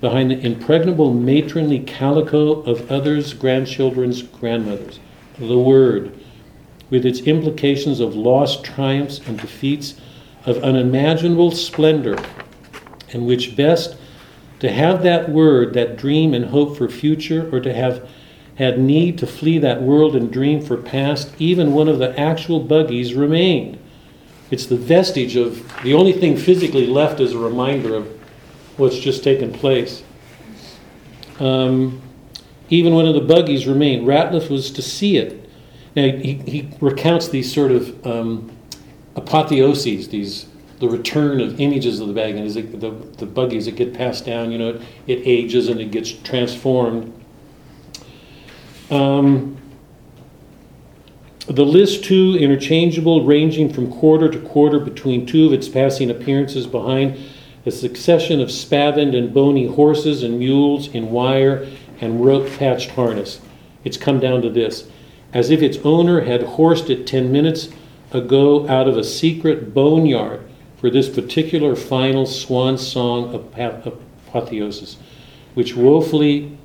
behind 0.00 0.32
the 0.32 0.40
impregnable 0.40 1.14
matronly 1.14 1.78
calico 1.78 2.62
of 2.62 2.90
others' 2.90 3.32
grandchildren's 3.32 4.22
grandmothers. 4.22 4.98
The 5.38 5.56
Word, 5.56 6.12
with 6.90 7.06
its 7.06 7.20
implications 7.20 8.00
of 8.00 8.16
lost 8.16 8.64
triumphs 8.64 9.20
and 9.24 9.38
defeats, 9.38 9.94
of 10.46 10.62
unimaginable 10.62 11.50
splendor, 11.50 12.16
and 13.12 13.26
which 13.26 13.56
best 13.56 13.96
to 14.60 14.72
have 14.72 15.02
that 15.02 15.28
word, 15.28 15.74
that 15.74 15.96
dream 15.96 16.32
and 16.32 16.46
hope 16.46 16.78
for 16.78 16.88
future, 16.88 17.54
or 17.54 17.60
to 17.60 17.74
have 17.74 18.08
had 18.54 18.78
need 18.78 19.18
to 19.18 19.26
flee 19.26 19.58
that 19.58 19.82
world 19.82 20.16
and 20.16 20.32
dream 20.32 20.62
for 20.62 20.76
past, 20.76 21.34
even 21.38 21.72
one 21.72 21.88
of 21.88 21.98
the 21.98 22.18
actual 22.18 22.60
buggies 22.60 23.12
remained. 23.12 23.78
It's 24.50 24.66
the 24.66 24.76
vestige 24.76 25.36
of 25.36 25.82
the 25.82 25.92
only 25.92 26.12
thing 26.12 26.36
physically 26.36 26.86
left 26.86 27.20
as 27.20 27.32
a 27.32 27.38
reminder 27.38 27.94
of 27.96 28.06
what's 28.78 28.98
just 28.98 29.22
taken 29.22 29.52
place. 29.52 30.02
Um, 31.38 32.00
even 32.70 32.94
one 32.94 33.06
of 33.06 33.14
the 33.14 33.20
buggies 33.20 33.66
remained. 33.66 34.06
Ratliff 34.06 34.48
was 34.48 34.70
to 34.70 34.82
see 34.82 35.18
it. 35.18 35.48
Now, 35.94 36.04
he, 36.04 36.34
he 36.34 36.70
recounts 36.80 37.28
these 37.28 37.52
sort 37.52 37.72
of 37.72 38.06
um, 38.06 38.55
apotheoses, 39.16 40.10
these 40.10 40.46
the 40.78 40.88
return 40.88 41.40
of 41.40 41.58
images 41.58 42.00
of 42.00 42.08
the 42.08 42.12
bag, 42.12 42.36
and 42.36 42.54
it, 42.54 42.80
the, 42.80 42.90
the 43.16 43.24
buggies 43.26 43.64
that 43.64 43.76
get 43.76 43.94
passed 43.94 44.26
down, 44.26 44.52
you 44.52 44.58
know, 44.58 44.68
it, 44.68 44.82
it 45.06 45.22
ages 45.24 45.68
and 45.68 45.80
it 45.80 45.90
gets 45.90 46.12
transformed. 46.12 47.12
Um, 48.90 49.56
the 51.46 51.64
list, 51.64 52.04
too, 52.04 52.36
interchangeable, 52.38 53.24
ranging 53.24 53.72
from 53.72 53.90
quarter 53.90 54.28
to 54.28 54.38
quarter 54.40 54.78
between 54.78 55.24
two 55.24 55.46
of 55.46 55.52
its 55.52 55.68
passing 55.68 56.10
appearances 56.10 56.66
behind 56.66 57.18
a 57.64 57.70
succession 57.70 58.40
of 58.40 58.50
spavined 58.50 59.16
and 59.16 59.32
bony 59.32 59.66
horses 59.66 60.22
and 60.22 60.38
mules 60.38 60.88
in 60.88 61.10
wire 61.10 61.66
and 62.00 62.24
rope 62.24 62.48
patched 62.58 62.90
harness. 62.90 63.40
It's 63.82 63.96
come 63.96 64.20
down 64.20 64.42
to 64.42 64.50
this 64.50 64.90
as 65.32 65.50
if 65.50 65.62
its 65.62 65.78
owner 65.84 66.22
had 66.22 66.42
horsed 66.42 66.90
it 66.90 67.06
10 67.06 67.32
minutes 67.32 67.68
ago 68.12 68.68
out 68.68 68.88
of 68.88 68.96
a 68.96 69.04
secret 69.04 69.74
boneyard 69.74 70.46
for 70.76 70.90
this 70.90 71.08
particular 71.08 71.74
final 71.74 72.26
swan 72.26 72.78
song 72.78 73.34
of 73.34 73.46
apotheosis, 73.58 74.96
which 75.54 75.74
woefully 75.74 76.56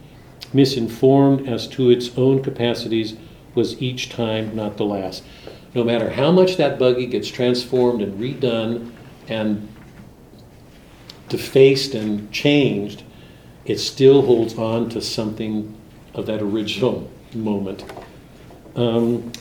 misinformed 0.53 1.47
as 1.47 1.67
to 1.67 1.89
its 1.89 2.17
own 2.17 2.43
capacities 2.43 3.15
was 3.55 3.81
each 3.81 4.09
time 4.09 4.55
not 4.55 4.77
the 4.77 4.85
last. 4.85 5.23
No 5.73 5.83
matter 5.83 6.09
how 6.09 6.31
much 6.31 6.57
that 6.57 6.77
buggy 6.77 7.05
gets 7.05 7.29
transformed 7.29 8.01
and 8.01 8.19
redone 8.19 8.91
and 9.27 9.67
defaced 11.29 11.95
and 11.95 12.31
changed, 12.31 13.03
it 13.65 13.77
still 13.77 14.21
holds 14.23 14.57
on 14.57 14.89
to 14.89 15.01
something 15.01 15.77
of 16.13 16.25
that 16.25 16.41
original 16.41 17.09
moment. 17.33 17.85
Um, 18.75 19.31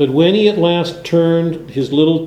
but 0.00 0.08
when 0.08 0.34
he 0.34 0.48
at 0.48 0.56
last 0.56 1.04
turned 1.04 1.68
his 1.68 1.92
little 1.92 2.26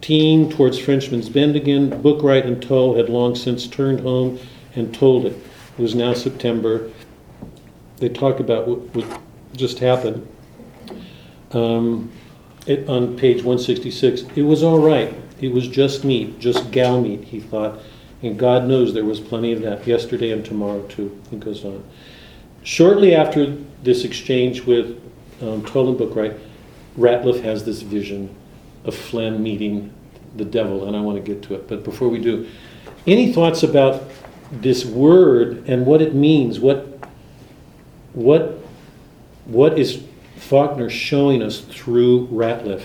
team 0.00 0.48
towards 0.50 0.78
Frenchman's 0.78 1.28
Bend 1.28 1.56
again, 1.56 1.90
Bookwright 2.00 2.46
and 2.46 2.62
Tull 2.62 2.96
had 2.96 3.10
long 3.10 3.34
since 3.34 3.66
turned 3.66 4.00
home 4.00 4.38
and 4.74 4.94
told 4.94 5.26
it. 5.26 5.34
It 5.76 5.82
was 5.82 5.94
now 5.94 6.14
September. 6.14 6.90
They 7.98 8.08
talk 8.08 8.40
about 8.40 8.66
what, 8.66 8.78
what 8.94 9.20
just 9.54 9.78
happened. 9.78 10.26
Um, 11.50 12.10
it, 12.66 12.88
on 12.88 13.18
page 13.18 13.44
166, 13.44 14.22
it 14.34 14.44
was 14.44 14.62
all 14.62 14.78
right. 14.78 15.14
It 15.38 15.52
was 15.52 15.68
just 15.68 16.04
meat, 16.04 16.38
just 16.38 16.70
gal 16.70 16.98
meat, 16.98 17.24
he 17.24 17.40
thought. 17.40 17.78
And 18.22 18.38
God 18.38 18.64
knows 18.64 18.94
there 18.94 19.04
was 19.04 19.20
plenty 19.20 19.52
of 19.52 19.60
that 19.60 19.86
yesterday 19.86 20.30
and 20.30 20.42
tomorrow 20.42 20.80
too. 20.86 21.20
He 21.30 21.36
goes 21.36 21.62
on. 21.62 21.84
Shortly 22.62 23.14
after 23.14 23.54
this 23.82 24.04
exchange 24.04 24.62
with 24.62 24.98
um, 25.42 25.62
Tull 25.66 25.90
and 25.90 25.98
Bookwright, 25.98 26.38
Ratliff 26.98 27.42
has 27.42 27.64
this 27.64 27.82
vision 27.82 28.34
of 28.84 28.94
Flem 28.94 29.42
meeting 29.42 29.92
the 30.36 30.44
devil, 30.44 30.86
and 30.86 30.96
I 30.96 31.00
want 31.00 31.16
to 31.16 31.22
get 31.22 31.42
to 31.44 31.54
it. 31.54 31.68
But 31.68 31.84
before 31.84 32.08
we 32.08 32.20
do, 32.20 32.46
any 33.06 33.32
thoughts 33.32 33.62
about 33.62 34.02
this 34.50 34.84
word 34.84 35.64
and 35.66 35.86
what 35.86 36.02
it 36.02 36.14
means? 36.14 36.60
What 36.60 36.98
what 38.12 38.58
what 39.46 39.78
is 39.78 40.02
Faulkner 40.36 40.90
showing 40.90 41.42
us 41.42 41.60
through 41.60 42.26
Ratliff? 42.28 42.82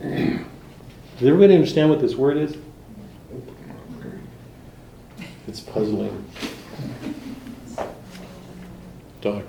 Does 0.00 1.28
everybody 1.28 1.54
understand 1.54 1.88
what 1.88 2.00
this 2.00 2.16
word 2.16 2.36
is? 2.36 2.56
It's 5.46 5.60
puzzling. 5.60 6.24
Doc. 9.20 9.44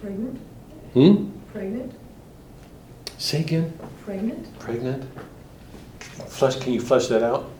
Pregnant, 0.00 0.40
Hmm? 0.94 1.30
pregnant, 1.52 1.92
Say 3.18 3.40
again. 3.40 3.72
pregnant? 4.04 4.58
Pregnant? 4.58 5.04
Flesh, 6.28 6.56
can 6.56 6.72
you 6.72 6.80
flush 6.80 7.08
that 7.08 7.22
out? 7.22 7.50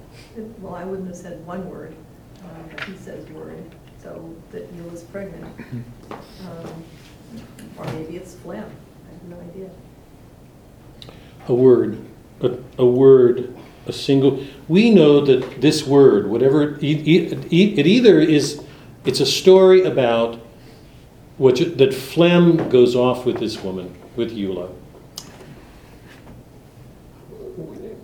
Well, 0.61 0.75
I 0.75 0.85
wouldn't 0.85 1.09
have 1.09 1.17
said 1.17 1.45
one 1.47 1.69
word, 1.69 1.95
um, 2.45 2.51
but 2.71 2.85
he 2.85 2.97
says 2.97 3.29
word, 3.31 3.63
so 4.03 4.35
that 4.53 4.73
Eula's 4.75 5.03
pregnant. 5.03 5.45
Um, 6.11 6.85
Or 7.77 7.85
maybe 7.93 8.17
it's 8.17 8.35
Flem, 8.37 8.65
I 8.65 9.13
have 9.13 9.23
no 9.29 9.37
idea. 9.51 9.71
A 11.49 11.55
word, 11.55 11.99
a, 12.41 12.57
a 12.79 12.87
word, 12.87 13.55
a 13.87 13.93
single. 13.93 14.43
We 14.69 14.91
know 14.91 15.21
that 15.25 15.61
this 15.61 15.87
word, 15.87 16.27
whatever, 16.29 16.77
it, 16.77 16.83
it, 16.83 17.33
it 17.53 17.87
either 17.87 18.21
is, 18.21 18.63
it's 19.05 19.21
a 19.21 19.27
story 19.27 19.83
about 19.85 20.41
you, 21.39 21.67
that 21.67 21.95
Flem 21.95 22.69
goes 22.69 22.97
off 22.97 23.25
with 23.25 23.39
this 23.39 23.63
woman, 23.63 23.95
with 24.17 24.37
Eula. 24.37 24.73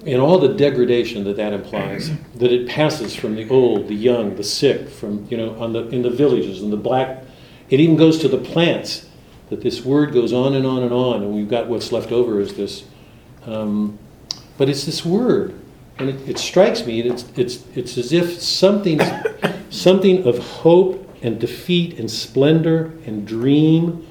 And 0.06 0.20
all 0.20 0.38
the 0.38 0.52
degradation 0.52 1.24
that 1.24 1.36
that 1.36 1.52
implies, 1.52 2.10
that 2.34 2.52
it 2.52 2.68
passes 2.68 3.14
from 3.16 3.36
the 3.36 3.48
old, 3.48 3.88
the 3.88 3.94
young, 3.94 4.36
the 4.36 4.44
sick, 4.44 4.88
from 4.88 5.26
you 5.30 5.36
know, 5.36 5.58
on 5.58 5.72
the 5.72 5.88
in 5.88 6.02
the 6.02 6.10
villages 6.10 6.62
and 6.62 6.72
the 6.72 6.76
black. 6.76 7.24
It 7.70 7.80
even 7.80 7.96
goes 7.96 8.18
to 8.18 8.28
the 8.28 8.38
plants. 8.38 9.08
That 9.50 9.60
this 9.60 9.84
word 9.84 10.12
goes 10.12 10.32
on 10.32 10.54
and 10.54 10.66
on 10.66 10.82
and 10.82 10.92
on, 10.92 11.22
and 11.22 11.34
we've 11.34 11.48
got 11.48 11.68
what's 11.68 11.92
left 11.92 12.12
over 12.12 12.40
is 12.40 12.54
this 12.54 12.84
um, 13.46 13.98
but 14.56 14.68
it's 14.68 14.84
this 14.84 15.04
word, 15.04 15.58
and 15.98 16.08
it, 16.08 16.28
it 16.28 16.38
strikes 16.38 16.86
me. 16.86 17.00
It's 17.00 17.24
it's 17.36 17.64
it's 17.74 17.98
as 17.98 18.12
if 18.12 18.40
something 18.40 19.00
something 19.70 20.26
of 20.26 20.38
hope 20.38 21.03
and 21.24 21.40
defeat 21.40 21.98
and 21.98 22.08
splendor 22.08 22.92
and 23.06 23.26
dream 23.26 24.06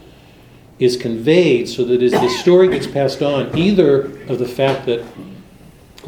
is 0.80 0.98
conveyed, 0.98 1.70
so 1.70 1.86
that 1.86 2.02
as 2.02 2.12
the 2.12 2.28
story 2.28 2.68
gets 2.68 2.88
passed 2.88 3.22
on, 3.22 3.56
either 3.58 4.08
of 4.28 4.40
the 4.40 4.48
fact 4.48 4.86
that 4.88 5.06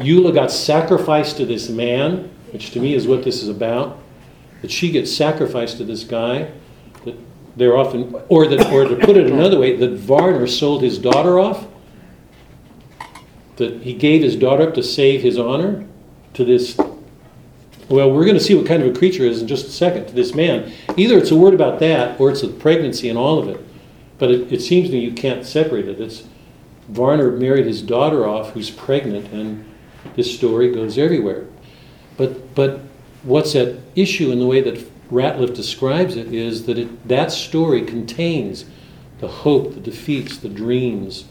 Eula 0.00 0.34
got 0.34 0.50
sacrificed 0.50 1.36
to 1.38 1.46
this 1.46 1.70
man, 1.70 2.28
which 2.50 2.72
to 2.72 2.80
me 2.80 2.92
is 2.92 3.06
what 3.06 3.22
this 3.22 3.42
is 3.42 3.48
about, 3.48 3.98
that 4.60 4.70
she 4.70 4.90
gets 4.90 5.16
sacrificed 5.16 5.78
to 5.78 5.84
this 5.84 6.02
guy, 6.02 6.50
that 7.04 7.14
they're 7.56 7.76
often, 7.76 8.14
or 8.28 8.48
that, 8.48 8.70
or 8.72 8.84
to 8.84 8.96
put 8.96 9.16
it 9.16 9.30
another 9.30 9.58
way, 9.58 9.76
that 9.76 9.92
Varner 9.92 10.46
sold 10.46 10.82
his 10.82 10.98
daughter 10.98 11.38
off 11.38 11.66
that 13.56 13.82
he 13.82 13.94
gave 13.94 14.22
his 14.22 14.36
daughter 14.36 14.68
up 14.68 14.74
to 14.74 14.82
save 14.82 15.22
his 15.22 15.38
honor 15.38 15.86
to 16.34 16.44
this 16.44 16.78
well 17.88 18.10
we're 18.10 18.24
going 18.24 18.36
to 18.36 18.42
see 18.42 18.54
what 18.54 18.66
kind 18.66 18.82
of 18.82 18.94
a 18.94 18.98
creature 18.98 19.24
is 19.24 19.40
in 19.40 19.48
just 19.48 19.66
a 19.66 19.70
second 19.70 20.06
to 20.06 20.12
this 20.12 20.34
man. 20.34 20.72
Either 20.96 21.18
it's 21.18 21.30
a 21.30 21.36
word 21.36 21.54
about 21.54 21.80
that 21.80 22.20
or 22.20 22.30
it's 22.30 22.42
the 22.42 22.48
pregnancy 22.48 23.08
and 23.08 23.18
all 23.18 23.38
of 23.38 23.48
it. 23.48 23.60
But 24.18 24.30
it, 24.30 24.52
it 24.52 24.60
seems 24.60 24.88
to 24.88 24.94
me 24.94 25.00
you 25.00 25.12
can't 25.12 25.44
separate 25.44 25.88
it. 25.88 26.00
It's 26.00 26.24
varner 26.88 27.30
married 27.32 27.66
his 27.66 27.82
daughter 27.82 28.26
off 28.26 28.52
who's 28.52 28.70
pregnant 28.70 29.32
and 29.32 29.64
this 30.14 30.34
story 30.34 30.72
goes 30.72 30.98
everywhere. 30.98 31.46
But 32.16 32.54
but 32.54 32.80
what's 33.22 33.54
at 33.54 33.76
issue 33.94 34.30
in 34.30 34.38
the 34.38 34.46
way 34.46 34.60
that 34.60 34.86
ratliff 35.10 35.54
describes 35.54 36.16
it 36.16 36.32
is 36.32 36.66
that 36.66 36.78
it, 36.78 37.08
that 37.08 37.30
story 37.30 37.82
contains 37.82 38.64
the 39.18 39.28
hope 39.28 39.74
the 39.74 39.80
defeats 39.80 40.36
the 40.36 40.48
dreams 40.48 41.26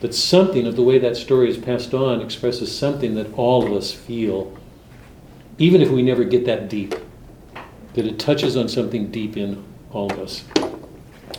that 0.00 0.14
something 0.14 0.66
of 0.66 0.76
the 0.76 0.82
way 0.82 0.98
that 0.98 1.16
story 1.16 1.48
is 1.48 1.56
passed 1.56 1.94
on 1.94 2.20
expresses 2.20 2.76
something 2.76 3.14
that 3.14 3.32
all 3.34 3.66
of 3.66 3.72
us 3.72 3.92
feel, 3.92 4.56
even 5.58 5.80
if 5.80 5.90
we 5.90 6.02
never 6.02 6.24
get 6.24 6.44
that 6.46 6.68
deep, 6.68 6.94
that 7.94 8.06
it 8.06 8.18
touches 8.18 8.56
on 8.56 8.68
something 8.68 9.10
deep 9.10 9.36
in 9.36 9.64
all 9.90 10.12
of 10.12 10.18
us. 10.18 10.44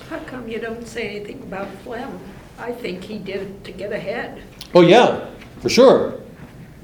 How 0.10 0.19
come 0.19 0.48
you 0.48 0.60
don't 0.60 0.88
say 0.88 1.10
anything 1.10 1.41
about 1.44 1.68
Flem? 1.84 2.19
I 2.57 2.72
think 2.72 3.03
he 3.03 3.19
did 3.19 3.41
it 3.41 3.64
to 3.65 3.72
get 3.72 3.91
ahead. 3.91 4.41
Oh, 4.73 4.81
yeah, 4.81 5.30
for 5.60 5.69
sure. 5.69 6.19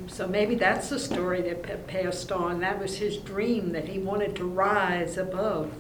So 0.08 0.28
maybe 0.28 0.56
that's 0.56 0.90
the 0.90 1.00
story 1.00 1.42
that 1.42 1.88
passed 1.88 2.32
on. 2.32 2.60
That 2.60 2.80
was 2.80 2.98
his 2.98 3.18
dream, 3.18 3.72
that 3.72 3.88
he 3.88 3.98
wanted 3.98 4.36
to 4.36 4.46
rise 4.46 5.18
above. 5.18 5.72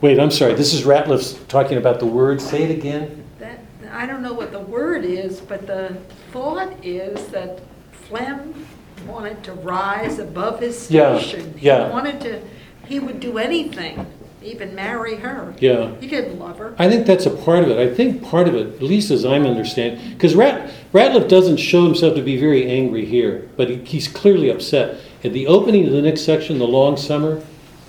Wait, 0.00 0.20
I'm 0.20 0.30
sorry. 0.30 0.54
This 0.54 0.72
is 0.72 0.84
Ratliff's 0.84 1.32
talking 1.48 1.78
about 1.78 1.98
the 1.98 2.06
word. 2.06 2.40
Say 2.40 2.62
it 2.62 2.70
again. 2.70 3.24
That, 3.40 3.58
I 3.90 4.06
don't 4.06 4.22
know 4.22 4.34
what 4.34 4.52
the 4.52 4.60
word 4.60 5.04
is, 5.04 5.40
but 5.40 5.66
the 5.66 5.96
thought 6.30 6.72
is 6.84 7.26
that 7.28 7.60
Flem 7.90 8.66
wanted 9.06 9.42
to 9.44 9.52
rise 9.52 10.18
above 10.18 10.60
his 10.60 10.90
Yeah, 10.90 11.18
station. 11.18 11.54
yeah. 11.60 11.86
He 11.86 11.92
wanted 11.92 12.20
to, 12.22 12.40
he 12.86 12.98
would 13.00 13.20
do 13.20 13.38
anything, 13.38 14.06
even 14.42 14.74
marry 14.74 15.16
her. 15.16 15.54
Yeah. 15.58 15.94
He 16.00 16.06
didn't 16.06 16.38
love 16.38 16.58
her. 16.58 16.74
I 16.78 16.88
think 16.88 17.06
that's 17.06 17.26
a 17.26 17.30
part 17.30 17.64
of 17.64 17.70
it. 17.70 17.78
I 17.78 17.94
think 17.94 18.22
part 18.22 18.48
of 18.48 18.54
it, 18.54 18.74
at 18.76 18.82
least 18.82 19.10
as 19.10 19.24
I'm 19.24 19.46
understanding, 19.46 20.12
because 20.14 20.34
Rat, 20.34 20.70
Ratliff 20.92 21.28
doesn't 21.28 21.56
show 21.56 21.84
himself 21.84 22.14
to 22.16 22.22
be 22.22 22.36
very 22.38 22.66
angry 22.70 23.04
here, 23.04 23.48
but 23.56 23.70
he, 23.70 23.76
he's 23.76 24.08
clearly 24.08 24.50
upset. 24.50 25.00
At 25.22 25.32
the 25.32 25.46
opening 25.46 25.86
of 25.86 25.92
the 25.92 26.02
next 26.02 26.22
section, 26.22 26.58
The 26.58 26.66
Long 26.66 26.96
Summer, 26.96 27.42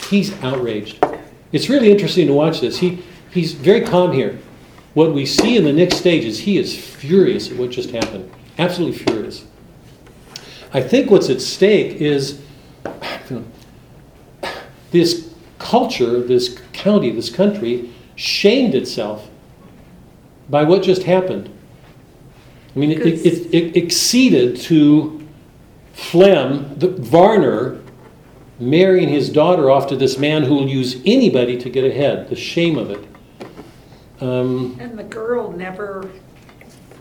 he's 0.09 0.31
outraged. 0.41 1.03
It's 1.51 1.69
really 1.69 1.91
interesting 1.91 2.27
to 2.27 2.33
watch 2.33 2.61
this. 2.61 2.77
He, 2.79 3.03
he's 3.31 3.53
very 3.53 3.81
calm 3.81 4.11
here. 4.13 4.39
What 4.93 5.13
we 5.13 5.25
see 5.25 5.57
in 5.57 5.65
the 5.65 5.73
next 5.73 5.97
stage 5.97 6.23
is 6.23 6.39
he 6.39 6.57
is 6.57 6.77
furious 6.77 7.51
at 7.51 7.57
what 7.57 7.71
just 7.71 7.91
happened. 7.91 8.31
Absolutely 8.57 8.97
furious. 8.97 9.45
I 10.75 10.81
think 10.81 11.09
what's 11.09 11.29
at 11.29 11.39
stake 11.39 12.01
is 12.01 12.41
this 14.91 15.33
culture, 15.57 16.19
this 16.19 16.59
county, 16.73 17.11
this 17.11 17.29
country 17.29 17.93
shamed 18.17 18.75
itself 18.75 19.29
by 20.49 20.63
what 20.63 20.83
just 20.83 21.03
happened. 21.03 21.49
I 22.75 22.79
mean, 22.79 22.91
it, 22.91 22.99
it, 23.07 23.55
it, 23.55 23.77
exceeded 23.77 24.57
to 24.63 25.25
Flem, 25.93 26.77
the 26.77 26.89
Varner, 26.89 27.79
marrying 28.59 29.07
his 29.07 29.29
daughter 29.29 29.71
off 29.71 29.87
to 29.87 29.95
this 29.95 30.17
man 30.17 30.43
who 30.43 30.55
will 30.55 30.67
use 30.67 31.01
anybody 31.05 31.57
to 31.57 31.69
get 31.69 31.85
ahead. 31.85 32.27
The 32.27 32.35
shame 32.35 32.77
of 32.77 32.89
it. 32.91 33.07
Um, 34.19 34.75
And 34.81 34.99
the 34.99 35.05
girl 35.05 35.53
never 35.53 36.11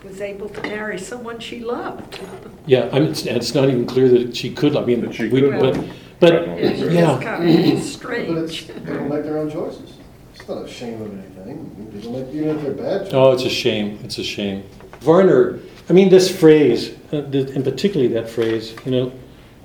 was 0.05 0.21
able 0.21 0.49
to 0.49 0.61
marry 0.61 0.97
someone 0.99 1.39
she 1.39 1.59
loved. 1.59 2.19
yeah, 2.65 2.89
I 2.91 2.99
mean, 2.99 3.09
it's, 3.09 3.25
it's 3.25 3.53
not 3.55 3.67
even 3.69 3.85
clear 3.85 4.07
that 4.09 4.35
she 4.35 4.53
could. 4.53 4.75
I 4.75 4.85
mean, 4.85 5.01
That 5.01 5.13
she 5.15 5.27
we, 5.27 5.41
could. 5.41 5.59
but, 5.59 5.79
but 6.19 6.33
It's 6.33 6.79
just 6.79 6.91
yeah. 6.91 7.19
kind 7.21 7.49
of 7.49 7.55
But 7.55 7.65
it's, 7.65 7.87
strange. 7.91 8.67
people 8.67 8.93
make 9.09 9.23
their 9.23 9.37
own 9.39 9.51
choices. 9.51 9.93
It's 10.35 10.47
not 10.47 10.63
a 10.65 10.67
shame 10.67 11.01
of 11.01 11.11
anything. 11.11 11.89
People 11.93 12.11
make, 12.19 12.33
even 12.33 12.49
if 12.57 12.61
they're 12.61 12.71
bad 12.73 12.99
choices. 13.01 13.13
Oh, 13.13 13.31
it's 13.31 13.43
a 13.43 13.49
shame. 13.49 13.99
It's 14.03 14.17
a 14.17 14.23
shame. 14.23 14.63
Varner, 15.01 15.59
I 15.89 15.93
mean, 15.93 16.09
this 16.09 16.35
phrase, 16.35 16.95
uh, 17.11 17.21
th- 17.29 17.49
and 17.51 17.63
particularly 17.63 18.11
that 18.13 18.29
phrase, 18.29 18.75
you 18.85 18.91
know, 18.91 19.11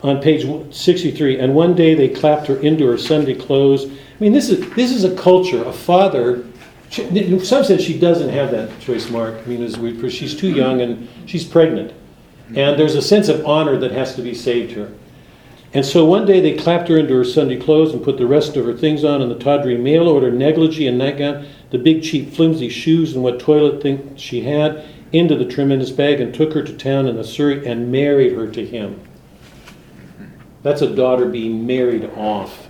on 0.02 0.20
page 0.22 0.46
63, 0.74 1.38
and 1.38 1.54
one 1.54 1.74
day 1.74 1.94
they 1.94 2.08
clapped 2.08 2.46
her 2.46 2.56
into 2.60 2.86
her 2.86 2.96
Sunday 2.96 3.34
clothes. 3.34 3.84
I 3.86 3.90
mean, 4.18 4.32
this 4.32 4.48
is, 4.48 4.68
this 4.74 4.90
is 4.92 5.04
a 5.04 5.14
culture, 5.16 5.62
a 5.64 5.72
father. 5.72 6.44
She, 6.90 7.04
in 7.04 7.38
some 7.44 7.62
sense, 7.62 7.82
she 7.82 7.98
doesn't 7.98 8.30
have 8.30 8.50
that 8.50 8.80
choice, 8.80 9.08
Mark. 9.10 9.36
I 9.36 9.46
mean, 9.46 9.62
as 9.62 9.78
we, 9.78 9.92
because 9.92 10.12
she's 10.12 10.36
too 10.36 10.50
young 10.50 10.80
and 10.80 11.08
she's 11.24 11.44
pregnant. 11.44 11.92
And 12.48 12.78
there's 12.78 12.96
a 12.96 13.02
sense 13.02 13.28
of 13.28 13.46
honor 13.46 13.78
that 13.78 13.92
has 13.92 14.16
to 14.16 14.22
be 14.22 14.34
saved 14.34 14.72
her. 14.72 14.90
And 15.72 15.86
so 15.86 16.04
one 16.04 16.26
day 16.26 16.40
they 16.40 16.56
clapped 16.56 16.88
her 16.88 16.98
into 16.98 17.14
her 17.14 17.24
Sunday 17.24 17.56
clothes 17.56 17.94
and 17.94 18.02
put 18.02 18.18
the 18.18 18.26
rest 18.26 18.56
of 18.56 18.66
her 18.66 18.74
things 18.74 19.04
on 19.04 19.22
and 19.22 19.30
the 19.30 19.38
tawdry 19.38 19.78
mail 19.78 20.08
order 20.08 20.32
negligee 20.32 20.88
and 20.88 20.98
nightgown, 20.98 21.46
the 21.70 21.78
big 21.78 22.02
cheap 22.02 22.32
flimsy 22.32 22.68
shoes 22.68 23.14
and 23.14 23.22
what 23.22 23.38
toilet 23.38 23.80
things 23.80 24.20
she 24.20 24.40
had 24.40 24.84
into 25.12 25.36
the 25.36 25.44
tremendous 25.44 25.90
bag 25.90 26.20
and 26.20 26.34
took 26.34 26.54
her 26.54 26.62
to 26.64 26.76
town 26.76 27.06
in 27.06 27.16
the 27.16 27.22
Surrey 27.22 27.64
and 27.64 27.92
married 27.92 28.32
her 28.32 28.50
to 28.50 28.66
him. 28.66 29.00
That's 30.64 30.82
a 30.82 30.92
daughter 30.92 31.26
being 31.26 31.64
married 31.64 32.10
off. 32.16 32.68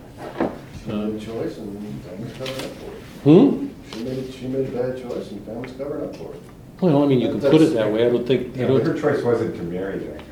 A 0.89 1.19
choice 1.19 1.57
and 1.57 2.03
family's 2.05 2.37
covered 2.37 2.65
up 2.65 2.71
for 2.77 2.91
it. 2.91 3.03
Hmm? 3.25 3.70
She 4.01 4.07
made, 4.07 4.33
she 4.35 4.47
made 4.49 4.67
a 4.69 4.71
bad 4.71 4.97
choice 5.03 5.31
and 5.31 5.45
family's 5.45 5.73
covered 5.73 6.05
up 6.05 6.17
for 6.17 6.33
it. 6.35 6.41
Well, 6.81 7.03
I 7.03 7.07
mean, 7.07 7.21
you 7.21 7.29
can 7.29 7.39
put 7.41 7.61
it 7.61 7.75
that 7.75 7.93
way. 7.93 8.07
I 8.07 8.09
don't 8.11 8.27
think, 8.27 8.57
I 8.57 8.61
Yeah, 8.61 8.69
but 8.69 8.83
don't, 8.85 8.87
her 8.87 8.99
choice 8.99 9.23
wasn't 9.23 9.57
to 9.57 9.63
marry 9.65 9.99
that 9.99 10.19
guy. 10.19 10.25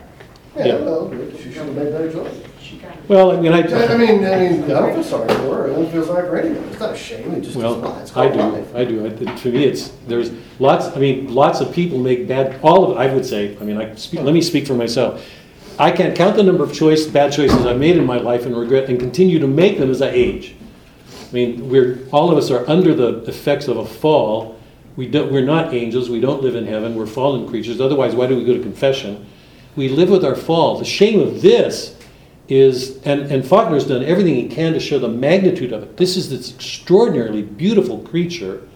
Yeah, 0.57 0.67
Yeah. 0.67 0.75
well, 0.85 1.13
she 1.37 1.43
should 1.53 1.53
have 1.67 1.75
made 1.75 1.91
better 1.93 2.11
choice. 2.11 2.35
Well, 3.09 3.33
I 3.33 3.41
mean, 3.41 3.53
I. 3.53 3.59
I 3.61 3.97
mean, 3.99 4.25
I 4.25 4.49
mean, 4.49 4.65
I 4.65 4.69
don't 4.69 4.95
feel 4.95 5.05
sorry 5.05 5.29
for 5.29 5.55
her, 5.55 5.65
I 5.71 5.75
don't 5.75 5.91
feel 5.93 6.05
sorry 6.07 6.27
for 6.29 6.39
anyone, 6.39 6.65
it's 6.69 6.81
not 6.81 6.95
a 6.95 6.97
shame, 6.97 7.31
it 7.33 7.41
just 7.41 7.51
is 7.51 7.57
Well, 7.57 7.77
not, 7.77 8.01
it's 8.01 8.11
I 8.13 8.29
called 8.31 8.33
do, 8.55 8.59
life. 8.59 8.75
I 8.75 8.85
do. 8.87 9.07
I- 9.07 9.35
To 9.37 9.53
me, 9.53 9.65
it's, 9.65 9.89
there's 10.07 10.31
lots, 10.59 10.87
I 10.97 10.99
mean, 10.99 11.35
lots 11.35 11.61
of 11.61 11.71
people 11.73 11.99
make 11.99 12.27
bad, 12.27 12.59
all 12.63 12.85
of 12.91 12.97
it, 12.97 13.01
I 13.01 13.13
would 13.13 13.27
say, 13.27 13.55
I 13.61 13.65
mean, 13.65 13.77
I, 13.77 13.95
speak- 13.97 14.21
let 14.23 14.33
me 14.33 14.41
speak 14.41 14.67
for 14.67 14.75
myself. 14.75 15.23
I 15.79 15.91
can't 15.93 16.17
count 16.17 16.37
the 16.37 16.43
number 16.43 16.65
of 16.65 16.73
choice, 16.73 17.07
bad 17.07 17.33
choices 17.33 17.67
I've 17.67 17.79
made 17.79 17.97
in 17.99 18.05
my 18.07 18.19
life 18.19 18.47
and 18.47 18.57
regret 18.57 18.89
and 18.89 18.99
continue 18.99 19.39
to 19.39 19.47
make 19.47 19.79
them 19.79 19.91
as 19.91 20.01
I 20.03 20.09
age. 20.09 20.55
I 21.29 21.33
mean, 21.33 21.69
we're, 21.69 21.99
all 22.11 22.31
of 22.31 22.39
us 22.39 22.51
are 22.51 22.69
under 22.69 22.95
the 22.95 23.25
effects 23.25 23.69
of 23.69 23.77
a 23.77 23.85
fall. 23.87 24.59
We 24.97 25.07
don't, 25.07 25.31
we're 25.31 25.45
not 25.45 25.75
angels, 25.75 26.09
we 26.11 26.21
don't 26.21 26.43
live 26.43 26.57
in 26.57 26.67
heaven, 26.67 26.95
we're 26.95 27.07
fallen 27.07 27.49
creatures, 27.49 27.81
otherwise 27.81 28.15
why 28.15 28.27
do 28.27 28.37
we 28.37 28.45
go 28.45 28.55
to 28.55 28.63
confession? 28.63 29.27
We 29.77 29.89
live 29.89 30.11
with 30.11 30.25
our 30.25 30.35
fall. 30.35 30.79
The 30.79 30.85
shame 30.85 31.21
of 31.21 31.41
this 31.41 31.97
is, 32.49 33.01
and, 33.05 33.31
and 33.31 33.47
Faulkner's 33.47 33.87
done 33.87 34.03
everything 34.03 34.35
he 34.35 34.49
can 34.49 34.73
to 34.73 34.81
show 34.81 34.99
the 34.99 35.09
magnitude 35.09 35.73
of 35.73 35.83
it. 35.83 35.97
This 35.97 36.17
is 36.17 36.31
this 36.31 36.53
extraordinarily 36.53 37.43
beautiful 37.43 37.99
creature. 37.99 38.67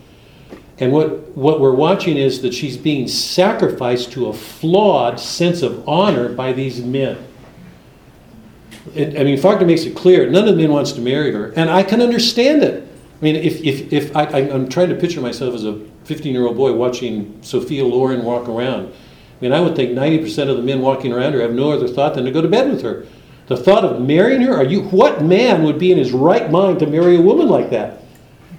And 0.78 0.92
what, 0.92 1.36
what 1.36 1.60
we're 1.60 1.74
watching 1.74 2.16
is 2.16 2.42
that 2.42 2.54
she's 2.54 2.76
being 2.76 3.08
sacrificed 3.08 4.12
to 4.12 4.28
a 4.28 4.32
flawed 4.32 5.18
sense 5.18 5.62
of 5.62 5.88
honor 5.88 6.28
by 6.28 6.52
these 6.52 6.82
men. 6.82 7.18
It, 8.94 9.18
I 9.18 9.24
mean, 9.24 9.38
Faulkner 9.38 9.66
makes 9.66 9.84
it 9.84 9.94
clear 9.94 10.28
none 10.28 10.48
of 10.48 10.56
the 10.56 10.62
men 10.62 10.72
wants 10.72 10.92
to 10.92 11.00
marry 11.00 11.32
her, 11.32 11.52
and 11.52 11.70
I 11.70 11.82
can 11.82 12.02
understand 12.02 12.62
it. 12.62 12.88
I 13.20 13.24
mean, 13.24 13.36
if, 13.36 13.62
if, 13.62 13.92
if 13.92 14.16
I, 14.16 14.24
I'm 14.24 14.68
trying 14.68 14.88
to 14.88 14.96
picture 14.96 15.20
myself 15.20 15.54
as 15.54 15.64
a 15.64 15.78
15 16.04 16.32
year 16.32 16.46
old 16.46 16.56
boy 16.56 16.72
watching 16.72 17.40
Sophia 17.42 17.84
Loren 17.84 18.24
walk 18.24 18.48
around. 18.48 18.88
I 18.88 19.44
mean, 19.44 19.52
I 19.52 19.60
would 19.60 19.76
think 19.76 19.92
90% 19.92 20.48
of 20.48 20.56
the 20.56 20.62
men 20.62 20.80
walking 20.80 21.12
around 21.12 21.34
her 21.34 21.40
have 21.40 21.52
no 21.52 21.70
other 21.70 21.88
thought 21.88 22.14
than 22.14 22.24
to 22.24 22.30
go 22.30 22.42
to 22.42 22.48
bed 22.48 22.70
with 22.70 22.82
her. 22.82 23.06
The 23.46 23.56
thought 23.56 23.84
of 23.84 24.00
marrying 24.00 24.42
her, 24.42 24.54
are 24.56 24.64
you, 24.64 24.82
what 24.82 25.22
man 25.22 25.62
would 25.62 25.78
be 25.78 25.92
in 25.92 25.98
his 25.98 26.12
right 26.12 26.50
mind 26.50 26.78
to 26.80 26.86
marry 26.86 27.16
a 27.16 27.20
woman 27.20 27.48
like 27.48 27.70
that? 27.70 28.02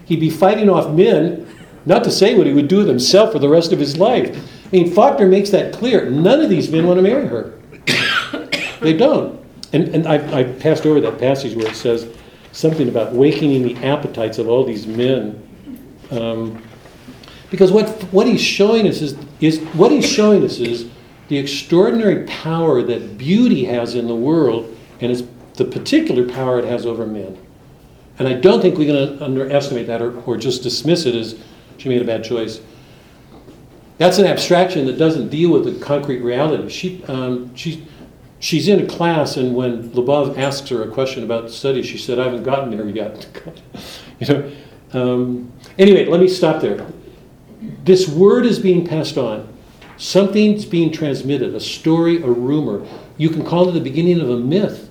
He'd 0.06 0.20
be 0.20 0.30
fighting 0.30 0.70
off 0.70 0.94
men, 0.94 1.48
not 1.86 2.04
to 2.04 2.12
say 2.12 2.36
what 2.36 2.48
he 2.48 2.54
would 2.54 2.68
do 2.68 2.78
with 2.78 2.88
himself 2.88 3.32
for 3.32 3.40
the 3.40 3.50
rest 3.50 3.72
of 3.72 3.80
his 3.80 3.98
life. 3.98 4.36
I 4.68 4.70
mean, 4.72 4.92
Faulkner 4.92 5.28
makes 5.28 5.50
that 5.52 5.74
clear. 5.74 6.10
None 6.10 6.42
of 6.42 6.50
these 6.50 6.70
men 6.70 6.86
want 6.86 6.98
to 6.98 7.02
marry 7.02 7.28
her. 7.28 7.60
They 8.82 8.92
don't. 8.92 9.43
And, 9.74 9.90
and 9.90 10.08
I, 10.08 10.40
I 10.40 10.44
passed 10.44 10.86
over 10.86 11.02
that 11.02 11.20
passage 11.20 11.56
where 11.56 11.68
it 11.68 11.76
says 11.76 12.08
something 12.52 12.88
about 12.88 13.14
wakening 13.14 13.64
the 13.64 13.76
appetites 13.84 14.38
of 14.38 14.48
all 14.48 14.64
these 14.64 14.86
men. 14.86 15.42
Um, 16.12 16.64
because 17.50 17.72
what, 17.72 17.90
what 18.14 18.28
he's 18.28 18.42
showing 18.42 18.88
us 18.88 19.02
is, 19.02 19.18
is 19.40 19.60
what 19.74 19.92
he's 19.92 20.10
showing 20.10 20.44
us 20.44 20.60
is 20.60 20.90
the 21.28 21.38
extraordinary 21.38 22.26
power 22.26 22.84
that 22.84 23.18
beauty 23.18 23.66
has 23.66 23.96
in 23.96 24.08
the 24.08 24.16
world 24.16 24.76
and 25.02 25.12
it's 25.12 25.24
the 25.56 25.66
particular 25.66 26.28
power 26.28 26.60
it 26.60 26.66
has 26.66 26.86
over 26.86 27.06
men. 27.06 27.38
And 28.20 28.28
I 28.28 28.34
don't 28.34 28.62
think 28.62 28.78
we're 28.78 28.92
going 28.92 29.18
to 29.18 29.24
underestimate 29.24 29.88
that 29.88 30.02
or, 30.02 30.20
or 30.22 30.38
just 30.38 30.62
dismiss 30.64 31.06
it 31.06 31.16
as 31.16 31.40
she 31.78 31.90
made 31.90 32.02
a 32.02 32.06
bad 32.06 32.24
choice. 32.24 32.62
That's 33.98 34.18
an 34.18 34.26
abstraction 34.26 34.86
that 34.88 34.98
doesn't 34.98 35.30
deal 35.30 35.52
with 35.52 35.66
the 35.66 35.84
concrete 35.84 36.20
reality. 36.20 36.70
She, 36.70 37.04
um, 37.06 37.54
she, 37.56 37.86
she's 38.44 38.68
in 38.68 38.82
a 38.82 38.86
class, 38.86 39.38
and 39.38 39.56
when 39.56 39.90
Labove 39.92 40.38
asks 40.38 40.68
her 40.70 40.84
a 40.84 40.92
question 40.92 41.24
about 41.24 41.44
the 41.44 41.50
study, 41.50 41.82
she 41.82 41.98
said, 41.98 42.20
I 42.20 42.26
haven't 42.26 42.44
gotten 42.44 42.76
there 42.76 42.88
yet. 42.90 43.26
you 44.20 44.28
know? 44.28 44.52
Um, 44.92 45.52
anyway, 45.80 46.06
let 46.06 46.20
me 46.20 46.28
stop 46.28 46.62
there. 46.62 46.86
This 47.86 48.08
word 48.10 48.46
is 48.46 48.60
being 48.60 48.86
passed 48.86 49.18
on. 49.18 49.48
Something's 49.96 50.66
being 50.66 50.92
transmitted, 50.92 51.56
a 51.56 51.60
story, 51.60 52.22
a 52.22 52.28
rumor. 52.28 52.86
You 53.18 53.30
can 53.30 53.46
call 53.46 53.70
it 53.70 53.72
the 53.72 53.80
beginning 53.80 54.20
of 54.20 54.30
a 54.30 54.38
myth 54.38 54.90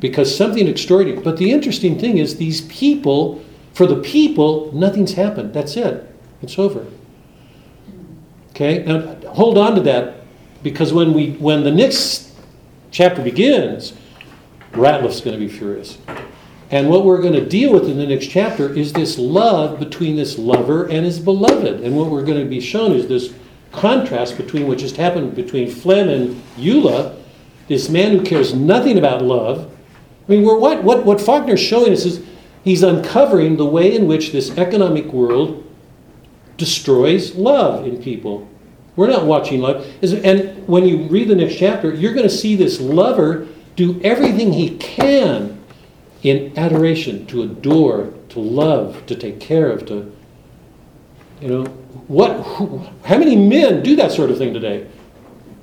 because 0.00 0.36
something 0.36 0.66
extraordinary. 0.66 1.22
But 1.22 1.36
the 1.36 1.52
interesting 1.52 1.96
thing 1.96 2.18
is, 2.18 2.36
these 2.36 2.62
people, 2.62 3.44
for 3.72 3.86
the 3.86 4.00
people, 4.00 4.72
nothing's 4.72 5.14
happened. 5.14 5.54
That's 5.54 5.76
it. 5.76 6.12
It's 6.42 6.58
over. 6.58 6.84
Okay? 8.50 8.82
Now, 8.84 9.14
hold 9.30 9.56
on 9.56 9.76
to 9.76 9.80
that 9.82 10.16
because 10.64 10.92
when, 10.92 11.14
we, 11.14 11.32
when 11.32 11.62
the 11.62 11.70
next 11.70 12.31
chapter 12.92 13.22
begins, 13.22 13.94
Ratliff's 14.72 15.20
going 15.20 15.38
to 15.38 15.44
be 15.44 15.50
furious. 15.50 15.98
And 16.70 16.88
what 16.88 17.04
we're 17.04 17.20
going 17.20 17.34
to 17.34 17.44
deal 17.44 17.72
with 17.72 17.88
in 17.88 17.98
the 17.98 18.06
next 18.06 18.28
chapter 18.28 18.72
is 18.72 18.92
this 18.92 19.18
love 19.18 19.78
between 19.78 20.16
this 20.16 20.38
lover 20.38 20.84
and 20.84 21.04
his 21.04 21.18
beloved. 21.18 21.80
And 21.80 21.96
what 21.96 22.10
we're 22.10 22.24
going 22.24 22.42
to 22.42 22.48
be 22.48 22.60
shown 22.60 22.92
is 22.92 23.08
this 23.08 23.34
contrast 23.72 24.36
between 24.36 24.68
what 24.68 24.78
just 24.78 24.96
happened 24.96 25.34
between 25.34 25.70
Flem 25.70 26.08
and 26.08 26.42
Eula, 26.56 27.18
this 27.68 27.88
man 27.88 28.16
who 28.16 28.24
cares 28.24 28.54
nothing 28.54 28.98
about 28.98 29.22
love. 29.22 29.70
I 30.28 30.30
mean, 30.30 30.44
we're, 30.44 30.58
what, 30.58 30.82
what, 30.84 31.04
what 31.04 31.20
Faulkner's 31.20 31.60
showing 31.60 31.92
us 31.92 32.04
is 32.04 32.24
he's 32.64 32.82
uncovering 32.82 33.56
the 33.56 33.66
way 33.66 33.94
in 33.94 34.06
which 34.06 34.32
this 34.32 34.56
economic 34.56 35.06
world 35.06 35.66
destroys 36.56 37.34
love 37.34 37.86
in 37.86 38.02
people. 38.02 38.48
We're 38.96 39.08
not 39.08 39.24
watching 39.24 39.60
love. 39.60 39.86
And 40.02 40.66
when 40.68 40.84
you 40.84 41.08
read 41.08 41.28
the 41.28 41.34
next 41.34 41.56
chapter, 41.56 41.94
you're 41.94 42.12
going 42.12 42.28
to 42.28 42.34
see 42.34 42.56
this 42.56 42.80
lover 42.80 43.48
do 43.74 44.00
everything 44.02 44.52
he 44.52 44.76
can 44.76 45.58
in 46.22 46.56
adoration, 46.56 47.26
to 47.26 47.42
adore, 47.42 48.12
to 48.28 48.38
love, 48.38 49.04
to 49.06 49.16
take 49.16 49.40
care 49.40 49.70
of, 49.70 49.86
to, 49.86 50.14
you 51.40 51.48
know, 51.48 51.64
what, 52.06 52.32
who, 52.42 52.86
how 53.04 53.18
many 53.18 53.34
men 53.34 53.82
do 53.82 53.96
that 53.96 54.12
sort 54.12 54.30
of 54.30 54.38
thing 54.38 54.52
today? 54.52 54.86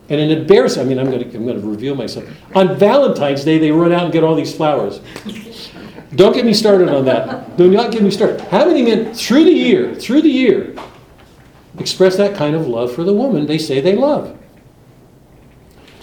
And 0.09 0.19
an 0.19 0.31
embarrassing, 0.31 0.81
I 0.81 0.85
mean, 0.85 0.99
I'm 0.99 1.09
going 1.09 1.19
to, 1.19 1.37
I'm 1.37 1.45
going 1.45 1.61
to 1.61 1.67
reveal 1.67 1.95
myself. 1.95 2.27
On 2.55 2.75
Valentine's 2.77 3.45
Day, 3.45 3.59
they 3.59 3.71
run 3.71 3.91
out 3.91 4.03
and 4.03 4.11
get 4.11 4.23
all 4.23 4.35
these 4.35 4.53
flowers. 4.53 4.99
Don't 6.15 6.33
get 6.33 6.45
me 6.45 6.53
started 6.53 6.89
on 6.89 7.05
that. 7.05 7.55
Do 7.57 7.69
not 7.69 7.91
get 7.91 8.01
me 8.01 8.09
started. 8.09 8.41
How 8.41 8.65
many 8.65 8.81
men 8.81 9.13
through 9.13 9.45
the 9.45 9.53
year, 9.53 9.93
through 9.93 10.23
the 10.23 10.29
year, 10.29 10.75
express 11.79 12.17
that 12.17 12.35
kind 12.35 12.55
of 12.55 12.67
love 12.67 12.93
for 12.93 13.03
the 13.03 13.13
woman 13.13 13.45
they 13.45 13.57
say 13.57 13.79
they 13.81 13.95
love? 13.95 14.37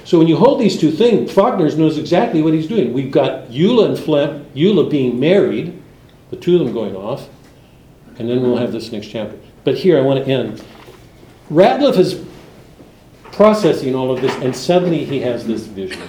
So 0.04 0.18
when 0.18 0.28
you 0.28 0.36
hold 0.36 0.60
these 0.60 0.78
two 0.78 0.92
things, 0.92 1.32
Faulkner 1.32 1.68
knows 1.76 1.98
exactly 1.98 2.40
what 2.40 2.54
he's 2.54 2.68
doing. 2.68 2.92
We've 2.92 3.10
got 3.10 3.48
Eula 3.48 3.86
and 3.86 3.98
Flem, 3.98 4.46
Eula 4.54 4.88
being 4.88 5.18
married, 5.18 5.82
the 6.30 6.36
two 6.36 6.54
of 6.54 6.60
them 6.64 6.72
going 6.72 6.94
off, 6.94 7.28
and 8.18 8.28
then 8.28 8.40
we'll 8.40 8.56
have 8.56 8.70
this 8.70 8.92
next 8.92 9.08
chapter. 9.08 9.36
But 9.64 9.76
here 9.76 9.98
I 9.98 10.02
want 10.02 10.24
to 10.24 10.30
end. 10.30 10.62
Ratliff 11.50 11.98
is 11.98 12.24
processing 13.32 13.96
all 13.96 14.12
of 14.12 14.20
this, 14.20 14.32
and 14.36 14.54
suddenly 14.54 15.04
he 15.04 15.20
has 15.20 15.44
this 15.44 15.66
vision. 15.66 16.02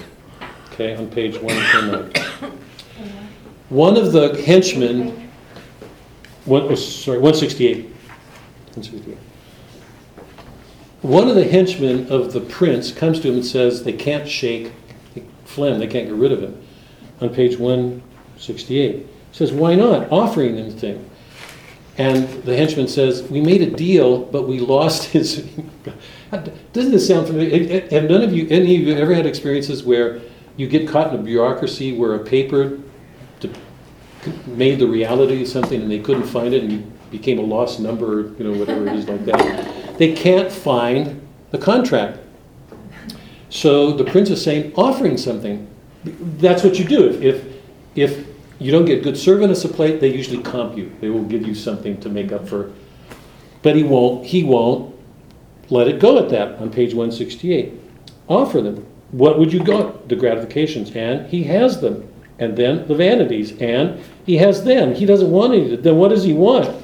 Okay, 0.73 0.95
on 0.95 1.10
page 1.10 1.38
129. 1.41 2.52
One 3.69 3.98
of 3.98 4.11
the 4.11 4.39
henchmen, 4.44 5.30
one, 6.45 6.64
oh, 6.64 6.76
sorry, 6.76 7.18
168. 7.18 7.85
168. 8.76 9.18
One 11.02 11.28
of 11.28 11.36
the 11.36 11.45
henchmen 11.45 12.11
of 12.11 12.34
the 12.34 12.41
prince 12.41 12.91
comes 12.91 13.19
to 13.22 13.30
him 13.30 13.36
and 13.36 13.45
says 13.45 13.84
they 13.84 13.94
can't 13.94 14.28
shake 14.28 14.72
Flem, 15.48 15.80
they 15.80 15.88
can't 15.88 16.07
get 16.07 16.15
rid 16.15 16.32
of 16.32 16.41
him. 16.41 16.61
On 17.22 17.30
page 17.30 17.57
168. 17.57 18.95
He 18.95 19.07
says, 19.32 19.52
Why 19.52 19.76
not? 19.76 20.11
Offering 20.11 20.56
them 20.56 20.69
the 20.69 20.78
thing. 20.78 21.10
And 21.98 22.28
the 22.44 22.56
henchman 22.56 22.88
says, 22.88 23.24
We 23.24 23.41
made 23.41 23.61
a 23.61 23.72
deal, 23.72 24.24
but 24.26 24.48
we 24.48 24.60
lost 24.60 25.03
his. 25.14 25.48
Doesn't 26.74 26.91
this 26.91 27.07
sound 27.07 27.28
familiar? 27.28 27.88
Have 27.90 28.10
none 28.10 28.22
of 28.22 28.34
you, 28.34 28.48
any 28.49 28.76
of 28.76 28.82
you 28.88 28.95
ever 28.95 29.14
had 29.15 29.26
experiences 29.26 29.84
where 29.84 30.22
you 30.57 30.68
get 30.68 30.88
caught 30.88 31.14
in 31.14 31.19
a 31.19 31.24
bureaucracy 31.24 31.98
where 31.98 32.15
a 32.15 32.19
paper 32.19 32.80
made 34.45 34.80
the 34.80 34.88
reality 34.88 35.44
of 35.44 35.48
something 35.48 35.82
and 35.82 35.90
they 35.90 35.99
couldn't 35.99 36.28
find 36.28 36.53
it 36.53 36.64
and 36.64 36.72
you 36.72 36.91
became 37.11 37.40
a 37.40 37.41
lost 37.41 37.80
number, 37.80 38.34
you 38.38 38.44
know, 38.44 38.60
whatever 38.60 38.88
it 38.88 38.95
is 38.95 39.07
like 39.07 39.24
that? 39.26 39.66
They 39.98 40.14
can't 40.14 40.52
find 40.52 41.28
the 41.52 41.57
contract. 41.57 42.19
So 43.49 43.91
the 43.91 44.03
prince 44.03 44.30
is 44.30 44.44
saying, 44.44 44.74
offering 44.76 45.18
something. 45.18 45.68
That's 46.03 46.64
what 46.64 46.78
you 46.78 46.86
do. 46.86 47.19
If, 47.22 47.45
if, 47.95 48.28
you 48.60 48.72
don't 48.72 48.86
get 48.86 49.03
good 49.03 49.18
service 49.18 49.64
a 49.65 49.69
plate, 49.69 50.02
they 50.02 50.11
usually 50.11 50.41
comp 50.41 50.78
you. 50.78 50.91
They 50.99 51.10
will 51.10 51.24
give 51.24 51.45
you 51.45 51.53
something 51.53 51.99
to 52.02 52.10
make 52.10 52.32
up 52.32 52.48
for. 52.48 52.72
But 53.61 53.76
he 53.76 53.84
won't, 53.84 54.26
he 54.26 54.44
won't 54.44 54.95
let 55.69 55.88
it 55.88 55.99
go 55.99 56.18
at 56.18 56.30
that 56.30 56.60
on 56.60 56.72
page 56.72 56.94
168. 56.94 57.74
Offer 58.28 58.61
them. 58.61 58.86
What 59.11 59.38
would 59.38 59.53
you 59.53 59.64
go? 59.64 60.02
The 60.07 60.15
gratifications. 60.15 60.91
And 60.95 61.30
he 61.30 61.44
has 61.44 61.82
them. 61.82 62.11
And 62.40 62.57
then 62.57 62.88
the 62.88 62.95
vanities. 62.95 63.52
And 63.60 64.03
he 64.26 64.38
has 64.38 64.64
them. 64.64 64.95
He 64.95 65.06
doesn't 65.06 65.30
want 65.30 65.53
any. 65.53 65.76
Then 65.76 65.98
what 65.98 66.10
does 66.10 66.24
he 66.24 66.34
want? 66.34 66.84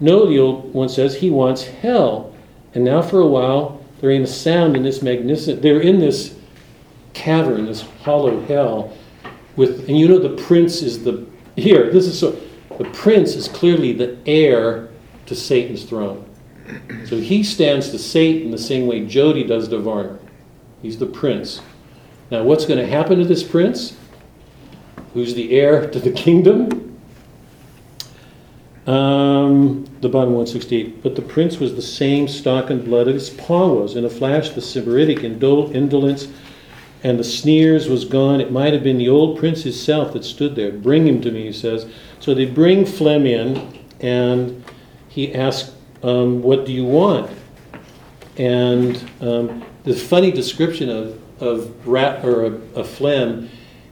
No, 0.00 0.26
the 0.26 0.38
old 0.38 0.72
one 0.72 0.88
says 0.88 1.14
he 1.14 1.30
wants 1.30 1.64
hell. 1.64 2.29
And 2.74 2.84
now 2.84 3.02
for 3.02 3.20
a 3.20 3.26
while, 3.26 3.84
they're 4.00 4.10
in 4.10 4.22
a 4.22 4.26
sound 4.26 4.76
in 4.76 4.82
this 4.82 5.02
magnificent, 5.02 5.62
they're 5.62 5.80
in 5.80 5.98
this 5.98 6.36
cavern, 7.12 7.66
this 7.66 7.82
hollow 8.02 8.40
hell. 8.46 8.96
With, 9.56 9.88
and 9.88 9.98
you 9.98 10.08
know 10.08 10.18
the 10.18 10.42
prince 10.42 10.80
is 10.82 11.04
the, 11.04 11.26
here, 11.56 11.90
this 11.90 12.06
is 12.06 12.18
so, 12.18 12.40
the 12.78 12.84
prince 12.90 13.34
is 13.34 13.48
clearly 13.48 13.92
the 13.92 14.16
heir 14.26 14.88
to 15.26 15.34
Satan's 15.34 15.84
throne. 15.84 16.24
So 17.04 17.18
he 17.18 17.42
stands 17.42 17.90
to 17.90 17.98
Satan 17.98 18.50
the 18.50 18.58
same 18.58 18.86
way 18.86 19.04
Jody 19.04 19.44
does 19.44 19.68
to 19.68 19.78
Varner. 19.78 20.18
He's 20.82 20.98
the 20.98 21.06
prince. 21.06 21.60
Now, 22.30 22.44
what's 22.44 22.64
going 22.64 22.78
to 22.78 22.86
happen 22.86 23.18
to 23.18 23.24
this 23.24 23.42
prince? 23.42 23.96
Who's 25.14 25.34
the 25.34 25.52
heir 25.52 25.90
to 25.90 25.98
the 25.98 26.12
kingdom? 26.12 26.89
Um, 28.86 29.84
the 30.00 30.08
bottom 30.08 30.32
168. 30.32 31.02
But 31.02 31.14
the 31.14 31.22
prince 31.22 31.58
was 31.58 31.74
the 31.74 31.82
same 31.82 32.26
stock 32.26 32.70
and 32.70 32.84
blood 32.84 33.08
as 33.08 33.30
Paul 33.30 33.76
was. 33.76 33.94
In 33.94 34.04
a 34.04 34.10
flash, 34.10 34.50
the 34.50 34.60
Sybaritic 34.60 35.18
indol- 35.18 35.72
indolence 35.74 36.28
and 37.02 37.18
the 37.18 37.24
sneers 37.24 37.88
was 37.88 38.04
gone. 38.04 38.40
It 38.40 38.52
might 38.52 38.72
have 38.72 38.82
been 38.82 38.98
the 38.98 39.08
old 39.08 39.38
prince 39.38 39.62
himself 39.62 40.12
that 40.12 40.24
stood 40.24 40.54
there. 40.54 40.70
Bring 40.70 41.06
him 41.06 41.20
to 41.22 41.30
me, 41.30 41.44
he 41.46 41.52
says. 41.52 41.86
So 42.18 42.34
they 42.34 42.44
bring 42.44 42.84
Flem 42.84 43.26
in, 43.26 43.78
and 44.00 44.62
he 45.08 45.34
asks, 45.34 45.74
um, 46.02 46.42
What 46.42 46.66
do 46.66 46.72
you 46.72 46.84
want? 46.84 47.30
And 48.36 48.96
um, 49.20 49.64
the 49.84 49.94
funny 49.94 50.30
description 50.30 50.90
of, 50.90 51.18
of 51.42 51.86
rat 51.86 52.24
or 52.24 52.46
a, 52.46 52.80
a 52.80 52.84
Flem 52.84 53.48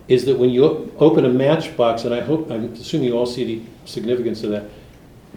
is 0.09 0.24
that 0.24 0.39
when 0.39 0.51
you 0.51 0.93
open 0.98 1.24
a 1.24 1.31
matchbox, 1.31 2.05
and 2.05 2.15
I 2.15 2.20
hope, 2.20 2.51
I'm 2.51 2.73
assuming 2.74 3.09
you 3.09 3.16
all 3.16 3.27
see 3.27 3.44
the 3.44 3.62
significance 3.85 4.43
of 4.43 4.51
that, 4.51 4.70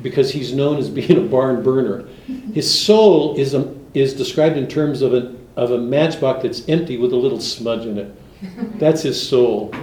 because 0.01 0.31
he's 0.31 0.53
known 0.53 0.77
as 0.77 0.89
being 0.89 1.17
a 1.17 1.21
barn 1.21 1.63
burner. 1.63 2.07
His 2.53 2.83
soul 2.83 3.35
is, 3.37 3.53
a, 3.53 3.73
is 3.93 4.13
described 4.13 4.57
in 4.57 4.67
terms 4.67 5.01
of 5.01 5.13
a, 5.13 5.35
of 5.55 5.71
a 5.71 5.77
matchbox 5.77 6.43
that's 6.43 6.67
empty 6.67 6.97
with 6.97 7.13
a 7.13 7.17
little 7.17 7.39
smudge 7.39 7.85
in 7.85 7.97
it. 7.97 8.79
That's 8.79 9.01
his 9.01 9.21
soul. 9.21 9.73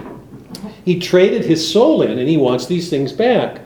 He 0.83 0.99
traded 0.99 1.45
his 1.45 1.71
soul 1.71 2.01
in, 2.01 2.17
and 2.17 2.27
he 2.27 2.37
wants 2.37 2.65
these 2.65 2.89
things 2.89 3.13
back. 3.13 3.61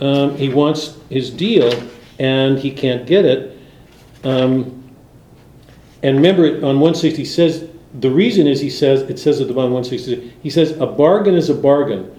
Um, 0.00 0.36
he 0.36 0.48
wants 0.48 0.96
his 1.08 1.30
deal, 1.30 1.72
and 2.18 2.58
he 2.58 2.70
can't 2.70 3.06
get 3.06 3.24
it. 3.24 3.58
Um, 4.24 4.76
and 6.02 6.16
remember, 6.16 6.46
on 6.56 6.80
160, 6.80 7.16
he 7.16 7.24
says, 7.24 7.68
the 8.00 8.10
reason 8.10 8.46
is 8.46 8.60
he 8.60 8.70
says, 8.70 9.02
it 9.02 9.18
says 9.18 9.40
at 9.40 9.48
the 9.48 9.54
bottom 9.54 9.72
of 9.72 9.90
160, 9.90 10.38
he 10.42 10.50
says, 10.50 10.72
a 10.78 10.86
bargain 10.86 11.34
is 11.34 11.50
a 11.50 11.54
bargain. 11.54 12.16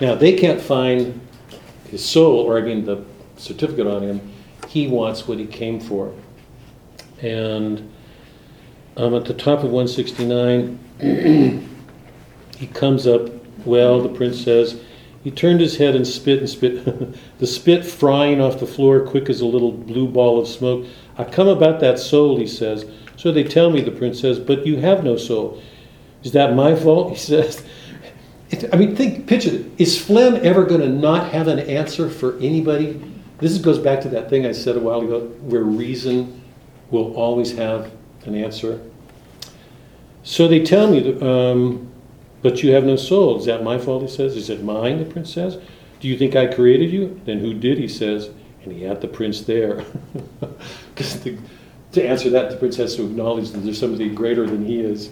Now, 0.00 0.14
they 0.14 0.34
can't 0.34 0.60
find 0.60 1.20
his 1.92 2.02
soul, 2.04 2.38
or 2.40 2.58
I 2.58 2.62
mean 2.62 2.86
the 2.86 3.04
certificate 3.36 3.86
on 3.86 4.02
him. 4.02 4.32
He 4.66 4.88
wants 4.88 5.28
what 5.28 5.38
he 5.38 5.46
came 5.46 5.78
for. 5.78 6.12
And 7.20 7.92
um, 8.96 9.14
at 9.14 9.26
the 9.26 9.34
top 9.34 9.62
of 9.62 9.70
169, 9.70 10.78
he 12.58 12.66
comes 12.68 13.06
up, 13.06 13.28
well, 13.66 14.00
the 14.00 14.08
prince 14.08 14.42
says, 14.42 14.80
he 15.22 15.30
turned 15.30 15.60
his 15.60 15.76
head 15.76 15.94
and 15.94 16.06
spit 16.06 16.38
and 16.38 16.48
spit, 16.48 16.82
the 17.38 17.46
spit 17.46 17.84
frying 17.84 18.40
off 18.40 18.58
the 18.58 18.66
floor 18.66 19.00
quick 19.00 19.28
as 19.28 19.42
a 19.42 19.46
little 19.46 19.70
blue 19.70 20.08
ball 20.08 20.40
of 20.40 20.48
smoke. 20.48 20.86
I 21.18 21.24
come 21.24 21.46
about 21.46 21.78
that 21.80 21.98
soul, 21.98 22.38
he 22.38 22.46
says. 22.46 22.86
So 23.16 23.30
they 23.30 23.44
tell 23.44 23.70
me, 23.70 23.82
the 23.82 23.90
prince 23.90 24.18
says, 24.18 24.40
but 24.40 24.66
you 24.66 24.78
have 24.78 25.04
no 25.04 25.18
soul. 25.18 25.62
Is 26.22 26.32
that 26.32 26.54
my 26.54 26.74
fault? 26.74 27.10
He 27.12 27.18
says. 27.18 27.62
I 28.72 28.76
mean, 28.76 28.94
think, 28.94 29.26
picture. 29.26 29.64
Is 29.78 30.00
Flem 30.00 30.36
ever 30.36 30.64
going 30.64 30.80
to 30.82 30.88
not 30.88 31.32
have 31.32 31.48
an 31.48 31.58
answer 31.60 32.10
for 32.10 32.36
anybody? 32.38 33.00
This 33.38 33.56
goes 33.58 33.78
back 33.78 34.00
to 34.02 34.08
that 34.10 34.28
thing 34.30 34.46
I 34.46 34.52
said 34.52 34.76
a 34.76 34.80
while 34.80 35.00
ago, 35.00 35.20
where 35.40 35.62
reason 35.62 36.42
will 36.90 37.14
always 37.14 37.56
have 37.56 37.90
an 38.24 38.34
answer. 38.34 38.80
So 40.22 40.46
they 40.46 40.62
tell 40.62 40.90
me, 40.90 41.18
um, 41.20 41.90
but 42.42 42.62
you 42.62 42.72
have 42.72 42.84
no 42.84 42.96
soul. 42.96 43.38
Is 43.38 43.46
that 43.46 43.62
my 43.62 43.78
fault? 43.78 44.02
He 44.02 44.08
says. 44.08 44.36
Is 44.36 44.50
it 44.50 44.62
mine? 44.62 44.98
The 44.98 45.10
prince 45.10 45.32
says. 45.32 45.58
Do 46.00 46.08
you 46.08 46.18
think 46.18 46.36
I 46.36 46.46
created 46.46 46.90
you? 46.90 47.20
Then 47.24 47.38
who 47.38 47.54
did? 47.54 47.78
He 47.78 47.88
says. 47.88 48.30
And 48.62 48.72
he 48.72 48.82
had 48.82 49.00
the 49.00 49.08
prince 49.08 49.42
there. 49.42 49.84
Because 50.94 51.26
to 51.92 52.06
answer 52.06 52.28
that, 52.30 52.50
the 52.50 52.56
prince 52.56 52.76
has 52.76 52.96
to 52.96 53.04
acknowledge 53.06 53.50
that 53.50 53.60
there's 53.60 53.80
somebody 53.80 54.10
greater 54.10 54.46
than 54.46 54.66
he 54.66 54.80
is. 54.80 55.08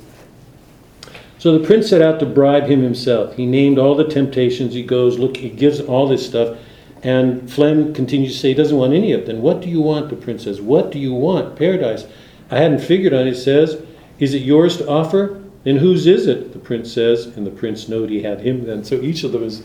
So 1.41 1.57
the 1.57 1.67
prince 1.67 1.89
set 1.89 2.03
out 2.03 2.21
to 2.21 2.27
bribe 2.27 2.67
him 2.67 2.83
himself. 2.83 3.35
He 3.35 3.47
named 3.47 3.79
all 3.79 3.95
the 3.95 4.05
temptations. 4.05 4.75
He 4.75 4.83
goes, 4.83 5.19
look, 5.19 5.39
he 5.39 5.49
gives 5.49 5.81
all 5.81 6.07
this 6.07 6.27
stuff. 6.27 6.59
And 7.03 7.51
Flem 7.51 7.95
continues 7.95 8.35
to 8.35 8.39
say 8.39 8.49
he 8.49 8.55
doesn't 8.55 8.77
want 8.77 8.93
any 8.93 9.13
of 9.13 9.25
them. 9.25 9.41
What 9.41 9.63
do 9.63 9.71
you 9.71 9.81
want? 9.81 10.11
The 10.11 10.17
prince 10.17 10.45
says. 10.45 10.61
What 10.61 10.93
do 10.93 10.99
you 10.99 11.15
want? 11.15 11.57
Paradise. 11.57 12.05
I 12.51 12.59
hadn't 12.59 12.81
figured 12.81 13.15
on 13.15 13.27
it. 13.27 13.37
Says, 13.37 13.83
Is 14.19 14.35
it 14.35 14.43
yours 14.43 14.77
to 14.77 14.87
offer? 14.87 15.43
Then 15.65 15.79
whose 15.79 16.07
is 16.07 16.27
it? 16.27 16.53
The 16.53 16.59
prince 16.59 16.93
says. 16.93 17.25
And 17.25 17.47
the 17.47 17.51
prince 17.51 17.89
knowed 17.89 18.11
he 18.11 18.23
had 18.23 18.43
him 18.43 18.67
then. 18.67 18.85
So 18.85 18.97
each 18.97 19.25
of 19.25 19.33
them 19.33 19.43
is 19.43 19.63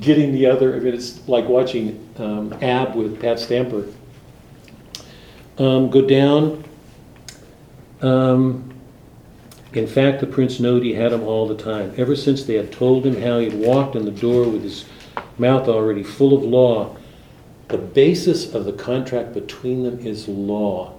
getting 0.00 0.32
the 0.32 0.46
other. 0.46 0.74
I 0.74 0.78
mean, 0.78 0.94
it's 0.94 1.28
like 1.28 1.46
watching 1.46 2.08
um, 2.16 2.54
Ab 2.62 2.94
with 2.94 3.20
Pat 3.20 3.38
Stamper. 3.38 3.86
Um, 5.58 5.90
go 5.90 6.00
down. 6.00 6.64
Um, 8.00 8.75
in 9.76 9.86
fact, 9.86 10.20
the 10.20 10.26
prince 10.26 10.58
knowed 10.58 10.82
he 10.82 10.94
had 10.94 11.12
him 11.12 11.22
all 11.22 11.46
the 11.46 11.56
time, 11.56 11.92
ever 11.98 12.16
since 12.16 12.44
they 12.44 12.54
had 12.54 12.72
told 12.72 13.04
him 13.04 13.20
how 13.20 13.38
he 13.38 13.50
had 13.50 13.58
walked 13.58 13.94
in 13.94 14.04
the 14.04 14.10
door 14.10 14.48
with 14.48 14.62
his 14.62 14.86
mouth 15.38 15.68
already 15.68 16.02
full 16.02 16.34
of 16.34 16.42
law. 16.42 16.96
The 17.68 17.78
basis 17.78 18.54
of 18.54 18.64
the 18.64 18.72
contract 18.72 19.34
between 19.34 19.82
them 19.82 19.98
is 19.98 20.28
law. 20.28 20.94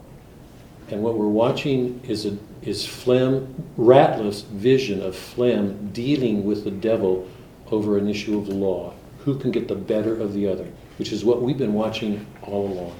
And 0.90 1.02
what 1.02 1.18
we're 1.18 1.28
watching 1.28 2.02
is 2.08 2.26
a 2.26 2.38
is 2.62 2.86
Flem, 2.86 3.64
Ratliff's 3.78 4.42
vision 4.42 5.02
of 5.02 5.16
Flem 5.16 5.90
dealing 5.94 6.44
with 6.46 6.64
the 6.64 6.72
devil 6.72 7.28
over 7.72 7.98
an 7.98 8.10
issue 8.10 8.38
of 8.38 8.50
law. 8.50 8.94
Who 9.20 9.40
can 9.40 9.52
get 9.52 9.68
the 9.68 9.76
better 9.76 10.20
of 10.20 10.34
the 10.34 10.48
other? 10.48 10.68
Which 10.98 11.12
is 11.12 11.24
what 11.24 11.42
we've 11.42 11.58
been 11.58 11.74
watching 11.74 12.26
all 12.42 12.68
along. 12.68 12.96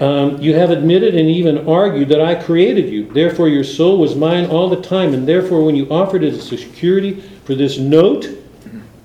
Um, 0.00 0.40
you 0.40 0.54
have 0.54 0.70
admitted 0.70 1.14
and 1.14 1.28
even 1.28 1.68
argued 1.68 2.08
that 2.08 2.22
I 2.22 2.34
created 2.34 2.88
you. 2.88 3.12
Therefore, 3.12 3.48
your 3.48 3.64
soul 3.64 3.98
was 3.98 4.16
mine 4.16 4.46
all 4.46 4.70
the 4.70 4.80
time. 4.80 5.12
And 5.12 5.28
therefore, 5.28 5.62
when 5.62 5.76
you 5.76 5.86
offered 5.90 6.24
it 6.24 6.32
as 6.32 6.50
a 6.50 6.56
security 6.56 7.20
for 7.44 7.54
this 7.54 7.78
note, 7.78 8.26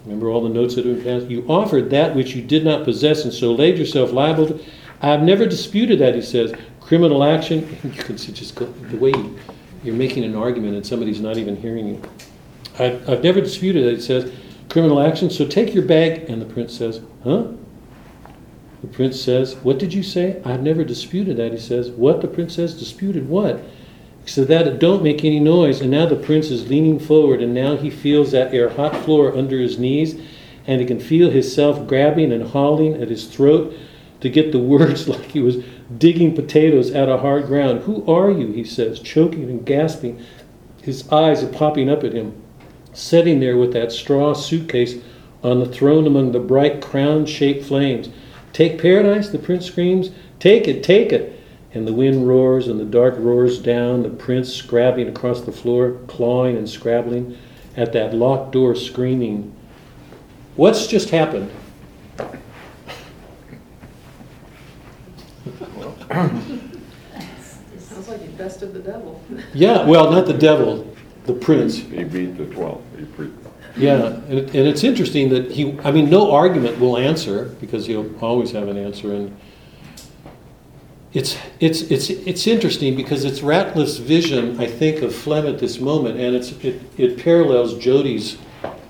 remember 0.05 0.29
all 0.29 0.41
the 0.41 0.49
notes 0.49 0.75
that 0.75 0.85
have 0.85 1.03
passed? 1.03 1.27
You 1.27 1.45
offered 1.49 1.89
that 1.89 2.15
which 2.15 2.33
you 2.33 2.41
did 2.41 2.63
not 2.63 2.85
possess 2.85 3.25
and 3.25 3.33
so 3.33 3.51
laid 3.53 3.77
yourself 3.77 4.13
liable 4.13 4.47
to. 4.47 4.65
I've 5.01 5.21
never 5.21 5.45
disputed 5.45 5.99
that, 5.99 6.15
he 6.15 6.21
says. 6.21 6.53
Criminal 6.79 7.25
action, 7.25 7.77
you 7.83 8.03
can 8.03 8.17
see 8.17 8.31
just 8.31 8.55
go, 8.55 8.65
the 8.65 8.97
way 8.97 9.09
you, 9.09 9.37
you're 9.83 9.95
making 9.95 10.23
an 10.23 10.35
argument 10.35 10.75
and 10.75 10.87
somebody's 10.87 11.19
not 11.19 11.37
even 11.37 11.57
hearing 11.57 11.87
you. 11.89 12.01
I've, 12.79 13.09
I've 13.09 13.23
never 13.23 13.41
disputed 13.41 13.85
that, 13.85 13.95
he 13.95 14.01
says. 14.01 14.31
Criminal 14.69 15.01
action, 15.01 15.29
so 15.29 15.45
take 15.45 15.73
your 15.73 15.83
bag. 15.83 16.29
And 16.29 16.41
the 16.41 16.45
prince 16.45 16.77
says, 16.77 17.01
Huh? 17.25 17.47
The 18.85 18.93
prince 18.93 19.19
says, 19.19 19.55
What 19.55 19.79
did 19.79 19.95
you 19.95 20.03
say? 20.03 20.39
I've 20.45 20.61
never 20.61 20.83
disputed 20.83 21.37
that. 21.37 21.51
He 21.51 21.57
says, 21.57 21.89
What? 21.89 22.21
The 22.21 22.27
prince 22.27 22.53
says, 22.53 22.77
Disputed 22.77 23.27
what? 23.27 23.63
He 24.23 24.29
said, 24.29 24.47
That 24.47 24.67
it 24.67 24.77
don't 24.77 25.01
make 25.01 25.25
any 25.25 25.39
noise. 25.39 25.81
And 25.81 25.89
now 25.89 26.05
the 26.05 26.15
prince 26.15 26.51
is 26.51 26.69
leaning 26.69 26.99
forward, 26.99 27.41
and 27.41 27.51
now 27.51 27.77
he 27.77 27.89
feels 27.89 28.31
that 28.31 28.53
air 28.53 28.69
hot 28.69 28.95
floor 29.03 29.35
under 29.35 29.57
his 29.57 29.79
knees, 29.79 30.21
and 30.67 30.79
he 30.79 30.85
can 30.85 30.99
feel 30.99 31.31
himself 31.31 31.87
grabbing 31.87 32.31
and 32.31 32.49
hauling 32.49 33.01
at 33.01 33.09
his 33.09 33.25
throat 33.25 33.73
to 34.21 34.29
get 34.29 34.51
the 34.51 34.59
words 34.75 35.07
like 35.07 35.31
he 35.31 35.41
was 35.41 35.63
digging 35.97 36.35
potatoes 36.35 36.93
out 36.93 37.09
of 37.09 37.21
hard 37.21 37.47
ground. 37.47 37.81
Who 37.81 38.05
are 38.05 38.29
you? 38.29 38.51
He 38.51 38.63
says, 38.63 38.99
choking 38.99 39.49
and 39.49 39.65
gasping. 39.65 40.23
His 40.83 41.11
eyes 41.11 41.43
are 41.43 41.51
popping 41.51 41.89
up 41.89 42.03
at 42.03 42.13
him, 42.13 42.39
sitting 42.93 43.39
there 43.39 43.57
with 43.57 43.73
that 43.73 43.91
straw 43.91 44.35
suitcase 44.35 45.01
on 45.43 45.59
the 45.59 45.65
throne 45.65 46.05
among 46.05 46.33
the 46.33 46.39
bright 46.39 46.83
crown 46.83 47.25
shaped 47.25 47.65
flames. 47.65 48.09
Take 48.55 48.81
paradise, 48.81 49.27
the 49.27 49.37
prince 49.37 49.65
screams. 49.65 50.11
Take 50.39 50.69
it, 50.69 50.81
take 50.81 51.11
it. 51.11 51.41
And 51.73 51.85
the 51.85 51.91
wind 51.91 52.25
roars 52.25 52.69
and 52.69 52.79
the 52.79 52.85
dark 52.85 53.15
roars 53.17 53.59
down, 53.59 54.01
the 54.01 54.09
prince 54.09 54.53
scrabbling 54.53 55.09
across 55.09 55.41
the 55.41 55.51
floor, 55.51 55.99
clawing 56.07 56.55
and 56.55 56.69
scrabbling 56.69 57.37
at 57.75 57.91
that 57.91 58.13
locked 58.13 58.53
door, 58.53 58.73
screaming. 58.73 59.53
What's 60.55 60.87
just 60.87 61.09
happened? 61.09 61.51
Sounds 67.77 68.07
like 68.07 68.21
the 68.21 68.31
best 68.37 68.61
of 68.61 68.73
the 68.73 68.79
devil. 68.79 69.21
yeah, 69.53 69.85
well, 69.85 70.09
not 70.09 70.27
the 70.27 70.33
devil, 70.33 70.95
the 71.25 71.33
prince. 71.33 71.75
He 71.75 72.05
beat 72.05 72.37
the 72.37 72.45
12. 72.45 72.81
Yeah, 73.77 74.07
and, 74.07 74.39
and 74.39 74.55
it's 74.55 74.83
interesting 74.83 75.29
that 75.29 75.51
he, 75.51 75.77
I 75.83 75.91
mean, 75.91 76.09
no 76.09 76.31
argument 76.31 76.79
will 76.79 76.97
answer 76.97 77.55
because 77.59 77.85
he'll 77.85 78.09
always 78.23 78.51
have 78.51 78.69
an 78.69 78.77
answer. 78.77 79.13
And 79.13 79.35
it's, 81.13 81.37
it's, 81.59 81.81
it's, 81.83 82.09
it's 82.09 82.47
interesting 82.47 82.95
because 82.95 83.25
it's 83.25 83.39
Ratliff's 83.39 83.97
vision, 83.97 84.59
I 84.59 84.67
think, 84.67 85.01
of 85.01 85.13
Flem 85.13 85.45
at 85.45 85.59
this 85.59 85.79
moment, 85.79 86.19
and 86.19 86.35
it's, 86.35 86.51
it, 86.63 86.81
it 86.97 87.17
parallels 87.21 87.77
Jody's, 87.77 88.37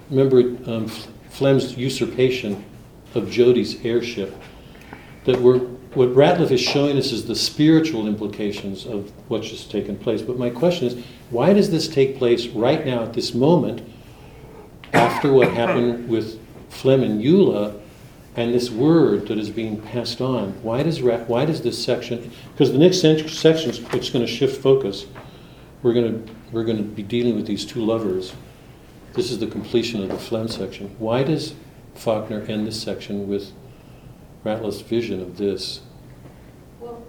remember 0.09 0.39
um, 0.69 0.87
Flem's 1.29 1.75
usurpation 1.77 2.63
of 3.15 3.29
Jody's 3.31 3.83
heirship. 3.83 4.35
That 5.25 5.39
we're, 5.39 5.59
what 5.95 6.09
Ratliff 6.09 6.51
is 6.51 6.61
showing 6.61 6.97
us 6.97 7.11
is 7.11 7.25
the 7.25 7.35
spiritual 7.35 8.07
implications 8.07 8.85
of 8.85 9.11
what's 9.29 9.49
just 9.49 9.71
taken 9.71 9.97
place. 9.97 10.21
But 10.21 10.37
my 10.37 10.51
question 10.51 10.87
is, 10.87 11.03
why 11.31 11.53
does 11.53 11.71
this 11.71 11.87
take 11.87 12.17
place 12.17 12.47
right 12.47 12.85
now 12.85 13.01
at 13.01 13.13
this 13.13 13.33
moment? 13.33 13.81
After 14.95 15.31
what 15.31 15.51
happened 15.51 16.07
with 16.07 16.39
Flem 16.69 17.03
and 17.03 17.21
Eula 17.21 17.79
and 18.35 18.53
this 18.53 18.69
word 18.69 19.27
that 19.27 19.37
is 19.37 19.49
being 19.49 19.81
passed 19.81 20.21
on, 20.21 20.51
why 20.63 20.83
does, 20.83 21.01
why 21.01 21.45
does 21.45 21.61
this 21.61 21.83
section, 21.83 22.31
because 22.51 22.71
the 22.71 22.77
next 22.77 22.99
section 22.99 23.69
is 23.69 23.79
it's 23.93 24.09
going 24.09 24.25
to 24.25 24.31
shift 24.31 24.61
focus. 24.61 25.05
we're 25.85 25.93
going 25.93 26.25
to, 26.25 26.33
we're 26.51 26.63
going 26.63 26.77
to 26.77 26.83
be 26.83 27.03
dealing 27.03 27.35
with 27.35 27.45
these 27.45 27.63
two 27.63 27.79
lovers. 27.79 28.33
This 29.13 29.29
is 29.29 29.37
the 29.37 29.47
completion 29.47 30.01
of 30.01 30.09
the 30.09 30.17
Flem 30.17 30.47
section. 30.47 30.95
Why 30.97 31.21
does 31.23 31.53
Faulkner 31.93 32.41
end 32.41 32.65
this 32.65 32.81
section 32.81 33.27
with 33.27 33.51
Ratliff's 34.43 34.81
vision 34.81 35.21
of 35.21 35.37
this? 35.37 35.81
Well, 36.79 37.03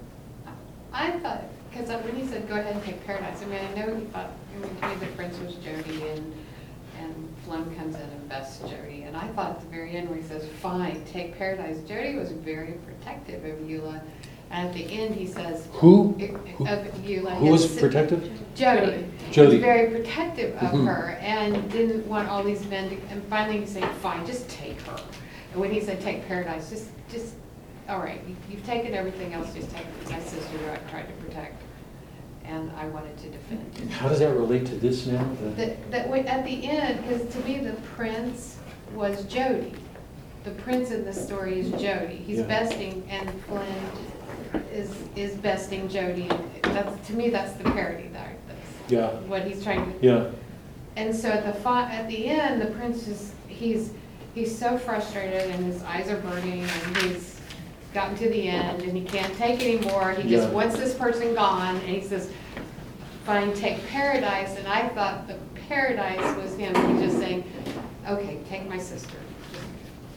I 0.92 1.12
thought, 1.20 1.44
because 1.70 1.88
when 1.88 2.16
he 2.16 2.26
said, 2.26 2.46
go 2.48 2.54
ahead 2.54 2.74
and 2.74 2.84
take 2.84 3.04
paradise, 3.06 3.42
I 3.42 3.46
mean, 3.46 3.60
I 3.64 3.74
know 3.74 3.94
he 3.96 4.04
thought, 4.06 4.30
I 4.82 4.88
mean, 4.88 5.00
the 5.00 5.06
prince 5.06 5.38
was 5.38 5.54
Jody 5.54 6.02
and, 6.08 6.34
and 7.54 7.76
comes 7.76 7.94
in 7.94 8.00
and 8.02 8.28
bests 8.28 8.60
Jody. 8.68 9.02
And 9.04 9.16
I 9.16 9.26
thought 9.28 9.50
at 9.52 9.60
the 9.60 9.66
very 9.68 9.96
end 9.96 10.08
where 10.08 10.18
he 10.18 10.24
says, 10.24 10.46
fine, 10.60 11.02
take 11.04 11.36
paradise, 11.38 11.78
Jody 11.88 12.16
was 12.16 12.32
very 12.32 12.72
protective 12.84 13.44
of 13.44 13.58
Eula. 13.66 14.00
And 14.50 14.68
at 14.68 14.74
the 14.74 14.84
end, 14.84 15.14
he 15.14 15.26
says. 15.26 15.66
Who? 15.72 16.12
Who- 16.12 16.66
Of 16.66 16.84
Eula. 17.04 17.36
Who 17.38 17.46
was 17.50 17.66
protective? 17.78 18.30
Jody. 18.54 19.06
Jody. 19.32 19.54
Was 19.56 19.60
very 19.60 19.90
protective 19.90 20.54
of 20.56 20.70
Mhm. 20.70 20.86
her 20.86 21.10
and 21.20 21.70
didn't 21.72 22.06
want 22.06 22.28
all 22.28 22.44
these 22.44 22.64
men 22.68 22.88
to, 22.90 22.96
and 23.10 23.22
finally 23.24 23.58
he 23.60 23.66
said, 23.66 23.84
fine, 23.96 24.24
just 24.24 24.48
take 24.48 24.80
her. 24.82 24.96
And 25.52 25.60
when 25.60 25.72
he 25.72 25.80
said 25.80 26.00
take 26.00 26.26
paradise, 26.28 26.70
just, 26.70 26.90
just, 27.10 27.34
all 27.88 27.98
right, 27.98 28.20
you- 28.28 28.36
you've 28.50 28.64
taken 28.66 28.94
everything 28.94 29.32
else, 29.34 29.52
just 29.52 29.70
take 29.74 29.86
my 30.10 30.20
sister 30.20 30.56
who 30.58 30.70
I 30.70 30.76
tried 30.90 31.06
to 31.08 31.12
protect. 31.24 31.60
And 32.48 32.70
I 32.78 32.86
wanted 32.88 33.16
to 33.18 33.28
defend. 33.30 33.90
How 33.90 34.08
does 34.08 34.20
that 34.20 34.32
relate 34.34 34.66
to 34.66 34.76
this 34.76 35.06
now? 35.06 35.28
The- 35.42 35.50
That, 35.50 35.90
that, 35.90 36.08
way- 36.08 36.26
at 36.26 36.44
the 36.44 36.64
end, 36.66 37.02
because 37.06 37.32
to 37.34 37.40
me, 37.40 37.58
the 37.58 37.72
prince 37.96 38.56
was 38.94 39.24
Jody. 39.24 39.74
The 40.44 40.52
prince 40.52 40.92
in 40.92 41.04
the 41.04 41.12
story 41.12 41.58
is 41.58 41.70
Jody. 41.72 42.16
He's 42.16 42.38
Yeah. 42.38 42.44
besting, 42.44 43.02
and 43.10 43.28
Flem 43.44 43.66
is, 44.72 44.90
is 45.16 45.34
besting 45.34 45.88
Jody. 45.88 46.28
That's, 46.62 47.06
to 47.08 47.14
me, 47.14 47.30
that's 47.30 47.52
the 47.54 47.64
parody 47.64 48.08
there. 48.12 48.36
That's 48.46 48.92
Yeah. 48.92 49.08
What 49.28 49.42
he's 49.44 49.64
trying 49.64 49.92
to, 49.92 50.06
Yeah, 50.06 50.26
and 50.94 51.14
so 51.14 51.28
at 51.30 51.44
the 51.44 51.52
fi, 51.60 51.90
at 51.92 52.08
the 52.08 52.26
end, 52.28 52.62
the 52.62 52.66
prince 52.66 53.08
is, 53.08 53.32
he's, 53.48 53.92
he's 54.34 54.56
so 54.56 54.78
frustrated 54.78 55.50
and 55.50 55.64
his 55.66 55.82
eyes 55.82 56.08
are 56.08 56.18
burning 56.18 56.60
and 56.62 56.96
he's 56.98 57.35
gotten 57.96 58.14
to 58.14 58.28
the 58.28 58.46
end 58.46 58.82
and 58.82 58.94
he 58.94 59.02
can't 59.02 59.34
take 59.38 59.62
anymore. 59.62 60.10
He 60.12 60.28
just 60.28 60.48
Yeah. 60.48 60.54
wants 60.54 60.76
this 60.76 60.92
person 60.92 61.34
gone 61.34 61.76
and 61.76 61.88
he 61.88 62.02
says, 62.02 62.28
fine, 63.24 63.54
take 63.54 63.84
paradise. 63.88 64.54
And 64.58 64.68
I 64.68 64.88
thought 64.88 65.26
the 65.26 65.36
paradise 65.66 66.36
was 66.36 66.54
him, 66.58 66.74
He's 66.92 67.06
just 67.08 67.18
saying, 67.18 67.42
okay, 68.06 68.36
take 68.50 68.68
my 68.68 68.76
sister. 68.76 69.16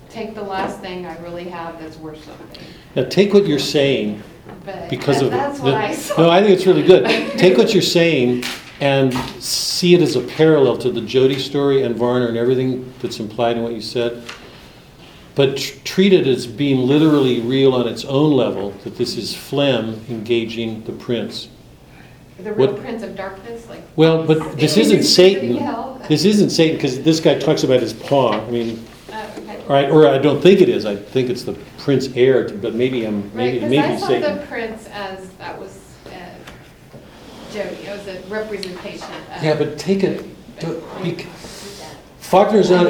Take 0.09 0.35
the 0.35 0.41
last 0.43 0.81
thing 0.81 1.05
I 1.05 1.17
really 1.19 1.45
have 1.45 1.79
that's 1.81 1.95
worth 1.97 2.21
something. 2.25 2.61
now 2.97 3.03
take 3.05 3.33
what 3.33 3.47
you're 3.47 3.59
saying 3.59 4.23
But 4.65 4.89
because 4.89 5.21
of. 5.21 5.31
that's 5.31 5.59
the- 5.59 5.63
what 5.65 5.73
I 5.75 5.93
saw. 5.95 6.23
No, 6.23 6.29
I 6.29 6.41
think 6.41 6.51
it's 6.57 6.67
really 6.67 6.83
good. 6.83 7.05
Take 7.37 7.57
what 7.57 7.71
you're 7.73 7.81
saying 7.83 8.43
and 8.81 9.13
see 9.39 9.93
it 9.93 10.01
as 10.01 10.15
a 10.17 10.21
parallel 10.21 10.75
to 10.79 10.91
the 10.91 11.01
Jody 11.01 11.39
story 11.39 11.83
and 11.83 11.95
Varner 11.95 12.27
and 12.27 12.35
everything 12.37 12.91
that's 13.01 13.19
implied 13.21 13.55
in 13.57 13.63
what 13.63 13.71
you 13.73 13.81
said. 13.81 14.21
But 15.35 15.57
tr- 15.57 15.75
treat 15.83 16.13
it 16.13 16.27
as 16.27 16.45
being 16.47 16.79
literally 16.87 17.39
real 17.41 17.73
on 17.73 17.87
its 17.87 18.03
own 18.05 18.33
level, 18.33 18.71
that 18.83 18.97
this 18.97 19.15
is 19.17 19.35
Flem 19.35 20.01
engaging 20.09 20.83
the 20.83 20.91
prince. 20.91 21.47
The 22.39 22.53
real 22.53 22.71
what- 22.73 22.81
prince 22.81 23.03
of 23.03 23.15
darkness, 23.15 23.67
like. 23.69 23.81
Well, 23.95 24.25
but 24.25 24.57
this 24.57 24.77
isn't 24.77 25.03
Satan. 25.03 25.55
This 26.07 26.25
isn't 26.25 26.49
Satan, 26.49 26.75
because 26.77 27.01
this 27.03 27.19
guy 27.19 27.37
talks 27.37 27.63
about 27.63 27.81
his 27.81 27.93
paw. 27.93 28.31
I 28.45 28.49
mean, 28.51 28.85
Oh, 29.11 29.33
okay. 29.39 29.57
all 29.63 29.69
right, 29.69 29.89
or 29.89 30.07
I 30.07 30.17
don't 30.19 30.39
think 30.41 30.61
it 30.61 30.69
is. 30.69 30.85
I 30.85 30.95
think 30.95 31.29
it's 31.29 31.43
the 31.43 31.53
prince 31.79 32.09
heir, 32.15 32.47
but 32.49 32.75
maybe 32.75 33.05
I'm, 33.05 33.35
maybe, 33.35 33.59
Right, 33.59 33.69
maybe 33.69 33.81
because 33.81 34.03
I 34.03 34.07
saw 34.07 34.07
the 34.19 34.21
Satan. 34.21 34.47
prince 34.47 34.87
as, 34.93 35.29
that 35.31 35.59
was 35.59 35.79
uh, 36.07 36.09
Jody, 37.51 37.75
it 37.87 37.97
was 37.97 38.07
a 38.07 38.21
representation 38.29 39.07
of. 39.35 39.43
Yeah, 39.43 39.55
but 39.57 39.77
take 39.79 40.03
it, 40.03 40.23
do- 40.59 40.83
Faulkner's 42.19 42.69
not, 42.69 42.85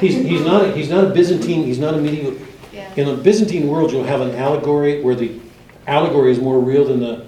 he's, 0.00 0.14
he's 0.14 0.42
not, 0.42 0.76
he's 0.76 0.90
not 0.90 1.04
a 1.04 1.10
Byzantine, 1.10 1.64
he's 1.64 1.78
not 1.78 1.94
a 1.94 1.98
medieval. 1.98 2.36
Yeah. 2.72 2.92
In 2.96 3.06
the 3.06 3.22
Byzantine 3.22 3.68
world, 3.68 3.92
you'll 3.92 4.04
have 4.04 4.20
an 4.20 4.34
allegory 4.34 5.02
where 5.02 5.14
the 5.14 5.40
allegory 5.86 6.32
is 6.32 6.40
more 6.40 6.58
real 6.58 6.84
than 6.84 7.00
the, 7.00 7.26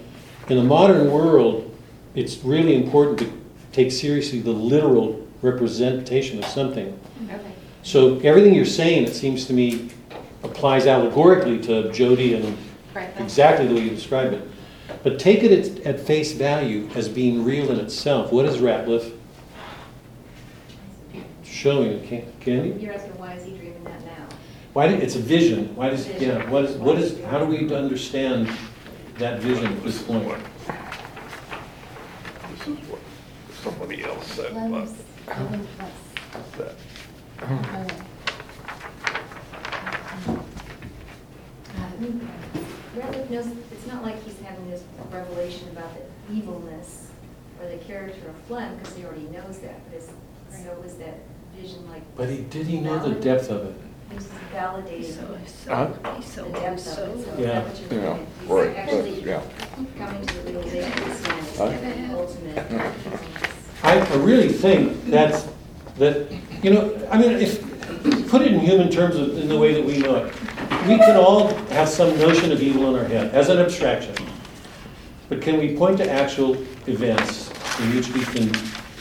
in 0.49 0.57
the 0.57 0.65
modern 0.65 1.11
world, 1.11 1.75
it's 2.15 2.39
really 2.39 2.75
important 2.75 3.19
to 3.19 3.33
take 3.73 3.93
seriously 3.93 4.41
the 4.41 4.51
literal 4.51 5.27
representation 5.43 6.39
of 6.39 6.45
something. 6.47 6.99
Okay, 7.25 7.41
So 7.83 8.19
everything 8.21 8.55
you're 8.55 8.65
saying, 8.65 9.05
it 9.05 9.15
seems 9.15 9.47
to 9.47 9.53
me, 9.53 9.91
applies 10.43 10.87
allegorically 10.87 11.61
to 11.61 11.93
Jody 11.93 12.35
and 12.35 12.45
right, 12.95 13.13
that's, 13.15 13.21
exactly 13.21 13.67
the 13.67 13.75
way 13.75 13.83
you 13.83 13.91
described 13.91 14.35
it. 14.35 14.49
But 15.03 15.19
take 15.19 15.43
it 15.43 15.53
at, 15.53 15.87
at 15.87 16.01
face 16.01 16.33
value 16.33 16.89
as 16.95 17.09
being 17.09 17.45
real 17.45 17.71
in 17.71 17.81
itself. 17.81 18.33
What 18.33 18.45
is 18.47 18.59
Ratliff 18.59 19.16
showing? 21.67 22.07
Can, 22.07 22.33
can 22.41 22.65
you? 22.65 22.75
You're 22.75 22.95
asking 22.95 23.19
why 23.19 23.33
is 23.35 23.45
he 23.45 23.51
dreaming 23.51 23.83
that 23.85 24.05
now? 24.05 24.29
Why, 24.73 24.87
did- 24.87 25.03
it's 25.03 25.17
a 25.17 25.19
vision. 25.19 25.75
Why 25.75 25.91
does, 25.91 26.07
yeah, 26.21 26.49
what 26.49 26.65
is, 26.65 26.77
what 26.77 26.97
is, 26.99 27.21
how 27.25 27.39
do 27.41 27.47
we 27.47 27.75
understand 27.75 28.49
that 29.19 29.41
vision 29.41 29.67
at 29.67 29.83
this 29.83 30.03
point? 30.03 30.29
This 32.51 32.69
is 32.69 32.79
what 32.89 33.01
somebody 33.65 34.05
else 34.05 34.27
said, 34.29 34.55
but 34.55 34.69
Flem's, 34.69 35.03
Flem's 35.25 35.67
plus. 35.77 36.49
that, 36.59 36.75
Okay. 37.43 37.53
Uh, 37.53 37.87
Ratliff 42.97 43.31
knows, 43.31 43.47
it's 43.73 43.87
not 43.87 44.03
like 44.05 44.23
he's 44.23 44.39
having 44.41 44.71
this 44.71 44.85
revelation 45.11 45.69
about 45.71 45.91
the 45.95 46.35
evilness 46.35 47.11
or 47.61 47.69
the 47.69 47.79
character 47.79 48.29
of 48.29 48.37
Flem, 48.47 48.77
because 48.77 48.95
he 48.95 49.05
already 49.05 49.27
knows 49.29 49.59
that, 49.59 49.81
but 49.91 49.97
it's, 49.99 50.11
so 50.51 50.83
is 50.83 50.95
that 50.97 51.19
vision 51.61 51.89
like? 51.91 52.03
But 52.17 52.29
he, 52.29 52.39
did 52.43 52.67
he 52.67 52.81
know 52.81 52.99
the 52.99 53.15
depth 53.21 53.51
of 53.51 53.67
it? 53.67 53.75
He's 54.13 54.29
validating 54.55 55.05
So, 55.05 55.39
Huh? 55.69 55.89
so, 56.03 56.15
he's 56.15 56.27
so, 56.27 56.45
the 56.45 56.51
depth 56.61 56.87
of 56.87 57.19
it, 57.19 57.25
so 57.27 57.33
is 57.33 57.41
Yeah. 57.41 57.47
that 57.47 57.67
what 57.67 57.91
you're 57.91 58.03
yeah, 58.03 58.17
thinking? 58.17 58.27
He's 58.41 58.51
right, 58.51 58.77
actually 58.77 59.25
yeah. 59.25 59.43
coming 59.99 60.27
to 60.27 60.35
the 60.35 60.53
realization 60.53 61.03
he's 61.03 61.59
Huh? 61.59 61.69
the 61.69 62.19
ultimate. 62.19 62.67
I 63.83 64.01
I 64.01 64.15
really 64.17 64.49
think 64.49 65.05
that's, 65.07 65.49
that, 65.99 66.31
you 66.63 66.71
know, 66.73 67.09
I 67.11 67.19
mean, 67.19 67.33
if, 67.33 67.61
put 68.29 68.43
it 68.43 68.53
in 68.53 68.61
human 68.61 68.91
terms 68.91 69.17
of, 69.17 69.37
in 69.39 69.49
the 69.49 69.59
way 69.59 69.75
that 69.75 69.85
we 69.85 69.99
know 69.99 70.17
it. 70.17 70.35
We 70.89 70.99
can 70.99 71.17
all 71.17 71.49
have 71.71 71.89
some 71.89 72.17
notion 72.19 72.53
of 72.53 72.63
evil 72.63 72.95
in 72.95 73.03
our 73.03 73.09
head, 73.09 73.35
as 73.35 73.49
an 73.49 73.59
abstraction. 73.59 74.15
But 75.29 75.43
can 75.43 75.59
we 75.59 75.77
point 75.77 75.99
to 75.99 76.11
actual 76.11 76.55
events 76.87 77.51
in 77.81 77.97
which 77.97 78.09
we 78.11 78.21
can 78.25 78.53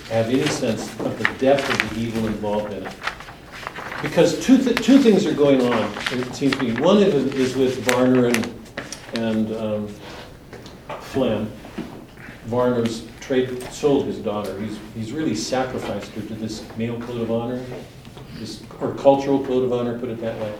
have 0.10 0.27
any 0.27 0.45
sense 0.48 0.88
of 0.99 1.18
the 1.18 1.30
depth 1.40 1.69
of 1.69 1.90
the 1.90 1.99
evil 1.99 2.27
involved 2.27 2.73
in 2.73 2.86
it? 2.86 2.94
Because 4.02 4.44
two, 4.45 4.57
thi- 4.57 4.76
two 4.76 4.99
things 4.99 5.26
are 5.26 5.34
going 5.34 5.61
on, 5.61 5.91
it 6.11 6.36
seems 6.36 6.56
to 6.57 6.64
me. 6.64 6.80
One 6.80 6.98
is 6.98 7.56
with 7.56 7.80
Varner 7.90 8.27
and, 8.27 8.53
and 9.15 9.56
um, 9.56 9.88
Flem. 10.99 11.52
Varner's 12.45 13.07
trade, 13.19 13.64
sold 13.72 14.06
his 14.06 14.19
daughter. 14.19 14.60
He's, 14.60 14.77
he's 14.94 15.11
really 15.11 15.34
sacrificed 15.34 16.11
her 16.11 16.22
to 16.22 16.36
this 16.36 16.64
male 16.77 17.02
code 17.02 17.22
of 17.22 17.32
honor, 17.32 17.64
this, 18.36 18.61
or 18.80 18.94
cultural 18.94 19.44
code 19.44 19.64
of 19.64 19.73
honor, 19.73 19.98
put 19.98 20.10
it 20.10 20.22
that 20.22 20.40
way. 20.40 20.53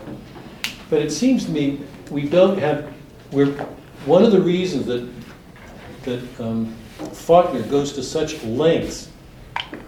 But 0.90 1.02
it 1.02 1.10
seems 1.10 1.44
to 1.44 1.50
me, 1.50 1.80
we 2.10 2.28
don't 2.28 2.58
have, 2.58 2.92
we're, 3.30 3.52
one 4.06 4.24
of 4.24 4.32
the 4.32 4.40
reasons 4.40 4.86
that, 4.86 5.08
that 6.02 6.40
um, 6.40 6.74
Faulkner 7.12 7.62
goes 7.62 7.92
to 7.92 8.02
such 8.02 8.42
lengths 8.42 9.10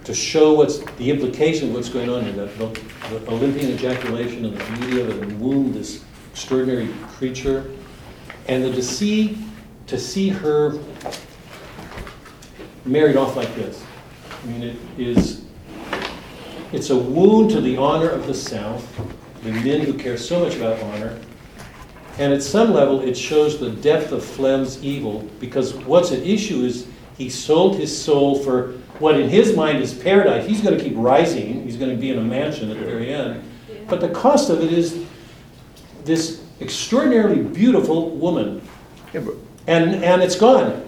to 0.04 0.14
show 0.14 0.54
what's, 0.54 0.78
the 0.78 1.10
implication 1.10 1.68
of 1.68 1.74
what's 1.74 1.88
going 1.88 2.08
on 2.08 2.24
here, 2.24 2.32
that 2.32 2.58
the 2.58 2.80
the 3.08 3.30
Olympian 3.30 3.72
ejaculation 3.72 4.44
and 4.44 4.56
the 4.56 4.64
beauty 4.64 5.00
of 5.00 5.08
it, 5.08 5.22
and 5.22 5.40
womb 5.40 5.72
this 5.72 6.04
extraordinary 6.30 6.88
creature, 7.08 7.70
and 8.48 8.62
the 8.62 8.72
to 8.72 8.82
see, 8.82 9.38
to 9.86 9.98
see 9.98 10.28
her 10.28 10.78
married 12.84 13.16
off 13.16 13.34
like 13.34 13.54
this. 13.54 13.82
I 14.30 14.46
mean, 14.46 14.62
it 14.62 14.76
is, 14.98 15.44
it's 16.72 16.90
a 16.90 16.96
wound 16.96 17.50
to 17.52 17.60
the 17.60 17.76
honor 17.76 18.10
of 18.10 18.26
the 18.26 18.34
South, 18.34 18.86
the 19.42 19.52
men 19.52 19.80
who 19.80 19.94
care 19.94 20.18
so 20.18 20.40
much 20.40 20.56
about 20.56 20.80
honor. 20.82 21.18
And 22.18 22.32
at 22.32 22.42
some 22.42 22.72
level, 22.72 23.00
it 23.00 23.16
shows 23.16 23.58
the 23.58 23.70
depth 23.70 24.12
of 24.12 24.24
Flem's 24.24 24.82
evil, 24.84 25.28
because 25.40 25.72
what's 25.74 26.12
at 26.12 26.20
issue 26.20 26.62
is 26.64 26.88
he 27.16 27.30
sold 27.30 27.76
his 27.76 27.96
soul 27.96 28.42
for 28.42 28.74
what 28.98 29.18
in 29.18 29.28
his 29.28 29.56
mind 29.56 29.78
is 29.78 29.94
paradise. 29.94 30.46
He's 30.46 30.60
going 30.60 30.76
to 30.76 30.82
keep 30.82 30.94
rising, 30.96 31.62
he's 31.64 31.76
going 31.76 31.90
to 31.90 31.96
be 31.96 32.10
in 32.10 32.18
a 32.18 32.22
mansion 32.22 32.70
at 32.70 32.78
the 32.78 32.84
very 32.84 33.12
end. 33.12 33.42
But 33.88 34.00
the 34.00 34.10
cost 34.10 34.50
of 34.50 34.62
it 34.62 34.72
is 34.72 35.06
this 36.04 36.42
extraordinarily 36.60 37.42
beautiful 37.42 38.10
woman 38.10 38.60
and, 39.14 40.02
and 40.02 40.22
it's 40.22 40.36
gone. 40.36 40.84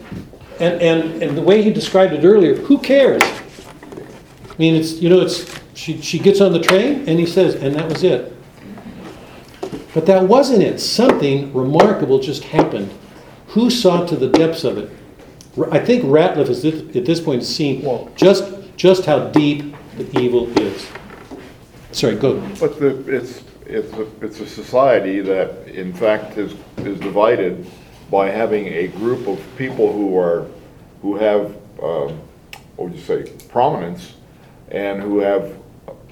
And, 0.58 0.82
and, 0.82 1.22
and 1.22 1.36
the 1.36 1.42
way 1.42 1.62
he 1.62 1.70
described 1.70 2.12
it 2.12 2.24
earlier, 2.24 2.54
who 2.54 2.78
cares? 2.78 3.22
I 3.22 4.54
mean, 4.58 4.74
it's, 4.74 4.94
you 4.94 5.08
know, 5.08 5.20
it's, 5.20 5.54
she, 5.74 6.00
she 6.02 6.18
gets 6.18 6.40
on 6.40 6.52
the 6.52 6.60
train 6.60 7.08
and 7.08 7.18
he 7.18 7.26
says, 7.26 7.54
and 7.54 7.74
that 7.76 7.88
was 7.88 8.02
it. 8.02 8.34
But 9.94 10.06
that 10.06 10.24
wasn't 10.24 10.62
it. 10.62 10.80
Something 10.80 11.52
remarkable 11.52 12.18
just 12.20 12.44
happened. 12.44 12.92
Who 13.48 13.70
saw 13.70 14.06
to 14.06 14.16
the 14.16 14.28
depths 14.28 14.64
of 14.64 14.78
it? 14.78 14.90
I 15.70 15.78
think 15.78 16.04
Ratliff 16.04 16.48
is 16.48 16.64
at 16.64 16.96
at 16.96 17.04
this 17.04 17.20
point 17.20 17.42
seeing 17.44 17.82
Well- 17.84 18.08
just, 18.14 18.44
just 18.76 19.04
how 19.06 19.28
deep 19.28 19.74
the 19.96 20.18
evil 20.18 20.48
is. 20.58 20.86
Sorry, 21.92 22.14
go. 22.16 22.40
But 22.60 22.78
the, 22.78 22.96
it's, 23.16 23.42
it's, 23.66 23.92
a- 23.94 24.06
it's 24.24 24.40
a 24.40 24.46
society 24.46 25.20
that 25.20 25.66
in 25.68 25.92
fact 25.92 26.38
is, 26.38 26.54
is 26.78 26.98
divided 27.00 27.66
by 28.10 28.30
having 28.30 28.66
a 28.66 28.88
group 28.88 29.26
of 29.26 29.40
people 29.56 29.92
who 29.92 30.16
are, 30.18 30.46
who 31.02 31.16
have, 31.16 31.46
um, 31.82 32.20
what 32.76 32.90
would 32.90 32.94
you 32.94 33.00
say, 33.00 33.24
prominence 33.48 34.14
and 34.70 35.02
who 35.02 35.18
have 35.18 35.56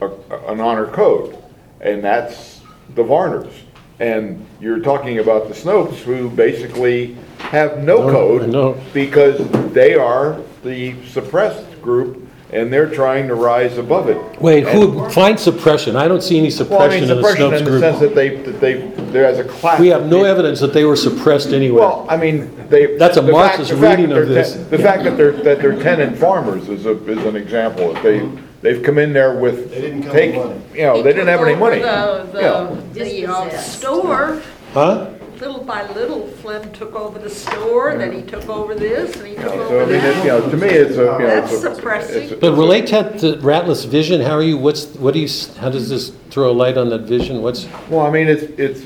a, 0.01 0.11
an 0.49 0.61
honor 0.61 0.87
code. 0.87 1.39
And 1.81 2.03
that's 2.03 2.61
the 2.97 3.05
Varners. 3.05 3.53
And 4.01 4.45
you're 4.61 4.79
talking 4.81 5.19
about 5.19 5.49
the 5.49 5.55
Snopes 5.55 5.97
who 5.97 6.31
basically 6.31 7.17
have 7.39 7.83
no 7.83 8.07
No, 8.07 8.13
code. 8.13 8.49
no. 8.49 8.81
Because 8.95 9.39
they 9.73 9.95
are 9.95 10.41
the 10.63 10.95
suppressed 11.07 11.81
group 11.83 12.25
and 12.51 12.73
they're 12.73 12.89
trying 12.89 13.29
to 13.29 13.35
rise 13.35 13.77
above 13.77 14.09
it. 14.09 14.17
Wait, 14.41 14.67
who, 14.67 15.09
find 15.11 15.39
suppression. 15.39 15.97
I 15.97 16.09
don't 16.09 16.23
see 16.23 16.39
any 16.39 16.49
well, 16.51 16.81
I 16.81 16.89
mean, 16.89 17.01
suppression 17.01 17.03
in 17.03 17.09
the 17.09 17.15
suppression 17.17 17.51
Snopes 17.51 17.59
in 17.59 17.65
the 17.67 17.81
sense 17.81 17.99
group. 17.99 18.11
that 18.11 18.15
they, 18.15 18.37
that 18.37 18.61
they, 18.61 18.75
there 19.13 19.25
as 19.27 19.39
a 19.39 19.45
class. 19.45 19.79
We 19.81 19.89
have 19.89 20.07
no 20.07 20.25
evidence 20.25 20.61
that 20.61 20.73
they 20.73 20.85
were 20.85 20.97
suppressed 20.97 21.49
anywhere. 21.49 21.83
Well, 21.83 22.07
I 22.09 22.17
mean, 22.17 22.69
they. 22.71 22.97
That's 22.97 23.19
a 23.19 23.21
the 23.21 23.33
fact- 23.33 23.59
Marxist 23.59 23.71
the 23.71 23.77
fact 23.77 23.99
reading 23.99 24.15
that 24.15 24.23
of 24.23 24.29
they're 24.29 24.35
this. 24.45 24.53
ten- 24.55 24.71
The 24.71 24.79
fact 24.79 25.05
that 25.05 25.17
they're, 25.19 25.33
that 25.33 25.61
they're 25.61 25.83
tenant 25.83 26.17
farmers 26.17 26.69
is 26.71 26.87
a, 26.87 26.93
is 27.07 27.23
an 27.27 27.37
example. 27.37 27.93
That 27.93 28.03
They, 28.03 28.21
they've 28.63 28.83
come 28.83 28.99
in 28.99 29.13
there 29.13 29.35
with. 29.39 29.71
They 29.71 29.81
didn't 29.81 30.03
come 30.05 30.13
take- 30.13 30.35
with 30.37 30.47
money. 30.47 30.61
You 30.75 30.83
know, 30.83 31.03
they 31.03 31.13
didn't 31.13 31.29
have 31.29 31.41
any 31.43 31.55
money. 31.57 31.81
The, 31.81 31.87
Yeah. 32.35 32.77
the, 32.93 33.01
the 33.05 33.27
uh, 33.27 33.45
Dispossessed. 33.45 33.79
store, 33.79 34.43
Huh? 34.75 35.11
little 35.41 35.63
by 35.63 35.87
little, 35.93 36.27
Flem 36.27 36.71
took 36.73 36.97
over 36.97 37.17
the 37.21 37.31
store, 37.31 37.97
then 37.97 38.11
he 38.13 38.23
took 38.23 38.49
over 38.49 38.75
this, 38.75 39.15
and 39.17 39.27
he 39.29 39.35
took 39.37 39.45
So, 39.45 39.61
I 39.61 39.65
over 39.83 39.87
mean, 39.87 39.95
it- 39.97 40.17
you 40.17 40.23
that. 40.23 40.27
know, 40.27 40.51
to 40.51 40.57
me, 40.57 40.67
it's 40.67 40.97
a, 40.97 41.01
you 41.03 41.05
know, 41.05 41.19
That's 41.27 41.53
it's 41.53 41.63
a. 41.65 41.75
suppressing. 41.77 42.23
it's 42.25 42.33
a- 42.33 42.37
But 42.37 42.53
relate 42.55 42.89
that 42.89 43.19
to 43.21 43.37
Ratliff's 43.37 43.85
vision. 43.85 44.21
How 44.21 44.33
are 44.33 44.43
you, 44.43 44.59
what's, 44.59 44.87
what 44.97 45.15
do 45.15 45.21
you, 45.21 45.27
s- 45.27 45.57
how 45.57 45.71
does 45.71 45.89
this 45.89 46.11
throw 46.31 46.51
a 46.51 46.53
light 46.53 46.77
on 46.77 46.89
that 46.91 47.03
vision? 47.03 47.41
What's, 47.43 47.69
Well, 47.89 48.01
I 48.05 48.11
mean, 48.11 48.27
it's, 48.27 48.43
it's, 48.59 48.83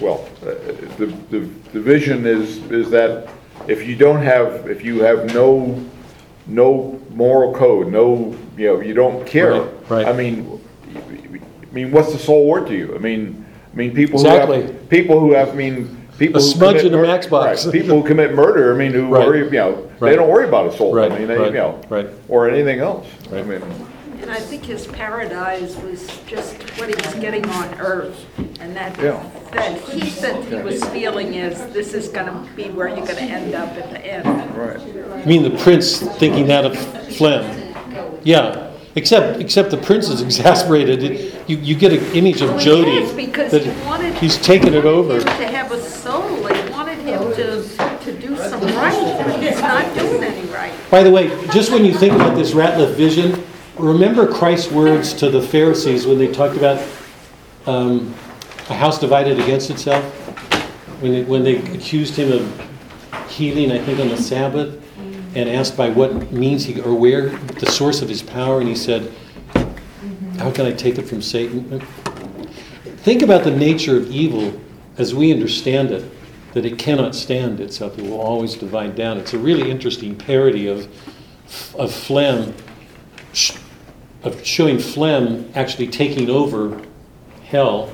well, 0.00 0.28
uh, 0.42 0.46
the, 0.98 1.06
the, 1.30 1.48
the 1.72 1.80
vision 1.80 2.26
is, 2.26 2.58
is 2.72 2.90
that 2.90 3.28
if 3.68 3.86
you 3.86 3.94
don't 3.94 4.20
have, 4.22 4.68
if 4.68 4.84
you 4.84 5.02
have 5.04 5.32
no, 5.32 5.80
no 6.46 7.00
moral 7.10 7.54
code, 7.54 7.88
no, 7.92 8.36
you 8.56 8.66
know, 8.66 8.80
you 8.80 8.94
don't 8.94 9.26
care. 9.26 9.52
Right, 9.62 9.90
right. 9.90 10.06
I 10.06 10.12
mean, 10.12 10.60
I 10.96 11.74
mean, 11.74 11.90
what's 11.92 12.12
the 12.12 12.18
soul 12.18 12.46
worth 12.48 12.68
to 12.68 12.74
you? 12.74 12.94
I 12.94 12.98
mean, 12.98 13.44
I 13.72 13.76
mean, 13.76 13.94
people 13.94 14.20
who 14.22 14.28
have, 14.28 14.88
people 14.90 15.18
who 15.20 15.32
have, 15.32 15.50
I 15.50 15.54
mean, 15.54 16.06
people 16.18 16.40
A 16.40 16.44
who 16.44 16.48
smudge 16.50 16.76
commit 16.78 16.86
in 16.86 16.94
a 16.94 16.96
mur- 16.98 17.06
match 17.06 17.30
box. 17.30 17.64
right, 17.64 17.72
People 17.72 18.02
who 18.02 18.06
commit 18.06 18.34
murder, 18.34 18.74
I 18.74 18.76
mean, 18.76 18.92
who 18.92 19.06
Right. 19.06 19.26
worry, 19.26 19.44
you 19.44 19.50
know, 19.50 19.88
they 20.00 20.14
don't 20.14 20.28
worry 20.28 20.46
about 20.46 20.66
a 20.72 20.76
soul. 20.76 20.98
I 20.98 21.08
Right, 21.08 21.18
mean, 21.18 21.28
they, 21.28 21.36
right, 21.38 21.46
you 21.46 21.52
know, 21.58 21.80
right. 21.88 22.06
or 22.28 22.48
anything 22.50 22.80
else. 22.80 23.06
I 23.32 23.42
mean, 23.42 23.62
And 24.20 24.30
I 24.30 24.36
think 24.38 24.64
his 24.64 24.86
paradise 24.86 25.76
was 25.78 26.06
just 26.26 26.54
what 26.78 26.88
he 26.88 26.94
was 26.94 27.14
getting 27.14 27.48
on 27.48 27.74
earth. 27.80 28.24
And 28.60 28.76
that, 28.76 28.96
Yeah. 29.00 29.20
That 29.52 29.78
he 29.88 30.08
said 30.10 30.44
he 30.44 30.56
was 30.56 30.82
feeling 30.86 31.34
is, 31.34 31.58
this 31.72 31.94
is 31.94 32.08
gonna 32.08 32.46
be 32.56 32.64
where 32.70 32.88
you're 32.88 33.06
gonna 33.06 33.20
end 33.20 33.54
up 33.54 33.68
at 33.70 33.90
the 33.90 34.00
end. 34.04 34.26
right. 34.56 34.80
I 35.22 35.24
mean, 35.26 35.42
the 35.42 35.56
prince 35.62 35.98
thinking 36.18 36.46
that 36.48 36.64
of 36.64 36.76
Flem. 37.16 37.74
Yeah, 38.24 38.72
except, 38.94 39.40
except 39.40 39.70
the 39.70 39.76
prince 39.76 40.08
is 40.08 40.20
exasperated. 40.28 41.02
It- 41.02 41.32
You, 41.48 41.56
you 41.58 41.74
get 41.74 41.92
an 41.92 42.04
image 42.14 42.40
of 42.40 42.58
Jody. 42.60 42.92
Yes, 42.92 43.12
because 43.12 43.50
that 43.50 43.62
he 43.64 43.70
wanted. 43.84 44.14
He's 44.14 44.36
taken 44.38 44.74
it 44.74 44.84
wanted 44.84 44.86
over. 44.86 45.14
him 45.18 45.24
To 45.24 45.46
have 45.48 45.72
a 45.72 45.80
soul, 45.82 46.22
he 46.22 46.70
wanted 46.70 46.98
him 47.00 47.18
to, 47.34 47.62
to 48.04 48.12
do 48.20 48.36
some 48.36 48.60
right, 48.76 49.40
he's 49.42 49.60
not 49.60 49.92
doing 49.98 50.22
any 50.22 50.46
right. 50.52 50.72
By 50.88 51.02
the 51.02 51.10
way, 51.10 51.28
just 51.48 51.72
when 51.72 51.84
you 51.84 51.92
think 51.92 52.14
about 52.14 52.36
this 52.36 52.52
Ratliff 52.52 52.94
vision, 52.94 53.42
remember 53.76 54.32
Christ's 54.32 54.70
words 54.70 55.12
to 55.14 55.30
the 55.30 55.42
Pharisees 55.42 56.06
when 56.06 56.16
they 56.18 56.28
talked 56.32 56.56
about 56.56 56.80
um, 57.66 58.14
a 58.72 58.74
house 58.74 58.98
divided 58.98 59.38
against 59.38 59.70
itself? 59.70 60.04
When 61.00 61.12
they, 61.12 61.24
when 61.24 61.44
they 61.44 61.56
accused 61.74 62.16
him 62.16 62.32
of 62.32 63.30
healing, 63.30 63.70
I 63.70 63.78
think, 63.78 64.00
on 64.00 64.08
the 64.08 64.16
Sabbath, 64.16 64.80
and 65.34 65.48
asked 65.48 65.76
by 65.76 65.90
what 65.90 66.32
means 66.32 66.64
he, 66.64 66.80
or 66.80 66.94
where, 66.94 67.30
the 67.30 67.66
source 67.66 68.02
of 68.02 68.08
his 68.08 68.22
power, 68.22 68.60
and 68.60 68.68
he 68.68 68.74
said, 68.74 69.12
How 70.38 70.50
can 70.50 70.66
I 70.66 70.72
take 70.72 70.98
it 70.98 71.02
from 71.02 71.22
Satan? 71.22 71.80
Think 72.98 73.22
about 73.22 73.44
the 73.44 73.50
nature 73.50 73.96
of 73.96 74.10
evil 74.10 74.58
as 74.96 75.14
we 75.14 75.32
understand 75.32 75.90
it, 75.90 76.10
that 76.52 76.64
it 76.64 76.78
cannot 76.78 77.14
stand 77.14 77.60
itself, 77.60 77.98
it 77.98 78.04
will 78.04 78.20
always 78.20 78.54
divide 78.54 78.94
down. 78.94 79.16
It's 79.16 79.32
a 79.32 79.38
really 79.38 79.70
interesting 79.70 80.16
parody 80.16 80.68
of, 80.68 80.86
of 81.74 81.92
Flem, 81.92 82.54
of 84.22 84.44
showing 84.44 84.78
Flem 84.78 85.50
actually 85.54 85.88
taking 85.88 86.28
over 86.28 86.82
hell, 87.44 87.90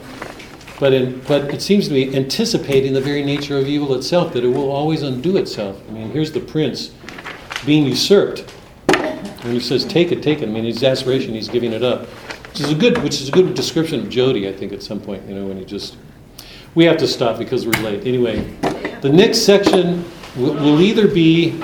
but, 0.81 0.93
in, 0.93 1.21
but 1.29 1.53
it 1.53 1.61
seems 1.61 1.89
to 1.89 1.95
be 1.95 2.15
anticipating 2.17 2.93
the 2.93 3.01
very 3.01 3.25
nature 3.25 3.59
of 3.59 3.67
evil 3.67 3.95
itself, 3.95 4.33
that 4.33 4.45
it 4.45 4.49
will 4.49 4.71
always 4.71 5.03
undo 5.03 5.37
itself. 5.37 5.81
I 5.89 5.93
mean, 5.93 6.11
here's 6.11 6.33
the 6.33 6.41
prince 6.41 6.93
being 7.67 7.87
usurped. 7.87 8.53
And 8.89 9.53
he 9.53 9.61
says, 9.61 9.85
take 9.85 10.13
it, 10.13 10.23
take 10.23 10.43
it, 10.43 10.49
I 10.49 10.53
mean, 10.53 10.67
exasperation, 10.67 11.35
he's 11.35 11.49
giving 11.49 11.73
it 11.73 11.83
up. 11.83 12.07
Which 12.49 12.61
is 12.61 12.71
a 12.71 12.75
good, 12.75 12.99
which 13.03 13.21
is 13.21 13.29
a 13.29 13.33
good 13.33 13.55
description 13.55 14.01
of 14.01 14.09
Jody, 14.09 14.49
I 14.49 14.53
think, 14.53 14.73
at 14.73 14.83
some 14.83 15.01
point, 15.01 15.29
you 15.29 15.35
know, 15.35 15.47
when 15.47 15.59
he 15.59 15.65
just, 15.65 15.97
we 16.75 16.85
have 16.87 16.97
to 16.99 17.07
stop 17.07 17.39
because 17.39 17.67
we're 17.67 17.81
late. 17.83 18.07
Anyway, 18.07 18.43
the 19.01 19.11
next 19.13 19.43
section 19.43 20.05
will, 20.37 20.55
will 20.55 20.81
either 20.81 21.07
be 21.07 21.61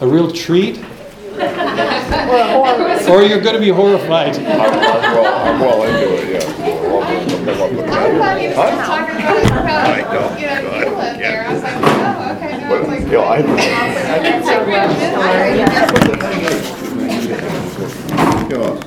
a 0.00 0.06
real 0.06 0.30
treat, 0.30 0.82
or, 3.08 3.22
you're 3.22 3.40
going 3.40 3.54
to 3.54 3.60
be 3.60 3.70
horrified. 3.70 4.36
I'm, 4.36 4.46
I'm, 4.46 4.78
well, 5.14 5.46
I'm 5.46 5.60
well 5.60 5.82
into 5.84 6.14
it, 6.14 6.28
yeah. 6.32 6.54
I'm, 8.56 8.76
talking 8.84 9.54
about, 9.58 9.88
oh, 10.10 10.54
okay. 18.58 18.80